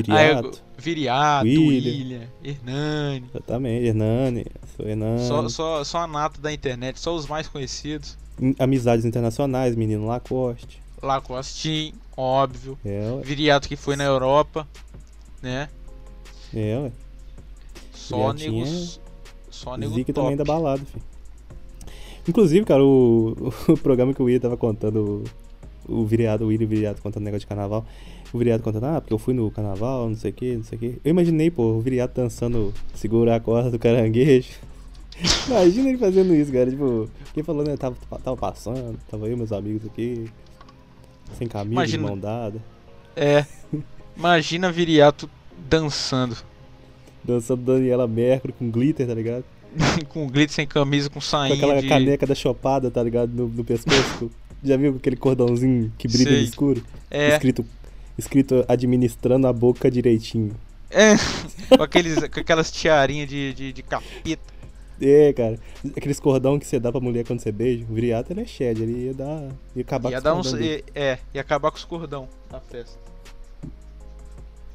Ah, 0.08 0.22
eu- 0.24 0.36
Viriato. 0.42 0.62
Viriato, 0.78 1.46
William. 1.46 1.92
William, 1.92 2.28
Hernani. 2.42 3.26
Exatamente, 3.34 3.86
Hernani, 3.86 4.46
sou 4.76 4.86
Hernani. 4.88 5.26
Só, 5.26 5.48
só, 5.48 5.84
só 5.84 5.98
a 5.98 6.06
nata 6.06 6.40
da 6.40 6.52
internet, 6.52 6.98
só 6.98 7.14
os 7.14 7.26
mais 7.26 7.48
conhecidos. 7.48 8.16
Amizades 8.58 9.04
internacionais, 9.04 9.76
menino 9.76 10.06
Lacoste. 10.06 10.80
Lacostin, 11.02 11.94
óbvio. 12.16 12.78
É. 12.84 13.20
Viriato 13.22 13.68
que 13.68 13.76
foi 13.76 13.96
na 13.96 14.04
Europa, 14.04 14.66
né? 15.42 15.68
É, 16.54 16.78
ué. 16.78 16.92
Só 17.92 18.32
Viriatinho 18.32 18.64
negos. 18.64 19.00
Só 19.50 19.76
nego 19.76 19.94
Zica 19.94 20.12
top. 20.12 20.24
também 20.24 20.36
da 20.36 20.44
balada, 20.44 20.82
filho. 20.84 21.02
Inclusive, 22.28 22.64
cara, 22.64 22.84
o, 22.84 23.52
o 23.68 23.76
programa 23.76 24.14
que 24.14 24.22
o 24.22 24.26
William 24.26 24.40
tava 24.40 24.56
contando, 24.56 25.24
o, 25.88 26.00
o 26.00 26.06
Viriato, 26.06 26.44
o 26.44 26.48
William 26.48 26.66
Viriato 26.68 27.02
contando 27.02 27.24
negócio 27.24 27.40
de 27.40 27.46
carnaval. 27.46 27.84
O 28.32 28.39
Viriato 28.39 28.62
contando, 28.62 28.85
ah, 28.86 29.01
porque 29.01 29.12
eu 29.12 29.19
fui 29.19 29.35
no 29.35 29.51
carnaval, 29.51 30.09
não 30.09 30.16
sei 30.16 30.31
o 30.31 30.35
que, 30.35 30.57
não 30.57 30.62
sei 30.65 30.77
o 30.77 30.81
que. 30.81 31.01
Eu 31.05 31.11
imaginei, 31.11 31.51
pô, 31.51 31.65
o 31.73 31.81
Viriato 31.81 32.20
dançando, 32.20 32.73
segurar 32.94 33.36
a 33.36 33.40
corda 33.40 33.70
do 33.70 33.78
caranguejo. 33.78 34.48
Imagina 35.48 35.89
ele 35.90 35.98
fazendo 35.98 36.35
isso, 36.35 36.52
cara. 36.52 36.70
Tipo, 36.70 37.09
quem 37.35 37.43
falou, 37.43 37.65
né? 37.65 37.77
Tava, 37.77 37.97
tava 38.23 38.36
passando, 38.36 38.97
tava 39.11 39.28
eu 39.28 39.36
meus 39.36 39.51
amigos 39.52 39.85
aqui, 39.85 40.27
sem 41.36 41.48
camisa, 41.48 41.73
Imagina- 41.74 42.02
de 42.05 42.09
mão 42.09 42.19
dada, 42.19 42.61
É. 43.16 43.44
Imagina 44.16 44.70
Viriato 44.70 45.28
dançando. 45.69 46.36
dançando 47.24 47.62
Daniela 47.62 48.07
Mercury 48.07 48.52
com 48.52 48.70
glitter, 48.70 49.07
tá 49.07 49.15
ligado? 49.15 49.44
com 50.09 50.27
glitter 50.28 50.55
sem 50.55 50.66
camisa, 50.66 51.09
com 51.09 51.15
Com 51.15 51.20
sainha 51.20 51.55
aquela 51.57 51.81
de... 51.81 51.89
caneca 51.89 52.27
da 52.27 52.35
chopada, 52.35 52.90
tá 52.90 53.02
ligado? 53.02 53.32
No, 53.32 53.48
no 53.48 53.65
pescoço. 53.65 54.31
Já 54.62 54.77
viu 54.77 54.94
aquele 54.97 55.16
cordãozinho 55.16 55.90
que 55.98 56.07
brilha 56.07 56.31
Sei. 56.31 56.39
no 56.39 56.44
escuro? 56.44 56.82
É, 57.11 57.31
Escrito, 57.31 57.65
escrito 58.19 58.65
administrando 58.69 59.47
a 59.47 59.53
boca 59.53 59.91
direitinho. 59.91 60.55
é. 60.91 61.15
com, 61.77 61.82
aqueles, 61.82 62.19
com 62.28 62.41
aquelas 62.41 62.70
tiarinhas 62.70 63.28
de, 63.28 63.55
de, 63.55 63.73
de 63.73 63.82
capeta. 63.82 64.51
É, 65.01 65.32
cara. 65.32 65.59
Aqueles 65.97 66.20
cordão 66.20 66.59
que 66.59 66.66
você 66.66 66.78
dá 66.78 66.93
pra 66.93 67.01
mulher 67.01 67.24
quando 67.24 67.41
você 67.41 67.51
beija. 67.51 67.87
O 67.89 67.95
viriato 67.95 68.32
ele 68.32 68.43
é 68.43 68.45
shed, 68.45 68.82
ele 68.82 69.07
ia 69.07 69.15
dar. 69.15 69.49
ia 69.74 69.82
acabar 69.82 70.11
Ia 70.11 70.20
com 70.20 70.39
os 70.39 70.51
cordão 70.51 70.61
dele. 70.61 70.85
É, 70.95 71.19
ia 71.32 71.41
acabar 71.41 71.70
com 71.70 71.78
os 71.78 71.85
cordão 71.85 72.28
na 72.51 72.61
festa. 72.61 72.99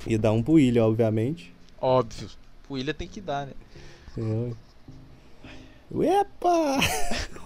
Ia 0.07 0.17
dar 0.17 0.31
um 0.31 0.41
pro 0.41 0.53
William, 0.53 0.85
obviamente. 0.85 1.53
Óbvio. 1.79 2.29
O 2.67 2.73
William 2.73 2.93
tem 2.93 3.07
que 3.07 3.21
dar, 3.21 3.45
né? 3.45 3.53
É. 4.17 4.51
Epa! 6.21 6.79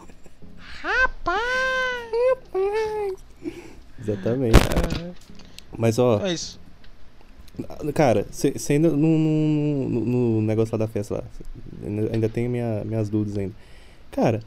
Exatamente. 3.99 4.57
Mas 5.79 5.97
ó, 5.97 6.19
É 6.27 6.33
isso. 6.33 6.59
Cara, 7.93 8.25
você 8.29 8.53
ainda 8.73 8.89
no, 8.89 8.97
no, 9.17 9.89
no- 9.89 10.41
negócio 10.41 10.73
lá 10.73 10.77
da 10.85 10.87
festa 10.87 11.15
lá. 11.15 11.23
Ainda, 12.13 12.27
tem 12.29 12.47
minha, 12.49 12.83
minhas 12.85 13.09
dúvidas 13.09 13.37
ainda. 13.37 13.53
Cara, 14.11 14.41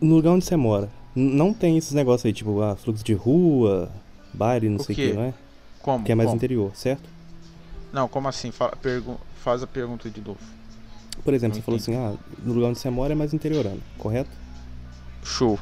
no 0.00 0.14
lugar 0.16 0.30
onde 0.32 0.44
você 0.44 0.56
mora, 0.56 0.88
não 1.14 1.52
tem 1.54 1.76
esses 1.78 1.92
negócios 1.92 2.26
aí, 2.26 2.32
tipo, 2.32 2.60
ah, 2.60 2.76
fluxo 2.76 3.04
de 3.04 3.12
rua, 3.14 3.90
baile, 4.34 4.68
não 4.68 4.76
O 4.76 4.82
sei 4.84 4.92
o 4.92 4.96
quê? 4.96 5.08
que, 5.08 5.14
não 5.14 5.22
é? 5.22 5.34
Como? 5.82 6.04
Que 6.04 6.12
é 6.12 6.14
mais 6.14 6.28
Como? 6.28 6.36
interior, 6.36 6.70
certo? 6.74 7.08
Não, 7.92 8.06
como 8.08 8.28
assim? 8.28 8.52
Pergu- 8.82 9.20
faz 9.42 9.62
a 9.62 9.66
pergunta 9.66 10.08
de 10.10 10.20
novo. 10.20 10.38
Por 11.24 11.32
exemplo, 11.34 11.56
Não 11.56 11.62
você 11.62 11.64
falou 11.64 11.78
assim, 11.80 11.94
ah, 11.96 12.14
no 12.44 12.52
lugar 12.52 12.68
onde 12.68 12.78
você 12.78 12.90
mora 12.90 13.12
é 13.14 13.16
mais 13.16 13.32
interiorano, 13.34 13.80
correto? 13.98 14.30
Show. 15.24 15.58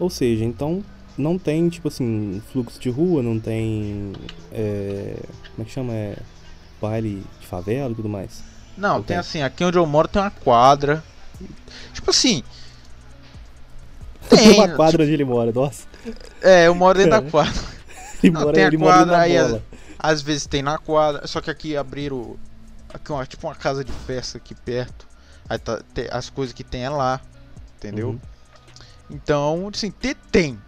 Ou 0.00 0.08
seja, 0.10 0.44
então 0.44 0.82
não 1.16 1.38
tem, 1.38 1.68
tipo 1.68 1.88
assim, 1.88 2.42
fluxo 2.52 2.80
de 2.80 2.90
rua, 2.90 3.22
não 3.22 3.38
tem. 3.38 4.12
é, 4.52 5.16
como 5.50 5.62
é 5.62 5.64
que 5.64 5.70
chama? 5.70 5.92
É, 5.92 6.16
baile 6.80 7.22
de 7.40 7.46
favela 7.46 7.90
e 7.92 7.94
tudo 7.94 8.08
mais. 8.08 8.42
Não, 8.76 8.96
tem 8.96 9.04
tem. 9.08 9.16
assim, 9.18 9.42
aqui 9.42 9.62
onde 9.64 9.76
eu 9.78 9.86
moro 9.86 10.08
tem 10.08 10.20
uma 10.22 10.30
quadra. 10.30 11.02
Tipo 11.92 12.10
assim. 12.10 12.42
Tem. 14.28 14.54
uma 14.54 14.68
quadra 14.68 15.02
onde 15.02 15.12
ele 15.12 15.24
mora, 15.24 15.52
nossa. 15.52 15.86
É, 16.40 16.66
eu 16.66 16.74
moro 16.74 16.96
dentro 16.98 17.10
da 17.12 17.18
Cara. 17.18 17.30
quadra. 17.30 17.62
Ele 18.22 18.32
Não, 18.32 18.40
mora, 18.42 18.52
tem 18.54 18.64
a 18.64 18.78
quadra 18.78 19.18
aí, 19.18 19.36
é- 19.36 19.42
bola. 19.42 19.62
Às 19.98 20.22
vezes 20.22 20.46
tem 20.46 20.62
na 20.62 20.78
quadra, 20.78 21.26
só 21.26 21.40
que 21.40 21.50
aqui 21.50 21.76
abriram 21.76 22.36
aqui 22.92 23.12
uma, 23.12 23.24
tipo 23.26 23.46
uma 23.46 23.54
casa 23.54 23.84
de 23.84 23.92
festa 23.92 24.38
aqui 24.38 24.54
perto. 24.54 25.06
Aí 25.48 25.58
tá, 25.58 25.80
te- 25.94 26.08
as 26.10 26.28
coisas 26.30 26.52
que 26.52 26.64
tem 26.64 26.84
é 26.84 26.88
lá, 26.88 27.20
entendeu? 27.76 28.08
Uhum. 28.10 28.20
Então, 29.10 29.70
assim, 29.72 29.90
ter 29.90 30.16
tem. 30.30 30.58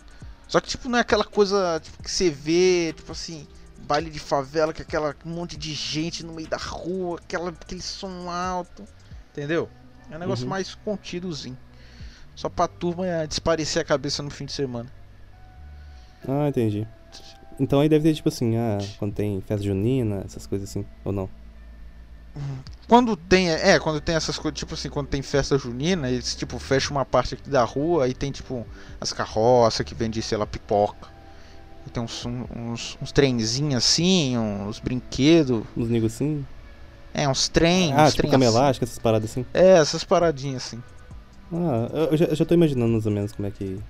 Só 0.55 0.61
que 0.61 0.69
tipo 0.69 0.89
não 0.89 0.99
é 0.99 1.01
aquela 1.01 1.25
coisa 1.25 1.81
tipo, 1.83 2.01
que 2.01 2.09
você 2.09 2.31
vê, 2.31 2.93
tipo 2.97 3.11
assim, 3.11 3.45
baile 3.89 4.09
de 4.09 4.21
favela, 4.21 4.73
que 4.73 4.83
é 4.83 4.85
aquela 4.85 5.13
um 5.27 5.31
monte 5.31 5.57
de 5.57 5.75
gente 5.75 6.25
no 6.25 6.33
meio 6.33 6.47
da 6.47 6.57
rua, 6.57 7.19
aquela 7.19 7.51
aquele 7.51 7.83
som 7.83 8.31
alto, 8.31 8.85
entendeu? 9.33 9.69
É 10.09 10.15
um 10.15 10.21
negócio 10.21 10.45
Uhum. 10.45 10.51
mais 10.51 10.73
contidozinho. 10.77 11.59
Só 12.37 12.49
pra 12.49 12.69
turma 12.69 13.05
é, 13.05 13.27
desparecer 13.27 13.83
a 13.83 13.85
cabeça 13.85 14.23
no 14.23 14.31
fim 14.31 14.45
de 14.45 14.53
semana. 14.53 14.89
Ah, 16.29 16.47
entendi. 16.49 16.87
Então 17.59 17.81
aí 17.81 17.89
deve 17.89 18.05
ter, 18.09 18.15
tipo 18.15 18.29
assim, 18.29 18.57
ah, 18.57 18.79
quando 18.97 19.13
tem 19.13 19.41
festa 19.41 19.65
junina, 19.67 20.23
essas 20.25 20.47
coisas 20.47 20.71
assim, 20.71 20.87
ou 21.05 21.11
não? 21.11 21.29
Quando 22.87 23.17
tem, 23.17 23.51
é, 23.51 23.79
quando 23.79 24.01
tem 24.01 24.15
essas 24.15 24.39
coisas, 24.39 24.59
tipo 24.59 24.75
assim, 24.75 24.89
quando 24.91 25.07
tem 25.09 25.23
festa 25.23 25.57
junina, 25.57 26.11
eles 26.11 26.35
tipo 26.35 26.59
fecham 26.59 26.97
uma 26.97 27.05
parte 27.05 27.35
aqui 27.35 27.49
da 27.49 27.65
rua 27.65 28.09
e 28.09 28.15
tem 28.15 28.31
tipo 28.31 28.67
as 29.01 29.13
carroças 29.13 29.85
que 29.87 29.95
vendem, 29.95 30.21
sei 30.21 30.37
lá, 30.37 30.47
pipoca. 30.47 31.09
E 31.87 31.91
tem 31.91 32.03
uns, 32.03 32.25
uns, 32.27 32.99
uns 33.01 33.13
trenzinhos 33.13 33.77
assim, 33.77 34.37
uns 34.37 34.79
brinquedos. 34.81 35.63
Nos 35.75 35.89
negocinhos? 35.89 36.45
É, 37.13 37.29
uns 37.29 37.49
trem, 37.49 37.93
ah, 37.93 38.05
uns 38.07 38.15
tipo 38.15 38.29
trem 38.29 38.35
assim. 38.35 38.57
elástica, 38.57 38.85
essas 38.85 38.99
paradas 38.99 39.31
assim. 39.31 39.47
É, 39.55 39.79
essas 39.79 40.05
paradinhas 40.05 40.67
assim. 40.67 40.83
Ah, 41.53 41.89
eu- 42.11 42.17
já, 42.17 42.25
eu 42.27 42.35
já 42.35 42.45
tô 42.45 42.55
imaginando 42.55 42.93
mais 42.93 43.07
ou 43.07 43.13
menos 43.13 43.33
como 43.33 43.47
é 43.49 43.51
que. 43.51 43.81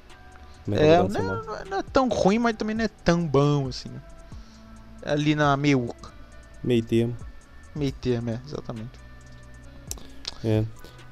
Como 0.64 0.76
é 0.76 0.78
que 0.78 0.84
É, 0.84 0.94
é, 0.94 0.98
não, 0.98 1.04
é- 1.06 1.08
não 1.46 1.56
é- 1.56 1.64
não 1.64 1.78
é 1.78 1.82
tão 1.82 2.08
ruim, 2.08 2.38
mas 2.38 2.56
também 2.56 2.76
não 2.76 2.84
é 2.84 2.88
tão 2.88 3.26
bom 3.26 3.68
assim. 3.68 3.90
É 5.02 5.12
Ali 5.12 5.34
na 5.34 5.56
meiuca. 5.56 6.12
Meio 6.62 6.82
termo. 6.82 7.16
Meio 7.74 7.92
termo, 7.92 8.30
é, 8.30 8.40
exatamente. 8.46 8.98
É. 10.44 10.64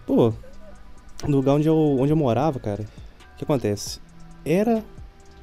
Pô, 0.06 0.32
no 1.26 1.36
lugar 1.36 1.54
onde 1.54 1.68
eu, 1.68 1.76
onde 1.98 2.12
eu 2.12 2.16
morava, 2.16 2.58
cara, 2.60 2.82
o 3.34 3.36
que 3.36 3.44
acontece? 3.44 4.00
Era 4.44 4.84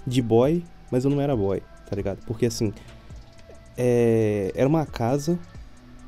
de 0.05 0.21
boy, 0.21 0.63
mas 0.91 1.05
eu 1.05 1.11
não 1.11 1.21
era 1.21 1.35
boy, 1.35 1.61
tá 1.89 1.95
ligado? 1.95 2.19
Porque 2.25 2.45
assim, 2.45 2.73
é, 3.77 4.51
era 4.55 4.67
uma 4.67 4.85
casa 4.85 5.39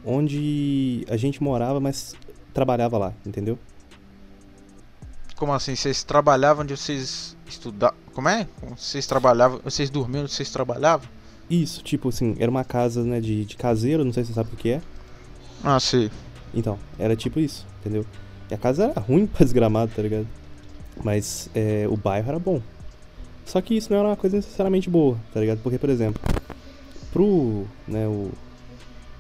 onde 0.06 1.06
a 1.10 1.18
gente 1.18 1.42
morava, 1.42 1.80
mas 1.80 2.16
trabalhava 2.54 2.98
lá, 2.98 3.14
entendeu? 3.26 3.58
Como 5.36 5.54
assim? 5.54 5.76
Vocês 5.76 6.04
trabalhavam 6.04 6.64
onde 6.64 6.78
vocês 6.78 7.36
estudavam? 7.48 7.98
Como 8.14 8.30
é? 8.30 8.48
Vocês 8.78 9.08
trabalhavam, 9.08 9.60
vocês 9.64 9.90
dormiam 9.90 10.24
onde 10.24 10.34
vocês 10.34 10.52
trabalhavam? 10.52 11.08
Isso, 11.50 11.84
tipo 11.84 12.10
assim, 12.10 12.36
era 12.40 12.50
uma 12.50 12.64
casa, 12.64 13.04
né, 13.04 13.20
de, 13.20 13.46
de 13.46 13.58
caseiro, 13.58 14.06
não 14.06 14.14
sei 14.14 14.24
se 14.24 14.30
você 14.30 14.36
sabe 14.36 14.54
o 14.54 14.58
que 14.58 14.70
é. 14.70 14.82
Ah, 15.64 15.80
sei. 15.80 16.10
Então, 16.54 16.78
era 16.98 17.16
tipo 17.16 17.40
isso, 17.40 17.66
entendeu? 17.80 18.06
E 18.50 18.54
a 18.54 18.58
casa 18.58 18.86
era 18.86 19.00
ruim 19.00 19.26
pra 19.28 19.44
desgramado, 19.44 19.92
tá 19.96 20.02
ligado? 20.02 20.28
Mas 21.04 21.50
é, 21.54 21.88
o 21.90 21.96
bairro 21.96 22.30
era 22.30 22.40
bom. 22.40 22.62
Só 23.46 23.62
que 23.62 23.76
isso 23.76 23.92
não 23.92 24.00
era 24.00 24.08
uma 24.10 24.16
coisa 24.16 24.38
necessariamente 24.38 24.90
boa, 24.90 25.18
tá 25.34 25.40
ligado? 25.40 25.60
Porque, 25.62 25.78
por 25.78 25.90
exemplo, 25.90 26.22
pro, 27.12 27.66
né, 27.88 28.08
o, 28.08 28.32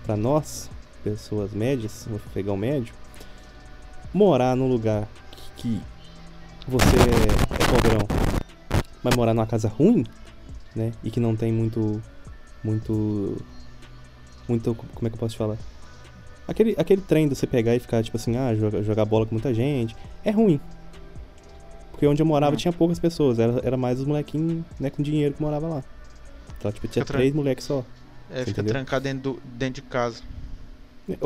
pra 0.03 0.15
nós, 0.15 0.69
pessoas 1.03 1.53
médias, 1.53 2.07
um 2.09 2.15
afegão 2.15 2.55
médio, 2.55 2.93
morar 4.13 4.55
num 4.55 4.67
lugar 4.67 5.07
que, 5.57 5.81
que 6.59 6.69
você 6.69 6.85
é, 6.85 7.61
é 7.61 7.75
pobrão, 7.75 8.07
mas 9.03 9.15
morar 9.15 9.33
numa 9.33 9.47
casa 9.47 9.67
ruim, 9.67 10.05
né, 10.75 10.91
e 11.03 11.11
que 11.11 11.19
não 11.19 11.35
tem 11.35 11.51
muito, 11.51 12.01
muito, 12.63 13.37
muito, 14.47 14.75
como 14.75 15.07
é 15.07 15.09
que 15.09 15.15
eu 15.15 15.19
posso 15.19 15.33
te 15.33 15.37
falar? 15.37 15.57
Aquele, 16.47 16.75
aquele 16.77 17.01
trem 17.01 17.27
de 17.29 17.35
você 17.35 17.45
pegar 17.47 17.75
e 17.75 17.79
ficar, 17.79 18.03
tipo 18.03 18.17
assim, 18.17 18.35
ah, 18.35 18.53
joga- 18.55 18.81
jogar 18.83 19.05
bola 19.05 19.25
com 19.25 19.35
muita 19.35 19.53
gente, 19.53 19.95
é 20.23 20.31
ruim. 20.31 20.59
Porque 21.91 22.05
onde 22.07 22.21
eu 22.21 22.25
morava 22.25 22.53
Hum. 22.53 22.57
tinha 22.57 22.73
poucas 22.73 22.99
pessoas, 22.99 23.39
era, 23.39 23.61
era 23.63 23.77
mais 23.77 23.99
os 23.99 24.05
molequinhos 24.07 24.63
né, 24.79 24.89
com 24.89 25.01
dinheiro 25.03 25.33
que 25.35 25.41
morava 25.41 25.67
lá. 25.67 25.83
Então, 26.57 26.71
tipo, 26.71 26.87
tinha 26.87 27.05
Fica 27.05 27.13
três 27.17 27.33
moleques 27.33 27.63
só. 27.65 27.83
É, 28.29 28.39
fica 28.39 28.51
Entendeu? 28.51 28.73
trancado 28.73 29.03
dentro, 29.03 29.33
do- 29.33 29.41
dentro 29.45 29.81
de 29.81 29.87
casa. 29.87 30.21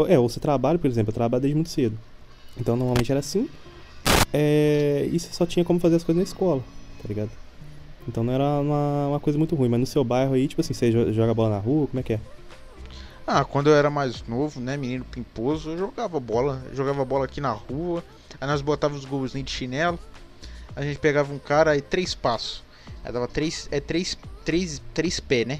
É, 0.08 0.18
ou 0.20 0.28
você 0.30 0.40
trabalha, 0.40 0.78
por 0.80 0.88
exemplo, 0.88 1.10
eu 1.12 1.14
trabalho 1.14 1.42
desde 1.42 1.56
muito 1.56 1.70
cedo. 1.70 1.98
Então, 2.58 2.76
normalmente 2.76 3.12
era 3.12 3.20
assim. 3.20 3.50
É, 4.34 5.08
e 5.12 5.20
você 5.20 5.32
só 5.32 5.46
tinha 5.46 5.64
como 5.64 5.80
fazer 5.80 5.96
as 5.96 6.04
coisas 6.04 6.20
na 6.22 6.28
escola, 6.28 6.62
tá 7.02 7.08
ligado? 7.08 7.30
Então 8.08 8.24
não 8.24 8.34
era 8.34 8.44
uma, 8.62 9.08
uma 9.10 9.20
coisa 9.20 9.38
muito 9.40 9.56
ruim. 9.56 9.70
Mas 9.70 9.80
no 9.80 9.86
seu 9.86 10.04
bairro 10.04 10.34
aí, 10.34 10.48
tipo 10.48 10.62
assim, 10.62 10.74
você 10.74 10.92
jo- 10.92 11.12
joga 11.14 11.34
bola 11.34 11.50
na 11.52 11.58
rua, 11.60 11.88
como 11.88 12.00
é 12.00 12.04
que 12.04 12.14
é? 12.14 12.20
Ah, 13.28 13.44
quando 13.44 13.68
eu 13.70 13.76
era 13.76 13.90
mais 13.90 14.24
novo, 14.28 14.60
né, 14.60 14.78
menino 14.78 15.04
pimposo, 15.04 15.72
eu 15.72 15.78
jogava 15.78 16.20
bola. 16.20 16.62
Eu 16.70 16.76
jogava 16.76 17.04
bola 17.04 17.26
aqui 17.26 17.42
na 17.42 17.52
rua. 17.52 18.04
Aí 18.40 18.48
nós 18.48 18.62
botávamos 18.62 19.04
os 19.04 19.10
golzinhos 19.10 19.46
de 19.46 19.52
chinelo. 19.52 20.00
A 20.76 20.82
gente 20.84 21.00
pegava 21.00 21.34
um 21.34 21.40
cara 21.40 21.72
aí 21.72 21.82
três 21.82 22.14
passos. 22.14 22.64
Aí 23.04 23.12
dava 23.12 23.28
três, 23.28 23.68
é 23.72 23.80
três, 23.80 24.16
três, 24.44 24.82
três 24.94 25.20
pés, 25.20 25.48
né? 25.48 25.60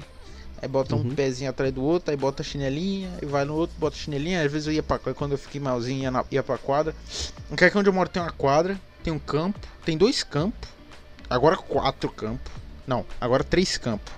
Aí 0.62 0.68
bota 0.68 0.94
um 0.94 1.00
Uhum. 1.00 1.14
pezinho 1.14 1.50
atrás 1.50 1.72
do 1.72 1.82
outro, 1.82 2.10
aí 2.10 2.16
bota 2.16 2.42
a 2.42 2.44
chinelinha, 2.44 3.10
e 3.20 3.26
vai 3.26 3.44
no 3.44 3.54
outro, 3.54 3.76
bota 3.78 3.96
a 3.96 3.98
chinelinha. 3.98 4.44
Às 4.44 4.50
vezes 4.50 4.68
eu 4.68 4.72
ia 4.72 4.82
pra 4.82 4.98
quadra, 4.98 5.14
quando 5.14 5.32
eu 5.32 5.38
fiquei 5.38 5.60
malzinho, 5.60 6.02
ia, 6.04 6.10
na, 6.10 6.24
ia 6.30 6.42
pra 6.42 6.56
quadra. 6.58 6.94
Não 7.50 7.56
quer 7.56 7.70
que 7.70 7.76
onde 7.78 7.88
eu 7.88 7.92
moro 7.92 8.08
tem 8.08 8.22
uma 8.22 8.30
quadra, 8.32 8.80
tem 9.02 9.12
um 9.12 9.18
campo, 9.18 9.58
tem 9.84 9.96
dois 9.98 10.22
campos. 10.22 10.68
Agora 11.28 11.56
quatro 11.56 12.08
campos. 12.10 12.52
Não, 12.86 13.04
agora 13.20 13.42
três 13.42 13.76
campos. 13.76 14.12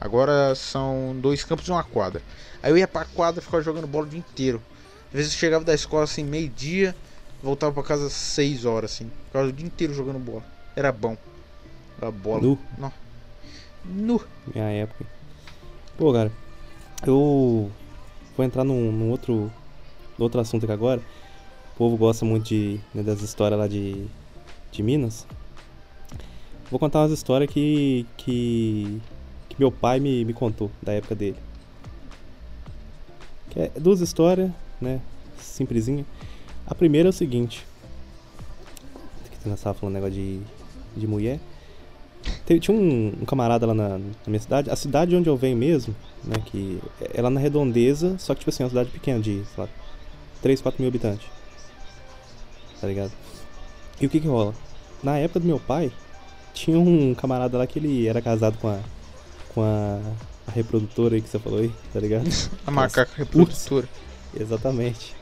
Agora 0.00 0.54
são 0.54 1.16
dois 1.20 1.44
campos 1.44 1.66
e 1.66 1.70
uma 1.70 1.84
quadra. 1.84 2.22
Aí 2.62 2.70
eu 2.70 2.78
ia 2.78 2.88
pra 2.88 3.04
quadra 3.04 3.40
ficava 3.40 3.62
jogando 3.62 3.86
bola 3.86 4.06
o 4.06 4.08
dia 4.08 4.18
inteiro. 4.18 4.60
Às 5.08 5.12
vezes 5.12 5.32
eu 5.32 5.38
chegava 5.38 5.64
da 5.64 5.74
escola 5.74 6.04
assim, 6.04 6.24
meio-dia, 6.24 6.94
voltava 7.42 7.72
pra 7.72 7.82
casa 7.82 8.06
às 8.06 8.12
6 8.12 8.64
horas, 8.64 8.92
assim. 8.92 9.10
Ficava 9.26 9.46
o 9.46 9.52
dia 9.52 9.66
inteiro 9.66 9.94
jogando 9.94 10.18
bola. 10.18 10.44
Era 10.74 10.92
bom. 10.92 11.16
A 12.00 12.10
bola. 12.10 12.42
Nu, 12.42 12.58
Nu. 13.84 14.20
minha 14.54 14.70
época. 14.70 15.06
Pô, 15.96 16.12
cara, 16.12 16.30
eu 17.06 17.70
vou 18.36 18.44
entrar 18.44 18.64
num, 18.64 18.92
num 18.92 19.10
outro, 19.10 19.50
num 20.18 20.24
outro 20.24 20.40
assunto 20.40 20.64
aqui 20.64 20.72
agora. 20.72 21.00
O 21.74 21.78
povo 21.78 21.96
gosta 21.96 22.24
muito 22.24 22.48
de, 22.48 22.80
né, 22.94 23.02
das 23.02 23.22
histórias 23.22 23.58
lá 23.58 23.66
de, 23.66 24.06
de 24.70 24.82
Minas. 24.82 25.26
Vou 26.70 26.80
contar 26.80 27.00
umas 27.00 27.12
histórias 27.12 27.50
que, 27.50 28.04
que, 28.16 29.00
que 29.56 29.60
meu 29.60 29.72
pai 29.72 29.98
me, 29.98 30.24
me 30.24 30.32
contou 30.32 30.70
da 30.82 30.92
época 30.92 31.14
dele. 31.14 31.36
Que 33.50 33.60
é 33.60 33.70
duas 33.78 34.00
histórias, 34.00 34.50
né? 34.80 35.00
Simplesinha. 35.38 36.04
A 36.66 36.74
primeira 36.74 37.08
é 37.08 37.10
o 37.10 37.12
seguinte. 37.12 37.66
Que 39.42 39.48
nós 39.48 39.60
tava 39.60 39.78
falando 39.78 39.94
negócio 39.94 40.14
de, 40.14 40.40
de 40.96 41.06
mulher. 41.06 41.38
Te- 42.44 42.58
Tinha 42.58 42.76
um, 42.76 43.14
um 43.22 43.24
camarada 43.24 43.66
lá 43.66 43.74
na, 43.74 43.88
na 43.98 44.00
minha 44.26 44.40
cidade. 44.40 44.70
A 44.70 44.76
cidade 44.76 45.14
onde 45.14 45.28
eu 45.28 45.36
venho 45.36 45.56
mesmo, 45.56 45.94
né? 46.24 46.36
Que 46.44 46.80
é 47.14 47.22
lá 47.22 47.30
na 47.30 47.40
redondeza, 47.40 48.18
só 48.18 48.34
que 48.34 48.40
tipo 48.40 48.50
assim, 48.50 48.62
é 48.62 48.66
uma 48.66 48.70
cidade 48.70 48.90
pequena, 48.90 49.20
de, 49.20 49.42
sei 49.54 49.64
lá, 49.64 49.68
3, 50.42 50.60
4 50.60 50.82
mil 50.82 50.88
habitantes. 50.88 51.26
Tá 52.80 52.86
ligado? 52.86 53.12
E 54.00 54.06
o 54.06 54.10
que 54.10 54.20
que 54.20 54.28
rola? 54.28 54.52
Na 55.02 55.16
época 55.18 55.40
do 55.40 55.46
meu 55.46 55.60
pai, 55.60 55.90
tinha 56.52 56.78
um 56.78 57.14
camarada 57.14 57.56
lá 57.56 57.66
que 57.66 57.78
ele 57.78 58.06
era 58.06 58.20
casado 58.20 58.58
com 58.58 58.68
a. 58.68 58.80
com 59.56 59.62
a, 59.62 59.98
a 60.46 60.50
reprodutora 60.50 61.14
aí 61.14 61.22
que 61.22 61.30
você 61.30 61.38
falou 61.38 61.60
aí, 61.60 61.72
tá 61.90 61.98
ligado? 61.98 62.28
A 62.66 62.70
macaca 62.70 63.10
reprodutora. 63.16 63.88
Exatamente. 64.38 65.16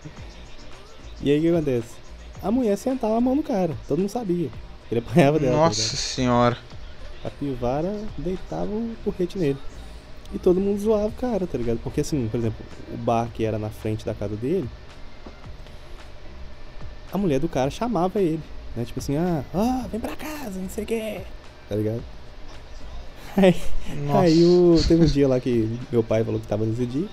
E 1.23 1.31
aí 1.31 1.39
o 1.39 1.43
que 1.43 1.49
acontece? 1.49 1.95
A 2.43 2.51
mulher 2.51 2.77
sentava 2.77 3.17
a 3.17 3.21
mão 3.21 3.37
no 3.37 3.45
cara, 3.45 3.75
todo 3.87 4.01
mundo 4.01 4.11
sabia. 4.11 4.51
Ele 4.91 4.99
apanhava 4.99 5.39
dela. 5.39 5.53
tá 5.53 5.59
Nossa 5.59 5.81
ligado? 5.81 5.97
senhora. 5.97 6.59
A 7.25 7.31
pivara 7.31 7.97
deitava 8.19 8.67
o 8.67 8.95
porrete 9.05 9.39
nele. 9.39 9.57
E 10.33 10.39
todo 10.39 10.61
mundo 10.61 10.81
zoava 10.81 11.07
o 11.07 11.13
cara, 11.13 11.47
tá 11.47 11.57
ligado? 11.57 11.79
Porque 11.79 12.01
assim, 12.01 12.29
por 12.29 12.39
exemplo, 12.39 12.67
o 12.93 12.97
bar 12.97 13.29
que 13.33 13.45
era 13.45 13.57
na 13.59 13.71
frente 13.71 14.05
da 14.05 14.13
casa 14.13 14.35
dele, 14.35 14.69
a 17.13 17.17
mulher 17.17 17.39
do 17.39 17.49
cara 17.49 17.71
chamava 17.71 18.21
ele, 18.21 18.43
né? 18.75 18.85
Tipo 18.85 18.99
assim, 18.99 19.17
ah, 19.17 19.45
ah, 19.55 19.87
vem 19.91 20.01
pra 20.01 20.17
casa, 20.17 20.59
não 20.59 20.69
sei 20.69 20.83
o 20.83 20.87
que. 20.89 21.21
Tá 21.69 21.77
ligado? 21.77 22.03
Aí, 23.37 23.55
aí 24.13 24.45
o, 24.45 24.77
teve 24.87 25.03
um 25.03 25.07
dia 25.07 25.27
lá 25.27 25.41
que 25.41 25.69
meu 25.91 26.05
pai 26.05 26.23
falou 26.23 26.39
que 26.39 26.47
tava 26.47 26.65
nesse 26.65 26.87
dia. 26.87 27.09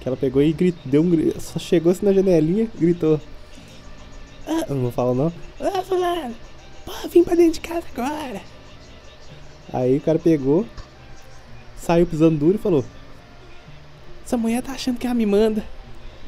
que 0.00 0.08
ela 0.08 0.16
pegou 0.16 0.42
e 0.42 0.52
gritou, 0.52 0.80
deu 0.84 1.02
um 1.02 1.10
grito, 1.10 1.40
só 1.40 1.58
chegou 1.58 1.92
assim 1.92 2.06
na 2.06 2.12
janelinha 2.12 2.64
e 2.64 2.78
gritou. 2.78 3.20
Ah, 4.46 4.64
eu 4.68 4.74
não 4.74 4.82
vou 4.82 4.92
falar 4.92 5.14
não. 5.14 5.32
Ah, 5.60 5.82
fulano, 5.82 6.34
pô, 6.84 6.92
vim 7.08 7.22
pra 7.22 7.36
dentro 7.36 7.54
de 7.54 7.60
casa 7.60 7.84
agora. 7.94 8.40
Aí 9.72 9.98
o 9.98 10.00
cara 10.00 10.18
pegou, 10.18 10.66
saiu 11.76 12.06
pisando 12.06 12.38
duro 12.38 12.56
e 12.56 12.58
falou: 12.58 12.84
Essa 14.24 14.36
mulher 14.36 14.62
tá 14.62 14.72
achando 14.72 14.98
que 14.98 15.06
ela 15.06 15.14
me 15.14 15.26
manda. 15.26 15.64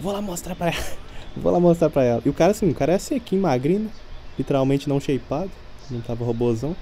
Vou 0.01 0.13
lá 0.13 0.23
mostrar 0.23 0.55
pra 0.55 0.69
ela. 0.69 0.85
Vou 1.37 1.53
lá 1.53 1.59
mostrar 1.59 1.91
pra 1.91 2.05
ela. 2.05 2.23
E 2.25 2.29
o 2.29 2.35
cara 2.35 2.53
assim, 2.53 2.69
o 2.71 2.75
cara 2.75 2.93
é 2.93 2.99
sequinho, 2.99 3.43
magrinho, 3.43 3.81
né? 3.81 3.91
literalmente 4.39 4.89
não 4.89 5.01
shapeado, 5.01 5.51
não 5.91 6.01
tava 6.01 6.25
robozão. 6.25 6.77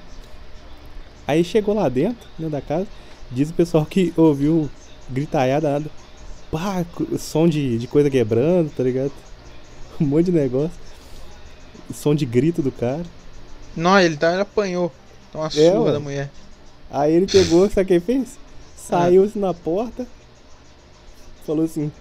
Aí 1.28 1.44
chegou 1.44 1.74
lá 1.74 1.90
dentro, 1.90 2.26
dentro 2.38 2.52
da 2.52 2.62
casa, 2.62 2.86
diz 3.30 3.50
o 3.50 3.55
pessoal 3.55 3.84
que 3.84 4.14
ouviu 4.16 4.70
gritaiada, 5.10 5.70
nada. 5.70 5.90
Pá, 6.50 6.86
som 7.18 7.46
de, 7.46 7.76
de 7.76 7.86
coisa 7.86 8.09
quebrando, 8.09 8.70
tá 8.74 8.82
ligado? 8.82 9.12
Um 10.00 10.06
monte 10.06 10.26
de 10.26 10.32
negócio. 10.32 10.70
Som 11.92 12.14
de 12.14 12.24
grito 12.24 12.62
do 12.62 12.70
cara. 12.72 13.02
Não, 13.76 13.98
ele, 13.98 14.16
tá, 14.16 14.32
ele 14.32 14.42
apanhou. 14.42 14.92
Tá 15.32 15.40
uma 15.40 15.48
É, 15.48 15.50
surra 15.50 15.92
da 15.92 16.00
mulher. 16.00 16.30
Aí 16.90 17.12
ele 17.12 17.26
pegou, 17.26 17.68
sabe 17.68 17.82
o 17.82 17.86
que 17.86 17.92
ele 17.94 18.00
fez? 18.00 18.38
Saiu 18.76 19.24
assim 19.24 19.40
na 19.40 19.52
porta, 19.52 20.06
falou 21.44 21.64
assim: 21.64 21.92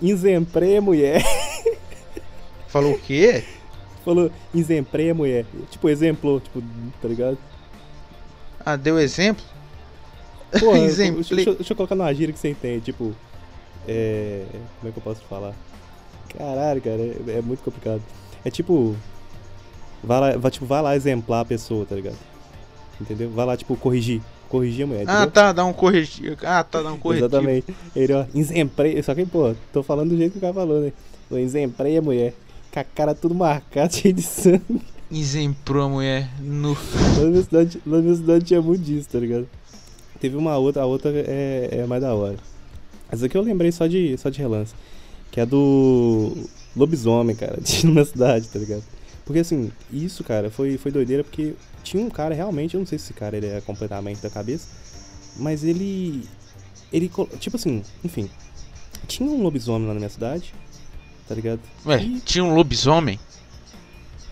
Inzemprei 0.00 0.80
mulher. 0.80 1.22
Falou 2.66 2.94
o 2.94 2.98
quê? 2.98 3.44
falou: 4.04 4.30
Inzemprei 4.52 5.12
mulher. 5.12 5.44
Tipo, 5.70 5.88
exemplo, 5.88 6.40
tipo, 6.40 6.62
tá 7.00 7.06
ligado? 7.06 7.38
Ah, 8.64 8.76
deu 8.76 8.98
exemplo? 8.98 9.44
Pô, 10.60 10.74
Exemplo. 10.76 11.16
Deixa, 11.16 11.34
deixa- 11.34 11.54
deixa 11.54 11.72
eu 11.72 11.76
colocar 11.76 11.94
numa 11.94 12.12
gíria 12.14 12.32
que 12.32 12.38
você 12.38 12.48
entende, 12.50 12.84
tipo. 12.86 13.14
É. 13.88 14.44
Como 14.78 14.88
é 14.88 14.92
que 14.92 14.98
eu 14.98 15.02
posso 15.02 15.20
falar? 15.22 15.54
Caralho, 16.36 16.80
cara, 16.80 16.96
é, 17.00 17.38
é 17.38 17.42
muito 17.42 17.62
complicado. 17.62 18.02
É 18.44 18.50
tipo. 18.50 18.94
Vai 20.02 20.20
lá, 20.20 20.36
vai, 20.36 20.50
tipo, 20.50 20.66
vai 20.66 20.82
lá 20.82 20.96
exemplar 20.96 21.40
a 21.40 21.44
pessoa, 21.44 21.86
tá 21.86 21.94
ligado? 21.94 22.16
Entendeu? 23.00 23.30
Vai 23.30 23.46
lá, 23.46 23.56
tipo, 23.56 23.76
corrigir. 23.76 24.20
Corrigir 24.48 24.84
a 24.84 24.86
mulher, 24.86 25.04
Ah, 25.08 25.12
entendeu? 25.14 25.30
tá, 25.30 25.52
dá 25.52 25.64
um 25.64 25.72
corretivo. 25.72 26.36
Ah, 26.44 26.62
tá, 26.62 26.82
dá 26.82 26.92
um 26.92 26.98
corretivo. 26.98 27.26
Exatamente. 27.28 27.74
Ele, 27.96 28.12
ó, 28.12 28.24
exemprei. 28.34 29.02
Só 29.02 29.14
que, 29.14 29.24
pô, 29.24 29.54
tô 29.72 29.82
falando 29.82 30.10
do 30.10 30.16
jeito 30.16 30.32
que 30.32 30.38
o 30.38 30.40
cara 30.40 30.52
falou, 30.52 30.80
né? 30.80 30.92
Eu 31.30 31.38
exemprei 31.38 31.96
a 31.96 32.02
mulher. 32.02 32.34
Com 32.72 32.80
a 32.80 32.84
cara 32.84 33.14
tudo 33.14 33.34
marcada, 33.34 33.88
cheio 33.92 34.12
de 34.14 34.22
sangue. 34.22 34.82
Exemplou 35.12 35.84
a 35.84 35.88
mulher 35.88 36.30
no. 36.40 36.72
Lá 36.72 37.24
na 37.24 37.30
minha 37.30 37.42
cidade, 37.42 37.82
na 37.84 37.98
minha 37.98 38.14
cidade 38.14 38.44
tinha 38.44 38.62
muito 38.62 38.82
disso, 38.82 39.08
tá 39.12 39.18
ligado? 39.18 39.48
Teve 40.20 40.36
uma 40.36 40.56
outra, 40.56 40.82
a 40.82 40.86
outra 40.86 41.10
é, 41.14 41.68
é 41.82 41.86
mais 41.86 42.00
da 42.00 42.14
hora. 42.14 42.36
Essa 43.10 43.26
aqui 43.26 43.36
eu 43.36 43.42
lembrei 43.42 43.70
só 43.72 43.86
de, 43.86 44.16
só 44.16 44.30
de 44.30 44.38
relance. 44.38 44.74
Que 45.30 45.40
é 45.40 45.46
do 45.46 46.34
lobisomem, 46.74 47.34
cara, 47.36 47.58
de 47.60 47.86
na 47.86 48.04
cidade, 48.04 48.48
tá 48.48 48.58
ligado? 48.58 48.82
Porque 49.26 49.40
assim, 49.40 49.70
isso, 49.92 50.24
cara, 50.24 50.50
foi, 50.50 50.78
foi 50.78 50.90
doideira 50.90 51.22
porque 51.22 51.54
tinha 51.82 52.02
um 52.04 52.10
cara 52.10 52.34
realmente, 52.34 52.74
eu 52.74 52.80
não 52.80 52.86
sei 52.86 52.98
se 52.98 53.04
esse 53.06 53.12
cara 53.14 53.36
ele 53.36 53.46
é 53.46 53.60
completamente 53.60 54.20
da 54.22 54.30
cabeça, 54.30 54.66
mas 55.36 55.62
ele. 55.64 56.26
Ele. 56.92 57.10
Tipo 57.38 57.56
assim, 57.56 57.82
enfim. 58.04 58.30
Tinha 59.06 59.28
um 59.28 59.42
lobisomem 59.42 59.86
lá 59.88 59.94
na 59.94 59.98
minha 60.00 60.10
cidade, 60.10 60.54
tá 61.28 61.34
ligado? 61.34 61.60
Ué, 61.84 62.02
E- 62.02 62.20
tinha 62.20 62.44
um 62.44 62.54
lobisomem? 62.54 63.18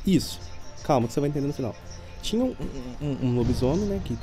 Isso. 0.07 0.39
Calma, 0.85 1.07
que 1.07 1.13
você 1.15 1.21
vai 1.21 1.29
entender 1.29 1.47
no 1.47 1.53
final. 1.53 1.75
Tinha 2.23 2.45
um, 2.45 2.55
um- 3.01 3.17
um 3.27 3.35
lobisomem, 3.37 3.87
né? 3.87 4.01
Que 4.05 4.17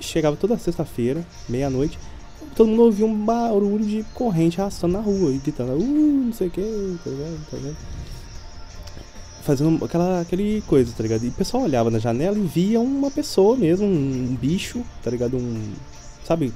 chegava 0.00 0.36
toda 0.36 0.58
sexta-feira, 0.58 1.24
meia-noite. 1.48 1.98
Todo 2.56 2.68
mundo 2.68 2.82
ouvia 2.82 3.06
um 3.06 3.24
barulho 3.24 3.84
de 3.84 4.04
corrente 4.14 4.60
arrastando 4.60 4.92
na 4.94 5.00
rua 5.00 5.30
e 5.32 5.38
gritando, 5.38 5.72
uh, 5.72 5.82
não 6.26 6.32
sei 6.32 6.48
o 6.48 6.50
que, 6.50 6.98
tá 7.02 7.10
ligado? 7.10 7.46
Tá 7.50 7.56
ligado? 7.56 7.76
Fazendo 9.42 9.84
aquela 9.84 10.20
aquele 10.20 10.62
coisa, 10.66 10.92
tá 10.96 11.02
ligado? 11.02 11.24
E 11.24 11.28
o 11.28 11.32
pessoal 11.32 11.64
olhava 11.64 11.90
na 11.90 11.98
janela 11.98 12.36
e 12.38 12.42
via 12.46 12.80
uma 12.80 13.10
pessoa 13.10 13.56
mesmo, 13.56 13.86
um, 13.86 14.28
um 14.30 14.36
bicho, 14.36 14.82
tá 15.02 15.10
ligado? 15.10 15.36
Um. 15.36 15.72
Sabe? 16.24 16.52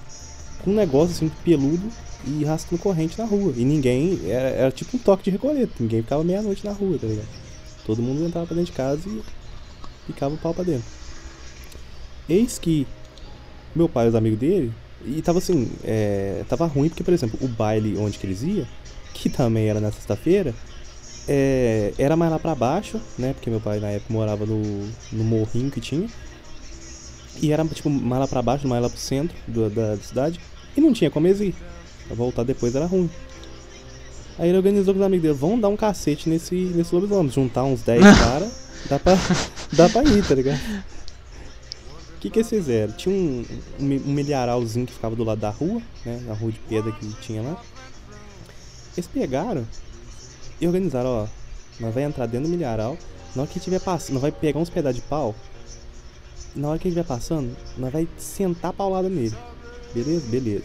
Com 0.64 0.70
um 0.70 0.74
negócio 0.74 1.14
assim 1.14 1.30
peludo 1.44 1.88
e 2.26 2.44
arrastando 2.46 2.80
corrente 2.80 3.18
na 3.18 3.26
rua. 3.26 3.52
E 3.56 3.64
ninguém. 3.64 4.18
Era, 4.26 4.48
era 4.48 4.70
tipo 4.72 4.96
um 4.96 5.00
toque 5.00 5.24
de 5.24 5.30
recolher. 5.30 5.68
Ninguém 5.78 6.02
ficava 6.02 6.24
meia-noite 6.24 6.64
na 6.64 6.72
rua, 6.72 6.96
tá 6.98 7.06
ligado? 7.06 7.28
Todo 7.84 8.02
mundo 8.02 8.24
entrava 8.24 8.46
pra 8.46 8.56
dentro 8.56 8.72
de 8.72 8.76
casa 8.76 9.02
e 9.06 9.22
ficava 10.08 10.34
o 10.34 10.38
pau 10.38 10.52
pra 10.52 10.64
dentro. 10.64 10.84
Eis 12.28 12.58
que 12.58 12.86
meu 13.74 13.88
pai 13.88 14.06
e 14.06 14.08
os 14.08 14.14
amigos 14.14 14.38
dele, 14.38 14.72
e 15.06 15.22
tava 15.22 15.38
assim, 15.38 15.70
é, 15.84 16.42
tava 16.48 16.66
ruim 16.66 16.88
porque, 16.88 17.04
por 17.04 17.14
exemplo, 17.14 17.38
o 17.40 17.48
baile 17.48 17.96
onde 17.96 18.18
que 18.18 18.26
eles 18.26 18.42
iam, 18.42 18.66
que 19.14 19.28
também 19.30 19.68
era 19.68 19.80
na 19.80 19.90
sexta-feira, 19.92 20.54
é, 21.28 21.92
era 21.98 22.16
mais 22.16 22.30
lá 22.30 22.38
pra 22.38 22.54
baixo, 22.54 23.00
né? 23.18 23.32
Porque 23.34 23.48
meu 23.50 23.60
pai 23.60 23.78
na 23.80 23.88
época 23.88 24.12
morava 24.12 24.44
no, 24.46 24.62
no 25.12 25.24
morrinho 25.24 25.70
que 25.70 25.80
tinha. 25.80 26.08
E 27.40 27.52
era 27.52 27.64
tipo 27.66 27.88
mais 27.90 28.20
lá 28.20 28.26
pra 28.26 28.42
baixo, 28.42 28.66
mais 28.66 28.82
lá 28.82 28.88
pro 28.88 28.98
centro 28.98 29.36
do- 29.46 29.70
da, 29.70 29.94
da 29.94 30.02
cidade. 30.02 30.40
E 30.76 30.80
não 30.80 30.92
tinha 30.92 31.10
como 31.10 31.26
eles 31.26 31.40
ir. 31.40 31.54
Pra 32.06 32.16
voltar 32.16 32.42
depois 32.42 32.74
era 32.74 32.86
ruim. 32.86 33.08
Aí 34.38 34.48
ele 34.48 34.56
organizou 34.58 34.94
com 34.94 35.00
os 35.00 35.06
amigos 35.06 35.22
dele, 35.22 35.34
vamos 35.38 35.60
dar 35.60 35.68
um 35.68 35.76
cacete 35.76 36.28
nesse, 36.28 36.54
nesse 36.54 36.94
lobisomem, 36.94 37.30
juntar 37.30 37.64
uns 37.64 37.82
10 37.82 38.00
caras, 38.18 38.50
dá 38.88 38.98
pra, 38.98 39.14
dá 39.72 39.88
pra 39.88 40.02
ir, 40.04 40.26
tá 40.26 40.34
ligado? 40.34 40.58
O 42.16 42.20
que 42.20 42.30
que 42.30 42.38
eles 42.40 42.48
fizeram? 42.48 42.92
Tinha 42.94 43.14
um, 43.14 43.44
um, 43.78 43.84
mi- 43.84 43.98
milharalzinho 44.00 44.86
que 44.86 44.92
ficava 44.92 45.14
do 45.14 45.22
lado 45.24 45.40
da 45.40 45.50
rua, 45.50 45.80
né, 46.04 46.20
na 46.26 46.34
rua 46.34 46.50
de 46.50 46.58
pedra 46.60 46.90
que 46.92 47.06
tinha 47.20 47.42
lá. 47.42 47.62
Eles 48.96 49.06
pegaram 49.06 49.64
e 50.60 50.66
organizaram, 50.66 51.08
ó, 51.10 51.26
nós 51.78 51.94
vai 51.94 52.02
entrar 52.02 52.26
dentro 52.26 52.48
do 52.48 52.56
milharal, 52.56 52.96
na 53.36 53.42
hora 53.42 53.50
que 53.50 53.60
tiver 53.60 53.78
passando, 53.80 54.14
nós 54.14 54.22
vai 54.22 54.32
pegar 54.32 54.58
uns 54.58 54.68
pedaços 54.70 54.96
de 55.00 55.02
pau, 55.06 55.32
na 56.56 56.68
hora 56.70 56.78
que 56.78 56.88
ele 56.88 56.98
estiver 56.98 57.06
passando, 57.14 57.56
nós 57.76 57.92
vai 57.92 58.08
sentar 58.18 58.72
paulada 58.72 59.08
nele. 59.08 59.36
Beleza? 59.94 60.26
Beleza. 60.28 60.64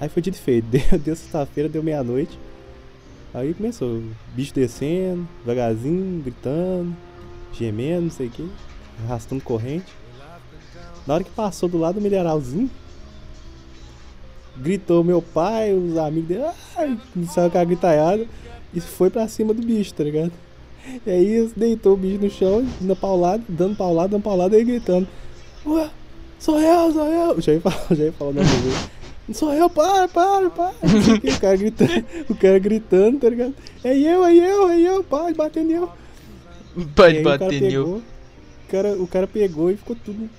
Aí 0.00 0.08
foi 0.08 0.20
dito 0.22 0.36
feito. 0.38 0.66
Deu, 0.68 0.98
deu 0.98 1.14
sexta-feira, 1.16 1.68
deu 1.68 1.82
meia-noite. 1.82 2.36
Aí 3.32 3.54
começou. 3.54 4.02
Bicho 4.34 4.54
descendo, 4.54 5.28
devagarzinho, 5.40 6.22
gritando, 6.22 6.96
gemendo, 7.52 8.02
não 8.02 8.10
sei 8.10 8.28
o 8.28 8.30
que. 8.30 8.50
Arrastando 9.04 9.42
corrente. 9.42 9.92
Na 11.06 11.14
hora 11.14 11.24
que 11.24 11.30
passou 11.30 11.68
do 11.68 11.78
lado 11.78 11.96
do 11.96 12.00
milharalzinho, 12.00 12.70
gritou 14.56 15.04
meu 15.04 15.22
pai, 15.22 15.72
os 15.72 15.96
amigos 15.96 16.28
dele, 16.28 16.44
ai, 16.76 16.98
saiu 17.28 17.50
com 17.50 17.58
a 17.58 17.64
gritaiada 17.64 18.26
e 18.74 18.80
foi 18.80 19.08
pra 19.08 19.28
cima 19.28 19.54
do 19.54 19.62
bicho, 19.62 19.94
tá 19.94 20.04
ligado? 20.04 20.32
E 21.06 21.10
aí 21.10 21.52
deitou 21.56 21.94
o 21.94 21.96
bicho 21.96 22.22
no 22.22 22.30
chão, 22.30 22.66
dando 22.80 22.96
paulada, 22.96 23.42
dando 23.48 23.76
paulada, 23.76 24.08
dando 24.08 24.22
paulada 24.22 24.58
e 24.58 24.64
gritando. 24.64 25.06
Ué, 25.66 25.90
sou 26.38 26.58
eu, 26.60 26.92
sou 26.92 27.06
eu. 27.06 27.40
Já 27.40 27.52
ia 27.52 27.60
falar, 27.60 27.86
já 27.94 28.04
ia 28.04 28.12
falar 28.12 28.30
o 28.30 28.34
nome 28.34 28.46
dele. 28.46 28.97
Sou 29.32 29.52
eu, 29.52 29.68
para, 29.68 30.08
para, 30.08 30.48
para. 30.50 30.72
O 30.72 31.40
cara 31.40 31.56
gritando, 31.56 32.04
o 32.30 32.34
cara 32.34 32.58
gritando, 32.58 33.18
tá 33.18 33.28
ligado? 33.28 33.54
É 33.84 33.96
eu, 33.96 34.24
é 34.24 34.34
eu, 34.34 34.68
é 34.70 34.80
eu, 34.80 35.04
para, 35.04 35.32
bater 35.34 35.64
em 35.64 35.72
eu. 35.72 35.90
E 36.76 36.84
Pode 36.84 37.16
aí 37.16 37.20
o 37.20 37.24
cara 37.24 37.38
bater 37.38 37.60
pegou, 37.60 37.86
nele. 37.86 38.02
o 38.02 38.70
cara, 38.70 39.02
o 39.02 39.06
cara 39.06 39.26
pegou 39.26 39.70
e 39.70 39.76
ficou 39.76 39.96
tudo, 39.96 40.30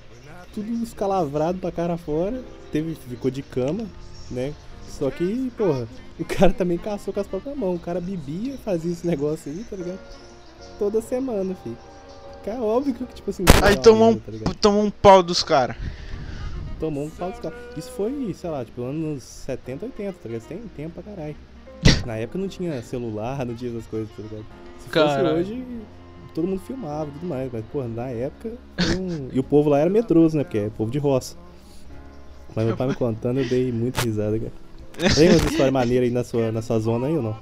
tudo 0.54 0.82
escalavrado 0.82 1.58
pra 1.58 1.70
cara 1.70 1.96
fora. 1.96 2.42
Teve, 2.72 2.94
ficou 2.94 3.30
de 3.30 3.42
cama, 3.42 3.86
né? 4.30 4.52
Só 4.88 5.10
que, 5.10 5.52
porra, 5.56 5.86
o 6.18 6.24
cara 6.24 6.52
também 6.52 6.76
caçou 6.76 7.14
com 7.14 7.20
as 7.20 7.26
próprias 7.26 7.56
mãos. 7.56 7.76
O 7.76 7.80
cara 7.80 8.00
bebia, 8.00 8.58
fazia 8.64 8.92
esse 8.92 9.06
negócio 9.06 9.50
aí, 9.50 9.64
tá 9.68 9.76
ligado? 9.76 10.00
Toda 10.78 11.00
semana, 11.00 11.54
filho. 11.62 11.78
Cara, 12.44 12.60
óbvio 12.60 12.94
que, 12.94 13.04
tipo 13.14 13.30
assim. 13.30 13.44
Aí 13.62 13.76
tomou 13.76 14.10
um, 14.10 14.12
merda, 14.12 14.44
tá 14.44 14.54
tomou 14.60 14.82
um 14.82 14.90
pau 14.90 15.22
dos 15.22 15.42
caras. 15.42 15.76
Tomou 16.80 17.04
um 17.04 17.10
pau 17.10 17.30
dos 17.30 17.38
caras. 17.40 17.56
Isso 17.76 17.90
foi, 17.92 18.34
sei 18.34 18.50
lá, 18.50 18.64
tipo, 18.64 18.82
anos 18.82 19.22
70, 19.22 19.84
80, 19.86 20.12
tá 20.14 20.28
ligado? 20.28 20.48
Tem 20.48 20.58
tempo 20.76 21.00
pra 21.02 21.02
caralho. 21.14 21.36
Na 22.06 22.16
época 22.16 22.38
não 22.38 22.48
tinha 22.48 22.82
celular, 22.82 23.44
não 23.46 23.54
tinha 23.54 23.70
essas 23.70 23.86
coisas, 23.86 24.08
tá 24.16 24.22
ligado? 24.22 24.44
Se 24.78 24.84
fosse 24.84 24.90
Caralho. 24.90 25.36
hoje, 25.36 25.64
todo 26.34 26.46
mundo 26.48 26.60
filmava 26.66 27.10
e 27.10 27.12
tudo 27.12 27.26
mais, 27.26 27.50
mas, 27.52 27.64
porra, 27.66 27.86
na 27.88 28.08
época. 28.08 28.52
um- 28.98 29.28
E 29.32 29.38
o 29.38 29.42
povo 29.42 29.68
lá 29.70 29.78
era 29.78 29.90
medroso, 29.90 30.36
né? 30.36 30.42
Porque 30.44 30.58
é 30.58 30.70
povo 30.70 30.90
de 30.90 30.98
roça. 30.98 31.36
Mas 32.56 32.64
meu 32.66 32.76
pai 32.76 32.88
me 32.88 32.94
contando, 32.94 33.38
eu 33.40 33.48
dei 33.48 33.70
muita 33.70 34.00
risada, 34.00 34.38
cara. 34.38 34.52
Tem 35.14 35.28
umas 35.28 35.42
histórias 35.44 35.72
maneiras 35.72 36.08
aí 36.08 36.12
na 36.14 36.24
sua, 36.24 36.50
na 36.50 36.62
sua 36.62 36.78
zona 36.80 37.06
aí 37.06 37.16
ou 37.16 37.22
não? 37.22 37.36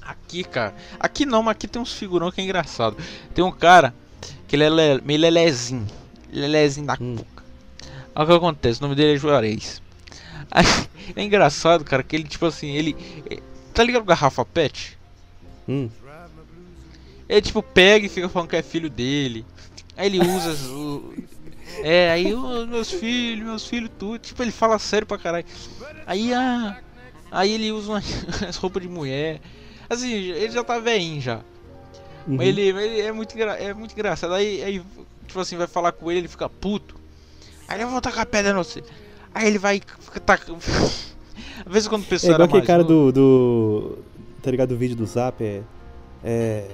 Aqui, 0.00 0.42
cara. 0.44 0.74
Aqui 0.98 1.26
não, 1.26 1.42
mas 1.42 1.52
aqui 1.52 1.66
tem 1.68 1.80
uns 1.80 1.92
figurão 1.92 2.30
que 2.30 2.40
é 2.40 2.44
engraçado. 2.44 2.96
Tem 3.34 3.44
um 3.44 3.52
cara 3.52 3.92
que 4.48 4.56
ele 4.56 4.64
é 4.64 4.70
le- 4.70 5.00
meio 5.04 5.20
lelezinho. 5.20 5.86
Lelezinho 6.32 6.86
da 6.86 6.96
Hum. 7.00 7.16
Aí 8.14 8.24
o 8.24 8.26
que 8.26 8.32
acontece? 8.32 8.80
O 8.80 8.82
nome 8.82 8.94
dele 8.94 9.14
é 9.14 9.18
Juarez. 9.18 9.80
É 11.16 11.22
engraçado, 11.22 11.84
cara, 11.84 12.02
que 12.02 12.14
ele, 12.14 12.24
tipo 12.28 12.46
assim, 12.46 12.70
ele. 12.76 12.96
é- 13.28 13.38
Tá 13.74 13.82
ligado 13.82 14.02
o 14.02 14.06
garrafa 14.06 14.44
pet? 14.44 14.96
Hum, 15.68 15.90
Ele, 17.28 17.40
tipo, 17.42 17.62
pega 17.62 18.06
e 18.06 18.08
fica 18.08 18.28
falando 18.28 18.48
que 18.48 18.56
é 18.56 18.62
filho 18.62 18.88
dele. 18.90 19.44
Aí 19.96 20.06
ele 20.06 20.20
usa. 20.20 20.52
o- 20.72 21.12
É, 21.82 22.10
aí 22.12 22.32
"Ô, 22.34 22.66
meus 22.66 22.90
filhos, 22.90 23.44
meus 23.46 23.66
filhos, 23.66 23.90
tudo. 23.98 24.18
Tipo, 24.18 24.42
ele 24.42 24.52
fala 24.52 24.78
sério 24.78 25.06
pra 25.06 25.18
caralho. 25.18 25.44
Aí 26.06 26.32
a. 26.34 26.78
Aí 27.30 27.50
ele 27.52 27.72
usa 27.72 27.90
umas 27.92 28.04
as 28.48 28.56
roupas 28.56 28.82
de 28.82 28.88
mulher. 28.88 29.40
Assim, 29.88 30.12
ele 30.12 30.50
já 30.52 30.62
tá 30.62 30.78
velhinho 30.78 31.20
já. 31.20 31.36
Uhum. 32.26 32.36
Mas 32.36 32.48
ele, 32.48 32.60
ele 32.62 33.00
é, 33.00 33.10
muito 33.12 33.36
é 33.38 33.74
muito 33.74 33.92
engraçado. 33.92 34.34
Aí, 34.34 34.62
aí, 34.62 34.82
tipo 35.26 35.40
assim, 35.40 35.56
vai 35.56 35.66
falar 35.66 35.92
com 35.92 36.10
ele, 36.10 36.20
ele 36.20 36.28
fica 36.28 36.48
puto. 36.48 36.94
Aí 37.68 37.80
ele 37.80 37.86
vai 37.90 38.00
tacar 38.00 38.20
a 38.22 38.26
pedra 38.26 38.52
no 38.52 38.62
você. 38.64 38.82
Aí 39.34 39.46
ele 39.46 39.58
vai 39.58 39.80
tacando. 40.26 40.58
Às 41.64 41.72
vezes 41.72 41.88
quando 41.88 42.02
o 42.02 42.06
É 42.06 42.08
pessoal 42.08 42.32
igual 42.32 42.42
era 42.48 42.50
aquele 42.50 42.66
cara 42.66 42.84
do, 42.84 43.12
do. 43.12 43.98
Tá 44.42 44.50
ligado? 44.50 44.70
Do 44.70 44.76
vídeo 44.76 44.96
do 44.96 45.06
Zap 45.06 45.42
é. 45.42 45.62
É. 46.24 46.66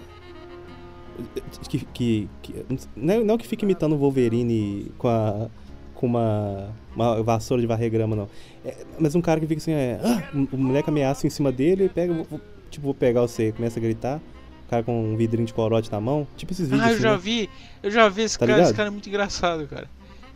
Que. 1.69 1.79
que, 1.93 2.29
que- 2.43 2.65
não, 2.97 3.15
é- 3.15 3.21
não 3.25 3.39
que 3.39 3.47
fica 3.47 3.65
imitando 3.65 3.95
o 3.95 3.99
Wolverine 3.99 4.91
com 4.99 5.09
a. 5.09 5.49
Com 5.95 6.07
uma. 6.07 6.71
Uma 6.95 7.23
vassoura 7.23 7.61
de 7.61 7.67
varrer 7.67 7.91
grama, 7.91 8.17
não. 8.17 8.29
É, 8.65 8.77
mas 8.99 9.15
um 9.15 9.21
cara 9.21 9.39
que 9.41 9.47
fica 9.47 9.61
assim, 9.61 9.73
é. 9.73 10.01
Ah, 10.03 10.23
o 10.53 10.57
moleque 10.57 10.89
ameaça 10.91 11.27
em 11.27 11.31
cima 11.31 11.51
dele 11.53 11.85
e 11.85 11.89
pega. 11.89 12.13
vou- 12.15 12.41
tipo, 12.71 12.85
vou 12.85 12.95
pegar 12.95 13.21
você. 13.23 13.53
Começa 13.53 13.79
a 13.79 13.83
gritar. 13.83 14.21
O 14.67 14.71
cara 14.71 14.83
com 14.83 15.13
um 15.13 15.17
vidrinho 15.17 15.47
de 15.47 15.55
corote 15.55 15.91
na 15.91 16.01
mão. 16.01 16.27
Tipo 16.37 16.53
esses 16.53 16.69
vídeos. 16.69 16.85
Ah, 16.85 16.89
eu 16.91 16.95
assim, 16.95 17.03
já 17.03 17.13
né? 17.13 17.19
vi. 17.19 17.51
Eu 17.83 17.91
já 17.91 18.09
vi 18.09 18.23
esse 18.23 18.39
Tá 18.39 18.47
cara. 18.47 18.53
Esse 18.59 18.67
ligado? 18.69 18.77
cara 18.77 18.89
é 18.89 18.91
muito 18.91 19.09
engraçado, 19.09 19.67
cara. 19.67 19.89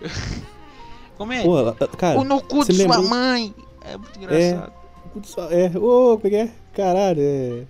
Como 1.16 1.32
é? 1.32 1.42
Pô, 1.42 1.56
cara. 1.96 2.18
o 2.18 2.24
no 2.24 2.40
cu 2.42 2.64
de 2.64 2.72
me 2.72 2.84
sua 2.84 2.96
lembrou- 2.96 3.08
mãe. 3.10 3.54
É 3.84 3.96
muito 3.96 4.18
engraçado. 4.18 4.72
É, 5.50 5.78
ô, 5.78 6.18
como 6.18 6.34
é 6.34 6.38
é? 6.40 6.50
Caralho, 6.72 7.20
é. 7.20 7.64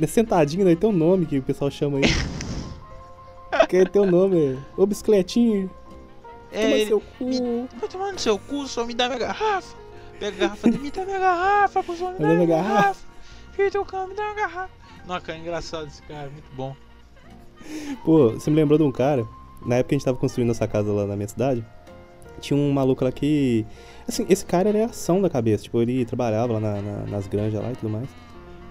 É 0.00 0.06
sentadinho, 0.06 0.64
né? 0.64 0.74
Tem 0.74 0.88
um 0.88 0.92
nome 0.92 1.26
que 1.26 1.38
o 1.38 1.42
pessoal 1.42 1.70
chama 1.70 1.98
aí. 1.98 2.04
que 3.68 3.84
tem 3.86 4.02
um 4.02 4.10
nome, 4.10 4.54
é. 4.54 4.58
Ô, 4.76 4.86
bicicletinho. 4.86 5.70
É, 6.50 6.62
toma 6.62 6.74
ele. 6.74 6.86
seu 6.86 7.00
cu. 7.00 7.24
Me- 7.24 7.68
Vai 7.78 7.88
tomar 7.88 8.12
no 8.12 8.18
seu 8.18 8.38
cu, 8.38 8.66
só 8.66 8.84
me 8.84 8.94
dá 8.94 9.06
minha 9.06 9.18
garrafa. 9.18 9.76
Pega 10.18 10.36
a 10.36 10.40
garrafa 10.40 10.70
dele, 10.70 10.82
me 10.82 10.90
dá 10.90 11.04
minha 11.04 11.18
garrafa, 11.18 11.82
pô, 11.82 11.94
só 11.94 12.12
me 12.12 12.18
dá 12.18 12.28
minha 12.28 12.46
garrafa. 12.46 13.00
Filho 13.52 13.70
do 13.70 13.84
cão, 13.84 14.08
me 14.08 14.14
dá 14.14 14.22
uma 14.22 14.34
garrafa. 14.34 14.70
Nossa, 15.06 15.20
cara, 15.20 15.38
engraçado 15.38 15.86
esse 15.88 16.02
cara, 16.02 16.30
muito 16.30 16.50
bom. 16.54 16.74
Pô, 18.04 18.30
você 18.30 18.50
me 18.50 18.56
lembrou 18.56 18.78
de 18.78 18.84
um 18.84 18.92
cara, 18.92 19.26
na 19.66 19.76
época 19.76 19.94
a 19.94 19.98
gente 19.98 20.04
tava 20.04 20.16
construindo 20.18 20.50
essa 20.50 20.66
casa 20.66 20.92
lá 20.92 21.06
na 21.06 21.16
minha 21.16 21.28
cidade, 21.28 21.64
tinha 22.40 22.58
um 22.58 22.72
maluco 22.72 23.04
lá 23.04 23.12
que. 23.12 23.64
Assim, 24.08 24.26
esse 24.28 24.44
cara 24.44 24.68
ele 24.68 24.78
é 24.78 24.84
ação 24.84 25.20
da 25.22 25.30
cabeça, 25.30 25.64
tipo, 25.64 25.80
ele 25.80 26.04
trabalhava 26.04 26.54
lá 26.54 26.60
na- 26.60 26.82
na- 26.82 27.06
nas 27.06 27.26
granjas 27.26 27.62
lá 27.62 27.70
e 27.72 27.76
tudo 27.76 27.90
mais. 27.90 28.08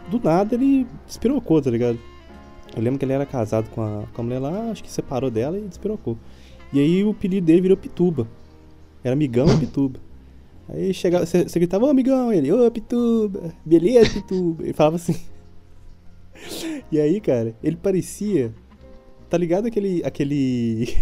Do 0.10 0.20
nada 0.20 0.56
ele 0.56 0.86
despirocou, 1.08 1.62
tá 1.62 1.70
ligado? 1.70 1.98
Eu 2.76 2.82
lembro 2.82 2.98
que 3.00 3.06
ele 3.06 3.14
era 3.14 3.26
casado 3.26 3.70
com 3.70 3.82
a, 3.82 4.04
com 4.14 4.22
a 4.22 4.24
mulher 4.26 4.40
lá, 4.40 4.72
acho 4.72 4.84
que 4.84 4.92
separou 4.92 5.30
dela 5.30 5.58
e 5.58 5.62
despirocou. 5.68 6.18
E 6.74 6.80
aí 6.80 7.04
o 7.04 7.12
apelido 7.12 7.46
dele 7.46 7.62
virou 7.62 7.78
Pituba. 7.78 8.28
Era 9.04 9.14
amigão 9.14 9.46
Pituba. 9.60 10.00
Aí 10.70 10.94
chegava, 10.94 11.26
você 11.26 11.44
gritava, 11.60 11.86
ô 11.86 11.90
amigão, 11.90 12.32
ele, 12.32 12.52
ô 12.52 12.70
Pituba, 12.72 13.54
beleza 13.66 14.10
Pituba. 14.22 14.64
Ele 14.64 14.74
falava 14.74 14.96
assim. 14.98 15.16
E 16.92 17.00
aí, 17.00 17.22
cara, 17.22 17.56
ele 17.64 17.76
parecia. 17.76 18.54
Tá 19.32 19.38
ligado 19.38 19.66
aquele. 19.66 20.04
aquele. 20.04 20.98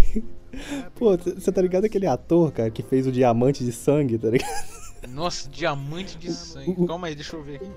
Pô, 0.94 1.18
você 1.18 1.52
tá 1.52 1.62
ligado 1.64 1.86
aquele 1.86 2.06
ator, 2.06 2.52
cara, 2.52 2.70
que 2.70 2.84
fez 2.84 3.08
o 3.08 3.12
Diamante 3.12 3.66
de 3.66 3.72
Sangue, 3.72 4.20
tá 4.20 4.30
ligado? 4.30 4.70
Nossa, 5.10 5.50
diamante 5.50 6.16
de 6.18 6.32
sangue. 6.32 6.76
o- 6.78 6.86
Calma 6.86 7.08
aí, 7.08 7.16
deixa 7.16 7.36
eu 7.36 7.42
ver 7.42 7.56
aqui. 7.56 7.72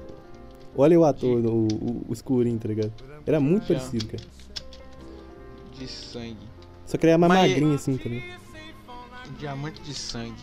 Olha 0.77 0.99
o 1.01 1.05
ator, 1.05 1.39
o, 1.47 1.69
o, 1.69 2.05
o 2.09 2.13
escurinho, 2.13 2.59
tá 2.59 2.69
ligado? 2.69 2.93
Era 3.27 3.41
muito 3.41 3.63
Já. 3.67 3.75
parecido, 3.79 4.07
cara. 4.09 4.23
De 5.79 5.89
sangue. 5.89 6.37
Só 6.85 6.99
que 6.99 7.07
ele 7.07 7.13
era 7.13 7.19
mais 7.19 7.33
Mas- 7.33 7.51
magrinho 7.51 7.75
assim, 7.75 7.97
tá 7.97 8.09
ligado? 8.11 8.41
Diamante 9.39 9.81
de 9.83 9.95
sangue. 9.95 10.43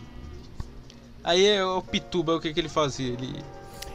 Aí 1.23 1.45
é 1.45 1.64
o 1.64 1.81
Pituba, 1.84 2.36
o 2.36 2.40
que 2.40 2.52
que 2.53 2.60
ele 2.60 2.69
fazia? 2.69 3.14
Ele 3.14 3.44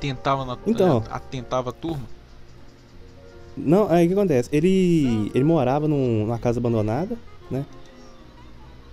tentava 0.00 0.44
na 0.44 0.56
Então. 0.64 1.02
atentava 1.10 1.70
a 1.70 1.72
turma. 1.72 2.04
Não, 3.56 3.88
aí 3.90 4.04
o 4.06 4.08
que 4.08 4.14
acontece? 4.14 4.48
Ele, 4.52 5.30
ele 5.34 5.44
morava 5.44 5.86
num- 5.86 6.20
numa 6.24 6.38
casa 6.38 6.58
abandonada, 6.58 7.16
né? 7.50 7.64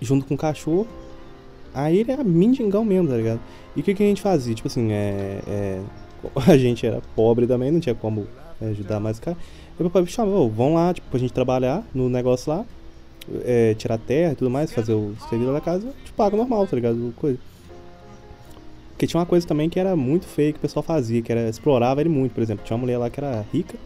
Junto 0.00 0.26
com 0.26 0.34
um 0.34 0.36
cachorro. 0.36 0.86
Aí 1.74 1.98
ele 1.98 2.12
era 2.12 2.22
mendigão 2.22 2.84
mesmo, 2.84 3.08
tá 3.08 3.16
ligado? 3.16 3.40
E 3.74 3.80
o 3.80 3.82
que, 3.82 3.94
que 3.94 4.02
a 4.02 4.06
gente 4.06 4.20
fazia? 4.22 4.54
Tipo 4.54 4.68
assim, 4.68 4.92
é, 4.92 5.40
é, 5.48 5.80
a 6.46 6.56
gente 6.56 6.86
era 6.86 7.00
pobre 7.16 7.46
também, 7.46 7.70
não 7.70 7.80
tinha 7.80 7.94
como 7.94 8.26
é, 8.60 8.66
ajudar 8.68 9.00
mais 9.00 9.18
o 9.18 9.22
cara. 9.22 9.36
Aí 9.38 9.76
meu 9.80 9.90
pai 9.90 10.02
me 10.02 10.08
chamou, 10.08 10.46
"Ô, 10.46 10.48
vamos 10.50 10.74
lá, 10.74 10.92
tipo, 10.92 11.08
pra 11.10 11.18
gente 11.18 11.32
trabalhar 11.32 11.82
no 11.94 12.08
negócio 12.08 12.52
lá, 12.52 12.64
é, 13.44 13.74
tirar 13.74 13.96
terra 13.98 14.32
e 14.32 14.36
tudo 14.36 14.50
mais, 14.50 14.70
fazer 14.72 14.92
o 14.92 15.14
serviço 15.30 15.52
da 15.52 15.60
casa, 15.60 15.88
te 16.04 16.12
paga 16.12 16.36
normal, 16.36 16.66
tá 16.66 16.76
ligado? 16.76 17.12
Coisa. 17.16 17.38
Porque 18.90 19.06
tinha 19.06 19.18
uma 19.18 19.26
coisa 19.26 19.46
também 19.46 19.68
que 19.70 19.80
era 19.80 19.96
muito 19.96 20.26
feia 20.26 20.52
que 20.52 20.58
o 20.58 20.62
pessoal 20.62 20.82
fazia, 20.82 21.22
que 21.22 21.32
era 21.32 21.48
explorava 21.48 22.00
ele 22.00 22.10
muito, 22.10 22.32
por 22.32 22.42
exemplo. 22.42 22.64
Tinha 22.64 22.76
uma 22.76 22.82
mulher 22.82 22.98
lá 22.98 23.08
que 23.10 23.18
era 23.18 23.44
rica, 23.52 23.76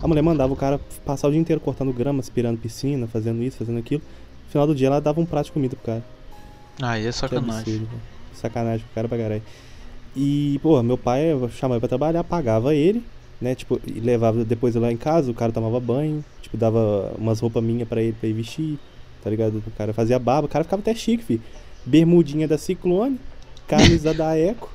a 0.00 0.08
mulher 0.08 0.22
mandava 0.22 0.52
o 0.52 0.56
cara 0.56 0.80
passar 1.04 1.28
o 1.28 1.30
dia 1.30 1.40
inteiro 1.40 1.60
cortando 1.60 1.92
grama, 1.92 2.20
aspirando 2.20 2.58
piscina, 2.58 3.06
fazendo 3.06 3.42
isso, 3.42 3.56
fazendo 3.58 3.78
aquilo. 3.78 4.02
No 4.46 4.50
final 4.50 4.66
do 4.66 4.74
dia 4.74 4.86
ela 4.86 5.00
dava 5.00 5.20
um 5.20 5.26
prato 5.26 5.46
de 5.46 5.52
comida 5.52 5.76
pro 5.76 5.84
cara. 5.86 6.04
Aí 6.80 7.02
é 7.02 7.06
Que 7.06 7.12
sacanagem. 7.12 7.58
absurdo. 7.74 7.88
Sacanagem 8.34 8.86
pro 8.86 8.94
cara 8.94 9.08
pra 9.08 9.18
caralho. 9.18 9.42
E, 10.16 10.58
pô, 10.62 10.82
meu 10.82 10.96
pai 10.96 11.30
chamava 11.50 11.74
ele 11.74 11.80
pra 11.80 11.88
trabalhar, 11.88 12.24
pagava 12.24 12.74
ele, 12.74 13.02
né? 13.40 13.54
Tipo, 13.54 13.80
e 13.86 14.00
levava 14.00 14.44
depois 14.44 14.74
lá 14.74 14.90
em 14.90 14.96
casa, 14.96 15.30
o 15.30 15.34
cara 15.34 15.52
tomava 15.52 15.78
banho, 15.80 16.24
tipo, 16.42 16.56
dava 16.56 17.12
umas 17.18 17.40
roupas 17.40 17.62
minhas 17.62 17.88
pra 17.88 18.00
ele 18.02 18.14
pra 18.18 18.28
ir 18.28 18.32
vestir, 18.32 18.78
tá 19.22 19.28
ligado? 19.30 19.62
O 19.66 19.70
cara 19.72 19.92
fazia 19.92 20.18
barba, 20.18 20.46
o 20.46 20.48
cara 20.48 20.64
ficava 20.64 20.80
até 20.80 20.94
chique, 20.94 21.22
filho. 21.24 21.42
Bermudinha 21.84 22.48
da 22.48 22.56
Ciclone, 22.58 23.18
camisa 23.66 24.12
da 24.14 24.36
Eco. 24.36 24.70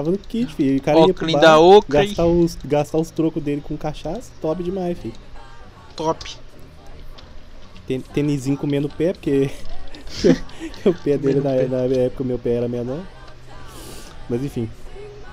Tava 0.00 0.12
no 0.12 0.18
kit, 0.18 0.54
filho. 0.54 0.78
O 0.78 0.82
cara 0.82 0.98
ia 1.00 1.12
pro 1.12 1.30
bar, 1.30 1.40
da 1.40 1.60
Oakley. 1.60 2.06
gastar 2.06 2.24
os, 2.24 2.56
gastar 2.64 2.96
os 2.96 3.10
trocos 3.10 3.42
dele 3.42 3.60
com 3.60 3.76
cachaça, 3.76 4.32
top 4.40 4.62
demais, 4.62 4.98
filho. 4.98 5.12
Top. 5.94 6.24
Ten- 7.86 8.00
Tênisinho 8.00 8.56
comendo 8.56 8.88
o 8.88 8.90
pé, 8.90 9.12
porque 9.12 9.50
o 10.86 10.94
pé 10.94 11.18
dele 11.18 11.40
na, 11.40 11.50
na 11.68 11.94
época 11.94 12.22
o 12.22 12.26
meu 12.26 12.38
pé 12.38 12.54
era 12.54 12.66
menor. 12.66 13.00
Mas 14.26 14.42
enfim. 14.42 14.70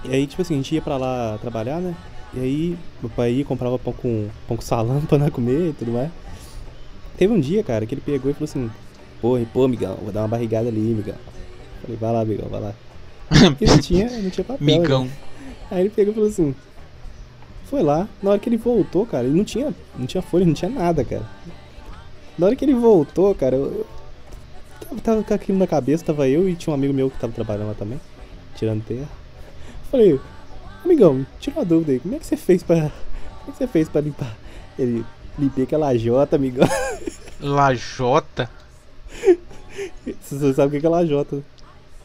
E 0.03 0.11
aí, 0.13 0.27
tipo 0.27 0.41
assim, 0.41 0.55
a 0.55 0.57
gente 0.57 0.75
ia 0.75 0.81
pra 0.81 0.97
lá 0.97 1.37
trabalhar, 1.39 1.79
né? 1.79 1.95
E 2.33 2.39
aí, 2.41 2.77
meu 3.01 3.09
pai 3.09 3.31
ia, 3.31 3.45
comprava 3.45 3.79
pão 3.79 3.93
com, 3.93 4.27
pão 4.49 4.57
com 4.57 4.63
salame 4.63 5.01
pra 5.07 5.17
nós 5.17 5.29
comer 5.29 5.69
e 5.69 5.73
tudo 5.73 5.93
mais. 5.93 6.11
Teve 7.15 7.31
um 7.33 7.39
dia, 7.39 7.63
cara, 7.63 7.85
que 7.85 7.95
ele 7.95 8.01
pegou 8.01 8.29
e 8.29 8.33
falou 8.33 8.49
assim: 8.49 8.69
Pô, 9.21 9.39
pô, 9.53 9.63
amigão, 9.63 9.95
vou 10.03 10.11
dar 10.11 10.23
uma 10.23 10.27
barrigada 10.27 10.67
ali, 10.67 10.91
amigão. 10.91 11.15
Falei, 11.81 11.95
vai 11.95 12.11
lá, 12.11 12.19
amigão, 12.19 12.49
vai 12.49 12.59
lá. 12.59 12.73
Porque 13.49 13.65
não 13.65 13.77
tinha, 13.79 14.09
não 14.09 14.29
tinha 14.29 14.43
papel. 14.43 14.65
né? 14.65 14.79
Migão. 14.79 15.09
Aí 15.69 15.81
ele 15.81 15.89
pegou 15.89 16.11
e 16.11 16.15
falou 16.15 16.29
assim. 16.29 16.55
Foi 17.65 17.83
lá, 17.83 18.07
na 18.23 18.31
hora 18.31 18.39
que 18.39 18.47
ele 18.47 18.55
voltou, 18.55 19.05
cara, 19.05 19.25
ele 19.25 19.37
não 19.37 19.43
tinha, 19.43 19.75
não 19.97 20.05
tinha 20.05 20.21
folha, 20.21 20.45
não 20.45 20.53
tinha 20.53 20.71
nada, 20.71 21.03
cara. 21.03 21.29
Na 22.37 22.45
hora 22.45 22.55
que 22.55 22.63
ele 22.63 22.73
voltou, 22.73 23.35
cara, 23.35 23.57
eu, 23.57 23.65
eu 23.65 23.87
tava, 24.87 25.01
tava 25.01 25.23
com 25.23 25.33
aquilo 25.33 25.57
na 25.57 25.67
cabeça, 25.67 26.05
tava 26.05 26.29
eu 26.29 26.47
e 26.47 26.55
tinha 26.55 26.71
um 26.71 26.75
amigo 26.75 26.93
meu 26.93 27.09
que 27.09 27.19
tava 27.19 27.33
trabalhando 27.33 27.67
lá 27.67 27.73
também, 27.73 27.99
tirando 28.55 28.85
terra. 28.85 29.09
Falei, 29.91 30.17
amigão, 30.85 31.25
tira 31.41 31.57
uma 31.57 31.65
dúvida 31.65 31.91
aí, 31.91 31.99
como 31.99 32.15
é 32.15 32.19
que 32.19 32.25
você 32.25 32.37
fez 32.37 32.63
pra. 32.63 32.75
Como 32.75 33.49
é 33.49 33.51
que 33.51 33.57
você 33.57 33.67
fez 33.67 33.89
pra 33.89 33.99
limpar? 33.99 34.37
Ele, 34.79 35.03
limpei 35.37 35.65
aquela 35.65 35.95
jota, 35.97 36.35
amigão. 36.37 36.67
Lajota. 37.39 38.49
Você 40.21 40.53
sabe 40.53 40.67
o 40.67 40.71
que 40.71 40.79
que 40.79 40.85
é 40.85 40.89
lajota? 40.89 41.43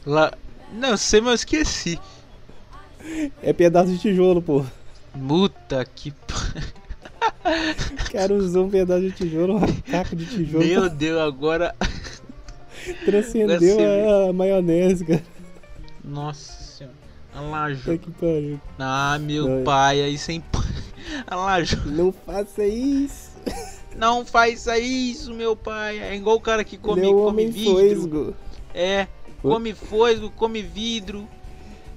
La... 0.04 0.32
Não, 0.72 0.90
eu 0.90 0.96
sei, 0.98 1.20
mas 1.20 1.28
eu 1.30 1.34
esqueci. 1.34 1.98
É 3.42 3.52
pedaço 3.52 3.90
de 3.90 3.98
tijolo, 3.98 4.40
pô. 4.40 4.64
Puta 5.28 5.84
que. 5.84 6.10
p- 6.10 6.34
O 8.08 8.12
cara 8.12 8.32
usou 8.34 8.66
um 8.66 8.70
pedaço 8.70 9.02
de 9.02 9.12
tijolo, 9.12 9.56
uma 9.56 9.66
caca 9.90 10.14
de 10.16 10.24
tijolo. 10.26 10.64
Meu 10.64 10.88
Deus, 10.88 11.20
agora. 11.20 11.74
Transcendeu 13.04 13.78
Agora 13.78 14.30
a, 14.30 14.32
maionese, 14.32 15.04
cara. 15.04 15.22
Nossa 16.04 16.62
senhora. 16.62 16.96
A. 17.34 19.14
Ah, 19.14 19.18
meu 19.18 19.48
Não. 19.48 19.64
pai, 19.64 20.00
aí 20.02 20.18
sem. 20.18 20.42
A. 21.26 21.58
Não 21.86 22.12
faça 22.12 22.64
isso. 22.64 23.32
Não 23.96 24.24
faça 24.24 24.78
isso, 24.78 25.32
meu 25.34 25.54
pai. 25.54 25.98
É 25.98 26.14
igual 26.14 26.36
o 26.36 26.40
cara 26.40 26.64
que 26.64 26.76
come, 26.78 27.06
o 27.06 27.24
come 27.24 27.46
vidro. 27.48 27.72
fosgo. 27.74 28.34
É, 28.74 29.06
come 29.42 29.74
fosgo, 29.74 30.30
come 30.30 30.62
vidro. 30.62 31.26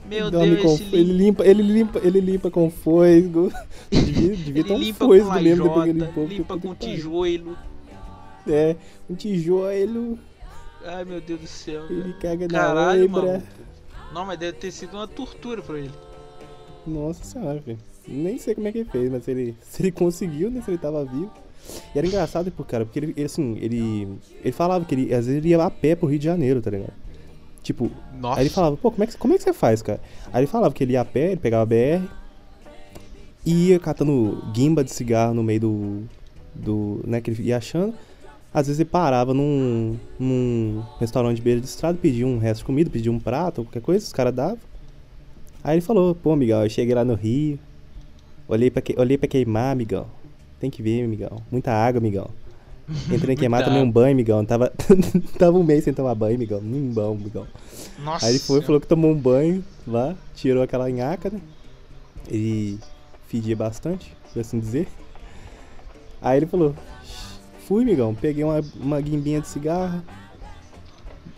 Meu 0.07 0.29
Dorme 0.29 0.51
Deus, 0.51 0.61
com 0.61 0.73
esse 0.75 0.83
fo- 0.89 0.95
ele 0.95 1.13
limpa, 1.13 1.45
ele 1.47 1.63
limpa, 1.63 1.99
ele 2.03 2.19
limpa 2.19 2.51
com 2.51 2.69
fosgo. 2.69 3.51
Devia, 3.89 4.35
devia 4.35 4.63
ter 4.63 4.69
Ele 4.69 4.73
um 4.73 4.77
limpa 4.77 4.99
com 5.05 5.11
mesmo 5.11 5.63
depois 5.63 5.89
ele 5.89 5.99
limpou. 5.99 6.25
limpa 6.27 6.57
com 6.59 6.75
tijolo. 6.75 7.57
É, 8.47 8.75
um 9.09 9.15
tijolo, 9.15 10.19
Ai, 10.85 11.03
meu 11.05 11.19
Deus 11.19 11.39
do 11.41 11.47
céu. 11.47 11.83
ele 11.89 12.01
velho. 12.03 12.15
caga 12.19 12.47
na 12.47 12.59
Caralho, 12.59 13.01
oibra. 13.01 13.21
mano. 13.23 13.43
Não, 14.13 14.25
mas 14.25 14.37
deve 14.37 14.53
ter 14.53 14.71
sido 14.71 14.93
uma 14.93 15.07
tortura 15.07 15.63
pra 15.63 15.79
ele. 15.79 15.89
Nossa 16.85 17.23
senhora, 17.23 17.59
filho. 17.61 17.79
Nem 18.07 18.37
sei 18.37 18.53
como 18.53 18.67
é 18.67 18.71
que 18.71 18.77
ele 18.79 18.89
fez, 18.91 19.11
mas 19.11 19.23
se 19.23 19.31
ele, 19.31 19.57
se 19.67 19.81
ele 19.81 19.91
conseguiu, 19.91 20.51
né? 20.51 20.61
Se 20.61 20.69
ele 20.69 20.77
tava 20.77 21.03
vivo. 21.03 21.31
E 21.95 21.97
era 21.97 22.05
engraçado, 22.05 22.51
pô, 22.51 22.63
cara, 22.63 22.85
porque 22.85 22.99
ele, 22.99 23.13
ele, 23.17 23.25
assim, 23.25 23.57
ele. 23.59 24.07
Ele 24.43 24.51
falava 24.51 24.85
que 24.85 24.93
ele, 24.93 25.05
às 25.11 25.25
vezes 25.25 25.39
ele 25.43 25.49
ia 25.49 25.63
a 25.63 25.71
pé 25.71 25.95
pro 25.95 26.07
Rio 26.07 26.19
de 26.19 26.25
Janeiro, 26.25 26.61
tá 26.61 26.69
ligado? 26.69 26.93
Tipo, 27.65 27.89
Nossa. 28.13 28.39
Aí 28.39 28.45
ele 28.45 28.53
falava, 28.53 28.77
pô, 28.77 28.91
como 28.91 29.03
é, 29.03 29.07
que, 29.07 29.17
como 29.17 29.33
é 29.33 29.37
que 29.37 29.43
você 29.43 29.51
faz, 29.51 29.81
cara? 29.81 29.99
Aí 30.31 30.41
ele 30.41 30.47
falava 30.47 30.71
que 30.71 30.83
ele 30.83 30.93
ia 30.93 31.01
a 31.01 31.05
pé, 31.05 31.31
ele 31.31 31.37
pegava 31.37 31.63
a 31.63 31.65
BR, 31.65 32.07
ia 33.43 33.79
catando 33.79 34.43
guimba 34.53 34.83
de 34.83 34.91
cigarro 34.91 35.33
no 35.33 35.41
meio 35.41 35.61
do. 35.61 36.03
do 36.53 37.01
né, 37.07 37.19
que 37.19 37.31
ele 37.31 37.41
ia 37.41 37.57
achando. 37.57 37.95
Às 38.53 38.67
vezes 38.67 38.79
ele 38.79 38.87
parava 38.87 39.33
num, 39.33 39.97
num 40.19 40.83
restaurante 40.99 41.37
de 41.37 41.41
beira 41.41 41.59
de 41.59 41.65
estrada, 41.65 41.97
pedia 41.99 42.27
um 42.27 42.37
resto 42.37 42.59
de 42.59 42.65
comida, 42.65 42.87
pedia 42.87 43.11
um 43.11 43.19
prato, 43.19 43.63
qualquer 43.63 43.81
coisa, 43.81 44.05
os 44.05 44.13
caras 44.13 44.33
davam. 44.33 44.59
Aí 45.63 45.73
ele 45.73 45.81
falou, 45.81 46.13
pô, 46.13 46.33
amigão, 46.33 46.61
eu 46.61 46.69
cheguei 46.69 46.93
lá 46.93 47.03
no 47.03 47.15
Rio, 47.15 47.57
olhei 48.47 48.69
pra, 48.69 48.79
que, 48.79 48.93
olhei 48.95 49.17
pra 49.17 49.27
queimar, 49.27 49.71
amigão. 49.71 50.05
Tem 50.59 50.69
que 50.69 50.83
ver, 50.83 51.03
amigão. 51.03 51.41
Muita 51.51 51.71
água, 51.71 51.97
amigão. 51.97 52.29
Entrei 53.11 53.33
em 53.33 53.37
queimar, 53.37 53.59
Muita 53.59 53.71
tomei 53.71 53.83
um 53.83 53.91
banho, 53.91 54.13
amigão. 54.13 54.45
Tava, 54.45 54.71
tava 55.39 55.57
um 55.57 55.63
mês 55.63 55.83
sem 55.83 55.93
tomar 55.93 56.13
banho, 56.15 56.35
amigão. 56.35 56.61
Nem 56.61 56.91
bom, 56.91 57.13
amigão. 57.13 57.47
Nossa. 57.99 58.25
Aí 58.25 58.33
ele 58.33 58.39
foi, 58.39 58.61
falou 58.61 58.79
que 58.79 58.87
tomou 58.87 59.11
um 59.11 59.15
banho 59.15 59.63
lá, 59.87 60.15
tirou 60.35 60.63
aquela 60.63 60.89
nhaca, 60.89 61.29
né? 61.29 61.41
Ele 62.27 62.79
fedia 63.27 63.55
bastante, 63.55 64.15
por 64.31 64.39
assim 64.39 64.59
dizer. 64.59 64.87
Aí 66.21 66.37
ele 66.37 66.45
falou, 66.45 66.75
fui, 67.67 67.83
migão, 67.83 68.13
peguei 68.13 68.43
uma, 68.43 68.61
uma 68.79 69.01
guimbinha 69.01 69.41
de 69.41 69.47
cigarro. 69.47 70.01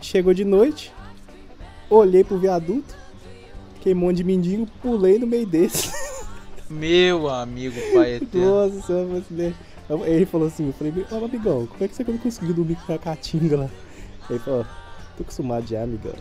Chegou 0.00 0.32
de 0.32 0.44
noite, 0.44 0.92
olhei 1.90 2.22
pro 2.22 2.38
viaduto, 2.38 2.94
queimou 3.80 4.10
um 4.10 4.12
de 4.12 4.22
mendigo, 4.22 4.66
pulei 4.82 5.18
no 5.18 5.26
meio 5.26 5.46
desse. 5.46 5.90
Meu 6.70 7.28
amigo 7.28 7.80
pai 7.94 8.16
eterno. 8.16 8.46
Nossa? 8.46 8.94
Aí 8.94 9.54
Ele 10.04 10.26
falou 10.26 10.48
assim, 10.48 10.66
eu 10.66 10.72
falei, 10.74 10.92
ó, 11.10 11.24
amigão, 11.24 11.66
como 11.66 11.82
é 11.82 11.88
que 11.88 11.94
você 11.94 12.04
conseguiu 12.04 12.54
dormir 12.54 12.76
com 12.86 12.92
a 12.92 12.98
caatinga 12.98 13.56
lá? 13.56 13.70
Ele 14.28 14.38
falou, 14.38 14.66
tô 15.16 15.22
acostumado 15.22 15.66
já, 15.66 15.82
amigão. 15.82 16.12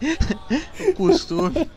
Costume. 0.96 1.70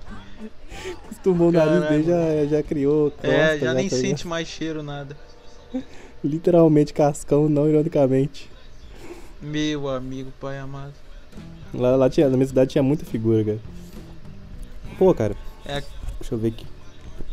Acostumou 1.06 1.50
o 1.50 1.52
nariz 1.52 1.88
dele, 1.88 2.04
já, 2.04 2.46
já 2.58 2.64
criou 2.64 3.14
É, 3.24 3.58
já 3.58 3.74
nem 3.74 3.88
tá 3.88 3.96
sente 3.96 4.28
mais 4.28 4.48
cheiro, 4.48 4.84
nada. 4.84 5.16
Literalmente 6.24 6.94
cascão, 6.94 7.48
não 7.48 7.70
ironicamente. 7.70 8.52
Meu 9.42 9.88
amigo 9.88 10.32
pai 10.40 10.58
amado. 10.58 10.94
Lá, 11.74 11.96
lá 11.96 12.10
tinha, 12.10 12.30
na 12.30 12.36
minha 12.36 12.48
cidade 12.48 12.72
tinha 12.72 12.84
muita 12.84 13.06
figura, 13.06 13.44
cara. 13.44 13.60
Pô, 14.98 15.14
cara. 15.14 15.36
É. 15.66 15.82
Deixa 16.20 16.36
eu 16.36 16.38
ver 16.38 16.50
aqui. 16.50 16.66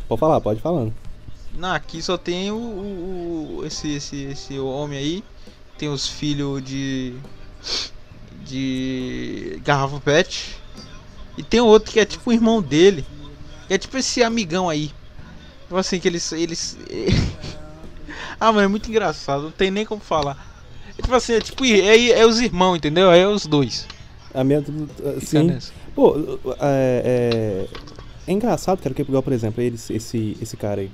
Pode 0.08 0.18
falar, 0.18 0.40
pode 0.40 0.60
ir 0.60 0.62
falando. 0.62 0.94
Não, 1.54 1.72
aqui 1.72 2.00
só 2.02 2.16
tem 2.16 2.50
o, 2.50 2.56
o- 2.56 3.56
o- 3.58 3.66
esse, 3.66 3.92
esse, 3.94 4.16
esse 4.24 4.58
homem 4.58 4.98
aí. 4.98 5.24
Tem 5.78 5.88
os 5.88 6.06
filhos 6.06 6.62
de. 6.62 7.14
de. 8.44 9.60
garrafa 9.64 10.00
pet. 10.00 10.56
E 11.36 11.42
tem 11.42 11.60
outro 11.60 11.92
que 11.92 12.00
é 12.00 12.04
tipo 12.04 12.30
o 12.30 12.32
irmão 12.32 12.60
dele. 12.62 13.04
Que 13.66 13.74
é 13.74 13.78
tipo 13.78 13.96
esse 13.96 14.22
amigão 14.22 14.68
aí. 14.68 14.90
Tipo 15.62 15.76
assim, 15.76 15.98
que 16.00 16.08
eles. 16.08 16.30
eles... 16.32 16.76
ah, 18.38 18.52
mano, 18.52 18.64
é 18.64 18.68
muito 18.68 18.88
engraçado, 18.90 19.44
não 19.44 19.50
tem 19.50 19.70
nem 19.70 19.86
como 19.86 20.00
falar. 20.00 20.46
É 20.98 21.02
tipo 21.02 21.14
assim, 21.14 21.34
é 21.34 21.40
tipo. 21.40 21.64
É, 21.64 22.10
é 22.10 22.26
os 22.26 22.40
irmãos, 22.40 22.76
entendeu? 22.76 23.10
É 23.10 23.26
os 23.26 23.46
dois. 23.46 23.86
A 24.34 24.44
minha. 24.44 24.62
Fica 24.62 25.20
Sim. 25.24 25.44
nessa. 25.44 25.72
Pô, 25.94 26.14
é, 26.60 27.66
é, 28.26 28.30
é 28.30 28.32
engraçado, 28.32 28.80
cara, 28.82 28.94
que 28.94 29.02
igual, 29.02 29.22
por 29.22 29.32
exemplo, 29.32 29.62
ele, 29.62 29.76
esse, 29.76 30.36
esse 30.40 30.56
cara 30.56 30.82
aí. 30.82 30.90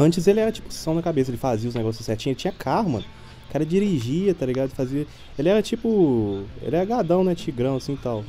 Antes 0.00 0.28
ele 0.28 0.38
era 0.38 0.52
tipo 0.52 0.72
som 0.72 0.94
na 0.94 1.02
cabeça, 1.02 1.28
ele 1.28 1.36
fazia 1.36 1.68
os 1.68 1.74
negócios 1.74 2.06
certinho, 2.06 2.30
ele 2.30 2.38
tinha 2.38 2.52
carro, 2.52 2.88
mano. 2.88 3.04
O 3.48 3.52
cara 3.52 3.66
dirigia, 3.66 4.32
tá 4.32 4.46
ligado? 4.46 4.70
Fazia. 4.70 5.04
Ele 5.36 5.48
era 5.48 5.60
tipo. 5.60 6.44
Ele 6.62 6.76
era 6.76 6.84
gadão, 6.84 7.24
né? 7.24 7.34
Tigrão, 7.34 7.76
assim 7.76 7.94
e 7.94 7.96
tal. 7.96 8.24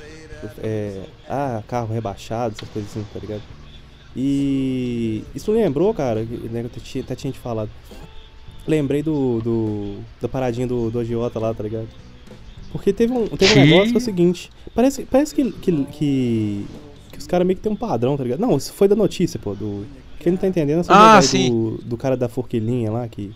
É, 0.64 1.04
ah, 1.30 1.62
carro 1.68 1.94
rebaixado, 1.94 2.56
essas 2.58 2.68
coisas 2.70 2.90
assim, 2.90 3.06
tá 3.14 3.20
ligado? 3.20 3.44
E. 4.16 5.24
Isso 5.36 5.52
lembrou, 5.52 5.94
cara, 5.94 6.24
né, 6.24 6.62
eu 6.64 7.02
até 7.04 7.16
tinha 7.16 7.32
te 7.32 7.40
falado. 7.40 7.70
Lembrei 8.66 9.04
do. 9.04 9.40
do 9.41 9.98
da 10.20 10.28
paradinha 10.28 10.66
do, 10.66 10.90
do 10.90 11.00
agiota 11.00 11.38
lá, 11.38 11.54
tá 11.54 11.62
ligado? 11.62 11.88
Porque 12.72 12.91
teve 12.91 13.14
um, 13.14 13.28
teve 13.28 13.60
um 13.60 13.66
negócio 13.66 13.90
que 13.90 13.96
é 13.96 13.98
o 13.98 14.02
seguinte. 14.02 14.50
Parece, 14.74 15.04
parece 15.04 15.36
que, 15.36 15.52
que, 15.52 15.86
que, 15.86 16.66
que 17.12 17.18
os 17.20 17.28
caras 17.28 17.46
meio 17.46 17.58
que 17.58 17.64
tem 17.64 17.72
um 17.72 17.76
padrão, 17.76 18.18
tá 18.18 18.24
ligado? 18.24 18.40
Não, 18.40 18.58
isso 18.58 18.74
foi 18.74 18.88
da 18.88 18.96
notícia, 18.96 19.40
pô. 19.40 19.54
Do, 19.54 19.86
quem 20.20 20.32
não 20.34 20.38
tá 20.40 20.48
entendendo 20.48 20.78
é 20.78 20.82
essa 20.82 20.94
Ah, 20.94 21.10
negócio 21.16 21.30
sim. 21.40 21.50
do, 21.50 21.78
do 21.84 21.98
cara 21.98 22.16
da 22.18 22.28
forquilhinha 22.30 22.91
lá, 22.91 23.08
que, 23.08 23.34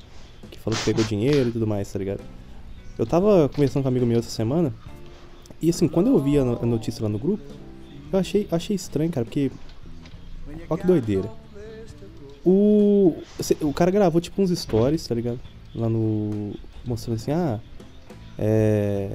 que 0.52 0.60
falou 0.60 0.78
que 0.78 0.86
pegou 0.86 1.04
dinheiro 1.04 1.50
e 1.50 1.52
tudo 1.52 1.66
mais, 1.68 1.92
tá 1.92 1.98
ligado? 2.00 2.22
Eu 2.98 3.06
tava 3.06 3.50
conversando 3.50 3.84
com 3.84 3.90
um 3.90 3.92
amigo 3.92 4.06
meu 4.06 4.20
essa 4.20 4.30
semana. 4.30 4.74
E 5.62 5.70
assim, 5.70 5.88
quando 5.88 6.08
eu 6.08 6.20
vi 6.20 6.38
a 6.38 6.44
no- 6.46 6.60
a 6.62 6.66
notícia 6.66 7.02
lá 7.02 7.10
no 7.10 7.18
grupo, 7.18 7.44
eu 8.12 8.20
achei, 8.20 8.48
achei 8.52 8.76
estranho, 8.76 9.10
cara, 9.12 9.26
porque. 9.26 9.50
Olha 10.70 10.80
que 10.82 10.86
doideira. 10.88 11.30
O. 12.46 13.16
O 13.62 13.74
cara 13.74 13.90
gravou 13.90 14.20
tipo 14.22 14.42
uns 14.42 14.52
stories, 14.52 15.08
tá 15.08 15.16
ligado? 15.16 15.40
Lá 15.74 15.88
no. 15.90 16.54
Mostrando 16.86 17.16
assim, 17.16 17.32
ah. 17.32 17.60
É. 18.38 19.10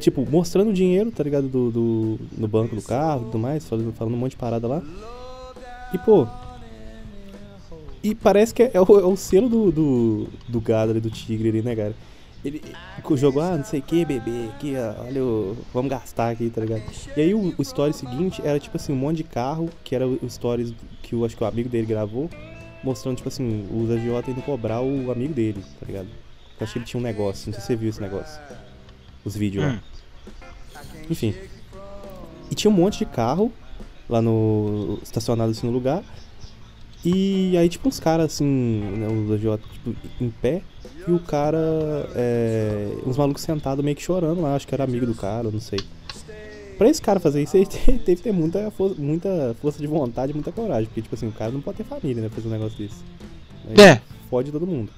Tipo, 0.00 0.28
mostrando 0.28 0.70
o 0.70 0.72
dinheiro, 0.72 1.10
tá 1.12 1.22
ligado? 1.22 1.48
Do, 1.48 1.70
do, 1.70 2.18
no 2.36 2.48
banco 2.48 2.74
do 2.74 2.82
carro 2.82 3.22
e 3.22 3.24
tudo 3.26 3.38
mais, 3.38 3.64
falando, 3.64 3.92
falando 3.92 4.14
um 4.14 4.18
monte 4.18 4.32
de 4.32 4.36
parada 4.36 4.66
lá. 4.66 4.82
E, 5.92 5.98
pô. 5.98 6.26
E 8.02 8.14
parece 8.14 8.54
que 8.54 8.62
é, 8.62 8.70
é 8.74 8.80
o, 8.80 8.84
é 8.84 9.04
o 9.04 9.16
selo 9.16 9.48
do, 9.48 9.72
do, 9.72 10.28
do 10.48 10.60
gado 10.60 10.92
ali, 10.92 11.00
do 11.00 11.10
tigre 11.10 11.48
ali, 11.48 11.62
né, 11.62 11.74
cara? 11.74 11.94
Ele 12.44 12.62
jogou, 13.16 13.42
ah, 13.42 13.56
não 13.56 13.64
sei 13.64 13.80
o 13.80 13.82
que, 13.82 14.04
bebê, 14.04 14.48
aqui, 14.54 14.74
ó, 14.76 15.04
olha, 15.04 15.24
o, 15.24 15.56
vamos 15.74 15.90
gastar 15.90 16.30
aqui, 16.30 16.48
tá 16.48 16.60
ligado? 16.60 16.82
E 17.16 17.20
aí 17.20 17.34
o, 17.34 17.52
o 17.58 17.62
story 17.62 17.92
seguinte 17.92 18.40
era 18.44 18.60
tipo 18.60 18.76
assim, 18.76 18.92
um 18.92 18.96
monte 18.96 19.18
de 19.18 19.24
carro, 19.24 19.68
que 19.82 19.94
era 19.94 20.06
o, 20.06 20.30
stories 20.30 20.72
que 21.02 21.14
eu 21.14 21.24
acho 21.24 21.36
que 21.36 21.42
o 21.42 21.46
amigo 21.46 21.68
dele 21.68 21.86
gravou, 21.86 22.30
mostrando, 22.84 23.16
tipo 23.16 23.28
assim, 23.28 23.66
os 23.72 23.90
agiota 23.90 24.30
indo 24.30 24.40
cobrar 24.42 24.80
o 24.80 25.10
amigo 25.10 25.34
dele, 25.34 25.62
tá 25.80 25.86
ligado? 25.86 26.06
Eu 26.06 26.64
achei 26.64 26.74
que 26.74 26.78
ele 26.78 26.84
tinha 26.86 27.00
um 27.00 27.02
negócio, 27.02 27.48
não 27.48 27.54
sei 27.54 27.60
se 27.60 27.66
você 27.66 27.76
viu 27.76 27.88
esse 27.88 28.00
negócio. 28.00 28.40
Os 29.24 29.36
vídeos 29.36 29.64
lá. 29.64 29.72
Hum. 29.72 29.78
Enfim. 31.10 31.34
E 32.50 32.54
tinha 32.54 32.70
um 32.70 32.74
monte 32.74 33.00
de 33.00 33.06
carro 33.06 33.52
lá 34.08 34.20
no. 34.22 34.98
estacionado 35.02 35.50
assim 35.50 35.66
no 35.66 35.72
lugar. 35.72 36.02
E 37.04 37.56
aí, 37.56 37.68
tipo, 37.68 37.88
uns 37.88 38.00
caras 38.00 38.26
assim, 38.26 38.44
né, 38.44 39.06
os 39.06 39.30
agiota, 39.30 39.62
tipo, 39.72 39.94
em 40.20 40.30
pé. 40.30 40.62
E 41.06 41.12
o 41.12 41.18
cara. 41.20 41.58
É, 42.14 42.98
uns 43.06 43.16
malucos 43.16 43.42
sentados 43.42 43.84
meio 43.84 43.96
que 43.96 44.02
chorando 44.02 44.40
lá, 44.40 44.54
acho 44.54 44.66
que 44.66 44.74
era 44.74 44.84
amigo 44.84 45.06
do 45.06 45.14
cara, 45.14 45.50
não 45.50 45.60
sei. 45.60 45.78
Pra 46.76 46.88
esse 46.88 47.00
cara 47.02 47.18
fazer 47.18 47.42
isso, 47.42 47.56
ele 47.56 47.66
te- 47.66 47.78
teve 47.98 48.16
que 48.16 48.22
ter 48.22 48.32
muita, 48.32 48.70
for- 48.70 48.96
muita 48.98 49.54
força 49.60 49.78
de 49.80 49.86
vontade, 49.86 50.32
muita 50.34 50.52
coragem. 50.52 50.86
Porque, 50.86 51.02
tipo 51.02 51.14
assim, 51.14 51.26
o 51.28 51.32
cara 51.32 51.50
não 51.52 51.60
pode 51.60 51.78
ter 51.78 51.84
família, 51.84 52.22
né? 52.22 52.28
pra 52.28 52.36
Fazer 52.36 52.48
um 52.48 52.52
negócio 52.52 52.78
desse. 52.78 53.02
Aí 53.68 53.84
É. 53.84 54.00
Fode 54.30 54.52
todo 54.52 54.66
mundo. 54.66 54.90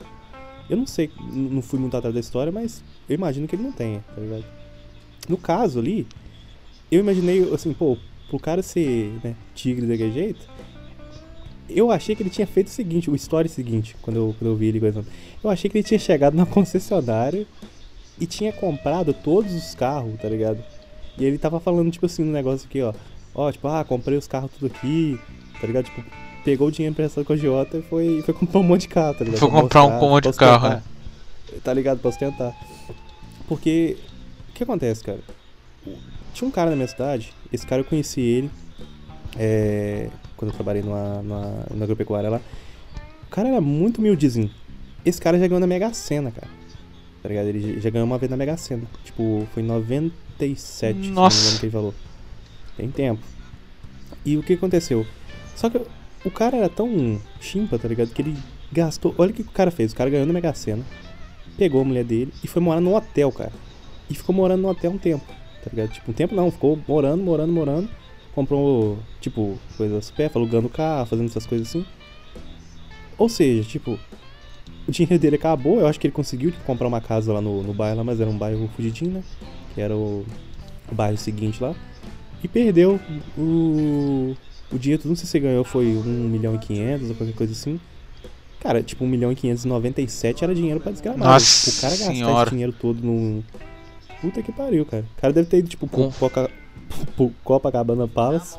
Eu 0.69 0.77
não 0.77 0.87
sei, 0.87 1.11
não 1.33 1.61
fui 1.63 1.79
muito 1.81 1.97
atrás 1.97 2.15
da 2.15 2.21
história, 2.21 2.53
mas 2.53 2.83
eu 3.09 3.15
imagino 3.15 3.47
que 3.49 3.57
ele 3.57 3.63
não 3.63 3.73
tenha, 3.73 4.05
tá 4.15 4.21
ligado? 4.21 4.45
No 5.29 5.37
caso 5.37 5.79
ali, 5.81 6.07
eu 6.91 7.01
imaginei, 7.01 7.43
assim, 7.53 7.73
pô, 7.73 7.97
pro 8.31 8.39
cara 8.39 8.63
ser, 8.63 9.13
né, 9.23 9.35
tigre 9.55 9.87
daquele 9.87 10.13
jeito, 10.13 10.49
eu 11.69 11.91
achei 11.91 12.15
que 12.17 12.23
ele 12.23 12.31
tinha 12.31 12.47
feito 12.47 12.69
o 12.69 12.71
seguinte, 12.71 13.11
o 13.11 13.15
story 13.15 13.49
seguinte, 13.49 13.97
quando 14.01 14.17
eu, 14.17 14.35
quando 14.39 14.51
eu 14.51 14.57
vi 14.57 14.67
ele 14.67 14.81
coisando. 14.81 15.07
Eu 15.43 15.51
achei 15.51 15.69
que 15.69 15.77
ele 15.77 15.85
tinha 15.85 15.99
chegado 15.99 16.35
na 16.35 16.47
concessionária 16.47 17.47
e 18.19 18.27
tinha 18.27 18.53
comprado 18.53 19.13
todos 19.13 19.53
os 19.53 19.75
carros, 19.75 20.19
tá 20.21 20.29
ligado? 20.29 20.63
E 21.19 21.25
ele 21.25 21.39
tava 21.39 21.61
falando, 21.61 21.91
tipo 21.91 22.07
assim, 22.07 22.25
no 22.25 22.33
negócio 22.33 22.67
aqui, 22.67 22.81
ó. 22.83 22.93
Ó, 23.35 23.51
tipo, 23.51 23.69
ah, 23.69 23.85
comprei 23.85 24.17
os 24.17 24.27
carros 24.27 24.51
tudo 24.53 24.67
aqui, 24.67 25.19
tá 25.61 25.67
ligado? 25.67 25.85
Tipo, 25.85 26.03
pegou 26.45 26.69
o 26.69 26.71
dinheiro 26.71 26.93
emprestado 26.93 27.25
com 27.25 27.33
a 27.33 27.37
Giota 27.37 27.79
e 27.79 27.83
foi, 27.83 28.23
foi 28.23 28.35
comprar 28.35 28.61
um 28.61 28.65
monte 28.65 28.83
de 28.83 28.89
carro, 28.89 29.15
tá 29.15 29.25
ligado? 29.25 29.39
Foi 29.39 29.51
Pra 29.51 29.61
comprar 29.61 29.85
um 29.85 30.01
monte 30.01 30.31
de 30.31 30.37
carro, 30.37 30.67
ostentar. 30.67 30.85
Tá 31.63 31.75
ligado? 31.75 31.99
Pra 32.01 32.09
ostentar. 32.09 32.57
Porque, 33.47 33.97
o 34.51 34.53
que 34.55 34.63
acontece, 34.63 35.05
cara? 35.05 35.21
Tinha 36.33 36.49
um 36.49 36.51
cara 36.51 36.71
na 36.71 36.77
minha 36.77 36.89
cidade, 36.89 37.33
esse 37.53 37.67
cara 37.67 37.81
eu 37.83 37.85
conheci 37.85 38.21
ele, 38.21 38.51
é, 39.37 40.09
quando 40.37 40.51
eu 40.51 40.55
trabalhei 40.55 40.83
numa, 40.83 41.23
numa, 41.23 41.67
na 41.75 41.85
agropecuária 41.85 42.31
lá. 42.31 42.41
O 43.27 43.31
cara 43.31 43.49
era 43.49 43.61
muito 43.61 43.99
humildezinho. 43.99 44.51
Esse 45.05 45.21
cara 45.21 45.39
já 45.39 45.47
ganhou 45.47 45.61
na 45.61 45.67
Mega 45.67 45.93
Sena, 45.95 46.31
cara. 46.31 46.49
Tá 47.23 47.29
ligado? 47.29 47.47
Ele 47.47 47.81
já- 47.81 47.91
ganhou 47.91 48.07
uma 48.07 48.19
vez 48.19 48.31
na 48.31 48.37
Mega 48.37 48.57
Sena. 48.57 48.83
Tipo, 49.05 49.47
foi 49.53 49.63
em 49.63 49.67
97, 49.67 50.59
se 50.59 50.85
não 50.93 50.95
me 51.01 51.09
Nossa. 51.11 51.43
engano, 51.47 51.61
que 51.61 51.67
ele 51.67 51.73
falou. 51.73 51.95
Tem 52.77 52.91
tempo. 52.91 53.23
E 54.25 54.37
o 54.37 54.43
que 54.43 54.55
aconteceu? 54.55 55.07
Só 55.55 55.69
que 55.71 55.81
o 56.25 56.31
cara 56.31 56.57
era 56.57 56.69
tão 56.69 57.21
chimpa, 57.41 57.79
tá 57.79 57.87
ligado? 57.89 58.09
Que 58.11 58.23
ele 58.23 58.37
gastou. 58.73 59.15
Olha 59.19 59.31
o 59.31 59.35
que 59.35 59.43
o 59.43 59.45
cara 59.47 59.71
fez. 59.71 59.93
O 59.93 59.97
cara 59.97 60.11
ganhou 60.11 60.27
na 60.27 60.33
Mega 60.33 60.53
Sena, 60.55 60.85
pegou 61.57 61.81
a 61.83 61.85
mulher 61.85 62.05
dele 62.05 62.33
e 62.43 62.49
foi 62.49 62.61
morar 62.63 62.81
no 62.81 62.95
hotel, 62.97 63.31
cara. 63.33 63.53
E 64.09 64.15
ficou 64.15 64.35
morando 64.35 64.63
no 64.63 64.69
hotel 64.69 64.91
um 64.91 64.99
tempo, 64.99 65.25
tá 65.63 65.71
ligado? 65.71 65.93
Tipo, 65.93 66.11
um 66.11 66.15
tempo 66.15 66.35
não, 66.35 66.51
ficou 66.51 66.79
morando, 66.87 67.23
morando, 67.23 67.53
morando. 67.53 67.89
Comprou, 68.35 68.99
tipo, 69.21 69.59
coisas 69.77 70.11
pé, 70.11 70.31
alugando 70.35 70.69
carro, 70.69 71.07
fazendo 71.07 71.27
essas 71.27 71.47
coisas 71.47 71.69
assim. 71.69 71.85
Ou 73.19 73.29
seja, 73.29 73.69
tipo, 73.69 73.99
o 74.87 74.91
dinheiro 74.91 75.19
dele 75.19 75.37
acabou. 75.37 75.81
Eu 75.81 75.87
acho 75.87 75.99
que 75.99 76.07
ele 76.07 76.15
conseguiu 76.15 76.51
tipo, 76.51 76.65
comprar 76.65 76.87
uma 76.87 77.01
casa 77.01 77.33
lá 77.33 77.41
no, 77.41 77.63
no 77.63 77.75
bairro, 77.75 77.99
lá, 77.99 78.05
mas 78.05 78.21
era 78.21 78.31
um 78.31 78.39
bairro 78.39 78.69
fugidinho, 78.75 79.13
né? 79.13 79.23
que 79.75 79.81
era 79.81 79.97
o, 79.97 80.25
o 80.91 80.95
bairro 80.95 81.17
seguinte 81.17 81.63
lá, 81.63 81.75
e 82.43 82.49
perdeu 82.49 82.99
o, 83.37 84.37
o 84.73 84.79
dinheiro, 84.79 85.03
não 85.07 85.15
sei 85.15 85.27
se 85.27 85.33
você 85.33 85.41
ganhou, 85.41 85.65
foi 85.65 85.87
1 85.87 86.03
milhão 86.03 86.55
e 86.55 86.59
500 86.59 87.11
ou 87.11 87.15
qualquer 87.15 87.35
coisa 87.35 87.53
assim. 87.53 87.81
Cara, 88.61 88.83
tipo, 88.83 89.05
1 89.05 89.09
milhão 89.09 89.33
e 89.33 89.35
597 89.35 90.45
era 90.45 90.55
dinheiro 90.55 90.81
pra 90.81 90.93
desgramar. 90.93 91.29
Nossa 91.29 91.71
o 91.71 91.81
cara 91.81 91.97
gastar 91.97 92.13
senhora. 92.13 92.43
esse 92.43 92.51
dinheiro 92.51 92.73
todo 92.73 93.01
no. 93.03 93.43
Puta 94.21 94.43
que 94.43 94.53
pariu, 94.53 94.85
cara. 94.85 95.05
O 95.17 95.21
cara 95.21 95.33
deve 95.33 95.49
ter 95.49 95.59
ido, 95.59 95.69
tipo, 95.69 95.87
pro, 95.87 96.05
Com- 96.05 96.11
Coca... 96.13 96.51
pro 97.17 97.31
Copacabana 97.43 98.07
Palace. 98.07 98.57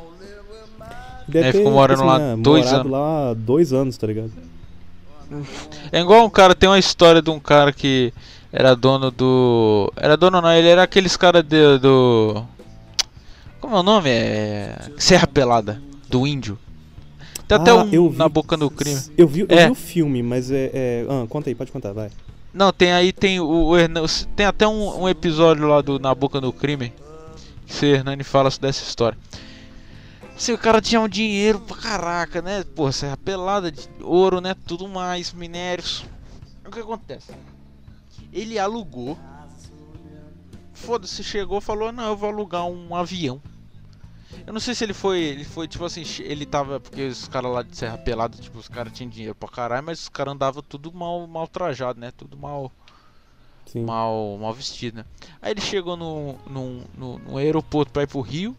Deve 1.28 1.48
É, 1.50 1.52
ficou 1.54 1.72
morando 1.72 2.04
lá 2.04 2.18
né, 2.20 2.36
dois 2.38 2.72
anos. 2.74 2.92
lá 2.92 3.34
dois 3.36 3.72
anos, 3.72 3.96
tá 3.98 4.08
ligado? 4.08 4.32
É 5.92 6.02
igual 6.02 6.26
um 6.26 6.30
cara, 6.30 6.54
tem 6.54 6.68
uma 6.68 6.80
história 6.80 7.22
de 7.22 7.30
um 7.30 7.40
cara 7.40 7.72
que 7.72 8.12
era 8.52 8.76
dono 8.76 9.10
do. 9.12 9.92
Era 9.96 10.18
dono 10.18 10.42
não, 10.42 10.52
ele 10.52 10.68
era 10.68 10.84
aqueles 10.84 11.16
caras 11.16 11.44
do. 11.44 12.44
Como 13.62 13.76
é 13.76 13.80
o 13.80 13.84
nome? 13.84 14.10
É. 14.10 14.76
Serra 14.98 15.28
Pelada, 15.28 15.82
do 16.10 16.26
índio. 16.28 16.58
Tem 17.48 17.58
até 17.58 17.72
Ah, 17.72 17.76
um 17.76 17.90
eu 17.94 18.10
vi- 18.10 18.18
na 18.18 18.28
boca 18.28 18.58
do 18.58 18.70
crime. 18.70 19.00
Eu 19.18 19.28
vi, 19.28 19.42
eu 19.42 19.48
É. 19.50 19.66
vi 19.68 19.72
o 19.72 19.76
filme, 19.76 20.22
mas 20.24 20.52
é. 20.52 20.70
é... 20.74 21.06
Ah, 21.08 21.26
conta 21.30 21.50
aí, 21.50 21.56
pode 21.56 21.72
contar, 21.72 21.94
vai. 21.94 22.10
Não, 22.54 22.72
tem 22.74 22.92
aí, 22.92 23.14
tem 23.14 23.40
o, 23.40 23.46
o 23.48 23.78
Hernan- 23.78 24.06
Tem 24.36 24.46
até 24.46 24.68
um, 24.68 25.04
um 25.04 25.10
episódio 25.10 25.68
lá 25.68 25.82
do 25.82 25.98
Na 26.00 26.14
Boca 26.14 26.42
do 26.42 26.52
Crime. 26.52 26.94
Que 27.66 27.86
o 27.86 27.90
Hernani 27.90 28.24
fala 28.24 28.50
dessa 28.60 28.84
história. 28.84 29.18
Se 30.36 30.52
o 30.52 30.58
cara 30.58 30.82
tinha 30.82 31.00
um 31.00 31.08
dinheiro 31.08 31.60
pra 31.62 31.78
caraca, 31.78 32.42
né? 32.42 32.64
Porra, 32.76 32.92
serra 32.92 33.16
pelada, 33.18 33.72
de 33.72 33.88
ouro, 34.02 34.42
né? 34.42 34.56
Tudo 34.66 34.88
mais, 34.88 35.32
minérios. 35.32 36.04
O 36.66 36.72
que 36.72 36.80
acontece? 36.80 37.32
Ele 38.34 38.58
alugou. 38.60 39.18
Foda-se, 40.74 41.24
chegou 41.24 41.62
falou, 41.62 41.92
não, 41.92 42.08
eu 42.08 42.18
vou 42.18 42.30
alugar 42.30 42.66
um 42.66 42.96
avião. 42.96 43.40
Eu 44.46 44.54
não 44.54 44.60
sei 44.60 44.74
se 44.74 44.84
ele 44.84 44.94
foi, 44.94 45.20
ele 45.20 45.44
foi 45.44 45.68
tipo 45.68 45.86
assim, 45.86 46.04
ele 46.20 46.46
tava, 46.46 46.80
porque 46.80 47.08
os 47.08 47.28
caras 47.28 47.52
lá 47.52 47.62
de 47.64 47.76
Serra 47.76 47.98
Pelada, 47.98 48.38
tipo, 48.38 48.58
os 48.58 48.68
caras 48.68 48.92
tinham 48.94 49.10
dinheiro 49.10 49.36
pra 49.36 49.48
caralho, 49.48 49.86
mas 49.86 50.04
os 50.04 50.10
caras 50.10 50.34
andavam 50.34 50.64
tudo 50.64 50.92
mal, 50.92 51.26
mal 51.28 51.48
trajado, 51.48 52.00
né? 52.00 52.12
Tudo 52.12 52.38
mal, 52.38 52.72
Sim. 53.66 53.86
mal, 53.86 54.38
mal 54.40 54.54
vestido, 54.54 54.98
né? 54.98 55.06
Aí 55.42 55.52
ele 55.52 55.62
chegou 55.62 55.96
no, 55.96 56.36
no, 56.48 56.84
no, 56.98 57.20
no 57.20 57.38
aeroporto 57.38 57.92
pra 57.92 58.04
ir 58.04 58.08
pro 58.08 58.22
Rio. 58.22 58.56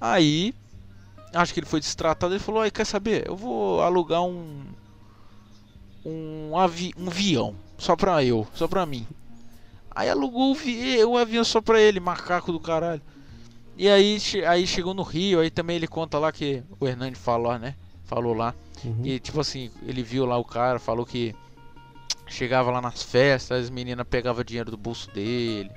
Aí, 0.00 0.54
acho 1.32 1.54
que 1.54 1.60
ele 1.60 1.66
foi 1.66 1.80
destratado. 1.80 2.34
Ele 2.34 2.40
falou: 2.40 2.60
Aí, 2.60 2.70
quer 2.70 2.84
saber? 2.84 3.26
Eu 3.26 3.36
vou 3.36 3.80
alugar 3.82 4.22
um. 4.22 4.64
Um, 6.04 6.56
avi 6.56 6.92
um 6.96 7.08
avião. 7.08 7.54
Só 7.78 7.96
pra 7.96 8.22
eu, 8.24 8.46
só 8.54 8.68
pra 8.68 8.86
mim. 8.86 9.06
Aí 9.90 10.08
alugou 10.08 10.52
o, 10.52 10.54
vi 10.54 11.02
o 11.04 11.16
avião 11.16 11.44
só 11.44 11.60
pra 11.60 11.80
ele, 11.80 11.98
macaco 12.00 12.52
do 12.52 12.60
caralho. 12.60 13.02
E 13.78 13.88
aí, 13.88 14.18
aí 14.48 14.66
chegou 14.66 14.94
no 14.94 15.02
Rio. 15.02 15.40
Aí 15.40 15.50
também 15.50 15.76
ele 15.76 15.86
conta 15.86 16.18
lá 16.18 16.32
que 16.32 16.62
o 16.80 16.86
Hernani 16.86 17.14
falou, 17.14 17.58
né? 17.58 17.74
Falou 18.04 18.34
lá. 18.34 18.54
Uhum. 18.84 19.00
E 19.04 19.18
tipo 19.18 19.40
assim, 19.40 19.70
ele 19.86 20.02
viu 20.02 20.24
lá 20.24 20.36
o 20.38 20.44
cara, 20.44 20.78
falou 20.78 21.04
que 21.04 21.34
chegava 22.28 22.70
lá 22.70 22.80
nas 22.80 23.02
festas, 23.02 23.64
as 23.64 23.70
meninas 23.70 24.06
pegavam 24.08 24.42
dinheiro 24.44 24.70
do 24.70 24.76
bolso 24.76 25.10
dele. 25.12 25.70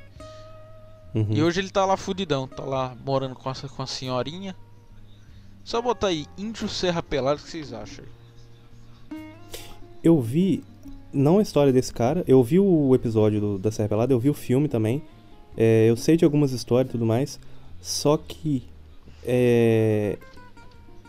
Uhum. 1.13 1.27
E 1.31 1.41
hoje 1.43 1.59
ele 1.59 1.69
tá 1.69 1.85
lá 1.85 1.97
fudidão, 1.97 2.47
tá 2.47 2.63
lá 2.63 2.95
morando 3.05 3.35
com 3.35 3.49
a, 3.49 3.53
com 3.55 3.81
a 3.81 3.87
senhorinha. 3.87 4.55
Só 5.63 5.81
botar 5.81 6.07
aí, 6.07 6.25
Índio 6.37 6.67
Serra 6.69 7.01
Pelado, 7.03 7.39
o 7.39 7.43
que 7.43 7.49
vocês 7.49 7.73
acham 7.73 8.03
aí? 8.05 9.19
Eu 10.03 10.19
vi, 10.21 10.63
não 11.11 11.39
a 11.39 11.41
história 11.41 11.73
desse 11.73 11.93
cara, 11.93 12.23
eu 12.27 12.41
vi 12.43 12.59
o 12.59 12.95
episódio 12.95 13.39
do- 13.41 13.59
da 13.59 13.71
Serra 13.71 13.89
Pelada, 13.89 14.13
eu 14.13 14.19
vi 14.19 14.29
o 14.29 14.33
filme 14.33 14.67
também. 14.67 15.03
É, 15.57 15.89
eu 15.89 15.97
sei 15.97 16.15
de 16.15 16.23
algumas 16.23 16.51
histórias 16.51 16.89
e 16.89 16.91
tudo 16.93 17.05
mais. 17.05 17.39
Só 17.81 18.17
que. 18.17 18.63
É, 19.25 20.17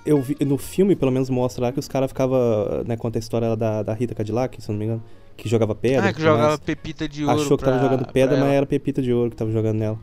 eu 0.05 0.21
vi, 0.21 0.37
no 0.45 0.57
filme, 0.59 0.97
pelo 0.97 1.11
menos, 1.13 1.29
mostra 1.31 1.67
lá 1.67 1.73
que 1.73 1.79
os 1.79 1.89
caras 1.89 2.11
ficavam. 2.11 2.39
Né, 2.87 2.97
conta 2.97 3.19
a 3.19 3.21
história 3.21 3.57
da, 3.57 3.83
da 3.83 3.93
Rita 3.95 4.15
Cadillac, 4.15 4.61
se 4.61 4.71
não 4.71 4.79
me 4.79 4.85
engano. 4.85 5.03
Que 5.37 5.49
jogava 5.49 5.75
pedra. 5.75 6.09
ah, 6.09 6.13
que 6.13 6.21
jogava 6.21 6.49
mais. 6.49 6.61
pepita 6.61 7.09
de 7.09 7.25
ouro. 7.25 7.41
Achou 7.41 7.57
que 7.57 7.65
tava 7.65 7.79
pra- 7.79 7.89
jogando 7.89 8.13
pedra, 8.13 8.37
mas 8.39 8.53
era 8.53 8.67
pepita 8.67 9.01
de 9.01 9.13
ouro 9.13 9.31
que 9.31 9.37
tava 9.37 9.51
jogando 9.51 9.79
nela. 9.79 9.99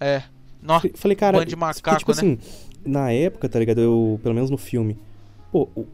É. 0.00 0.22
Nó, 0.62 0.80
Falei- 0.94 1.16
cara, 1.16 1.38
de 1.38 1.44
porque, 1.44 1.56
macaco, 1.56 1.98
tipo 1.98 2.10
né? 2.12 2.16
assim, 2.16 2.38
na 2.84 3.12
época, 3.12 3.48
tá 3.48 3.58
ligado? 3.58 3.80
Eu, 3.80 4.18
pelo 4.22 4.34
menos 4.34 4.50
no 4.50 4.56
filme, 4.58 4.96
pô, 5.52 5.68
o, 5.76 5.86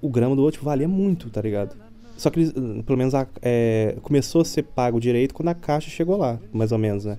o 0.00 0.08
grama 0.08 0.34
do 0.34 0.40
ouro 0.42 0.52
tipo, 0.52 0.64
valia 0.64 0.88
muito, 0.88 1.30
tá 1.30 1.40
ligado? 1.40 1.76
Só 2.16 2.30
que 2.30 2.40
eles, 2.40 2.52
pelo 2.84 2.96
menos, 2.98 3.14
a- 3.14 3.28
é, 3.42 3.96
começou 4.02 4.40
a 4.40 4.44
ser 4.44 4.62
pago 4.64 4.98
direito 4.98 5.34
quando 5.34 5.48
a 5.50 5.54
caixa 5.54 5.88
chegou 5.90 6.16
lá, 6.16 6.38
mais 6.52 6.72
ou 6.72 6.78
menos, 6.78 7.04
né? 7.04 7.16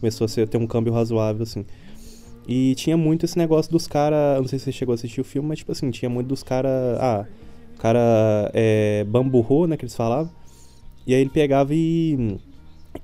Começou 0.00 0.24
a 0.24 0.28
ser, 0.28 0.48
ter 0.48 0.56
um 0.58 0.66
câmbio 0.66 0.92
razoável, 0.92 1.42
assim. 1.42 1.64
E 2.48 2.74
tinha 2.74 2.96
muito 2.96 3.24
esse 3.24 3.36
negócio 3.38 3.70
dos 3.70 3.86
caras, 3.86 4.40
não 4.40 4.48
sei 4.48 4.58
se 4.58 4.64
você 4.64 4.72
chegou 4.72 4.92
a 4.92 4.94
assistir 4.94 5.20
o 5.20 5.24
filme, 5.24 5.48
mas, 5.48 5.58
tipo 5.58 5.70
assim, 5.72 5.90
tinha 5.90 6.08
muito 6.08 6.26
dos 6.28 6.42
caras, 6.42 6.98
ah, 6.98 7.26
o 7.76 7.78
cara 7.78 8.50
é, 8.54 9.04
bamburrou, 9.04 9.66
né, 9.68 9.76
que 9.76 9.84
eles 9.84 9.94
falavam. 9.94 10.32
E 11.06 11.14
aí 11.14 11.20
ele 11.20 11.30
pegava 11.30 11.74
e 11.74 12.38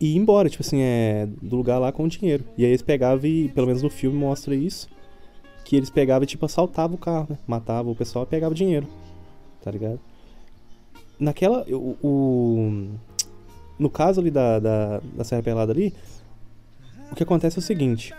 e 0.01 0.13
ia 0.13 0.19
embora, 0.19 0.51
tipo 0.51 0.63
assim, 0.63 0.81
é, 0.81 1.29
do 1.41 1.57
lugar 1.57 1.79
lá 1.79 1.93
com 1.93 2.05
o 2.05 2.09
dinheiro. 2.09 2.45
E 2.59 2.65
aí 2.65 2.71
eles 2.71 2.83
pegavam 2.83 3.25
e, 3.25 3.49
pelo 3.51 3.67
menos 3.69 3.83
no 3.83 3.91
filme 3.91 4.19
mostra 4.19 4.55
isso, 4.55 4.89
que 5.65 5.77
eles 5.77 5.91
pegavam 5.91 6.25
e, 6.25 6.27
tipo, 6.27 6.45
assaltavam 6.45 6.97
o 6.97 6.99
carro, 6.99 7.29
né? 7.31 7.39
Matavam 7.47 7.93
o 7.93 7.97
pessoal 7.97 8.25
e 8.25 8.29
pegavam 8.29 8.55
dinheiro, 8.55 8.87
tá 9.63 9.71
ligado? 9.71 10.01
Naquela, 11.19 11.65
o... 11.71 11.97
o- 12.03 12.89
no 13.79 13.91
caso 13.91 14.21
ali 14.21 14.31
da, 14.31 14.59
da, 14.59 15.01
da 15.15 15.23
Serra 15.25 15.43
Pelada 15.43 15.71
ali, 15.73 15.93
o 17.11 17.15
que 17.15 17.23
acontece 17.23 17.59
é 17.59 17.61
o 17.61 17.63
seguinte, 17.63 18.15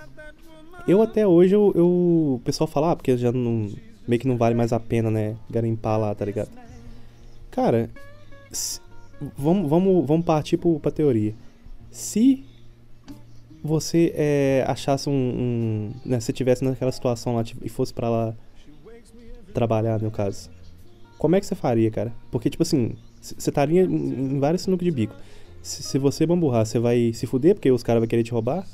eu 0.88 1.02
até 1.02 1.26
hoje, 1.28 1.54
eu, 1.56 1.72
eu- 1.76 1.88
o 2.36 2.42
pessoal 2.44 2.68
fala, 2.68 2.92
ah, 2.92 2.96
porque 2.96 3.18
já 3.18 3.32
não, 3.32 3.70
meio 4.08 4.20
que 4.22 4.28
não 4.28 4.38
vale 4.38 4.56
mais 4.56 4.72
a 4.74 4.80
pena, 4.80 5.12
né, 5.12 5.36
garimpar 5.50 6.00
lá, 6.00 6.14
tá 6.16 6.24
ligado? 6.26 6.50
Cara, 7.52 7.90
se- 8.52 8.80
vamos, 9.38 9.70
vamos, 9.70 10.06
vamos 10.08 10.26
partir 10.26 10.58
pro, 10.58 10.80
pra 10.80 10.92
teoria. 10.92 11.34
Se 11.90 12.44
você 13.64 14.14
é, 14.16 14.64
achasse 14.68 15.10
um. 15.10 15.14
um 15.14 15.92
né, 16.06 16.20
se 16.20 16.32
tivesse 16.32 16.64
naquela 16.64 16.92
situação 16.92 17.36
lá 17.36 17.44
tipo, 17.44 17.66
e 17.66 17.70
fosse 17.70 17.94
pra 17.94 18.10
lá 18.10 18.36
trabalhar, 19.54 20.00
no 20.00 20.12
caso, 20.12 20.50
como 21.18 21.36
é 21.36 21.40
que 21.40 21.46
você 21.46 21.56
faria, 21.56 21.90
cara? 21.90 22.14
Porque, 22.32 22.50
tipo 22.50 22.62
assim, 22.64 22.92
você 23.20 23.50
estaria 23.50 23.84
em, 23.84 24.36
em 24.36 24.40
vários 24.40 24.62
sinucos 24.62 24.86
de 24.86 24.92
bico. 24.92 25.16
Se, 25.68 25.84
se 25.84 25.98
você 25.98 26.26
bamburrar, 26.26 26.66
você 26.66 26.80
vai 26.80 27.12
se 27.14 27.28
fuder 27.28 27.54
porque 27.56 27.70
os 27.70 27.84
caras 27.84 28.00
vão 28.00 28.08
querer 28.08 28.24
te 28.24 28.32
roubar. 28.32 28.66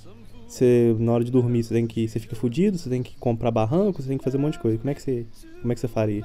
Você, 0.48 0.96
na 1.00 1.12
hora 1.14 1.24
de 1.24 1.32
dormir, 1.32 1.64
você 1.64 1.74
tem 1.74 1.88
que. 1.88 2.08
Você 2.08 2.20
fica 2.20 2.36
fudido, 2.36 2.78
você 2.78 2.88
tem 2.90 3.02
que 3.02 3.16
comprar 3.18 3.50
barranco, 3.50 4.02
você 4.02 4.08
tem 4.10 4.18
que 4.18 4.24
fazer 4.24 4.38
um 4.38 4.42
monte 4.42 4.54
de 4.54 4.60
coisa. 4.60 4.78
Como 4.78 4.90
é 4.90 4.94
que 4.94 5.02
você. 5.02 5.26
Como 5.62 5.72
é 5.72 5.76
que 5.76 5.82
você 5.82 5.88
faria? 5.88 6.24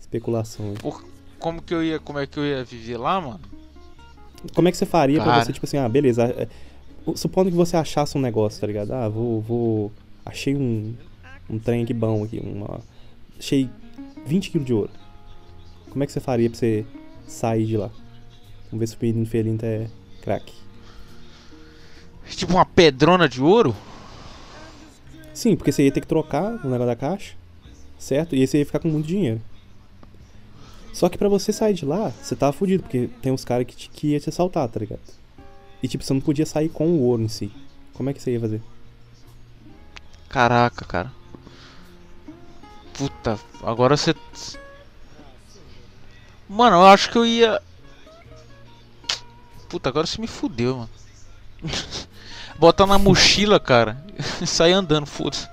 Especulação. 0.00 0.72
Por- 0.80 1.04
como 1.38 1.60
que 1.60 1.74
eu 1.74 1.82
ia, 1.84 1.98
como 1.98 2.18
é 2.18 2.26
que 2.26 2.38
eu 2.38 2.44
ia 2.46 2.64
viver 2.64 2.96
lá, 2.96 3.20
mano? 3.20 3.40
Como 4.54 4.68
é 4.68 4.70
que 4.70 4.76
você 4.78 4.86
faria 4.86 5.18
pra 5.20 5.30
Cara. 5.32 5.44
você, 5.44 5.52
tipo 5.52 5.66
assim, 5.66 5.76
ah, 5.76 5.88
beleza. 5.88 6.24
é, 6.24 6.48
supondo 7.14 7.50
que 7.50 7.56
você 7.56 7.76
achasse 7.76 8.16
um 8.16 8.20
negócio, 8.20 8.58
tá 8.60 8.66
ligado? 8.66 8.92
Ah, 8.92 9.08
vou. 9.08 9.40
vou 9.42 9.92
achei 10.24 10.54
um. 10.56 10.94
Um 11.50 11.58
trem 11.58 11.82
aqui 11.82 11.92
bom 11.92 12.24
aqui. 12.24 12.38
Uma, 12.42 12.80
achei 13.38 13.68
20 14.24 14.50
kg 14.50 14.64
de 14.64 14.72
ouro. 14.72 14.90
Como 15.90 16.02
é 16.02 16.06
que 16.06 16.12
você 16.12 16.20
faria 16.20 16.48
pra 16.48 16.58
você 16.58 16.86
sair 17.26 17.66
de 17.66 17.76
lá? 17.76 17.90
Vamos 18.70 18.80
ver 18.80 18.86
se 18.86 18.94
o 18.94 18.98
menino 19.00 19.26
Felinto 19.26 19.64
é 19.64 19.88
craque. 20.22 20.54
Tipo 22.28 22.52
uma 22.52 22.64
pedrona 22.64 23.28
de 23.28 23.42
ouro? 23.42 23.74
Sim, 25.34 25.56
porque 25.56 25.72
você 25.72 25.84
ia 25.84 25.92
ter 25.92 26.00
que 26.00 26.06
trocar 26.06 26.52
o 26.64 26.68
negócio 26.68 26.86
da 26.86 26.96
caixa, 26.96 27.34
certo? 27.98 28.34
E 28.36 28.40
aí 28.40 28.46
você 28.46 28.58
ia 28.58 28.66
ficar 28.66 28.78
com 28.78 28.88
muito 28.88 29.06
dinheiro. 29.06 29.40
Só 30.92 31.08
que 31.08 31.16
pra 31.18 31.28
você 31.28 31.52
sair 31.52 31.74
de 31.74 31.84
lá, 31.84 32.10
você 32.22 32.36
tava 32.36 32.52
fudido, 32.52 32.82
porque 32.82 33.08
tem 33.22 33.32
uns 33.32 33.44
caras 33.44 33.66
que, 33.66 33.74
te- 33.76 33.90
que 33.90 34.08
ia 34.08 34.20
te 34.20 34.28
assaltar, 34.28 34.68
tá 34.68 34.78
ligado? 34.80 35.00
E 35.82 35.88
tipo, 35.88 36.04
você 36.04 36.12
não 36.12 36.20
podia 36.20 36.44
sair 36.46 36.68
com 36.68 36.86
o 36.88 37.00
ouro 37.02 37.22
em 37.22 37.28
si. 37.28 37.50
Como 37.94 38.10
é 38.10 38.12
que 38.12 38.20
você 38.22 38.32
ia 38.32 38.40
fazer? 38.40 38.60
Caraca, 40.28 40.84
cara. 40.84 41.12
Puta, 42.94 43.38
agora 43.62 43.96
você. 43.96 44.14
Mano, 46.48 46.76
eu 46.76 46.86
acho 46.86 47.10
que 47.10 47.16
eu 47.18 47.24
ia. 47.24 47.60
Puta, 49.70 49.88
agora 49.88 50.06
você 50.06 50.20
me 50.20 50.26
fudeu, 50.26 50.76
mano. 50.76 50.90
Botar 52.58 52.86
na 52.86 52.98
mochila, 52.98 53.58
cara. 53.60 54.04
e 54.42 54.46
sair 54.46 54.72
andando, 54.72 55.06
foda-se. 55.06 55.48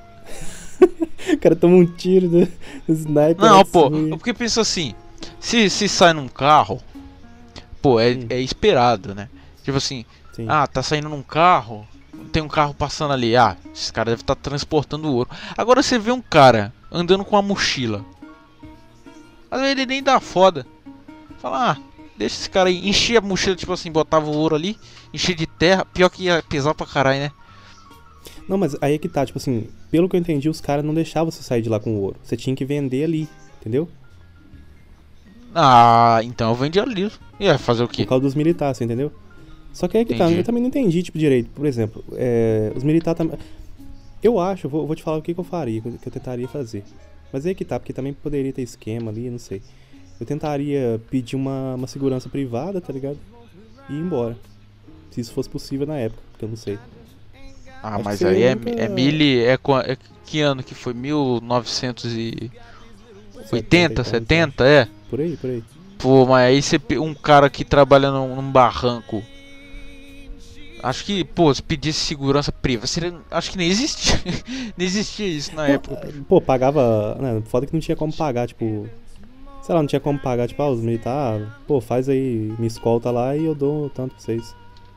O 1.31 1.37
cara 1.37 1.55
toma 1.55 1.75
um 1.75 1.85
tiro 1.85 2.27
do, 2.27 2.47
sniper. 2.89 3.37
Não, 3.37 3.61
assim, 3.61 3.71
pô, 3.71 3.89
porque 4.17 4.33
pensa 4.33 4.61
assim, 4.61 4.93
se, 5.39 5.69
se 5.69 5.87
sai 5.87 6.13
num 6.13 6.27
carro, 6.27 6.81
pô, 7.81 7.99
é, 7.99 8.11
Hum. 8.13 8.25
é 8.29 8.39
esperado, 8.41 9.13
né? 9.13 9.29
Tipo 9.63 9.77
assim, 9.77 10.05
Sim. 10.33 10.45
ah, 10.49 10.65
tá 10.67 10.81
saindo 10.81 11.09
num 11.09 11.21
carro, 11.21 11.87
tem 12.31 12.41
um 12.41 12.47
carro 12.47 12.73
passando 12.73 13.13
ali, 13.13 13.35
ah, 13.35 13.55
esse 13.73 13.91
cara 13.91 14.11
deve 14.11 14.21
estar 14.21 14.35
transportando 14.35 15.11
ouro. 15.11 15.29
Agora 15.57 15.83
você 15.83 15.99
vê 15.99 16.11
um 16.11 16.21
cara 16.21 16.73
andando 16.91 17.23
com 17.23 17.35
uma 17.35 17.41
mochila. 17.41 18.03
Às 19.51 19.59
vezes 19.61 19.75
ele 19.77 19.85
nem 19.85 20.03
dá 20.03 20.19
foda. 20.19 20.65
Fala, 21.39 21.71
ah, 21.71 21.77
deixa 22.17 22.35
esse 22.35 22.49
cara 22.49 22.69
aí. 22.69 22.87
Enchia 22.87 23.19
a 23.19 23.21
mochila, 23.21 23.55
tipo 23.55 23.71
assim, 23.73 23.91
botava 23.91 24.29
o 24.29 24.35
ouro 24.35 24.55
ali, 24.55 24.77
enchia 25.13 25.35
de 25.35 25.45
terra. 25.45 25.85
Pior 25.85 26.09
que 26.09 26.23
ia 26.23 26.43
pesar 26.47 26.73
pra 26.73 26.85
caralho, 26.85 27.19
né? 27.19 27.31
Não, 28.47 28.57
mas 28.57 28.75
aí 28.81 28.95
é 28.95 28.97
que 28.97 29.09
tá, 29.09 29.25
tipo 29.25 29.37
assim, 29.37 29.67
pelo 29.91 30.07
que 30.07 30.15
eu 30.15 30.19
entendi, 30.19 30.47
os 30.47 30.61
caras 30.61 30.83
não 30.83 30.93
deixavam 30.93 31.29
você 31.31 31.43
sair 31.43 31.61
de 31.61 31.69
lá 31.69 31.79
com 31.79 31.91
o 31.91 32.01
ouro. 32.01 32.17
Você 32.23 32.37
tinha 32.37 32.55
que 32.55 32.63
vender 32.63 33.03
ali, 33.03 33.27
entendeu? 33.59 33.89
Ah, 35.53 36.19
então 36.23 36.49
eu 36.51 36.55
vendi 36.55 36.79
ali. 36.79 37.11
Ia 37.39 37.57
fazer 37.57 37.83
o 37.83 37.87
Por 37.87 37.93
quê? 37.93 38.05
causa 38.05 38.21
dos 38.21 38.35
militares, 38.35 38.79
entendeu? 38.79 39.11
Só 39.73 39.87
que 39.87 39.97
aí 39.97 40.05
que 40.05 40.15
tá, 40.15 40.25
Entendi. 40.25 40.39
eu 40.39 40.43
também 40.43 40.61
não 40.61 40.69
entendi, 40.69 41.03
tipo, 41.03 41.17
direito. 41.17 41.49
Por 41.51 41.65
exemplo, 41.65 42.03
é, 42.13 42.71
os 42.75 42.83
militares 42.83 43.17
também. 43.17 43.37
Eu 44.23 44.39
acho, 44.39 44.67
vou, 44.67 44.87
vou 44.87 44.95
te 44.95 45.03
falar 45.03 45.17
o 45.17 45.21
que, 45.21 45.33
que 45.33 45.39
eu 45.39 45.43
faria, 45.43 45.81
que 45.81 45.87
eu, 45.87 45.91
que 45.93 46.07
eu 46.07 46.11
tentaria 46.11 46.47
fazer. 46.47 46.83
Mas 47.31 47.45
aí 47.45 47.53
que 47.53 47.63
tá, 47.65 47.79
porque 47.79 47.93
também 47.93 48.13
poderia 48.13 48.51
ter 48.51 48.61
esquema 48.61 49.11
ali, 49.11 49.29
não 49.29 49.37
sei. 49.37 49.61
Eu 50.19 50.25
tentaria 50.25 50.99
pedir 51.09 51.35
uma, 51.35 51.75
uma 51.75 51.87
segurança 51.87 52.27
privada, 52.29 52.81
tá 52.81 52.91
ligado? 52.91 53.19
E 53.89 53.93
ir 53.93 53.99
embora. 53.99 54.35
Se 55.11 55.21
isso 55.21 55.33
fosse 55.33 55.49
possível 55.49 55.85
na 55.87 55.97
época, 55.97 56.21
porque 56.31 56.45
eu 56.45 56.49
não 56.49 56.55
sei. 56.55 56.77
Ah, 57.81 57.95
Acho 57.95 58.03
mas 58.03 58.23
aí 58.23 58.41
eu 58.41 58.49
é, 58.49 58.55
nunca- 58.55 58.69
é 58.71 58.89
mil. 58.89 59.45
É, 59.45 59.53
é 59.53 59.97
que 60.25 60.41
ano 60.41 60.63
que 60.63 60.73
foi? 60.75 60.93
1980, 60.93 62.51
70, 63.45 64.03
70, 64.03 64.65
é? 64.65 64.87
Por 65.09 65.21
aí, 65.21 65.37
por 65.37 65.49
aí. 65.49 65.63
Pô, 65.97 66.25
mas 66.25 66.47
aí 66.47 66.61
você 66.61 66.79
um 66.99 67.13
cara 67.13 67.49
que 67.49 67.63
trabalha 67.63 68.11
num, 68.11 68.35
num 68.35 68.51
barranco. 68.51 69.23
Acho 70.83 71.05
que, 71.05 71.23
pô, 71.23 71.51
se 71.53 71.61
pedisse 71.63 71.99
segurança 72.05 72.51
privada, 72.51 72.85
seria, 72.87 73.13
acho 73.31 73.49
que 73.51 73.57
nem 73.57 73.67
existia. 73.67 74.15
nem 74.77 74.85
existia 74.85 75.27
isso 75.27 75.55
na 75.55 75.67
época. 75.67 76.07
Pô, 76.27 76.39
pagava. 76.39 77.15
Né, 77.19 77.41
foda 77.45 77.65
que 77.65 77.73
não 77.73 77.79
tinha 77.79 77.95
como 77.95 78.13
pagar, 78.13 78.47
tipo. 78.47 78.87
Sei 79.67 79.75
lá, 79.75 79.81
não 79.81 79.87
tinha 79.87 79.99
como 79.99 80.17
pagar, 80.17 80.47
tipo, 80.47 80.63
ah, 80.63 80.69
os 80.71 80.79
militares. 80.79 81.45
Pô, 81.67 81.81
faz 81.81 82.07
aí, 82.07 82.53
me 82.57 82.67
escolta 82.67 83.11
lá 83.11 83.35
e 83.35 83.43
eu 83.43 83.53
dou 83.53 83.89
tanto 83.89 84.15
pra 84.15 84.23
vocês. 84.23 84.55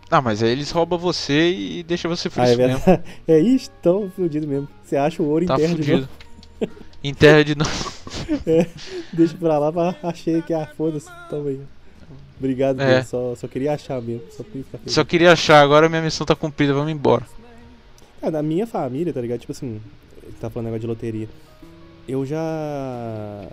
Ah, 0.08 0.20
mas 0.20 0.44
aí 0.44 0.50
eles 0.52 0.70
roubam 0.70 0.96
você 0.96 1.50
e 1.50 1.82
deixam 1.82 2.08
você 2.08 2.28
Ah, 2.28 2.30
feliz 2.30 2.50
é 2.56 2.68
mesmo. 2.68 2.82
É 3.26 3.38
isso, 3.40 3.68
tão 3.82 4.08
fudido 4.10 4.46
mesmo. 4.46 4.68
Você 4.84 4.96
acha 4.96 5.20
o 5.20 5.26
ouro 5.28 5.44
Tá 5.44 5.54
interno 5.54 5.74
de 5.74 5.82
fudido. 5.82 6.08
novo, 6.60 6.72
Em 7.02 7.12
terra 7.12 7.42
de 7.42 7.56
novo. 7.56 7.92
deixa 9.12 9.36
pra 9.36 9.58
lá, 9.58 9.72
pra... 9.72 9.96
achei 10.04 10.40
que, 10.40 10.54
ah, 10.54 10.68
foda-se, 10.76 11.10
toma 11.28 11.48
aí. 11.48 11.60
Obrigado, 12.38 12.80
É. 12.80 13.02
Só, 13.02 13.34
só 13.34 13.48
queria 13.48 13.72
achar 13.72 14.00
mesmo, 14.00 14.22
só 14.30 14.44
queria. 14.44 14.64
Só 14.86 15.04
queria 15.04 15.32
achar, 15.32 15.60
agora 15.62 15.88
minha 15.88 16.00
missão 16.00 16.24
tá 16.24 16.36
cumprida, 16.36 16.72
vamos 16.72 16.92
embora. 16.92 17.26
Cara, 18.20 18.30
na 18.30 18.42
minha 18.42 18.68
família, 18.68 19.12
tá 19.12 19.20
ligado? 19.20 19.40
Tipo 19.40 19.50
assim, 19.50 19.80
tá 20.40 20.48
falando 20.48 20.66
negócio 20.66 20.82
de 20.82 20.86
loteria. 20.86 21.28
Eu 22.06 22.24
já. 22.24 23.48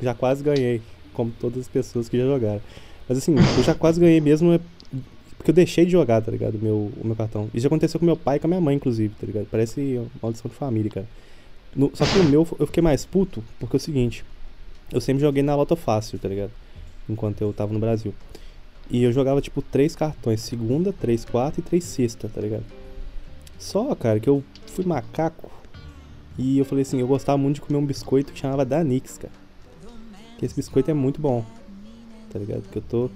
Já 0.00 0.14
quase 0.14 0.42
ganhei, 0.42 0.80
como 1.14 1.32
todas 1.40 1.60
as 1.60 1.68
pessoas 1.68 2.08
que 2.08 2.18
já 2.18 2.24
jogaram. 2.24 2.60
Mas 3.08 3.18
assim, 3.18 3.34
eu 3.36 3.62
já 3.62 3.74
quase 3.74 4.00
ganhei 4.00 4.20
mesmo 4.20 4.52
é 4.52 4.60
porque 5.38 5.50
eu 5.50 5.54
deixei 5.54 5.84
de 5.84 5.92
jogar, 5.92 6.20
tá 6.22 6.30
ligado? 6.32 6.58
Meu, 6.60 6.90
o 6.96 7.06
meu 7.06 7.14
cartão. 7.14 7.48
Isso 7.54 7.62
já 7.62 7.68
aconteceu 7.68 8.00
com 8.00 8.06
meu 8.06 8.16
pai 8.16 8.36
e 8.36 8.40
com 8.40 8.46
a 8.46 8.48
minha 8.48 8.60
mãe, 8.60 8.74
inclusive, 8.74 9.14
tá 9.14 9.26
ligado? 9.26 9.46
Parece 9.48 9.96
uma 9.98 10.06
maldição 10.22 10.48
de 10.50 10.56
família, 10.56 10.90
cara. 10.90 11.06
No- 11.74 11.90
só 11.94 12.04
que 12.04 12.18
o 12.18 12.24
meu, 12.24 12.46
eu 12.58 12.66
fiquei 12.66 12.82
mais 12.82 13.04
puto, 13.04 13.44
porque 13.60 13.76
é 13.76 13.78
o 13.78 13.80
seguinte. 13.80 14.24
Eu 14.92 15.00
sempre 15.00 15.20
joguei 15.20 15.42
na 15.44 15.54
Loto 15.54 15.76
Fácil, 15.76 16.18
tá 16.18 16.28
ligado? 16.28 16.50
Enquanto 17.08 17.42
eu 17.42 17.52
tava 17.52 17.72
no 17.72 17.78
Brasil. 17.78 18.12
E 18.90 19.02
eu 19.04 19.12
jogava, 19.12 19.40
tipo, 19.40 19.62
três 19.62 19.94
cartões. 19.94 20.40
Segunda, 20.40 20.92
três 20.92 21.24
quarta 21.24 21.60
e 21.60 21.62
três 21.62 21.84
sexta, 21.84 22.28
tá 22.28 22.40
ligado? 22.40 22.64
Só, 23.58 23.94
cara, 23.94 24.18
que 24.18 24.28
eu 24.28 24.42
fui 24.66 24.84
macaco. 24.84 25.50
E 26.36 26.58
eu 26.58 26.64
falei 26.64 26.82
assim, 26.82 26.98
eu 26.98 27.06
gostava 27.06 27.38
muito 27.38 27.56
de 27.56 27.60
comer 27.60 27.78
um 27.78 27.86
biscoito 27.86 28.32
que 28.32 28.38
chamava 28.40 28.64
Danix, 28.64 29.16
cara. 29.18 29.32
Que 30.38 30.44
esse 30.44 30.54
biscoito 30.54 30.90
é 30.90 30.94
muito 30.94 31.20
bom. 31.20 31.44
Tá 32.32 32.38
ligado? 32.38 32.62
Porque 32.62 32.78
eu 32.78 32.82
tô 32.82 33.10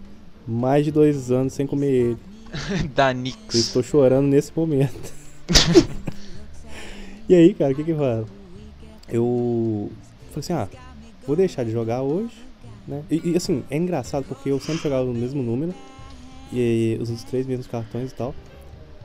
mais 0.47 0.85
de 0.85 0.91
dois 0.91 1.31
anos 1.31 1.53
sem 1.53 1.67
comer 1.67 1.91
ele. 1.91 2.19
da 2.95 3.11
Eu 3.11 3.17
Nix. 3.17 3.55
estou 3.55 3.83
chorando 3.83 4.27
nesse 4.27 4.53
momento. 4.55 5.13
e 7.29 7.35
aí, 7.35 7.55
cara, 7.55 7.73
o 7.73 7.75
que 7.77 7.85
que 7.85 7.95
fala? 7.95 8.27
Eu 9.09 9.91
falei 10.31 10.39
assim, 10.39 10.53
ah, 10.53 10.69
vou 11.27 11.37
deixar 11.37 11.65
de 11.65 11.71
jogar 11.71 12.03
hoje, 12.03 12.33
né? 12.87 13.03
E, 13.11 13.31
e, 13.33 13.37
assim, 13.37 13.63
é 13.71 13.77
engraçado 13.77 14.25
porque 14.27 14.51
eu 14.51 14.61
sempre 14.61 14.83
jogava 14.83 15.05
no 15.05 15.15
mesmo 15.15 15.43
número. 15.43 15.75
E 16.53 16.99
os 17.01 17.11
os 17.11 17.23
três 17.23 17.47
mesmos 17.47 17.67
cartões 17.67 18.11
e 18.11 18.15
tal. 18.15 18.35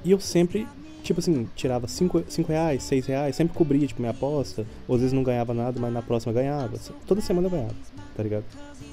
E 0.04 0.12
eu 0.12 0.20
sempre, 0.20 0.68
tipo 1.04 1.20
assim, 1.20 1.48
tirava 1.56 1.88
5 1.88 2.24
reais, 2.48 2.84
6 2.84 3.06
reais, 3.06 3.36
sempre 3.36 3.56
cobria, 3.56 3.86
tipo, 3.86 4.02
minha 4.02 4.12
aposta. 4.12 4.66
Ou 4.88 4.96
às 4.96 5.02
vezes 5.02 5.14
não 5.14 5.24
ganhava 5.24 5.54
nada, 5.54 5.80
mas 5.80 5.94
na 5.94 6.02
próxima 6.02 6.34
ganhava. 6.34 6.80
Toda 7.06 7.22
semana 7.22 7.48
eu 7.48 7.52
ganhava, 7.52 7.76
tá 8.16 8.24
ligado? 8.24 8.44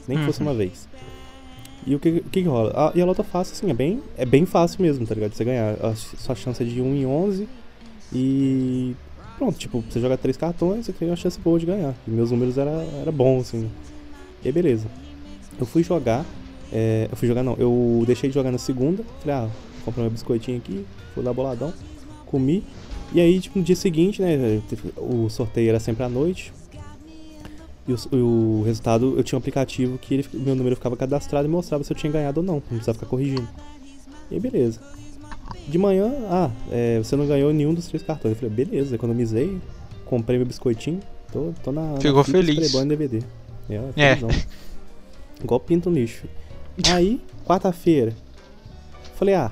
Nem 0.09 0.19
que 0.19 0.25
fosse 0.27 0.41
Uhum. 0.43 0.49
uma 0.49 0.55
vez. 0.55 0.89
E 1.87 1.95
o 1.95 1.99
que, 1.99 2.09
o 2.11 2.25
que 2.25 2.43
que 2.43 2.49
rola? 2.49 2.73
A, 2.75 2.93
e 2.97 3.01
a 3.03 3.05
Loto 3.05 3.25
Fácil, 3.25 3.55
assim, 3.55 3.71
é 3.71 3.75
bem, 3.75 4.01
é 4.17 4.25
bem 4.25 4.47
fácil 4.47 4.83
mesmo, 4.83 5.05
tá 5.07 5.15
ligado? 5.15 5.31
De 5.33 5.37
Você 5.37 5.45
ganhar. 5.45 5.75
A 5.85 5.95
sua 5.97 6.35
chance 6.35 6.63
é 6.63 6.67
de 6.67 6.81
1 6.81 6.95
em 6.95 7.07
11. 7.07 7.49
E 8.13 8.95
pronto, 9.39 9.59
tipo, 9.59 9.83
você 9.89 10.01
joga 10.01 10.17
três 10.17 10.37
cartões, 10.37 10.87
você 10.87 10.93
tem 10.93 11.09
uma 11.09 11.17
chance 11.17 11.39
boa 11.41 11.59
de 11.59 11.67
ganhar. 11.67 11.95
E 12.07 12.11
meus 12.11 12.31
números 12.31 12.59
era, 12.59 12.71
era 13.01 13.11
bom, 13.11 13.41
assim. 13.41 13.69
E 14.45 14.49
aí, 14.49 14.53
beleza. 14.53 14.87
Eu 15.59 15.67
fui 15.67 15.83
jogar. 15.83 16.25
é, 16.73 17.09
eu 17.11 17.17
fui 17.17 17.27
jogar, 17.29 17.43
não. 17.43 17.55
Eu 17.59 18.03
deixei 18.07 18.29
de 18.29 18.35
jogar 18.35 18.51
na 18.53 18.59
segunda. 18.59 19.03
Falei, 19.21 19.35
ah, 19.37 19.49
comprei 19.85 20.03
meu 20.05 20.11
biscoitinho 20.11 20.59
aqui. 20.59 20.85
Fui 21.15 21.23
lá 21.25 21.33
boladão. 21.33 21.73
Comi. 22.27 22.65
E 23.13 23.21
aí, 23.21 23.41
tipo, 23.41 23.59
no 23.59 23.65
dia 23.65 23.77
seguinte, 23.77 24.23
né? 24.23 24.63
O 24.97 25.29
sorteio 25.29 25.69
era 25.69 25.81
sempre 25.81 26.03
à 26.05 26.09
noite. 26.09 26.53
E 27.87 27.93
o, 27.93 28.17
o 28.17 28.63
resultado, 28.65 29.15
eu 29.17 29.25
tinha 29.25 29.37
um 29.37 29.41
aplicativo 29.41 29.99
que 29.99 30.15
ele, 30.15 30.27
meu 30.33 30.55
número 30.55 30.77
ficava 30.77 30.97
cadastrado 30.97 31.49
e 31.49 31.51
mostrava 31.51 31.83
se 31.83 31.93
eu 31.93 31.97
tinha 31.97 32.13
ganhado 32.13 32.41
ou 32.41 32.47
não. 32.47 32.55
Não 32.55 32.61
precisava 32.61 32.95
ficar 32.95 33.09
corrigindo. 33.09 33.49
E 34.31 34.35
aí, 34.35 34.41
beleza. 34.41 34.81
De 35.67 35.79
manhã, 35.79 36.13
ah, 36.31 36.51
é, 36.71 36.99
você 36.99 37.17
não 37.17 37.27
ganhou 37.27 37.53
nenhum 37.53 37.75
dos 37.75 37.87
três 37.89 38.03
cartões. 38.03 38.33
Eu 38.35 38.41
falei, 38.41 38.65
beleza, 38.65 38.95
economizei, 38.95 39.61
comprei 40.07 40.39
meu 40.39 40.47
biscoitinho, 40.47 41.01
tô, 41.33 41.53
tô 41.63 41.73
na. 41.73 41.93
na 41.95 42.01
Ficou 42.01 42.23
fita 42.25 42.39
feliz. 42.39 42.59
esfregando 42.59 42.89
DVD. 42.97 43.23
É, 43.69 43.75
É. 43.97 44.19
Igual 45.43 45.61
pinto 45.61 45.91
no 45.91 45.97
lixo. 45.97 46.27
Aí, 46.93 47.21
quarta-feira, 47.45 48.15
falei, 49.17 49.35
ah, 49.35 49.51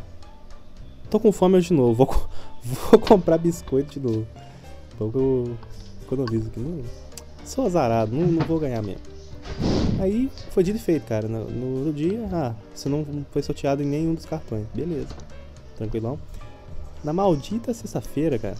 tô 1.10 1.18
com 1.20 1.32
fome 1.32 1.56
hoje 1.56 1.68
de 1.68 1.74
novo, 1.74 1.94
vou, 1.94 2.28
vou 2.90 3.00
comprar 3.00 3.38
biscoito 3.38 3.98
de 3.98 4.00
novo. 4.00 4.26
Então 4.94 5.10
eu 5.14 5.56
economizo 6.02 6.46
aqui. 6.48 6.60
Não, 6.60 6.80
sou 7.44 7.66
azarado, 7.66 8.14
não, 8.14 8.26
não 8.26 8.46
vou 8.46 8.58
ganhar 8.58 8.82
mesmo. 8.82 9.00
Aí 10.00 10.30
foi 10.50 10.62
dito 10.62 10.76
e 10.76 10.80
feito, 10.80 11.06
cara. 11.06 11.28
No, 11.28 11.44
no, 11.44 11.92
dia, 11.92 12.26
ah, 12.32 12.54
você 12.74 12.88
não 12.88 13.04
foi 13.30 13.42
sorteado 13.42 13.82
em 13.82 13.86
nenhum 13.86 14.14
dos 14.14 14.24
cartões. 14.24 14.66
Beleza. 14.74 15.14
Tranquilão. 15.76 16.18
Na 17.04 17.12
maldita 17.12 17.74
sexta-feira, 17.74 18.38
cara, 18.38 18.56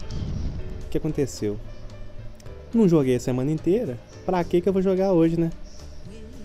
o 0.85 0.89
que 0.89 0.97
aconteceu? 0.97 1.57
Não 2.73 2.87
joguei 2.87 3.15
a 3.15 3.19
semana 3.19 3.51
inteira. 3.51 3.97
Pra 4.25 4.43
que 4.43 4.61
que 4.61 4.69
eu 4.69 4.73
vou 4.73 4.81
jogar 4.81 5.13
hoje, 5.13 5.39
né? 5.39 5.51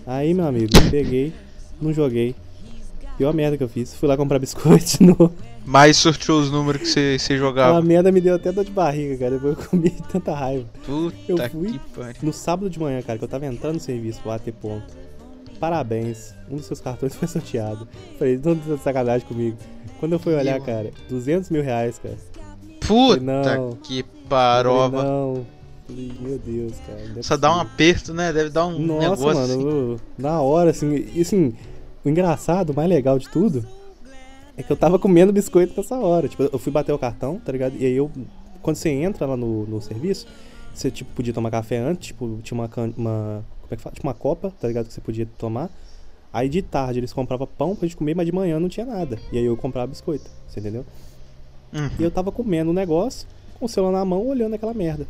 Aí, 0.05 0.33
meu 0.33 0.47
amigo, 0.47 0.71
peguei, 0.89 1.33
não 1.81 1.93
joguei. 1.93 2.35
Pior 3.17 3.33
merda 3.33 3.57
que 3.57 3.63
eu 3.63 3.69
fiz. 3.69 3.93
Fui 3.93 4.07
lá 4.07 4.17
comprar 4.17 4.39
biscoito 4.39 4.97
de 4.97 5.03
novo. 5.05 5.33
Mas 5.67 5.97
sorteou 5.97 6.39
os 6.39 6.49
números 6.49 6.81
que 6.93 7.19
você, 7.19 7.37
jogava. 7.37 7.81
merda 7.81 8.09
me 8.09 8.21
deu 8.21 8.35
até 8.35 8.53
dor 8.53 8.63
de 8.63 8.71
barriga, 8.71 9.17
cara. 9.17 9.31
Depois 9.31 9.57
eu 9.57 9.65
comi 9.65 9.89
tanta 10.09 10.33
raiva. 10.33 10.65
Puta 10.85 11.15
eu 11.27 11.37
fui- 11.49 11.73
que 11.73 11.79
pariu. 11.93 12.15
No 12.23 12.31
sábado 12.31 12.69
de 12.69 12.79
manhã, 12.79 13.01
cara, 13.01 13.19
que 13.19 13.25
eu 13.25 13.27
tava 13.27 13.45
entrando 13.45 13.73
no 13.73 13.79
serviço 13.81 14.21
pro 14.21 14.31
AT 14.31 14.49
Ponto. 14.53 14.95
Parabéns, 15.59 16.33
um 16.49 16.55
dos 16.55 16.65
seus 16.65 16.79
cartões 16.79 17.13
foi 17.15 17.27
sorteado. 17.27 17.85
Falei, 18.17 18.39
não 18.41 18.55
tá 18.55 18.75
de 18.75 18.81
sacanagem 18.81 19.27
comigo. 19.27 19.57
Quando 19.99 20.13
eu 20.13 20.19
fui 20.19 20.33
olhar, 20.35 20.59
cara, 20.61 20.91
200 21.09 21.49
mil 21.49 21.61
reais, 21.61 21.99
cara. 21.99 22.15
Puta 22.79 23.21
não. 23.21 23.71
que 23.83 24.03
parova. 24.29 24.97
Falei, 24.97 25.11
não. 25.11 25.45
Falei, 25.85 26.11
meu 26.21 26.37
Deus, 26.39 26.73
cara. 26.85 27.01
é 27.17 27.21
Só 27.21 27.35
dá 27.35 27.53
um 27.55 27.59
aperto, 27.59 28.13
né? 28.13 28.31
Deve 28.31 28.49
dar 28.51 28.67
um 28.67 28.79
Nossa, 28.79 29.09
negócio 29.09 29.25
mano, 29.25 29.93
assim. 29.95 30.03
na 30.17 30.39
hora, 30.41 30.69
assim, 30.69 31.07
e 31.13 31.21
assim, 31.21 31.53
o 32.05 32.09
engraçado, 32.09 32.69
o 32.69 32.75
mais 32.75 32.87
legal 32.89 33.17
de 33.19 33.27
tudo, 33.29 33.65
é 34.57 34.63
que 34.63 34.71
eu 34.71 34.75
tava 34.75 34.97
comendo 34.99 35.31
biscoito 35.31 35.73
nessa 35.77 35.97
hora. 35.97 36.27
Tipo, 36.27 36.43
eu 36.43 36.59
fui 36.59 36.71
bater 36.71 36.91
o 36.91 36.97
cartão, 36.99 37.39
tá 37.39 37.51
ligado? 37.51 37.75
E 37.79 37.85
aí 37.85 37.93
eu, 37.93 38.11
quando 38.61 38.75
você 38.75 38.89
entra 38.89 39.25
lá 39.25 39.37
no, 39.37 39.65
no 39.67 39.81
serviço, 39.81 40.27
você, 40.73 40.89
tipo, 40.91 41.11
podia 41.13 41.33
tomar 41.33 41.51
café 41.51 41.77
antes, 41.77 42.07
tipo, 42.07 42.39
tinha 42.43 42.59
uma, 42.59 42.67
can- 42.67 42.93
uma, 42.97 43.43
como 43.61 43.71
é 43.73 43.75
que 43.75 43.81
fala? 43.81 43.93
Tipo 43.95 44.07
uma 44.07 44.13
copa, 44.13 44.51
tá 44.59 44.67
ligado? 44.67 44.87
Que 44.87 44.93
você 44.93 45.01
podia 45.01 45.27
tomar. 45.37 45.69
Aí 46.33 46.49
de 46.49 46.61
tarde 46.61 46.99
eles 46.99 47.13
compravam 47.13 47.47
pão 47.47 47.75
pra 47.75 47.87
gente 47.87 47.95
comer, 47.97 48.15
mas 48.15 48.25
de 48.25 48.31
manhã 48.31 48.59
não 48.59 48.67
tinha 48.69 48.85
nada. 48.85 49.17
E 49.31 49.37
aí 49.37 49.45
eu 49.45 49.55
comprava 49.57 49.87
biscoito, 49.87 50.29
você 50.47 50.59
entendeu? 50.59 50.85
Uhum. 51.73 51.89
E 51.99 52.03
eu 52.03 52.11
tava 52.11 52.31
comendo 52.31 52.69
um 52.71 52.73
negócio, 52.73 53.27
com 53.59 53.65
o 53.65 53.69
celular 53.69 53.91
na 53.99 54.05
mão, 54.05 54.25
olhando 54.27 54.53
aquela 54.53 54.73
merda. 54.73 55.07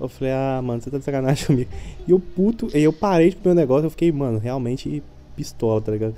Eu 0.00 0.08
falei, 0.08 0.32
ah, 0.32 0.60
mano, 0.62 0.80
você 0.80 0.90
tá 0.90 0.98
de 0.98 1.04
sacanagem 1.04 1.44
comigo. 1.46 1.70
E 2.06 2.10
eu 2.10 2.18
puto, 2.20 2.68
e 2.76 2.82
eu 2.82 2.92
parei 2.92 3.30
de 3.30 3.36
comer 3.36 3.52
o 3.52 3.56
negócio, 3.56 3.86
eu 3.86 3.90
fiquei, 3.90 4.10
mano, 4.12 4.38
realmente 4.38 5.02
pistola, 5.36 5.80
tá 5.80 5.92
ligado? 5.92 6.14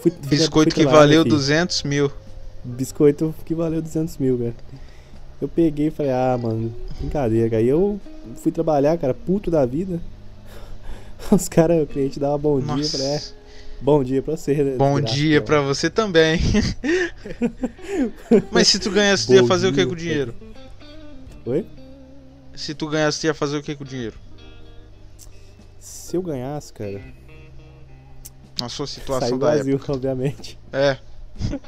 Fui, 0.00 0.10
fui- 0.10 0.28
Biscoito 0.28 0.74
fui 0.74 0.84
que 0.84 0.90
valeu 0.90 1.22
filho. 1.22 1.34
200 1.34 1.82
mil. 1.82 2.10
Biscoito 2.64 3.34
que 3.44 3.54
valeu 3.54 3.80
200 3.82 4.16
mil, 4.18 4.38
cara. 4.38 4.54
Eu 5.40 5.48
peguei 5.48 5.88
e 5.88 5.90
falei, 5.90 6.12
ah, 6.12 6.38
mano, 6.40 6.74
brincadeira, 7.00 7.48
cara. 7.50 7.62
E 7.62 7.68
eu 7.68 8.00
fui 8.36 8.50
trabalhar, 8.52 8.98
cara, 8.98 9.14
puto 9.14 9.50
da 9.50 9.64
vida. 9.64 10.00
Os 11.30 11.48
caras, 11.48 11.82
o 11.82 11.86
cliente 11.86 12.18
dava 12.18 12.36
bom 12.38 12.60
dia, 12.60 12.74
eu 12.84 12.88
falei, 12.88 13.06
é, 13.06 13.12
Nossa. 13.14 13.38
Bom 13.80 14.02
dia 14.02 14.20
pra 14.20 14.36
você, 14.36 14.54
né? 14.54 14.76
Bom 14.76 14.94
desgraça, 15.00 15.14
dia 15.16 15.38
ó. 15.38 15.42
pra 15.42 15.60
você 15.60 15.88
também. 15.88 16.40
Mas 18.50 18.66
se 18.66 18.78
tu 18.80 18.90
ganhasse, 18.90 19.26
tu 19.28 19.34
ia 19.34 19.46
fazer 19.46 19.68
o 19.68 19.70
que 19.70 19.76
dia, 19.76 19.86
com 19.86 19.92
o 19.92 19.96
dinheiro? 19.96 20.34
Oi? 21.46 21.64
Se 22.56 22.74
tu 22.74 22.88
ganhasse, 22.88 23.20
tu 23.20 23.26
ia 23.26 23.34
fazer 23.34 23.56
o 23.56 23.62
que 23.62 23.76
com 23.76 23.84
o 23.84 23.86
dinheiro? 23.86 24.16
Se 25.78 26.16
eu 26.16 26.22
ganhasse, 26.22 26.72
cara, 26.72 27.00
Na 28.60 28.68
sua 28.68 28.86
situação 28.86 29.28
sair 29.28 29.38
do 29.38 29.44
da 29.44 29.52
Brasil, 29.52 29.76
época. 29.76 29.92
obviamente. 29.92 30.58
É. 30.72 30.96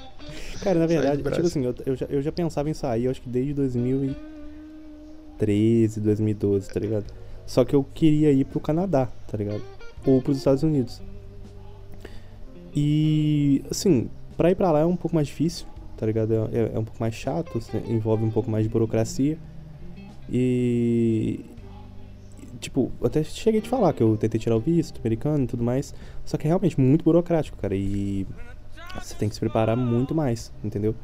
Cara, 0.63 0.79
na 0.79 0.87
verdade, 0.87 1.23
tipo 1.23 1.41
assim, 1.47 1.65
eu, 1.65 1.75
eu 1.87 1.97
já, 1.97 2.07
eu 2.07 2.21
já 2.21 2.31
pensava 2.33 2.69
em 2.69 2.75
sair, 2.75 3.05
eu 3.05 3.11
acho 3.11 3.23
que 3.23 3.29
desde 3.29 3.55
2013, 3.55 6.01
2012, 6.01 6.69
tá 6.69 6.81
ligado? 6.81 7.05
Só 7.47 7.65
que 7.65 7.75
eu 7.75 7.85
queria 7.95 8.31
ir 8.33 8.45
pro 8.45 8.61
Canadá, 8.61 9.09
tá 9.31 9.37
ligado? 9.39 9.63
Ou 10.07 10.21
pros 10.21 10.37
Estados 10.37 10.63
Unidos. 10.63 11.01
E, 12.75 13.65
assim, 13.71 14.09
pra 14.37 14.51
ir 14.51 14.55
pra 14.55 14.71
lá 14.71 14.81
é 14.81 14.85
um 14.85 14.97
pouco 14.97 15.15
mais 15.15 15.27
difícil, 15.29 15.67
tá 15.97 16.05
ligado? 16.07 16.33
É, 16.35 16.37
é- 16.59 16.73
é 16.75 16.79
um 16.79 16.85
pouco 16.85 17.01
mais 17.01 17.15
chato, 17.15 17.57
assim, 17.59 17.79
envolve 17.89 18.25
um 18.25 18.31
pouco 18.31 18.51
mais 18.51 18.65
de 18.65 18.71
burocracia. 18.71 19.39
E. 20.31 21.41
Tipo, 22.61 22.93
até 23.03 23.25
cheguei 23.25 23.61
a 23.61 23.63
te 23.63 23.69
falar 23.69 23.93
que 23.93 24.03
eu 24.03 24.17
tentei 24.17 24.39
tirar 24.39 24.57
o 24.57 24.61
visto 24.61 25.01
americano 25.01 25.45
e 25.45 25.47
tudo 25.47 25.65
mais. 25.65 25.95
Só 26.25 26.37
que 26.37 26.47
é 26.47 26.49
realmente 26.49 26.79
muito 26.79 27.03
burocrático, 27.03 27.57
cara. 27.57 27.75
E 27.75 28.27
você 29.03 29.15
tem 29.15 29.29
que 29.29 29.35
se 29.35 29.41
preparar 29.41 29.77
muito 29.77 30.15
mais, 30.15 30.53
entendeu? 30.63 30.95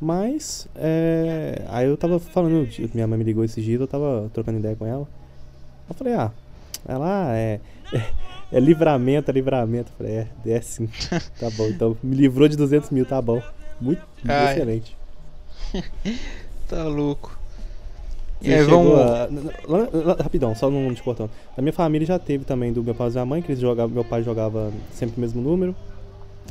Mas, 0.00 0.68
é... 0.76 1.64
aí 1.68 1.86
eu 1.86 1.96
tava 1.96 2.18
falando, 2.18 2.68
minha 2.92 3.06
mãe 3.06 3.18
me 3.18 3.24
ligou 3.24 3.44
esses 3.44 3.64
dias, 3.64 3.80
eu 3.80 3.86
tava 3.86 4.30
trocando 4.32 4.58
ideia 4.58 4.76
com 4.76 4.84
ela. 4.84 5.08
Eu 5.88 5.94
falei, 5.94 6.14
ah, 6.14 6.30
ela 6.86 7.36
é, 7.36 7.60
é, 7.92 8.12
é 8.52 8.60
livramento, 8.60 9.30
é 9.30 9.34
livramento. 9.34 9.92
Eu 9.92 9.96
falei, 9.96 10.12
é, 10.18 10.28
é 10.46 10.60
sim, 10.60 10.88
tá 11.40 11.48
bom. 11.56 11.66
Então, 11.68 11.96
me 12.02 12.14
livrou 12.14 12.48
de 12.48 12.56
200 12.56 12.90
mil, 12.90 13.06
tá 13.06 13.22
bom. 13.22 13.42
Muito 13.80 14.02
Ai. 14.28 14.54
excelente. 14.54 14.96
Tá 16.66 16.84
louco. 16.84 17.38
E 18.44 18.58
chegou 18.64 18.96
vamos. 18.96 19.00
a- 20.18 20.22
rapidão, 20.22 20.54
só 20.54 20.70
não 20.70 20.94
te 20.94 21.02
cortando. 21.02 21.30
Na 21.56 21.62
minha 21.62 21.72
família 21.72 22.06
já 22.06 22.18
teve 22.18 22.44
também 22.44 22.72
do 22.72 22.82
meu 22.82 22.94
pai 22.94 23.08
e 23.08 23.10
da 23.10 23.20
minha 23.20 23.26
mãe, 23.26 23.42
que 23.42 23.52
eles 23.52 23.60
jogavam, 23.60 23.94
meu 23.94 24.04
pai 24.04 24.22
jogava 24.22 24.70
sempre 24.92 25.16
o 25.16 25.20
mesmo 25.20 25.40
número. 25.42 25.74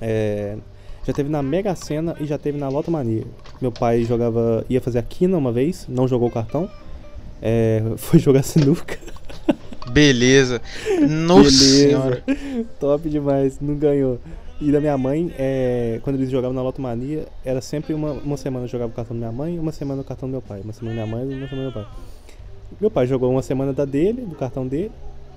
É, 0.02 0.58
já 1.06 1.14
teve 1.14 1.30
na 1.30 1.42
Mega 1.44 1.76
Sena 1.76 2.16
e 2.20 2.26
já 2.26 2.38
teve 2.38 2.58
na 2.58 2.68
Loto 2.70 2.90
Mania. 2.90 3.24
Meu 3.62 3.72
pai 3.72 4.04
jogava, 4.04 4.66
ia 4.70 4.82
fazer 4.82 5.00
a 5.00 5.04
quina 5.04 5.38
uma 5.38 5.52
vez, 5.52 5.86
não 5.88 6.08
jogou 6.08 6.28
o 6.30 6.32
cartão. 6.32 6.70
É, 7.42 7.82
foi 7.98 8.20
jogar 8.20 8.44
sinuca. 8.44 8.98
Beleza. 9.92 10.62
Nossa 11.08 11.52
senhora. 11.52 12.24
Top 12.80 13.08
demais, 13.10 13.60
não 13.62 13.76
ganhou. 13.76 14.20
E 14.62 14.72
da 14.72 14.80
minha 14.80 14.98
mãe, 14.98 15.34
é, 15.38 16.00
quando 16.04 16.16
eles 16.16 16.30
jogavam 16.30 16.56
na 16.56 16.62
Loto 16.62 16.82
Mania, 16.82 17.26
era 17.44 17.60
sempre 17.60 17.94
uma, 17.94 18.12
uma 18.12 18.38
semana 18.38 18.66
eu 18.66 18.70
jogava 18.70 18.92
o 18.92 18.96
cartão 18.96 19.16
da 19.16 19.20
minha 19.20 19.32
mãe, 19.32 19.60
uma 19.60 19.72
semana 19.72 20.02
o 20.02 20.06
cartão 20.06 20.30
do 20.30 20.32
meu 20.32 20.42
pai. 20.42 20.62
Uma 20.62 20.72
semana 20.74 20.96
da 20.96 21.06
minha 21.06 21.18
mãe, 21.18 21.38
uma 21.38 21.48
semana 21.48 21.70
do 21.70 21.74
meu 21.74 21.84
pai. 21.84 21.94
Meu 22.80 22.92
pai 22.92 23.08
jogou 23.08 23.32
uma 23.32 23.42
semana 23.42 23.74
da 23.74 23.86
dele, 23.86 24.22
do 24.22 24.36
cartão 24.36 24.66
dele. 24.68 24.92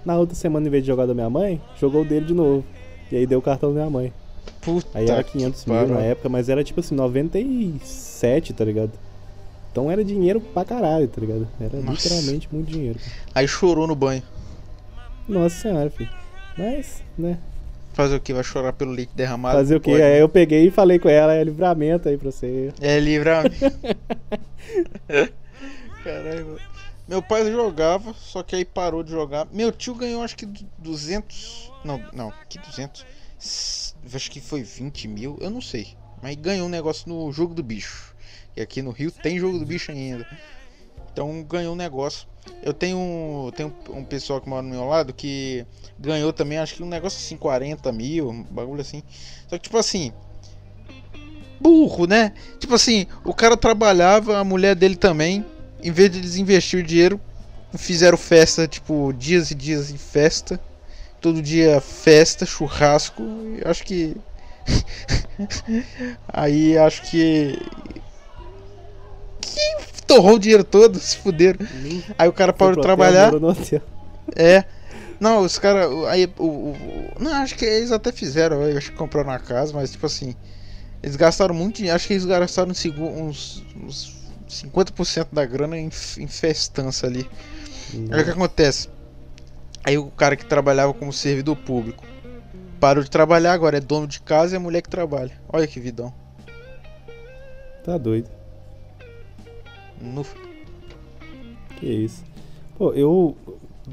Na 0.04 0.16
outra 0.16 0.36
semana, 0.36 0.66
em 0.66 0.70
vez 0.70 0.84
de 0.84 0.86
jogar 0.86 1.06
da 1.06 1.14
minha 1.14 1.28
mãe, 1.28 1.60
jogou 1.78 2.02
o 2.02 2.04
dele 2.04 2.26
de 2.26 2.34
novo. 2.34 2.64
E 3.10 3.16
aí 3.16 3.26
deu 3.26 3.38
o 3.38 3.42
cartão 3.42 3.70
da 3.70 3.80
minha 3.80 3.90
mãe. 3.90 4.12
Puta 4.60 4.98
Aí 4.98 5.08
era 5.08 5.22
que 5.24 5.32
500 5.32 5.66
mil 5.66 5.74
pariu. 5.76 5.94
na 5.94 6.00
época, 6.00 6.28
mas 6.28 6.48
era 6.48 6.62
tipo 6.62 6.80
assim, 6.80 6.94
97, 6.94 8.52
tá 8.52 8.64
ligado? 8.64 8.92
Então 9.72 9.90
era 9.90 10.04
dinheiro 10.04 10.40
pra 10.40 10.64
caralho, 10.64 11.08
tá 11.08 11.20
ligado? 11.20 11.46
Era 11.60 11.78
Nossa. 11.80 12.08
literalmente 12.08 12.48
muito 12.52 12.70
dinheiro. 12.70 12.98
Aí 13.34 13.46
chorou 13.46 13.86
no 13.86 13.94
banho. 13.94 14.22
Nossa 15.28 15.56
senhora, 15.62 15.90
filho. 15.90 16.10
Mas, 16.56 17.02
né? 17.18 17.38
Fazer 17.96 18.16
o 18.16 18.20
que? 18.20 18.34
Vai 18.34 18.44
chorar 18.44 18.74
pelo 18.74 18.90
leite 18.92 19.12
derramado? 19.16 19.56
Fazer 19.56 19.76
o? 19.76 19.80
Pode. 19.80 20.02
Aí 20.02 20.20
eu 20.20 20.28
peguei 20.28 20.66
e 20.66 20.70
falei 20.70 20.98
com 20.98 21.08
ela, 21.08 21.32
é 21.34 21.42
livramento 21.42 22.10
aí 22.10 22.18
pra 22.18 22.30
você. 22.30 22.70
É 22.78 23.00
livramento. 23.00 23.56
Caralho. 26.04 26.60
Meu 27.08 27.22
pai 27.22 27.50
jogava, 27.50 28.12
só 28.12 28.42
que 28.42 28.54
aí 28.54 28.66
parou 28.66 29.02
de 29.02 29.10
jogar. 29.12 29.46
Meu 29.50 29.72
tio 29.72 29.94
ganhou 29.94 30.22
acho 30.22 30.36
que 30.36 30.44
du- 30.44 30.66
200. 30.76 31.72
Não, 31.82 32.02
não, 32.12 32.34
que 32.50 32.58
200? 32.58 33.06
S- 33.40 33.94
Acho 34.14 34.30
que 34.30 34.42
foi 34.42 34.62
20 34.62 35.08
mil, 35.08 35.38
eu 35.40 35.48
não 35.48 35.62
sei. 35.62 35.96
Mas 36.22 36.36
ganhou 36.36 36.66
um 36.66 36.70
negócio 36.70 37.08
no 37.08 37.32
jogo 37.32 37.54
do 37.54 37.62
bicho. 37.62 38.14
E 38.54 38.60
aqui 38.60 38.82
no 38.82 38.90
Rio 38.90 39.10
tem 39.10 39.38
jogo 39.38 39.58
do 39.58 39.64
bicho 39.64 39.90
ainda. 39.90 40.26
Então 41.12 41.42
ganhou 41.44 41.72
um 41.72 41.76
negócio. 41.76 42.28
Eu 42.62 42.74
tenho, 42.74 43.52
tenho 43.56 43.72
um 43.90 44.04
pessoal 44.04 44.40
que 44.40 44.48
mora 44.48 44.62
do 44.62 44.68
meu 44.68 44.84
lado 44.84 45.12
que 45.12 45.64
ganhou 45.98 46.32
também, 46.32 46.58
acho 46.58 46.74
que 46.74 46.82
um 46.82 46.88
negócio 46.88 47.18
assim, 47.18 47.36
40 47.36 47.92
mil, 47.92 48.30
um 48.30 48.42
bagulho 48.42 48.80
assim. 48.80 49.02
Só 49.48 49.56
que 49.56 49.64
tipo 49.64 49.78
assim. 49.78 50.12
Burro, 51.60 52.06
né? 52.06 52.32
Tipo 52.58 52.74
assim, 52.74 53.06
o 53.24 53.32
cara 53.32 53.56
trabalhava, 53.56 54.38
a 54.38 54.44
mulher 54.44 54.74
dele 54.74 54.96
também. 54.96 55.44
Em 55.82 55.90
vez 55.90 56.10
de 56.10 56.18
eles 56.18 56.36
investir 56.36 56.80
o 56.80 56.82
dinheiro, 56.82 57.20
fizeram 57.76 58.18
festa, 58.18 58.66
tipo, 58.66 59.12
dias 59.12 59.50
e 59.50 59.54
dias 59.54 59.88
de 59.88 59.98
festa. 59.98 60.60
Todo 61.20 61.42
dia 61.42 61.80
festa, 61.80 62.44
churrasco. 62.44 63.22
acho 63.64 63.84
que. 63.84 64.16
Aí 66.28 66.76
acho 66.76 67.02
que. 67.02 67.58
Que 69.40 69.85
torrou 70.06 70.34
o 70.36 70.38
dinheiro 70.38 70.64
todo, 70.64 70.98
se 71.00 71.16
fuderam. 71.18 71.66
Aí 72.18 72.28
o 72.28 72.32
cara 72.32 72.52
parou 72.52 72.74
de 72.74 72.82
trabalhar. 72.82 73.30
hotel. 73.34 73.80
É. 74.34 74.64
Não, 75.18 75.40
os 75.42 75.58
caras. 75.58 75.88
Aí 76.08 76.30
o, 76.38 76.44
o- 76.44 76.76
Não, 77.18 77.32
acho 77.34 77.54
que 77.56 77.64
eles 77.64 77.90
até 77.92 78.12
fizeram, 78.12 78.62
eu 78.62 78.76
acho 78.76 78.90
que 78.92 78.96
compraram 78.98 79.30
na 79.30 79.38
casa, 79.38 79.72
mas 79.74 79.90
tipo 79.90 80.06
assim. 80.06 80.34
Eles 81.02 81.16
gastaram 81.16 81.54
muito 81.54 81.76
dinheiro. 81.76 81.94
Acho 81.96 82.06
que 82.08 82.14
eles 82.14 82.24
gastaram 82.24 82.70
uns, 82.70 83.62
uns 83.76 84.16
50% 84.48 85.28
da 85.32 85.44
grana 85.44 85.78
em, 85.78 85.86
em 86.18 86.26
festança 86.26 87.06
ali. 87.06 87.28
Aí 88.10 88.20
o 88.22 88.24
que 88.24 88.30
acontece? 88.30 88.88
Aí 89.84 89.96
o 89.96 90.06
cara 90.10 90.34
que 90.34 90.44
trabalhava 90.44 90.92
como 90.92 91.12
servidor 91.12 91.54
público 91.56 92.04
parou 92.80 93.04
de 93.04 93.10
trabalhar, 93.10 93.52
agora 93.52 93.76
é 93.78 93.80
dono 93.80 94.06
de 94.06 94.20
casa 94.20 94.54
e 94.54 94.56
a 94.56 94.60
mulher 94.60 94.82
que 94.82 94.88
trabalha. 94.88 95.30
Olha 95.48 95.66
que 95.66 95.78
vidão. 95.78 96.12
Tá 97.84 97.96
doido. 97.96 98.28
No- 100.00 100.24
Que 101.78 101.86
isso. 101.86 102.24
Pô, 102.76 102.92
eu. 102.92 103.36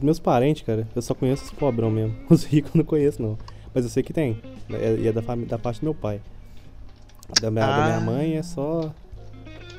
Meus 0.01 0.19
parentes, 0.19 0.63
cara, 0.63 0.87
eu 0.95 1.01
só 1.01 1.13
conheço 1.13 1.43
os 1.45 1.51
pobrão 1.51 1.91
mesmo. 1.91 2.15
Os 2.29 2.43
ricos 2.45 2.71
eu 2.73 2.79
não 2.79 2.85
conheço, 2.85 3.21
não. 3.21 3.37
Mas 3.73 3.83
eu 3.85 3.89
sei 3.91 4.01
que 4.01 4.11
tem. 4.11 4.41
É- 4.71 4.95
E 4.99 5.07
é 5.07 5.11
da, 5.11 5.21
fami- 5.21 5.45
da 5.45 5.57
parte 5.59 5.79
do 5.81 5.83
meu 5.83 5.93
pai. 5.93 6.19
Da 7.39 7.51
minha, 7.51 7.65
da 7.67 7.83
minha 7.85 7.97
Ah. 7.97 8.01
mãe 8.01 8.35
é 8.37 8.43
só. 8.43 8.91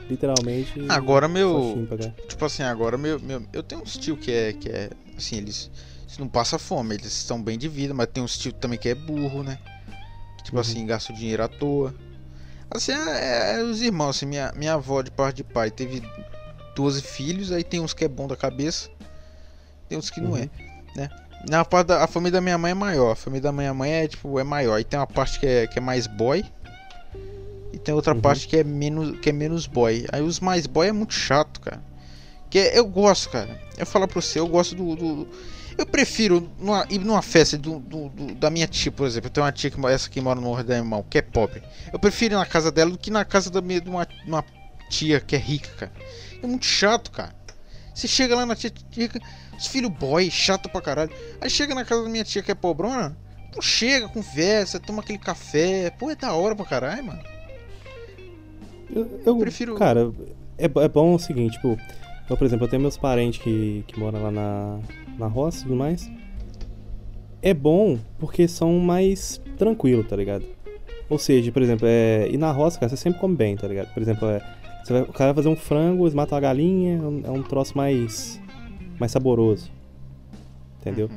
Literalmente. 0.09 0.73
Agora 0.89 1.27
meu. 1.29 1.87
Tipo 2.29 2.45
assim, 2.45 2.63
agora 2.63 2.97
meu, 2.99 3.19
meu, 3.21 3.43
eu 3.53 3.63
tenho 3.63 3.83
uns 3.83 3.97
tio 3.97 4.17
que 4.17 4.31
é, 4.31 4.53
que 4.53 4.69
é, 4.69 4.91
assim, 5.17 5.37
eles, 5.39 5.71
eles 6.05 6.19
não 6.19 6.29
passam 6.29 6.59
fome, 6.59 6.95
eles 6.95 7.07
estão 7.07 7.43
bem 7.43 7.57
de 7.59 7.69
vida, 7.69 7.93
mas 7.95 8.07
tem 8.13 8.23
uns 8.23 8.39
tio 8.39 8.53
também 8.53 8.79
que 8.79 8.89
é 8.89 8.95
burro, 8.95 9.43
né? 9.43 9.59
Que, 10.39 10.45
tipo 10.45 10.57
Uhum. 10.57 10.61
assim, 10.61 10.87
gasta 10.87 11.13
o 11.13 11.17
dinheiro 11.17 11.43
à 11.43 11.49
toa. 11.49 11.95
Assim, 12.75 12.93
é, 12.93 12.97
é- 12.97 13.61
é 13.61 13.63
os 13.63 13.81
irmãos, 13.81 14.17
assim, 14.17 14.27
minha, 14.27 14.53
minha 14.57 14.75
avó 14.75 15.01
de 15.01 15.11
parte 15.11 15.37
de 15.37 15.45
pai 15.45 15.71
teve 15.71 16.03
12 16.75 17.03
filhos, 17.03 17.53
aí 17.53 17.63
tem 17.63 17.81
uns 17.81 17.95
que 17.95 18.05
é 18.05 18.09
bom 18.09 18.27
da 18.27 18.37
cabeça, 18.37 18.89
tem 19.89 19.97
uns 19.97 20.11
que 20.11 20.21
não 20.21 20.33
Uhum. 20.33 20.39
é, 20.39 20.49
né? 20.97 21.09
Na 21.49 21.65
parte 21.65 21.89
da 21.89 22.03
a 22.03 22.07
família 22.07 22.33
da 22.33 22.41
minha 22.41 22.59
mãe 22.59 22.73
é 22.73 22.75
maior, 22.75 23.13
a 23.13 23.17
família 23.17 23.43
da 23.43 23.53
minha 23.53 23.73
mãe 23.73 23.93
é, 23.93 24.09
tipo, 24.09 24.39
é 24.41 24.45
maior, 24.45 24.75
aí 24.75 24.85
tem 24.85 24.99
uma 24.99 25.07
parte 25.07 25.39
que 25.39 25.47
é, 25.47 25.67
que 25.67 25.79
é 25.79 25.83
mais 25.83 26.07
boy, 26.07 26.45
e 27.73 27.79
tem 27.79 27.95
outra 27.95 28.13
Uhum. 28.15 28.21
parte 28.21 28.49
que 28.49 28.57
é 28.57 28.65
menos 28.65 29.19
que 29.21 29.29
é 29.31 29.33
menos 29.33 29.67
boy. 29.67 30.07
Aí 30.11 30.23
os 30.23 30.41
mais 30.41 30.67
boy 30.67 30.89
é 30.89 30.93
muito 30.93 31.13
chato, 31.15 31.61
cara. 31.61 31.83
Que 32.51 32.59
é- 32.61 32.79
eu 32.79 32.87
gosto, 32.87 33.31
cara. 33.31 33.61
Eu 33.77 33.85
falar 33.85 34.07
pra 34.09 34.21
você, 34.21 34.39
eu 34.39 34.47
gosto 34.47 34.75
do. 34.77 34.95
do- 34.97 35.29
eu 35.77 35.87
prefiro 35.87 36.51
numa- 36.59 36.87
ir 36.91 36.99
numa 36.99 37.23
festa 37.23 37.57
do, 37.59 37.79
do- 37.81 38.09
do- 38.09 38.35
da 38.35 38.51
minha 38.51 38.67
tia, 38.67 38.91
por 38.93 39.07
exemplo. 39.07 39.29
Eu 39.29 39.33
tenho 39.33 39.45
uma 39.47 39.53
tia 39.53 39.71
que 39.71 39.87
essa 39.87 40.09
que 40.09 40.21
mora 40.21 40.41
no 40.41 40.59
Irmão, 40.59 41.05
que 41.09 41.19
é 41.19 41.23
pobre. 41.23 41.63
Eu 41.93 41.99
prefiro 41.99 42.35
ir 42.35 42.37
na 42.37 42.47
casa 42.47 42.71
dela 42.73 42.91
do 42.91 42.99
que 42.99 43.11
na 43.11 43.25
casa 43.25 43.51
da 43.51 43.61
minha, 43.61 43.81
de 43.81 43.89
uma, 43.91 44.07
uma 44.27 44.45
tia 44.89 45.21
que 45.21 45.35
é 45.35 45.39
rica, 45.39 45.69
cara. 45.77 45.93
É 46.43 46.47
muito 46.47 46.65
chato, 46.67 47.11
cara. 47.11 47.35
Você 47.95 48.09
chega 48.09 48.35
lá 48.35 48.45
na 48.45 48.57
tia 48.57 48.73
rica, 48.93 49.21
os 49.57 49.67
filhos 49.67 49.91
boy, 49.91 50.31
chato 50.31 50.69
pra 50.69 50.81
caralho. 50.81 51.11
Aí 51.41 51.49
chega 51.49 51.75
na 51.75 51.85
casa 51.85 52.03
da 52.03 52.09
minha 52.09 52.25
tia 52.25 52.43
que 52.43 52.51
é 52.51 52.55
pobrona, 52.55 53.17
não 53.55 53.63
chega, 53.63 54.09
conversa, 54.09 54.81
toma 54.81 55.01
aquele 55.03 55.19
café. 55.19 55.91
Pô, 55.91 56.11
é 56.11 56.17
da 56.17 56.33
hora 56.35 56.57
pra 56.57 56.67
caralho, 56.67 57.05
mano. 57.05 57.23
Eu, 58.91 59.23
eu 59.25 59.37
prefiro- 59.39 59.75
Cara, 59.77 60.13
é, 60.59 60.65
é 60.67 60.89
bom 60.89 61.15
o 61.15 61.19
seguinte, 61.19 61.55
tipo. 61.55 61.79
Eu, 62.29 62.37
por 62.37 62.45
exemplo, 62.45 62.65
eu 62.65 62.71
tenho 62.71 62.81
meus 62.83 62.97
parentes 62.97 63.41
que, 63.43 63.85
que 63.87 63.99
moram 63.99 64.23
lá 64.23 64.31
na, 64.31 64.79
na 65.19 65.27
roça 65.27 65.59
e 65.59 65.63
tudo 65.65 65.77
mais. 65.77 66.11
É 67.43 67.53
bom 67.53 67.99
porque 68.19 68.49
são 68.49 68.79
mais 68.79 69.41
tranquilos, 69.59 70.07
tá 70.09 70.17
ligado? 70.17 70.45
Ou 71.11 71.19
seja, 71.19 71.53
por 71.53 71.61
exemplo, 71.61 71.87
é, 71.87 72.29
ir 72.31 72.39
na 72.39 72.51
roça, 72.51 72.81
cara, 72.81 72.89
você 72.89 72.97
sempre 72.97 73.21
come 73.21 73.37
bem, 73.37 73.57
tá 73.57 73.69
ligado? 73.69 73.93
Por 73.93 74.03
exemplo, 74.03 74.27
é, 74.29 74.41
você 74.83 74.93
vai- 74.95 75.03
o 75.03 75.13
cara 75.13 75.33
vai 75.35 75.43
fazer 75.45 75.55
um 75.55 75.57
frango, 75.57 76.05
eles 76.05 76.15
matam 76.15 76.35
uma 76.37 76.41
galinha, 76.41 76.97
é 77.25 77.31
um, 77.31 77.41
é 77.41 77.43
troço 77.43 77.77
mais, 77.77 78.41
mais 78.99 79.13
saboroso. 79.13 79.71
Entendeu? 80.81 81.11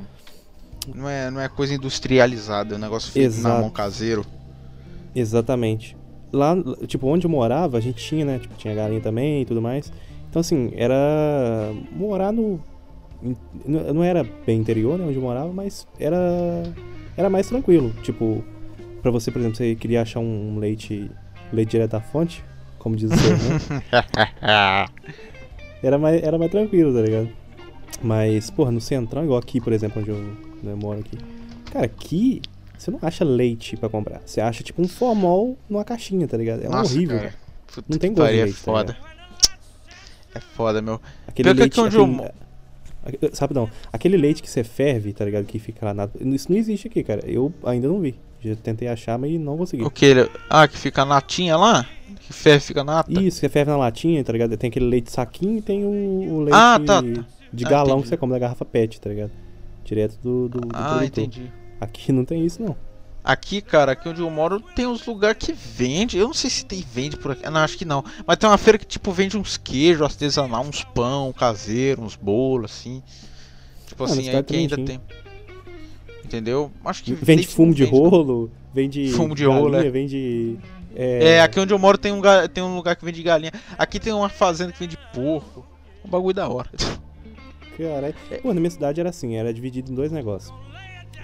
Não 0.94 1.08
é, 1.08 1.30
não 1.30 1.40
é 1.40 1.48
coisa 1.48 1.74
industrializada, 1.74 2.74
é 2.74 2.76
um 2.76 2.80
negócio 2.80 3.10
feito 3.12 3.30
na 3.32 3.38
Exato. 3.38 3.60
mão 3.62 3.70
caseiro. 3.70 4.26
Exatamente. 5.14 5.96
Lá, 6.30 6.54
tipo, 6.86 7.06
onde 7.06 7.26
eu 7.26 7.30
morava, 7.30 7.78
a 7.78 7.80
gente 7.80 8.04
tinha, 8.04 8.24
né? 8.24 8.38
Tipo, 8.38 8.54
tinha 8.56 8.74
galinha 8.74 9.00
também 9.00 9.42
e 9.42 9.44
tudo 9.46 9.62
mais. 9.62 9.90
Então, 10.28 10.40
assim, 10.40 10.70
era. 10.74 11.72
Morar 11.92 12.32
no. 12.32 12.60
Não 13.66 14.04
era 14.04 14.24
bem 14.46 14.60
interior, 14.60 14.98
né? 14.98 15.04
Onde 15.04 15.16
eu 15.16 15.22
morava, 15.22 15.52
mas 15.52 15.86
era. 15.98 16.62
Era 17.16 17.28
mais 17.28 17.48
tranquilo. 17.48 17.92
Tipo, 18.02 18.44
pra 19.02 19.10
você, 19.10 19.30
por 19.30 19.40
exemplo, 19.40 19.56
você 19.56 19.74
queria 19.74 20.02
achar 20.02 20.20
um 20.20 20.58
leite. 20.58 21.10
Leite 21.52 21.70
direto 21.70 21.92
da 21.92 22.00
fonte, 22.00 22.44
como 22.78 22.94
diz 22.94 23.10
o 23.10 23.16
seu 23.16 23.30
irmão. 23.30 23.58
era, 25.82 25.96
mais, 25.96 26.22
era 26.22 26.38
mais 26.38 26.50
tranquilo, 26.50 26.92
tá 26.92 27.00
ligado? 27.00 27.30
Mas, 28.02 28.50
porra, 28.50 28.70
no 28.70 28.82
centrão, 28.82 29.24
igual 29.24 29.38
aqui, 29.38 29.60
por 29.60 29.72
exemplo, 29.72 30.02
onde 30.02 30.10
eu, 30.10 30.18
né, 30.62 30.72
eu 30.72 30.76
moro 30.76 31.00
aqui. 31.00 31.16
Cara, 31.72 31.86
aqui 31.86 32.42
você 32.78 32.90
não 32.92 32.98
acha 33.02 33.24
leite 33.24 33.76
pra 33.76 33.88
comprar. 33.88 34.22
Você 34.24 34.40
acha 34.40 34.62
tipo 34.62 34.80
um 34.80 34.86
formol 34.86 35.58
numa 35.68 35.84
caixinha, 35.84 36.28
tá 36.28 36.36
ligado? 36.36 36.64
É 36.64 36.68
Nossa, 36.68 36.94
horrível. 36.94 37.18
cara. 37.18 37.34
Puta 37.66 37.86
Não 37.88 37.98
tem 37.98 38.14
gosto 38.14 38.32
de 38.32 38.38
é 38.38 38.44
leite, 38.44 38.56
tá 38.56 38.62
foda. 38.62 38.96
É 40.38 40.40
foda, 40.40 40.80
meu. 40.80 41.00
Aquele 41.26 41.48
Pior 41.48 41.54
que 41.54 41.60
leite. 41.60 41.72
aqui 41.72 41.80
onde 41.80 41.96
eu 41.96 42.04
aquele, 42.04 43.54
não? 43.54 43.70
Aquele 43.92 44.16
leite 44.16 44.42
que 44.42 44.50
você 44.50 44.62
ferve, 44.64 45.12
tá 45.12 45.24
ligado? 45.24 45.44
Que 45.44 45.58
fica 45.58 45.86
lá 45.86 45.94
na. 45.94 46.08
Isso 46.20 46.50
não 46.50 46.58
existe 46.58 46.88
aqui, 46.88 47.02
cara. 47.02 47.22
Eu 47.26 47.52
ainda 47.64 47.88
não 47.88 48.00
vi. 48.00 48.14
Já 48.40 48.54
tentei 48.56 48.86
achar, 48.88 49.18
mas 49.18 49.38
não 49.40 49.56
consegui. 49.56 49.82
O 49.82 49.90
que? 49.90 50.28
Ah, 50.48 50.68
que 50.68 50.76
fica 50.76 51.02
a 51.02 51.04
natinha 51.04 51.56
lá? 51.56 51.84
Que 52.20 52.32
ferro 52.32 52.60
fica 52.60 52.84
nata? 52.84 53.10
Isso, 53.20 53.38
você 53.38 53.48
ferve 53.48 53.70
na 53.70 53.76
latinha, 53.76 54.22
tá 54.22 54.32
ligado? 54.32 54.56
Tem 54.56 54.68
aquele 54.68 54.86
leite 54.86 55.10
saquinho 55.10 55.58
e 55.58 55.62
tem 55.62 55.84
o, 55.84 55.88
o 56.34 56.40
leite 56.40 56.54
Ah, 56.54 56.78
tá, 56.84 57.02
tá. 57.02 57.24
de 57.52 57.64
Ah, 57.64 57.68
galão 57.68 57.86
entendi. 57.94 58.02
que 58.02 58.08
você 58.10 58.16
compra 58.16 58.34
da 58.36 58.40
garrafa 58.40 58.64
PET, 58.64 59.00
tá 59.00 59.08
ligado? 59.10 59.30
Direto 59.84 60.18
do, 60.22 60.48
do, 60.48 60.60
do 60.60 60.68
Ah, 60.74 60.96
produtor. 60.98 61.04
entendi. 61.24 61.50
Aqui 61.80 62.12
não 62.12 62.24
tem 62.24 62.44
isso, 62.44 62.62
não. 62.62 62.76
Aqui, 63.28 63.60
cara, 63.60 63.92
aqui 63.92 64.08
onde 64.08 64.22
eu 64.22 64.30
moro, 64.30 64.58
tem 64.58 64.86
uns 64.86 65.04
lugares 65.04 65.36
que 65.36 65.52
vende. 65.52 66.16
Eu 66.16 66.28
não 66.28 66.32
sei 66.32 66.48
se 66.48 66.64
tem 66.64 66.80
vende 66.80 67.14
por 67.18 67.32
aqui. 67.32 67.42
Não, 67.50 67.60
acho 67.60 67.76
que 67.76 67.84
não. 67.84 68.02
Mas 68.26 68.38
tem 68.38 68.48
uma 68.48 68.56
feira 68.56 68.78
que, 68.78 68.86
tipo, 68.86 69.12
vende 69.12 69.36
uns 69.36 69.58
queijos 69.58 70.00
artesanal, 70.00 70.64
uns 70.64 70.82
pão 70.82 71.30
caseiro, 71.30 72.00
uns 72.00 72.16
bolos, 72.16 72.70
assim. 72.70 73.02
Tipo 73.86 74.04
Ah, 74.04 74.06
assim, 74.06 74.22
cidade 74.22 74.38
aqui 74.38 74.56
ainda 74.56 74.76
tem. 74.76 74.98
Entendeu? 76.24 76.72
Acho 76.82 77.04
que 77.04 77.12
Vende 77.12 77.46
fumo 77.46 77.74
de 77.74 77.84
vende, 77.84 77.94
não. 78.00 78.08
rolo, 78.08 78.50
vende. 78.72 79.10
Fumo 79.10 79.34
de 79.34 79.44
galinha, 79.44 79.60
rolo, 79.60 79.76
é. 79.76 79.90
vende. 79.90 80.58
É, 80.96 81.42
aqui 81.42 81.60
onde 81.60 81.74
eu 81.74 81.78
moro 81.78 81.98
tem 81.98 82.12
um, 82.12 82.22
tem 82.50 82.64
um 82.64 82.76
lugar 82.76 82.96
que 82.96 83.04
vende 83.04 83.22
galinha. 83.22 83.52
Aqui 83.76 84.00
tem 84.00 84.14
uma 84.14 84.30
fazenda 84.30 84.72
que 84.72 84.78
vende 84.78 84.96
porco. 85.12 85.66
Um 86.02 86.08
bagulho 86.08 86.34
da 86.34 86.48
hora. 86.48 86.70
Caralho. 87.76 88.14
É. 88.30 88.38
Pô, 88.38 88.54
na 88.54 88.60
minha 88.60 88.70
cidade 88.70 88.98
era 89.00 89.10
assim, 89.10 89.36
era 89.36 89.52
dividido 89.52 89.92
em 89.92 89.94
dois 89.94 90.10
negócios. 90.10 90.50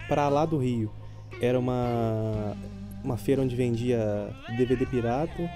Pra 0.07 0.29
lá 0.29 0.45
do 0.45 0.59
Rio 0.59 0.93
era 1.41 1.59
uma 1.59 2.57
uma 3.03 3.17
feira 3.19 3.43
onde 3.43 3.55
vendia 3.55 4.29
DVD 4.57 4.87
pirata 4.87 5.51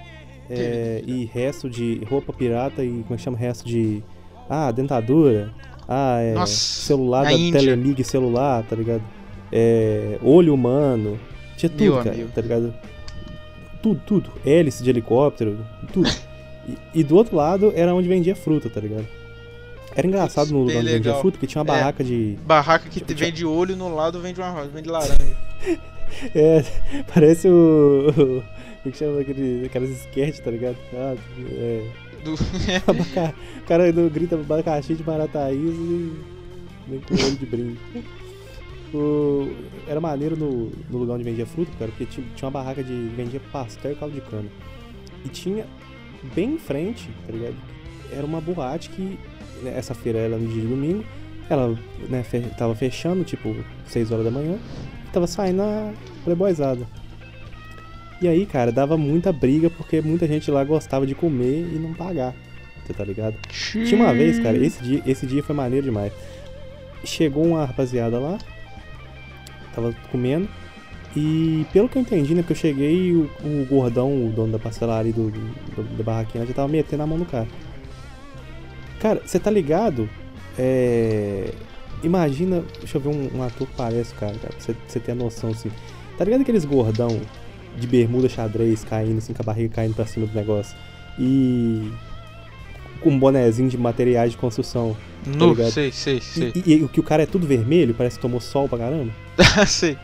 é, 0.49 1.03
e 1.05 1.25
resto 1.25 1.69
de 1.69 2.01
roupa 2.09 2.33
pirata 2.33 2.83
e 2.83 3.03
como 3.03 3.13
é 3.13 3.17
que 3.17 3.23
chama 3.23 3.37
resto 3.37 3.67
de 3.67 4.03
ah, 4.49 4.71
dentadura, 4.71 5.53
ah, 5.87 6.19
é, 6.19 6.33
Nossa, 6.33 6.53
celular 6.53 7.23
da 7.23 7.33
Índia. 7.33 7.59
Telemig 7.59 8.03
celular, 8.03 8.63
tá 8.63 8.75
ligado? 8.75 9.03
É, 9.51 10.17
olho 10.23 10.53
humano, 10.53 11.19
tinha 11.55 11.69
tudo, 11.69 11.83
Meu 11.83 11.97
cara, 11.97 12.11
amigo. 12.11 12.29
tá 12.33 12.41
ligado? 12.41 12.73
Tudo, 13.81 14.01
tudo. 14.05 14.31
Hélice 14.45 14.83
de 14.83 14.89
helicóptero, 14.89 15.63
tudo. 15.93 16.09
e, 16.93 16.99
e 16.99 17.03
do 17.03 17.15
outro 17.15 17.35
lado 17.35 17.71
era 17.75 17.93
onde 17.93 18.07
vendia 18.07 18.35
fruta, 18.35 18.69
tá 18.69 18.79
ligado? 18.79 19.07
Era 19.95 20.07
engraçado 20.07 20.51
no 20.51 20.59
lugar 20.63 20.77
onde 20.77 20.91
vendia 20.91 21.13
fruta, 21.15 21.31
porque 21.37 21.47
tinha 21.47 21.61
uma 21.63 21.73
É. 21.73 21.77
barraca 21.79 22.03
de. 22.03 22.37
Barraca 22.45 22.89
que 22.89 22.99
Tipo, 22.99 23.15
vende 23.19 23.45
olho 23.45 23.75
no 23.75 23.93
lado 23.93 24.19
vende 24.21 24.39
uma 24.39 24.63
vende 24.65 24.89
laranja. 24.89 25.37
É, 26.33 26.63
parece 27.13 27.47
o. 27.47 28.43
Como 28.81 28.91
que 28.91 28.97
chama 28.97 29.21
aquele, 29.21 29.65
aquelas 29.67 29.89
sketches, 29.91 30.39
tá 30.39 30.49
ligado? 30.49 30.75
Ah, 30.93 31.15
é. 31.51 31.87
Do... 32.23 32.33
abaca- 32.87 33.35
o 33.59 33.63
cara 33.67 33.91
grita 33.91 34.35
abacaxi 34.35 34.95
de 34.95 35.03
marataízes 35.03 35.77
e. 35.77 36.13
Nem 36.87 36.99
com 37.01 37.13
olho 37.13 37.35
de 37.37 37.45
brinde. 37.45 37.77
O- 38.93 39.53
era 39.87 40.01
maneiro 40.01 40.35
no, 40.35 40.71
no 40.89 40.97
lugar 40.97 41.13
onde 41.13 41.23
vendia 41.23 41.45
fruta, 41.45 41.71
cara, 41.77 41.91
porque 41.91 42.05
tinha, 42.07 42.25
tinha 42.35 42.47
uma 42.47 42.51
barraca 42.51 42.83
de. 42.83 42.91
vendia 43.15 43.39
pastel 43.51 43.91
e 43.91 43.95
caldo 43.95 44.15
de 44.15 44.21
cana. 44.21 44.49
E 45.23 45.29
tinha 45.29 45.65
bem 46.33 46.55
em 46.55 46.57
frente, 46.59 47.07
tá 47.27 47.31
ligado? 47.31 47.55
Era 48.11 48.25
uma 48.25 48.41
boate 48.41 48.89
que. 48.89 49.17
Né, 49.61 49.73
Essa 49.75 49.93
feira 49.93 50.19
era 50.19 50.37
no 50.37 50.47
dia 50.47 50.61
de 50.61 50.67
domingo. 50.67 51.03
Ela 51.49 51.75
né, 52.07 52.23
fe- 52.23 52.41
tava 52.57 52.75
fechando, 52.75 53.23
tipo, 53.23 53.55
6 53.87 54.11
horas 54.11 54.25
da 54.25 54.31
manhã. 54.31 54.57
E 55.07 55.11
tava 55.11 55.25
saindo 55.27 55.61
a 55.61 55.91
playboyzada. 56.23 56.85
E 58.21 58.27
aí, 58.27 58.45
cara, 58.45 58.71
dava 58.71 58.97
muita 58.97 59.31
briga 59.31 59.69
porque 59.69 60.01
muita 60.01 60.27
gente 60.27 60.51
lá 60.51 60.63
gostava 60.63 61.07
de 61.07 61.15
comer 61.15 61.61
e 61.73 61.79
não 61.79 61.93
pagar. 61.93 62.33
Você 62.85 62.93
tá 62.93 63.03
ligado? 63.03 63.35
Tinha 63.85 64.01
uma 64.01 64.13
vez, 64.13 64.39
cara, 64.39 64.57
esse 64.57 64.83
dia, 64.83 65.01
esse 65.05 65.25
dia 65.25 65.41
foi 65.41 65.55
maneiro 65.55 65.85
demais. 65.85 66.11
Chegou 67.05 67.45
uma 67.45 67.65
rapaziada 67.65 68.19
lá, 68.19 68.37
tava 69.73 69.93
comendo, 70.11 70.49
e 71.15 71.65
pelo 71.71 71.87
que 71.87 71.97
eu 71.97 72.01
entendi, 72.01 72.35
né, 72.35 72.41
porque 72.41 72.53
eu 72.53 72.57
cheguei 72.57 73.07
e 73.09 73.13
o, 73.13 73.29
o 73.43 73.65
gordão, 73.69 74.25
o 74.27 74.29
dono 74.31 74.51
da 74.51 74.59
pastelaria 74.59 75.13
do, 75.13 75.31
do- 75.31 75.97
da 75.97 76.03
barraquinha, 76.03 76.45
já 76.45 76.53
tava 76.53 76.67
metendo 76.67 77.03
a 77.03 77.07
mão 77.07 77.17
no 77.17 77.25
cara. 77.25 77.47
Cara, 78.99 79.21
você 79.25 79.39
tá 79.39 79.49
ligado? 79.49 80.09
É. 80.57 81.51
Imagina, 82.03 82.63
deixa 82.79 82.97
eu 82.97 83.01
ver 83.01 83.09
um, 83.09 83.37
um 83.37 83.43
ator 83.43 83.67
que 83.67 83.75
parece, 83.75 84.13
cara, 84.15 84.33
cara, 84.35 84.53
pra 84.53 84.75
você, 84.87 84.99
ter 84.99 85.11
a 85.11 85.15
noção 85.15 85.49
assim. 85.49 85.69
Tá 86.17 86.23
ligado 86.23 86.41
aqueles 86.41 86.65
gordão 86.65 87.19
de 87.77 87.87
bermuda 87.87 88.29
xadrez 88.29 88.83
caindo, 88.83 89.17
assim, 89.17 89.33
com 89.33 89.41
a 89.41 89.45
barriga 89.45 89.75
caindo 89.75 89.95
pra 89.95 90.05
cima 90.05 90.25
do 90.25 90.33
negócio? 90.33 90.77
E. 91.17 91.91
com 93.01 93.09
um 93.09 93.19
bonezinho 93.19 93.69
de 93.69 93.77
materiais 93.77 94.31
de 94.31 94.37
construção. 94.37 94.95
Nu, 95.25 95.49
ligado? 95.49 95.71
sei, 95.71 95.91
sei, 95.91 96.21
sei. 96.21 96.53
E, 96.55 96.75
e 96.75 96.83
o 96.83 96.87
que 96.87 97.01
o 97.01 97.03
cara 97.03 97.23
é 97.23 97.25
tudo 97.25 97.45
vermelho, 97.45 97.93
parece 97.93 98.15
que 98.15 98.21
tomou 98.21 98.39
sol 98.39 98.69
pra 98.69 98.77
caramba. 98.77 99.11
sei. 99.67 99.97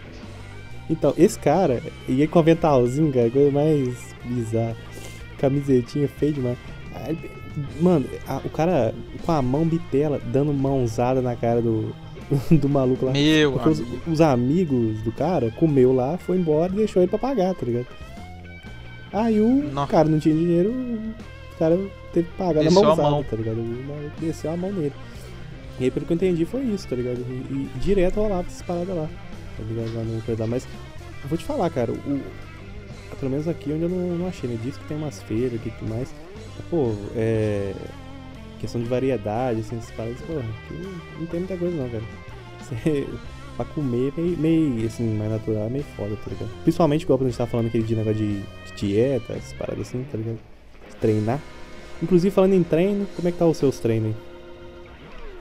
Então, 0.89 1.13
esse 1.17 1.39
cara, 1.39 1.81
e 2.07 2.21
aí 2.21 2.27
com 2.27 2.39
aventalzinho, 2.39 3.11
cara, 3.11 3.29
coisa 3.29 3.51
mais 3.51 4.13
bizarra. 4.23 4.75
Camisetinha 5.37 6.07
feia 6.07 6.33
demais. 6.33 6.57
Mano, 7.79 8.05
a- 8.27 8.41
o 8.43 8.49
cara 8.49 8.93
com 9.25 9.31
a 9.31 9.41
mão 9.41 9.65
bitela, 9.65 10.19
dando 10.31 10.53
mãozada 10.53 11.21
na 11.21 11.35
cara 11.35 11.61
do, 11.61 11.93
do 12.51 12.67
maluco 12.69 13.05
lá. 13.05 13.11
Meu 13.13 13.55
os, 13.55 13.81
os 14.07 14.21
amigos 14.21 15.01
do 15.03 15.11
cara 15.11 15.51
comeu 15.51 15.93
lá, 15.93 16.17
foi 16.17 16.37
embora 16.37 16.71
e 16.73 16.77
deixou 16.77 17.01
ele 17.01 17.09
pra 17.09 17.19
pagar, 17.19 17.53
tá 17.55 17.65
ligado? 17.65 17.87
Aí 19.13 19.39
o 19.39 19.71
Nó. 19.71 19.85
cara 19.87 20.09
não 20.09 20.19
tinha 20.19 20.35
dinheiro, 20.35 20.71
o 20.71 21.57
cara 21.57 21.77
teve 22.13 22.27
que 22.27 22.37
pagar 22.37 22.61
Desceu 22.63 22.81
na 22.81 22.87
a 22.87 22.95
mãozada, 22.95 23.09
mão. 23.09 23.23
tá 23.23 23.35
ligado? 23.37 23.57
Desceu 24.19 24.51
a 24.51 24.57
mão 24.57 24.71
nele. 24.71 24.93
E 25.79 25.85
aí, 25.85 25.91
pelo 25.91 26.05
que 26.05 26.11
eu 26.13 26.15
entendi, 26.15 26.45
foi 26.45 26.61
isso, 26.63 26.87
tá 26.87 26.95
ligado? 26.95 27.19
E, 27.19 27.33
e 27.53 27.69
direto 27.79 28.15
rolava 28.19 28.47
essas 28.47 28.61
paradas 28.61 28.95
lá, 28.95 29.07
tá 29.57 29.63
ligado? 29.63 29.93
Lá 29.95 30.03
no. 30.03 30.47
Mas 30.47 30.65
eu 31.23 31.29
vou 31.29 31.37
te 31.37 31.43
falar, 31.45 31.69
cara, 31.69 31.91
o, 31.91 32.21
pelo 33.25 33.31
menos 33.31 33.47
aqui 33.47 33.73
onde 33.73 33.81
eu 33.81 33.89
não, 33.89 34.17
não 34.17 34.27
achei, 34.27 34.47
né? 34.47 34.55
Diz 34.63 34.77
que 34.77 34.85
tem 34.85 34.97
umas 34.97 35.19
feiras 35.23 35.55
aqui 35.55 35.69
e 35.69 35.71
tudo 35.71 35.89
mais. 35.89 36.13
Pô, 36.69 36.93
é. 37.15 37.73
Questão 38.59 38.79
de 38.79 38.87
variedade, 38.87 39.61
assim, 39.61 39.77
essas 39.77 39.91
paradas, 39.91 40.21
pô, 40.21 40.33
não 41.19 41.25
tem 41.25 41.39
muita 41.39 41.57
coisa 41.57 41.75
não, 41.75 41.89
cara. 41.89 42.03
Você, 42.61 43.07
pra 43.57 43.65
comer, 43.65 44.13
meio, 44.15 44.37
meio, 44.37 44.87
assim, 44.87 45.03
mais 45.17 45.31
natural, 45.31 45.69
meio 45.69 45.83
foda, 45.95 46.15
tá 46.15 46.29
ligado? 46.29 46.49
Principalmente 46.63 47.01
igual 47.03 47.17
quando 47.17 47.27
a 47.27 47.29
gente 47.31 47.37
tava 47.37 47.49
falando 47.49 47.67
aquele 47.67 47.83
de 47.83 47.95
negócio 47.95 48.19
de, 48.19 48.39
de 48.39 48.75
dieta, 48.75 49.33
essas 49.33 49.53
paradas 49.53 49.87
assim, 49.87 50.05
tá 50.11 50.17
ligado? 50.17 50.39
De 50.89 50.95
treinar. 50.97 51.39
Inclusive, 52.01 52.33
falando 52.33 52.53
em 52.53 52.63
treino, 52.63 53.07
como 53.15 53.27
é 53.27 53.31
que 53.31 53.37
tá 53.37 53.45
os 53.45 53.57
seus 53.57 53.79
treinos 53.79 54.15
aí? 54.15 54.21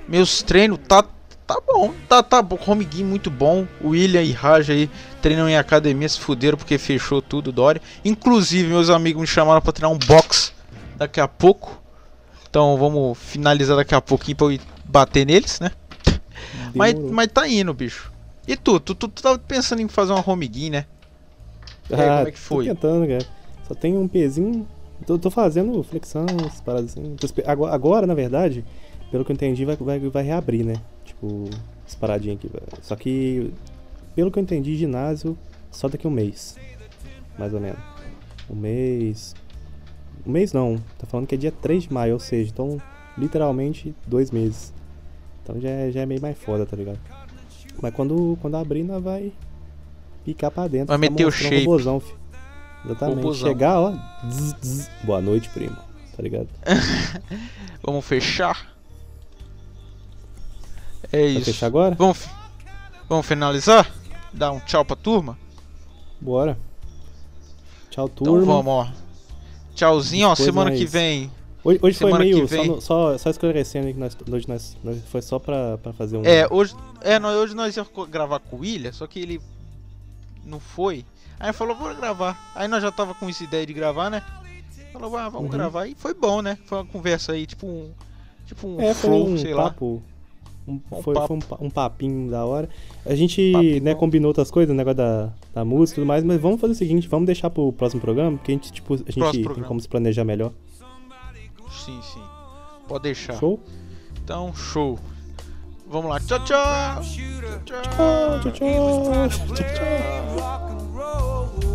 Meus 0.08 0.42
treinos 0.42 0.78
tá 0.88 1.02
tá 1.46 1.60
bom, 1.66 1.92
tá 2.08 2.22
tá 2.22 2.42
bom. 2.42 2.58
Home 2.66 2.84
Game 2.84 3.08
muito 3.08 3.30
bom. 3.30 3.66
William 3.82 4.22
e 4.22 4.32
Raja 4.32 4.72
aí 4.72 4.90
treinam 5.20 5.48
em 5.48 5.56
academia, 5.56 6.08
se 6.08 6.18
fuderam 6.18 6.58
porque 6.58 6.78
fechou 6.78 7.22
tudo, 7.22 7.52
Dória. 7.52 7.80
Inclusive, 8.04 8.68
meus 8.68 8.90
amigos 8.90 9.20
me 9.20 9.26
chamaram 9.26 9.60
pra 9.60 9.72
treinar 9.72 9.94
um 9.94 9.98
box 9.98 10.52
daqui 10.96 11.20
a 11.20 11.28
pouco. 11.28 11.82
Então 12.48 12.76
vamos 12.76 13.18
finalizar 13.18 13.76
daqui 13.76 13.94
a 13.94 14.00
pouquinho 14.00 14.36
pra 14.36 14.46
eu 14.46 14.58
bater 14.84 15.26
neles, 15.26 15.60
né? 15.60 15.70
Mas, 16.74 16.94
mas 16.94 17.28
tá 17.28 17.48
indo, 17.48 17.72
bicho. 17.72 18.12
E 18.46 18.56
tu? 18.56 18.78
Tu, 18.78 18.94
tu, 18.94 19.08
tu 19.08 19.22
tava 19.22 19.38
pensando 19.38 19.80
em 19.80 19.88
fazer 19.88 20.12
uma 20.12 20.28
home 20.28 20.46
game, 20.46 20.70
né? 20.70 20.86
E 21.90 21.94
aí, 21.94 22.08
como 22.16 22.28
é 22.28 22.30
que 22.30 22.38
foi? 22.38 22.66
Tô 22.66 22.74
tentando, 22.74 23.06
cara. 23.06 23.26
Só 23.66 23.74
tem 23.74 23.96
um 23.96 24.06
pezinho. 24.06 24.66
Tô, 25.06 25.18
tô 25.18 25.30
fazendo 25.30 25.82
flexão, 25.82 26.26
essas 26.46 26.60
paradas 26.60 26.92
assim. 26.92 27.16
Agora, 27.46 27.74
agora, 27.74 28.06
na 28.06 28.14
verdade, 28.14 28.64
pelo 29.10 29.24
que 29.24 29.32
eu 29.32 29.34
entendi, 29.34 29.64
vai, 29.64 29.76
vai, 29.76 29.98
vai 29.98 30.22
reabrir, 30.22 30.64
né? 30.64 30.76
Tipo, 31.24 31.50
as 31.86 31.94
paradinhas 31.94 32.38
aqui. 32.38 32.50
Só 32.82 32.96
que, 32.96 33.52
pelo 34.14 34.30
que 34.30 34.38
eu 34.38 34.42
entendi, 34.42 34.76
ginásio 34.76 35.36
só 35.70 35.88
daqui 35.88 36.06
um 36.06 36.10
mês. 36.10 36.56
Mais 37.38 37.52
ou 37.52 37.60
menos. 37.60 37.78
Um 38.48 38.54
mês. 38.54 39.34
Um 40.26 40.30
mês 40.30 40.52
não. 40.52 40.76
Tá 40.98 41.06
falando 41.06 41.26
que 41.26 41.34
é 41.34 41.38
dia 41.38 41.52
3 41.52 41.84
de 41.84 41.92
maio, 41.92 42.14
ou 42.14 42.20
seja, 42.20 42.50
então, 42.50 42.80
literalmente, 43.16 43.94
dois 44.06 44.30
meses. 44.30 44.72
Então 45.42 45.60
já 45.60 45.68
é, 45.68 45.90
já 45.90 46.00
é 46.00 46.06
meio 46.06 46.22
mais 46.22 46.38
foda, 46.38 46.64
tá 46.64 46.76
ligado? 46.76 46.98
Mas 47.82 47.94
quando, 47.94 48.38
quando 48.40 48.56
abrir, 48.56 48.82
nós 48.82 49.02
vai 49.02 49.32
picar 50.24 50.50
pra 50.50 50.68
dentro. 50.68 50.88
Vai 50.88 50.98
meter 50.98 51.26
o 51.26 51.30
shape. 51.30 51.64
robozão, 51.64 52.00
fi. 52.00 52.14
Exatamente. 52.84 53.16
Robozão. 53.16 53.48
Chegar, 53.48 53.78
ó. 53.78 53.92
zzz, 54.28 54.54
zzz. 54.62 54.90
Boa 55.02 55.20
noite, 55.20 55.48
primo. 55.50 55.76
Tá 56.16 56.22
ligado? 56.22 56.48
Vamos 57.82 58.04
fechar? 58.06 58.73
É 61.12 61.18
Vai 61.20 61.26
isso. 61.28 61.44
fechar 61.46 61.66
agora? 61.66 61.94
Vamos, 61.94 62.26
vamos 63.08 63.26
finalizar? 63.26 63.90
Dar 64.32 64.52
um 64.52 64.60
tchau 64.60 64.84
pra 64.84 64.96
turma? 64.96 65.38
Bora. 66.20 66.58
Tchau, 67.90 68.10
Então 68.12 68.24
turma. 68.26 68.46
vamos, 68.62 68.72
ó. 68.72 68.88
Tchauzinho, 69.74 70.28
ó. 70.28 70.30
Depois 70.32 70.44
Semana 70.46 70.70
nós- 70.70 70.78
que 70.78 70.86
vem. 70.86 71.30
Hoje, 71.62 71.78
hoje 71.82 71.98
foi 71.98 72.12
meio. 72.18 72.48
Só, 72.48 72.56
vem. 72.56 72.68
no- 72.68 72.80
só, 72.80 73.16
só 73.18 73.30
esclarecendo 73.30 73.86
aí 73.86 73.94
que 73.94 73.98
nós, 74.00 74.16
hoje 74.30 74.48
nós, 74.48 74.76
nós- 74.84 74.98
foi 75.10 75.22
só 75.22 75.38
pra, 75.38 75.78
pra 75.78 75.92
fazer 75.92 76.16
um. 76.16 76.24
É, 76.24 76.46
hoje, 76.50 76.74
é, 77.00 77.18
nós, 77.18 77.36
hoje 77.36 77.54
nós 77.54 77.74
íamos 77.76 77.90
co- 77.92 78.06
gravar 78.06 78.38
com 78.40 78.56
o 78.56 78.60
William, 78.60 78.92
só 78.92 79.06
que 79.06 79.18
ele 79.20 79.40
não 80.44 80.60
foi. 80.60 81.04
Aí 81.40 81.52
falou, 81.52 81.74
vou 81.76 81.94
gravar. 81.94 82.52
Aí 82.54 82.68
nós 82.68 82.82
já 82.82 82.90
tava 82.92 83.14
com 83.14 83.28
essa 83.28 83.42
ideia 83.42 83.64
de 83.66 83.72
gravar, 83.72 84.10
né? 84.10 84.22
Falou, 84.92 85.16
ah, 85.16 85.28
vamos 85.28 85.46
Uhum. 85.50 85.56
gravar. 85.56 85.86
E 85.86 85.94
foi 85.94 86.14
bom, 86.14 86.40
né? 86.42 86.56
Foi 86.66 86.78
uma 86.78 86.84
conversa 86.86 87.32
aí, 87.32 87.46
tipo 87.46 87.66
um. 87.66 87.90
Tipo 88.46 88.68
um 88.68 88.80
É, 88.80 88.92
flow, 88.94 89.28
um 89.30 89.38
sei 89.38 89.54
lá. 89.54 89.74
Um, 90.66 90.80
Um 90.90 91.02
foi 91.02 91.14
foi 91.14 91.36
um, 91.36 91.38
pa- 91.40 91.58
um 91.60 91.68
papinho 91.70 92.30
da 92.30 92.44
hora. 92.46 92.68
A 93.04 93.14
gente, 93.14 93.52
Papinho 93.52 93.82
né, 93.82 93.94
combinou 93.94 94.28
outras 94.28 94.50
coisas, 94.50 94.72
o 94.72 94.76
negócio 94.76 94.96
da, 94.96 95.30
da 95.52 95.64
música 95.64 96.00
e 96.00 96.02
tudo 96.02 96.08
mais, 96.08 96.24
mas 96.24 96.40
vamos 96.40 96.60
fazer 96.60 96.72
o 96.72 96.76
seguinte, 96.76 97.06
vamos 97.08 97.26
deixar 97.26 97.50
pro 97.50 97.72
próximo 97.72 98.00
programa, 98.00 98.36
porque 98.38 98.52
a 98.52 98.54
gente, 98.54 98.72
tipo, 98.72 98.94
a 98.94 98.96
gente 98.96 99.30
tem 99.32 99.42
programa. 99.42 99.68
como 99.68 99.80
se 99.80 99.88
planejar 99.88 100.24
melhor. 100.24 100.52
Sim, 101.84 102.00
sim. 102.02 102.20
Pode 102.88 103.02
deixar. 103.04 103.34
Show? 103.38 103.60
Então, 104.22 104.54
show. 104.54 104.98
Vamos 105.90 106.08
lá. 106.10 106.18
Tchau, 106.20 106.42
tchau. 106.44 107.02
Shooter. 107.02 107.60
Tchau, 107.64 107.82
tchau, 108.40 108.52
tchau. 108.52 109.28
Rock 110.38 110.72
and 110.72 110.98
roll. 110.98 111.73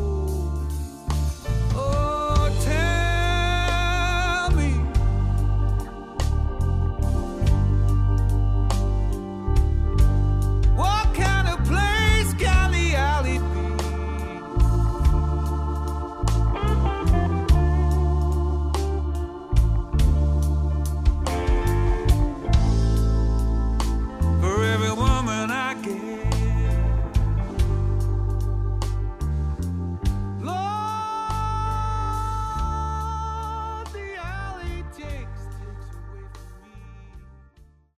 Walk 10.80 11.29